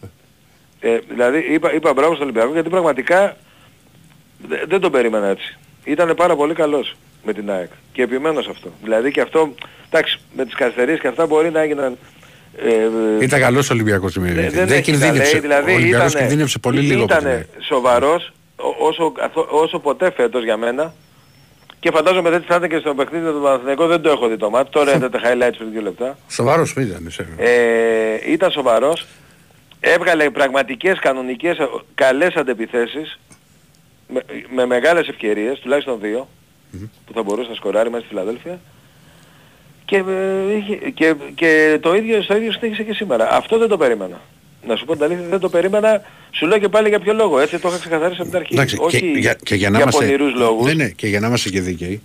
Ε, 0.79 0.97
δηλαδή 1.09 1.45
είπα, 1.51 1.73
είπα 1.73 1.93
μπράβο 1.93 2.13
στον 2.13 2.23
Ολυμπιακό 2.27 2.53
γιατί 2.53 2.69
πραγματικά 2.69 3.19
δε- 3.19 3.31
δεν 4.67 4.79
τον 4.79 4.91
περίμενα 4.91 5.27
έτσι. 5.27 5.57
Ήταν 5.83 6.13
πάρα 6.15 6.35
πολύ 6.35 6.53
καλός 6.53 6.95
με 7.23 7.33
την 7.33 7.51
ΑΕΚ 7.51 7.69
και 7.91 8.01
επιμένω 8.01 8.41
σε 8.41 8.49
αυτό. 8.51 8.71
Δηλαδή 8.83 9.11
και 9.11 9.21
αυτό, 9.21 9.53
εντάξει, 9.89 10.19
με 10.35 10.45
τις 10.45 10.53
καθυστερήσεις 10.55 11.01
και 11.01 11.07
αυτά 11.07 11.25
μπορεί 11.25 11.51
να 11.51 11.59
έγιναν... 11.61 11.97
Ε, 13.19 13.23
Ήταν 13.23 13.39
καλός 13.39 13.69
ο 13.69 13.73
Ολυμπιακός 13.73 14.13
Δημήτρη. 14.13 14.41
δεν, 14.41 14.51
Δεν 14.51 14.63
έχει 14.63 14.73
να 14.75 14.79
κινδύνευσε. 14.81 15.31
λέει, 15.31 15.41
δηλαδή 15.41 15.71
ο 15.71 15.75
Ολυμπιακός 15.75 16.09
ήτανε- 16.09 16.19
κινδύνευσε 16.27 16.59
πολύ 16.59 16.79
λίγο. 16.79 17.03
από 17.03 17.07
την 17.13 17.17
Ήταν 17.21 17.31
ΑΕΚ. 17.31 17.45
σοβαρός 17.59 18.31
ό- 18.55 18.75
όσο, 18.87 19.11
καθο- 19.11 19.47
όσο 19.49 19.79
ποτέ 19.79 20.11
φέτος 20.11 20.43
για 20.43 20.57
μένα 20.57 20.93
και 21.79 21.91
φαντάζομαι 21.91 22.29
δεν 22.29 22.43
θα 22.47 22.55
ήταν 22.55 22.69
και 22.69 22.77
στο 22.77 22.93
παιχνίδι 22.95 23.25
με 23.25 23.31
τον 23.31 23.41
Παναθηναϊκό, 23.41 23.87
δεν 23.87 24.01
το 24.01 24.09
έχω 24.09 24.27
δει 24.27 24.37
το 24.37 24.49
μάτι, 24.49 24.69
τώρα 24.71 24.95
είδατε 24.95 25.19
highlights 25.23 25.53
πριν 25.57 25.71
δύο 25.71 25.81
λεπτά. 25.81 26.17
Σοβαρός 26.29 26.73
μη 26.73 26.83
ήταν. 26.83 27.05
σε- 27.09 27.27
Ε, 27.37 28.31
ήταν 28.31 28.51
σοβαρός, 28.51 29.05
έβγαλε 29.79 30.29
πραγματικές 30.29 30.99
κανονικές 30.99 31.57
ε, 31.57 31.67
καλές 31.95 32.35
αντεπιθέσεις 32.35 33.19
με, 34.13 34.21
με 34.55 34.65
μεγάλες 34.65 35.07
ευκαιρίες, 35.07 35.59
τουλάχιστον 35.59 35.99
δύο, 36.01 36.27
που 37.05 37.13
θα 37.13 37.23
μπορούσε 37.23 37.49
να 37.49 37.55
σκοράρει 37.55 37.89
μέσα 37.89 37.99
στη 38.05 38.09
Φιλαδέλφια 38.13 38.59
και, 39.85 39.95
ε, 39.95 40.55
είχε- 40.57 40.89
και, 40.93 41.15
και 41.35 41.77
το 41.81 41.95
ίδιο, 41.95 42.21
στο 42.21 42.35
ίδιο 42.37 42.51
συνέχισε 42.51 42.83
και 42.83 42.93
σήμερα. 42.93 43.31
Αυτό 43.31 43.57
δεν 43.57 43.67
το 43.67 43.77
περίμενα. 43.77 44.21
Να 44.67 44.75
σου 44.75 44.85
πω 44.85 44.93
την 44.93 45.03
αλήθεια, 45.03 45.27
δεν 45.27 45.39
το 45.39 45.49
περίμενα. 45.49 46.01
Σου 46.31 46.45
λέω 46.47 46.57
και 46.59 46.69
πάλι 46.69 46.89
για 46.89 46.99
ποιο 46.99 47.13
λόγο. 47.13 47.39
Έτσι 47.39 47.59
το 47.59 47.67
είχα 47.67 47.77
ξεκαθαρίσει 47.79 48.21
από 48.21 48.29
την 48.29 48.39
αρχή. 48.39 48.53
Εντάξει, 48.53 48.77
Όχι 48.79 48.99
και, 48.99 49.19
για, 49.19 49.33
και 49.43 49.55
για 49.55 49.69
να 49.69 49.75
για 49.77 49.85
είμαστε, 49.85 50.05
πονηρούς 50.05 50.33
λόγους. 50.39 50.65
Ναι, 50.65 50.73
ναι, 50.73 50.89
και 50.89 51.07
για 51.07 51.19
να 51.19 51.27
είμαστε 51.27 51.49
και 51.49 51.61
δίκαιοι, 51.61 52.01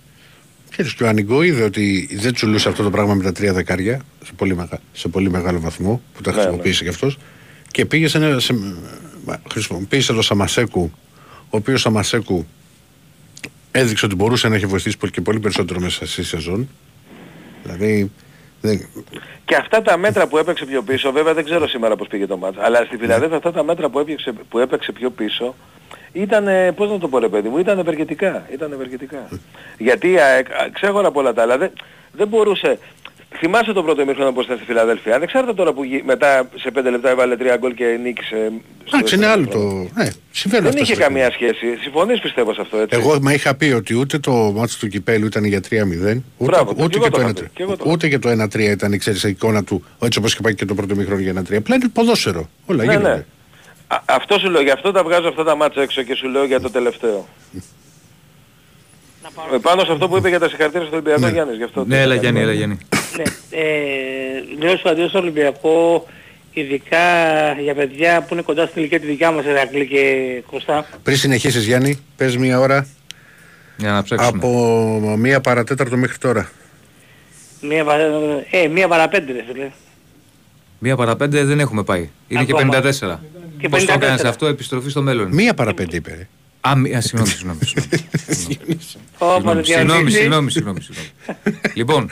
Ξέρεις 0.71 0.93
και 0.93 1.03
ο 1.03 1.07
Ανιγκό 1.07 1.41
είδε 1.41 1.63
ότι 1.63 2.09
δεν 2.11 2.33
τσουλούσε 2.33 2.69
αυτό 2.69 2.83
το 2.83 2.89
πράγμα 2.89 3.13
με 3.13 3.23
τα 3.23 3.31
τρία 3.31 3.53
δεκάρια 3.53 4.01
σε 4.25 4.31
πολύ, 4.35 4.55
μεγα, 4.55 4.79
σε 4.93 5.07
πολύ 5.07 5.29
μεγάλο 5.29 5.59
βαθμό 5.59 6.01
που 6.13 6.21
τα 6.21 6.31
Ναι, 6.31 6.37
χρησιμοποίησε 6.37 6.83
κι 6.83 6.89
αυτός 6.89 7.17
και 7.71 7.85
πήγε 7.85 8.07
σε, 8.07 8.17
ένα- 8.17 8.39
σε, 8.39 8.53
μα, 9.25 9.41
χρησιμοποίησε 9.51 10.13
το 10.13 10.21
Σαμασέκου 10.21 10.91
ο 11.53 11.57
οποίος 11.57 11.81
Σαμασέκου 11.81 12.45
έδειξε 13.71 14.05
ότι 14.05 14.15
μπορούσε 14.15 14.47
να 14.47 14.55
έχει 14.55 14.65
βοηθήσει 14.65 14.97
πολύ 14.97 15.11
και 15.11 15.21
πολύ 15.21 15.39
περισσότερο 15.39 15.79
μέσα 15.79 16.05
στη 16.05 16.23
σεζόν. 16.23 16.69
Δηλαδή 17.63 18.11
δεν, 18.61 18.87
Και 19.45 19.55
αυτά 19.55 19.81
τα 19.81 19.97
μέτρα 19.97 20.27
που 20.27 20.37
έπαιξε 20.37 20.65
πιο 20.65 20.81
πίσω, 20.81 21.11
βέβαια 21.11 21.33
δεν 21.33 21.43
ξέρω 21.43 21.67
σήμερα 21.67 21.95
πώς 21.95 22.07
πήγε 22.07 22.27
το 22.27 22.37
μάτς, 22.37 22.57
αλλά 22.59 22.83
στη 22.83 22.97
Φιλαδέλφια 22.97 23.37
αυτά 23.37 23.51
τα 23.51 23.63
μέτρα 23.63 23.89
που 23.89 23.99
έπαιξε, 23.99 24.33
που 24.49 24.59
έπαιξε 24.59 24.91
πιο 24.91 25.09
πίσω 25.09 25.55
ήταν, 26.13 26.47
ε, 26.47 26.71
πώς 26.71 26.89
να 26.89 26.99
το 26.99 27.07
πω 27.07 27.19
ρε 27.19 27.29
παιδί 27.29 27.49
μου, 27.49 27.57
ήταν 27.57 27.79
ευεργετικά, 27.79 28.47
ήταν 28.53 28.71
ευεργετικά. 28.71 29.27
Γιατί 29.77 30.11
η 30.11 30.19
ΑΕΚ, 30.19 30.51
α, 30.51 30.69
ξέχωρα 30.73 31.07
από 31.07 31.19
όλα 31.19 31.33
τα 31.33 31.41
άλλα, 31.41 31.57
δεν, 31.57 31.71
δεν 32.11 32.27
μπορούσε, 32.27 32.79
θυμάσαι 33.37 33.73
το 33.73 33.83
πρώτο 33.83 34.01
ημίχρονο 34.01 34.31
πώς 34.31 34.45
ήταν 34.45 34.57
στη 34.57 34.65
Φιλαδέλφια, 34.65 35.15
ανεξάρτητα 35.15 35.53
τώρα 35.53 35.73
που 35.73 35.83
γι- 35.83 36.03
μετά 36.05 36.49
σε 36.55 36.71
5 36.71 36.89
λεπτά 36.89 37.09
έβαλε 37.09 37.35
3 37.35 37.57
γκολ 37.59 37.73
και 37.73 37.85
νίκησε. 38.03 38.51
στο 38.85 38.97
εντάξει 38.97 39.15
είναι 39.15 39.25
δεύτερο 39.25 39.31
άλλο 39.31 39.41
ημίχρονο. 39.41 39.89
το 39.93 40.01
ναι, 40.03 40.09
συμβαίνουν 40.31 40.63
Δεν 40.65 40.73
αυτά 40.73 40.83
είχε 40.83 40.93
στα 40.93 41.03
καμία 41.03 41.31
σχέση. 41.31 41.77
Συμφωνείς 41.81 42.19
πιστεύω 42.19 42.53
σε 42.53 42.61
αυτό 42.61 42.77
έτσι; 42.77 42.99
Εγώ 42.99 43.17
μα 43.21 43.33
είχα 43.33 43.55
πει 43.55 43.65
ότι 43.65 43.93
ούτε 43.95 44.19
το 44.19 44.31
μάτι 44.55 44.73
του 44.79 44.87
κυπέλου 44.87 45.25
ήταν 45.25 45.43
για 45.43 45.59
3-0, 45.69 45.73
ούτε, 46.37 46.51
Μπράβο, 46.51 46.73
και 46.75 46.83
ούτε, 46.83 46.97
εγώ 46.97 47.05
και 47.05 47.09
το 47.11 47.17
το 47.17 47.21
είχα 47.21 47.29
1-3. 47.29 47.33
πει, 47.43 47.49
και 47.53 47.63
εγώ 47.63 47.77
το 47.77 47.83
ούτε 47.87 48.07
και 48.07 48.19
το 48.19 48.29
1-3 48.29 48.59
ήταν 48.59 48.97
ξέρεις, 48.97 49.23
η 49.23 49.29
εικόνα 49.29 49.63
του, 49.63 49.83
έτσι 50.01 50.19
όπως 50.19 50.31
είχε 50.33 50.41
πάει 50.41 50.55
και 50.55 50.65
το 50.65 50.73
πρώτο 50.73 50.95
μικρό 50.95 51.17
για 51.19 51.33
1-3. 51.33 51.57
Απλά 51.57 51.75
είναι 51.75 51.87
ποδόσφαιρο. 51.93 52.49
Όλα 52.65 52.83
Ναι, 52.85 52.91
γίνονται. 52.93 53.09
ναι. 53.15 53.23
Α, 53.87 54.01
αυτό 54.05 54.39
σου 54.39 54.49
λέω, 54.49 54.61
γι' 54.61 54.69
αυτό 54.71 54.91
τα 54.91 55.03
βγάζω 55.03 55.27
αυτά 55.27 55.43
τα 55.43 55.55
μάτσα 55.55 55.81
έξω 55.81 56.01
και 56.03 56.15
σου 56.15 56.27
λέω 56.27 56.45
για 56.45 56.59
το 56.59 56.69
τελευταίο. 56.69 57.27
Ε, 59.53 59.57
πάνω 59.61 59.83
σε 59.85 59.91
αυτό 59.91 60.07
που 60.07 60.17
είπε 60.17 60.29
για 60.29 60.39
τα 60.39 60.49
συγχαρητήρια 60.49 60.87
στον 60.87 60.99
Ολυμπιακό 60.99 61.33
Γιάννης, 61.33 61.57
γι' 61.57 61.63
αυτό. 61.63 61.85
Ναι, 61.85 62.01
έλα 62.01 62.15
Γιάννη, 62.15 62.39
έλα 62.39 62.53
Γιάννη. 62.53 62.77
Ναι, 63.17 63.23
ε, 63.59 63.63
λέω 64.59 64.77
σου 64.77 64.89
αντίο 64.89 65.07
στο 65.07 65.19
Ολυμπιακό, 65.19 66.07
ειδικά 66.53 66.97
για 67.61 67.73
παιδιά 67.75 68.21
που 68.21 68.33
είναι 68.33 68.41
κοντά 68.41 68.65
στην 68.65 68.81
ηλικία 68.81 68.99
τη 68.99 69.05
δικιά 69.05 69.31
μας, 69.31 69.45
Ερακλή 69.45 69.87
και 69.87 70.03
Κωστά. 70.51 70.85
Πριν 71.03 71.17
συνεχίσεις 71.17 71.65
Γιάννη, 71.65 71.99
πες 72.15 72.37
μία 72.37 72.59
ώρα 72.59 72.87
Για 73.77 73.91
να 73.91 74.03
ψάξουμε. 74.03 74.37
από 74.37 75.15
μία 75.17 75.41
παρατέταρτο 75.41 75.97
μέχρι 75.97 76.17
τώρα. 76.17 76.49
Μία, 77.61 77.83
παρα- 77.83 78.03
ε, 78.51 78.67
μία 78.67 78.87
παραπέντε 78.87 79.31
ρε 79.33 79.43
φίλε. 79.51 79.69
Μία 80.79 80.95
παρά 80.95 81.15
πέντε 81.15 81.43
δεν 81.43 81.59
έχουμε 81.59 81.83
πάει. 81.83 82.09
Είναι 82.27 82.43
και 82.43 82.51
Ακόμα. 82.57 82.79
54. 82.81 83.19
Και 83.57 83.69
Πώς 83.69 83.85
το 83.85 83.91
54. 83.93 83.95
έκανες 83.95 84.23
αυτό, 84.23 84.45
επιστροφή 84.45 84.89
στο 84.89 85.01
μέλλον. 85.01 85.27
Μία 85.31 85.53
παραπέντε 85.53 85.95
είπε. 85.95 86.27
Ρε. 86.65 86.69
Α, 86.71 86.75
μη- 86.75 86.95
α, 86.95 87.01
συγγνώμη, 87.01 87.29
συγγνώμη. 87.31 87.59
Ω, 87.61 87.65
Συγγνώμη, 88.33 89.43
παραδιαφύση. 89.43 89.73
συγγνώμη, 89.73 90.11
συγγνώμη, 90.11 90.51
συγγνώμη, 90.51 90.81
συγγνώμη. 90.81 91.09
Λοιπόν, 91.73 92.09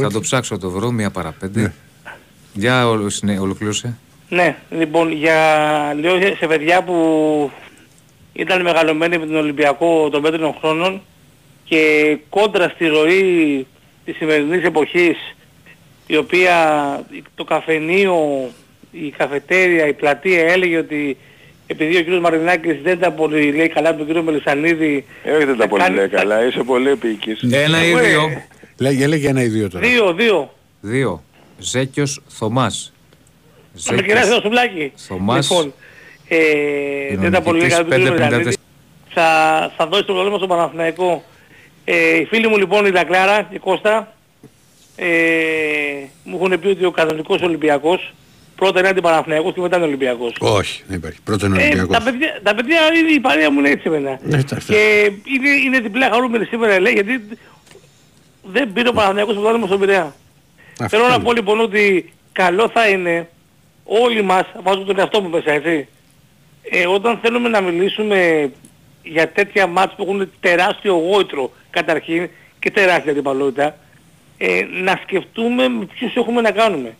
θα 0.00 0.10
το 0.10 0.20
ψάξω 0.20 0.54
να 0.54 0.60
το 0.60 0.70
βρω, 0.70 0.90
μία 0.90 1.10
παρά 1.10 1.34
πέντε. 1.40 1.72
Για 2.52 2.88
όλο- 2.88 3.08
συνε- 3.08 3.40
ολοκλήρωσε. 3.40 3.96
Ναι, 4.28 4.56
λοιπόν, 4.70 5.12
για, 5.12 5.36
λέω 6.00 6.18
σε 6.38 6.46
παιδιά 6.46 6.82
που 6.84 7.50
ήταν 8.32 8.62
μεγαλωμένοι 8.62 9.18
με 9.18 9.26
τον 9.26 9.36
Ολυμπιακό 9.36 10.08
των 10.10 10.22
πέτρινων 10.22 10.54
χρόνων 10.60 11.02
και 11.64 12.16
κόντρα 12.28 12.68
στη 12.68 12.86
ροή 12.86 13.66
της 14.04 14.16
σημερινής 14.16 14.64
εποχής 14.64 15.16
η 16.06 16.16
οποία 16.16 16.54
το 17.34 17.44
καφενείο, 17.44 18.50
η 18.90 19.10
καφετέρια, 19.16 19.86
η 19.86 19.92
πλατεία 19.92 20.40
έλεγε 20.52 20.76
ότι 20.78 21.16
επειδή 21.70 21.96
ο 21.96 22.00
κύριος 22.02 22.20
Μαρινάκης 22.20 22.82
δεν 22.82 22.98
τα 22.98 23.10
πολύ 23.10 23.52
λέει 23.52 23.68
καλά 23.68 23.90
με 23.90 23.96
τον 23.96 24.06
κύριο 24.06 24.22
Μελισανίδη 24.22 25.04
Ε, 25.22 25.30
όχι 25.32 25.44
δεν 25.44 25.56
τα 25.56 25.62
θα 25.62 25.68
πολύ 25.68 25.82
κάνει- 25.82 25.96
λέει 25.96 26.08
καλά, 26.08 26.46
είσαι 26.46 26.62
πολύ 26.62 26.90
επίκης. 26.90 27.40
Ένα 27.52 27.84
ή 27.84 27.90
Ε, 27.90 28.00
δύο. 28.00 28.42
Λέγε, 28.78 29.04
έλεγε 29.04 29.28
ένα 29.28 29.42
ή 29.42 29.46
δύο 29.46 29.70
τώρα. 29.70 29.88
Δύο, 29.88 30.12
δύο. 30.14 30.54
Δύο. 30.80 31.22
Ζέκιος 31.58 32.22
Θωμάς. 32.28 32.92
Θα 33.74 33.94
με 33.94 34.02
κεράσει 34.02 34.30
το 34.30 34.40
σουβλάκι. 34.42 34.92
Θωμάς. 34.96 35.50
Λοιπόν, 35.50 35.72
ε, 36.28 37.16
δεν 37.16 37.30
τα 37.32 37.40
πολύ 37.40 37.60
λέει 37.60 37.68
καλά 37.68 37.84
με 37.84 37.88
τον 37.90 37.98
κύριο 38.04 38.14
Μελισανίδη. 38.18 38.56
θα, 39.08 39.72
θα 39.76 39.86
δώσει 39.86 40.04
το 40.04 40.12
πρόβλημα 40.12 40.36
στον 40.36 40.48
Παναθηναϊκό. 40.48 41.24
Ε, 41.84 42.16
οι 42.16 42.24
φίλοι 42.24 42.48
μου 42.48 42.56
λοιπόν 42.58 42.86
η 42.86 42.90
Δακλάρα 42.90 43.42
και 43.42 43.54
η 43.54 43.58
Κώστα 43.58 44.14
ε, 44.96 45.06
μου 46.24 46.36
έχουν 46.40 46.60
πει 46.60 46.66
ότι 46.66 46.84
ο 46.84 46.90
κανονικός 46.90 47.40
Ολυμπιακός 47.42 48.12
πρώτα 48.58 48.78
είναι 48.78 48.88
αντιπαναθηναϊκός 48.88 49.52
και 49.54 49.60
μετά 49.60 49.76
είναι 49.76 49.86
Ολυμπιακός. 49.86 50.32
Όχι, 50.38 50.82
δεν 50.86 50.96
υπάρχει. 50.96 51.18
Πρώτο 51.24 51.46
είναι 51.46 51.56
Ε, 51.62 51.64
Ολυμπιακός. 51.64 51.96
τα, 51.96 52.02
παιδιά, 52.02 52.40
τα 52.42 52.54
παιδιά 52.54 52.78
είναι 52.98 53.10
η 53.12 53.20
παρέα 53.20 53.50
μου 53.50 53.58
είναι 53.58 53.68
έτσι 53.70 53.82
εμένα. 53.86 54.18
Ναι, 54.22 54.36
εντάξει. 54.38 54.72
Και 54.72 55.10
είναι, 55.34 55.48
είναι 55.64 55.80
διπλά 55.80 56.08
χαρούμενοι 56.12 56.44
σήμερα 56.44 56.80
λέει 56.80 56.92
γιατί 56.92 57.22
δεν 58.42 58.72
πήρε 58.72 58.88
ο 58.88 58.92
Παναθηναϊκός 58.92 59.34
το 59.34 59.40
πρόβλημα 59.40 59.66
στον 59.66 59.80
Πειραιά. 59.80 60.14
Αυτό 60.80 60.96
Θέλω 60.96 61.08
να 61.08 61.14
είναι. 61.14 61.22
πω 61.24 61.32
λοιπόν 61.32 61.60
ότι 61.60 62.12
καλό 62.32 62.68
θα 62.68 62.88
είναι 62.88 63.28
όλοι 63.84 64.22
μας, 64.22 64.44
βάζω 64.62 64.80
τον 64.84 64.98
εαυτό 64.98 65.20
μου 65.20 65.28
μέσα 65.28 65.50
έτσι, 65.52 65.88
ε, 66.70 66.86
όταν 66.86 67.18
θέλουμε 67.22 67.48
να 67.48 67.60
μιλήσουμε 67.60 68.50
για 69.02 69.28
τέτοια 69.32 69.66
μάτς 69.66 69.94
που 69.94 70.02
έχουν 70.02 70.30
τεράστιο 70.40 70.92
γόητρο 70.94 71.52
καταρχήν 71.70 72.28
και 72.58 72.70
τεράστια 72.70 73.12
αντιπαλότητα, 73.12 73.76
ε, 74.38 74.64
να 74.82 75.00
σκεφτούμε 75.02 75.68
με 75.68 75.84
ποιους 75.94 76.14
έχουμε 76.14 76.40
να 76.40 76.50
κάνουμε. 76.50 76.96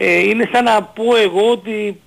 Ε, 0.00 0.18
είναι 0.18 0.48
σαν 0.52 0.64
να 0.64 0.82
πω 0.82 1.16
εγώ 1.16 1.50
ότι 1.50 2.00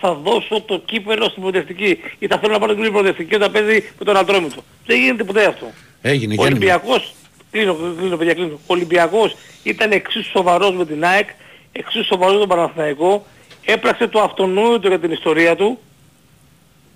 θα 0.00 0.14
δώσω 0.14 0.60
το 0.60 0.82
κύπελο 0.84 1.24
στην 1.24 1.40
προοδευτική 1.40 1.98
ή 2.18 2.26
θα 2.26 2.38
θέλω 2.38 2.52
να 2.52 2.58
πάρω 2.58 2.74
την 2.74 2.90
προοδευτική 2.90 3.34
όταν 3.34 3.52
παίζει 3.52 3.92
με 3.98 4.04
τον 4.04 4.16
Ατρόμητο. 4.16 4.62
Δεν 4.86 4.98
γίνεται 5.00 5.24
ποτέ 5.24 5.44
αυτό. 5.44 5.66
Έγινε, 6.02 6.32
Ο 6.32 6.34
Γιάννη. 6.34 6.54
Ολυμπιακός, 6.54 7.14
κλείνω, 7.50 7.76
κλείνω 7.98 8.16
παιδιά, 8.16 8.34
κλείνω. 8.34 8.54
Ο 8.54 8.58
Ολυμπιακός 8.66 9.36
ήταν 9.62 9.92
εξίσου 9.92 10.30
σοβαρός 10.30 10.74
με 10.74 10.86
την 10.86 11.04
ΑΕΚ, 11.04 11.28
εξίσου 11.72 12.04
σοβαρός 12.04 12.32
με 12.32 12.38
τον 12.38 12.48
Παναθηναϊκό, 12.48 13.26
έπραξε 13.64 14.06
το 14.06 14.20
αυτονόητο 14.20 14.88
για 14.88 14.98
την 14.98 15.10
ιστορία 15.10 15.56
του 15.56 15.78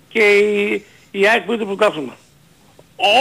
και 0.09 0.19
η, 0.19 0.85
η 1.11 1.27
ΑΕΚ 1.27 1.41
πήρε 1.41 1.57
το 1.57 1.65
πρωτάθλημα. 1.65 2.17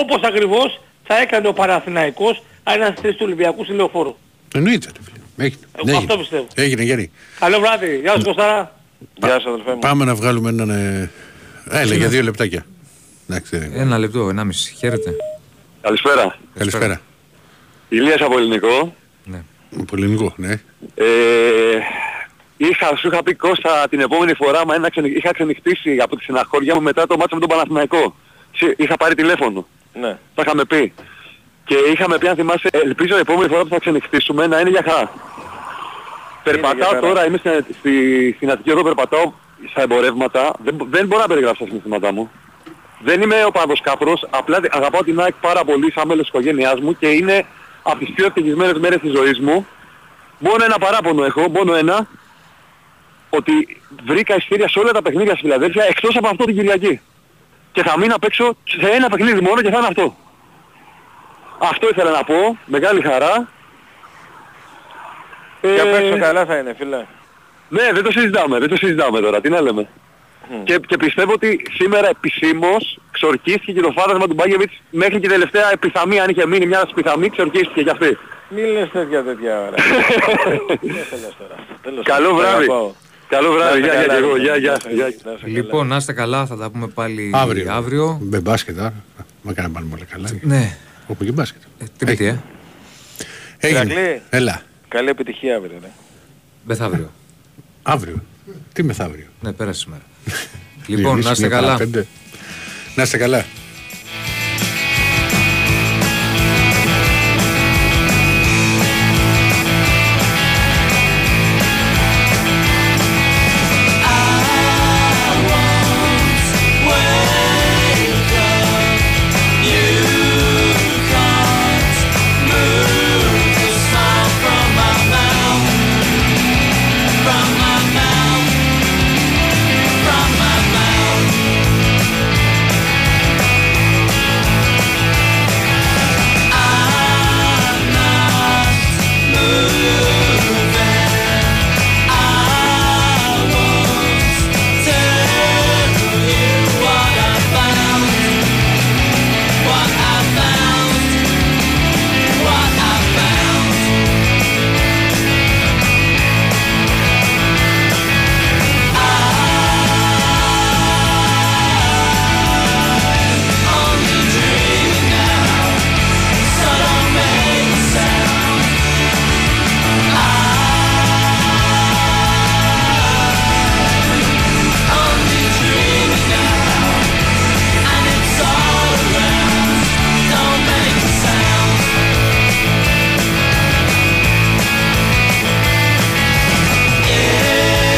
Όπως 0.00 0.20
ακριβώς 0.22 0.80
θα 1.04 1.18
έκανε 1.20 1.48
ο 1.48 1.52
Παναθηναϊκός 1.52 2.42
αν 2.62 2.76
ήταν 2.80 2.92
στη 2.92 3.00
θέση 3.00 3.14
του 3.14 3.24
Ολυμπιακού 3.26 3.64
στη 3.64 3.72
Λεωφόρο. 3.72 4.16
Εννοείται. 4.54 4.90
ρε 4.96 5.02
φίλε. 5.02 5.24
Έγινε. 5.38 5.60
Εγώ 5.76 5.84
Ναι, 5.84 5.92
αυτό 5.92 6.02
έγινε. 6.12 6.18
πιστεύω. 6.18 6.46
Έγινε, 6.54 6.82
Γιάννη. 6.82 7.10
Καλό 7.38 7.58
βράδυ. 7.60 7.98
Γεια 7.98 8.12
σου 8.16 8.22
Κωστάρα. 8.22 8.76
Γεια 9.14 9.40
σου 9.40 9.48
αδελφέ 9.48 9.70
μου. 9.72 9.78
Πάμε 9.78 10.04
να 10.04 10.14
βγάλουμε 10.14 10.48
έναν... 10.48 10.70
ε, 10.70 11.10
Έλα, 11.70 11.94
για 11.94 12.08
δύο 12.08 12.22
λεπτάκια. 12.22 12.66
Εντάξει, 13.30 13.56
δεν- 13.58 13.72
Ένα 13.74 13.98
λεπτό, 13.98 14.28
ενάμιση. 14.28 14.74
Χαίρετε. 14.74 15.14
Καλησπέρα. 15.80 16.38
Καλησπέρα. 16.58 17.00
Ηλίας 17.88 18.20
από 18.20 18.38
ελληνικό. 18.38 18.94
Από 19.80 19.96
ελληνικό, 19.96 20.32
ναι. 20.36 20.52
Ε, 20.94 21.06
είχα, 22.56 22.96
σου 22.96 23.08
είχα 23.08 23.22
πει 23.22 23.34
Κώστα 23.34 23.86
την 23.90 24.00
επόμενη 24.00 24.34
φορά, 24.34 24.66
μα 24.66 24.74
ένα 24.74 24.90
ξενι- 24.90 25.16
είχα 25.16 25.32
ξενυχτήσει 25.32 25.96
από 26.00 26.16
τη 26.16 26.24
συναχώρια 26.24 26.74
μου 26.74 26.82
μετά 26.82 27.06
το 27.06 27.16
μάτσο 27.16 27.34
με 27.34 27.40
τον 27.40 27.48
Παναθηναϊκό. 27.50 28.16
Συ- 28.56 28.74
Είχα 28.80 28.96
πάρει 28.96 29.14
τηλέφωνο. 29.14 29.66
Ναι. 30.00 30.18
Τα 30.34 30.42
είχαμε 30.46 30.64
πει. 30.64 30.92
Και 31.68 31.74
είχαμε 31.92 32.18
πει 32.18 32.28
αν 32.28 32.34
θυμάσαι, 32.36 32.68
ελπίζω 32.70 33.16
η 33.16 33.20
επόμενη 33.20 33.48
φορά 33.48 33.62
που 33.62 33.68
θα 33.68 33.78
ξενυχτήσουμε 33.78 34.46
να 34.46 34.60
είναι 34.60 34.70
για 34.70 34.82
χαρά. 34.88 35.10
Περπατάω 36.42 36.88
χαρά. 36.88 37.00
τώρα, 37.00 37.26
είμαι 37.26 37.38
στην, 37.38 37.64
στη, 37.78 38.32
στην 38.36 38.50
Αττική 38.50 38.70
εδώ, 38.70 38.82
περπατάω 38.82 39.32
στα 39.70 39.82
εμπορεύματα. 39.82 40.52
Δεν, 40.64 40.74
μπο- 40.74 40.86
δεν 40.90 41.06
μπορώ 41.06 41.20
να 41.22 41.28
περιγράψω 41.28 41.62
τα 41.62 41.68
συναισθήματά 41.68 42.12
μου. 42.12 42.30
Δεν 43.00 43.20
είμαι 43.22 43.44
ο 43.44 43.50
παδός 43.50 43.80
κάφρος, 43.80 44.26
απλά 44.30 44.60
δε- 44.60 44.68
αγαπάω 44.70 45.02
την 45.04 45.20
ΑΕΚ 45.20 45.34
πάρα 45.40 45.64
πολύ 45.64 45.92
σαν 45.92 46.06
μέλος 46.06 46.20
της 46.20 46.28
οικογένειάς 46.28 46.80
μου 46.80 46.96
και 46.98 47.08
είναι 47.08 47.46
από 47.82 47.98
τις 47.98 48.10
πιο 48.14 48.26
ευτυχισμένες 48.26 48.78
μέρες 48.78 49.00
της 49.00 49.12
ζωής 49.16 49.38
μου. 49.40 49.66
Μόνο 50.38 50.64
ένα 50.64 50.78
παράπονο 50.78 51.24
έχω, 51.24 51.48
μόνο 51.48 51.74
ένα, 51.74 52.06
ότι 53.30 53.80
βρήκα 54.06 54.34
ειστήρια 54.36 54.68
σε 54.68 54.78
όλα 54.78 54.90
τα 54.92 55.02
παιχνίδια 55.02 55.32
στη 55.32 55.40
Φιλαδέλφια 55.40 55.84
εκτός 55.88 56.16
από 56.16 56.28
αυτό 56.28 56.44
την 56.44 56.54
Κυριακή. 56.56 57.00
Και 57.72 57.82
θα 57.82 57.98
μείνω 57.98 58.14
απ' 58.14 58.24
έξω 58.24 58.56
σε 58.64 58.88
ένα 58.88 59.08
παιχνίδι 59.08 59.40
μόνο 59.40 59.60
και 59.62 59.70
θα 59.70 59.78
είναι 59.78 59.86
αυτό. 59.86 60.16
Αυτό 61.58 61.88
ήθελα 61.88 62.10
να 62.10 62.24
πω, 62.24 62.58
μεγάλη 62.66 63.00
χαρά. 63.00 63.48
Και 65.60 65.80
απ' 65.80 65.94
έξω 65.94 66.14
Ε, 66.14 66.18
καλά 66.18 66.46
θα 66.46 66.56
είναι 66.56 66.74
φίλε. 66.78 67.04
ναι, 67.68 67.82
δεν 67.92 68.02
το 68.02 68.10
συζητάμε, 68.10 68.58
δεν 68.58 68.68
το 68.68 68.76
συζητάμε 68.76 69.20
τώρα, 69.20 69.40
τι 69.40 69.48
να 69.48 69.60
λέμε. 69.60 69.88
Και, 70.64 70.78
και 70.86 70.96
πιστεύω 70.96 71.32
ότι 71.32 71.66
σήμερα 71.72 72.08
επισήμως 72.08 72.98
ξορκίστηκε 73.10 73.72
και 73.72 73.80
το 73.80 73.92
φάντασμα 73.96 74.26
του 74.26 74.34
Μπάγεβιτς 74.34 74.72
μέχρι 74.90 75.20
και 75.20 75.26
η 75.26 75.30
τελευταία 75.30 75.72
επιθαμία, 75.72 76.22
αν 76.22 76.28
είχε 76.28 76.46
μείνει 76.46 76.66
μια 76.66 76.86
επιθαμία, 76.90 77.28
ξορκίστηκε 77.28 77.82
κι 77.82 77.90
αυτή. 77.90 78.18
Μη 78.48 78.60
λες 78.62 78.88
τέτοια 78.92 79.22
τέτοια 79.24 79.60
ώρα. 79.60 79.74
Τι 80.80 80.86
λες 80.86 81.08
τώρα. 81.38 81.54
Τέλος 81.82 82.04
Καλό 82.04 82.26
πάντων, 82.28 82.36
βράδυ. 82.40 82.64
αγαπάω. 82.64 82.90
Καλό 83.28 83.48
Να 83.48 83.54
βράδυ, 83.54 83.78
είστε 83.78 83.90
γεια, 83.92 84.00
γεια 84.00 84.06
καλά, 84.06 84.18
και 84.20 84.24
εγώ, 84.24 84.34
ρε, 84.36 84.40
γεια, 84.42 84.50
να 84.52 84.56
γεια, 84.58 84.72
είστε- 84.76 84.92
γεια. 84.92 85.02
να 85.02 85.08
είστε 85.08 85.22
καλά. 85.24 85.38
Λοιπόν, 85.56 85.86
να 85.86 85.96
είστε 85.96 86.12
καλά, 86.12 86.46
θα 86.46 86.56
τα 86.56 86.70
πούμε 86.70 86.86
πάλι 86.86 87.30
Αύριο. 87.34 87.72
αύριο. 87.72 88.18
Με 88.22 88.40
μπάσκετ, 88.40 88.78
α. 88.80 88.92
Μα 89.42 89.52
κάνει 89.52 89.68
πάλι 89.72 89.86
πολύ 89.86 90.04
καλά. 90.04 90.28
Ναι. 90.40 90.76
Όπου 91.08 91.24
και 91.24 91.32
μπάσκετ. 91.32 91.62
Τρίτη, 91.98 92.24
ε. 92.24 92.38
Έγινε. 93.58 93.78
Ηρακλή. 93.78 94.22
Έλα. 94.30 94.62
Καλή 94.88 95.08
επιτυχία 95.08 95.56
αύριο. 95.56 95.78
Ναι. 95.80 95.88
Μεθαύριο. 96.64 97.10
Αύριο. 97.82 98.22
Τι 98.72 98.82
μεθαύριο. 98.82 99.26
Ναι, 99.40 99.52
πέρασε 99.52 99.80
σήμερα. 99.80 100.02
λοιπόν, 100.86 101.20
να 101.20 101.30
είστε 101.30 101.46
Μια 101.46 101.56
καλά. 101.56 101.66
παραπέντε. 101.66 102.06
Να 102.94 103.02
είστε 103.02 103.16
καλά. 103.16 103.44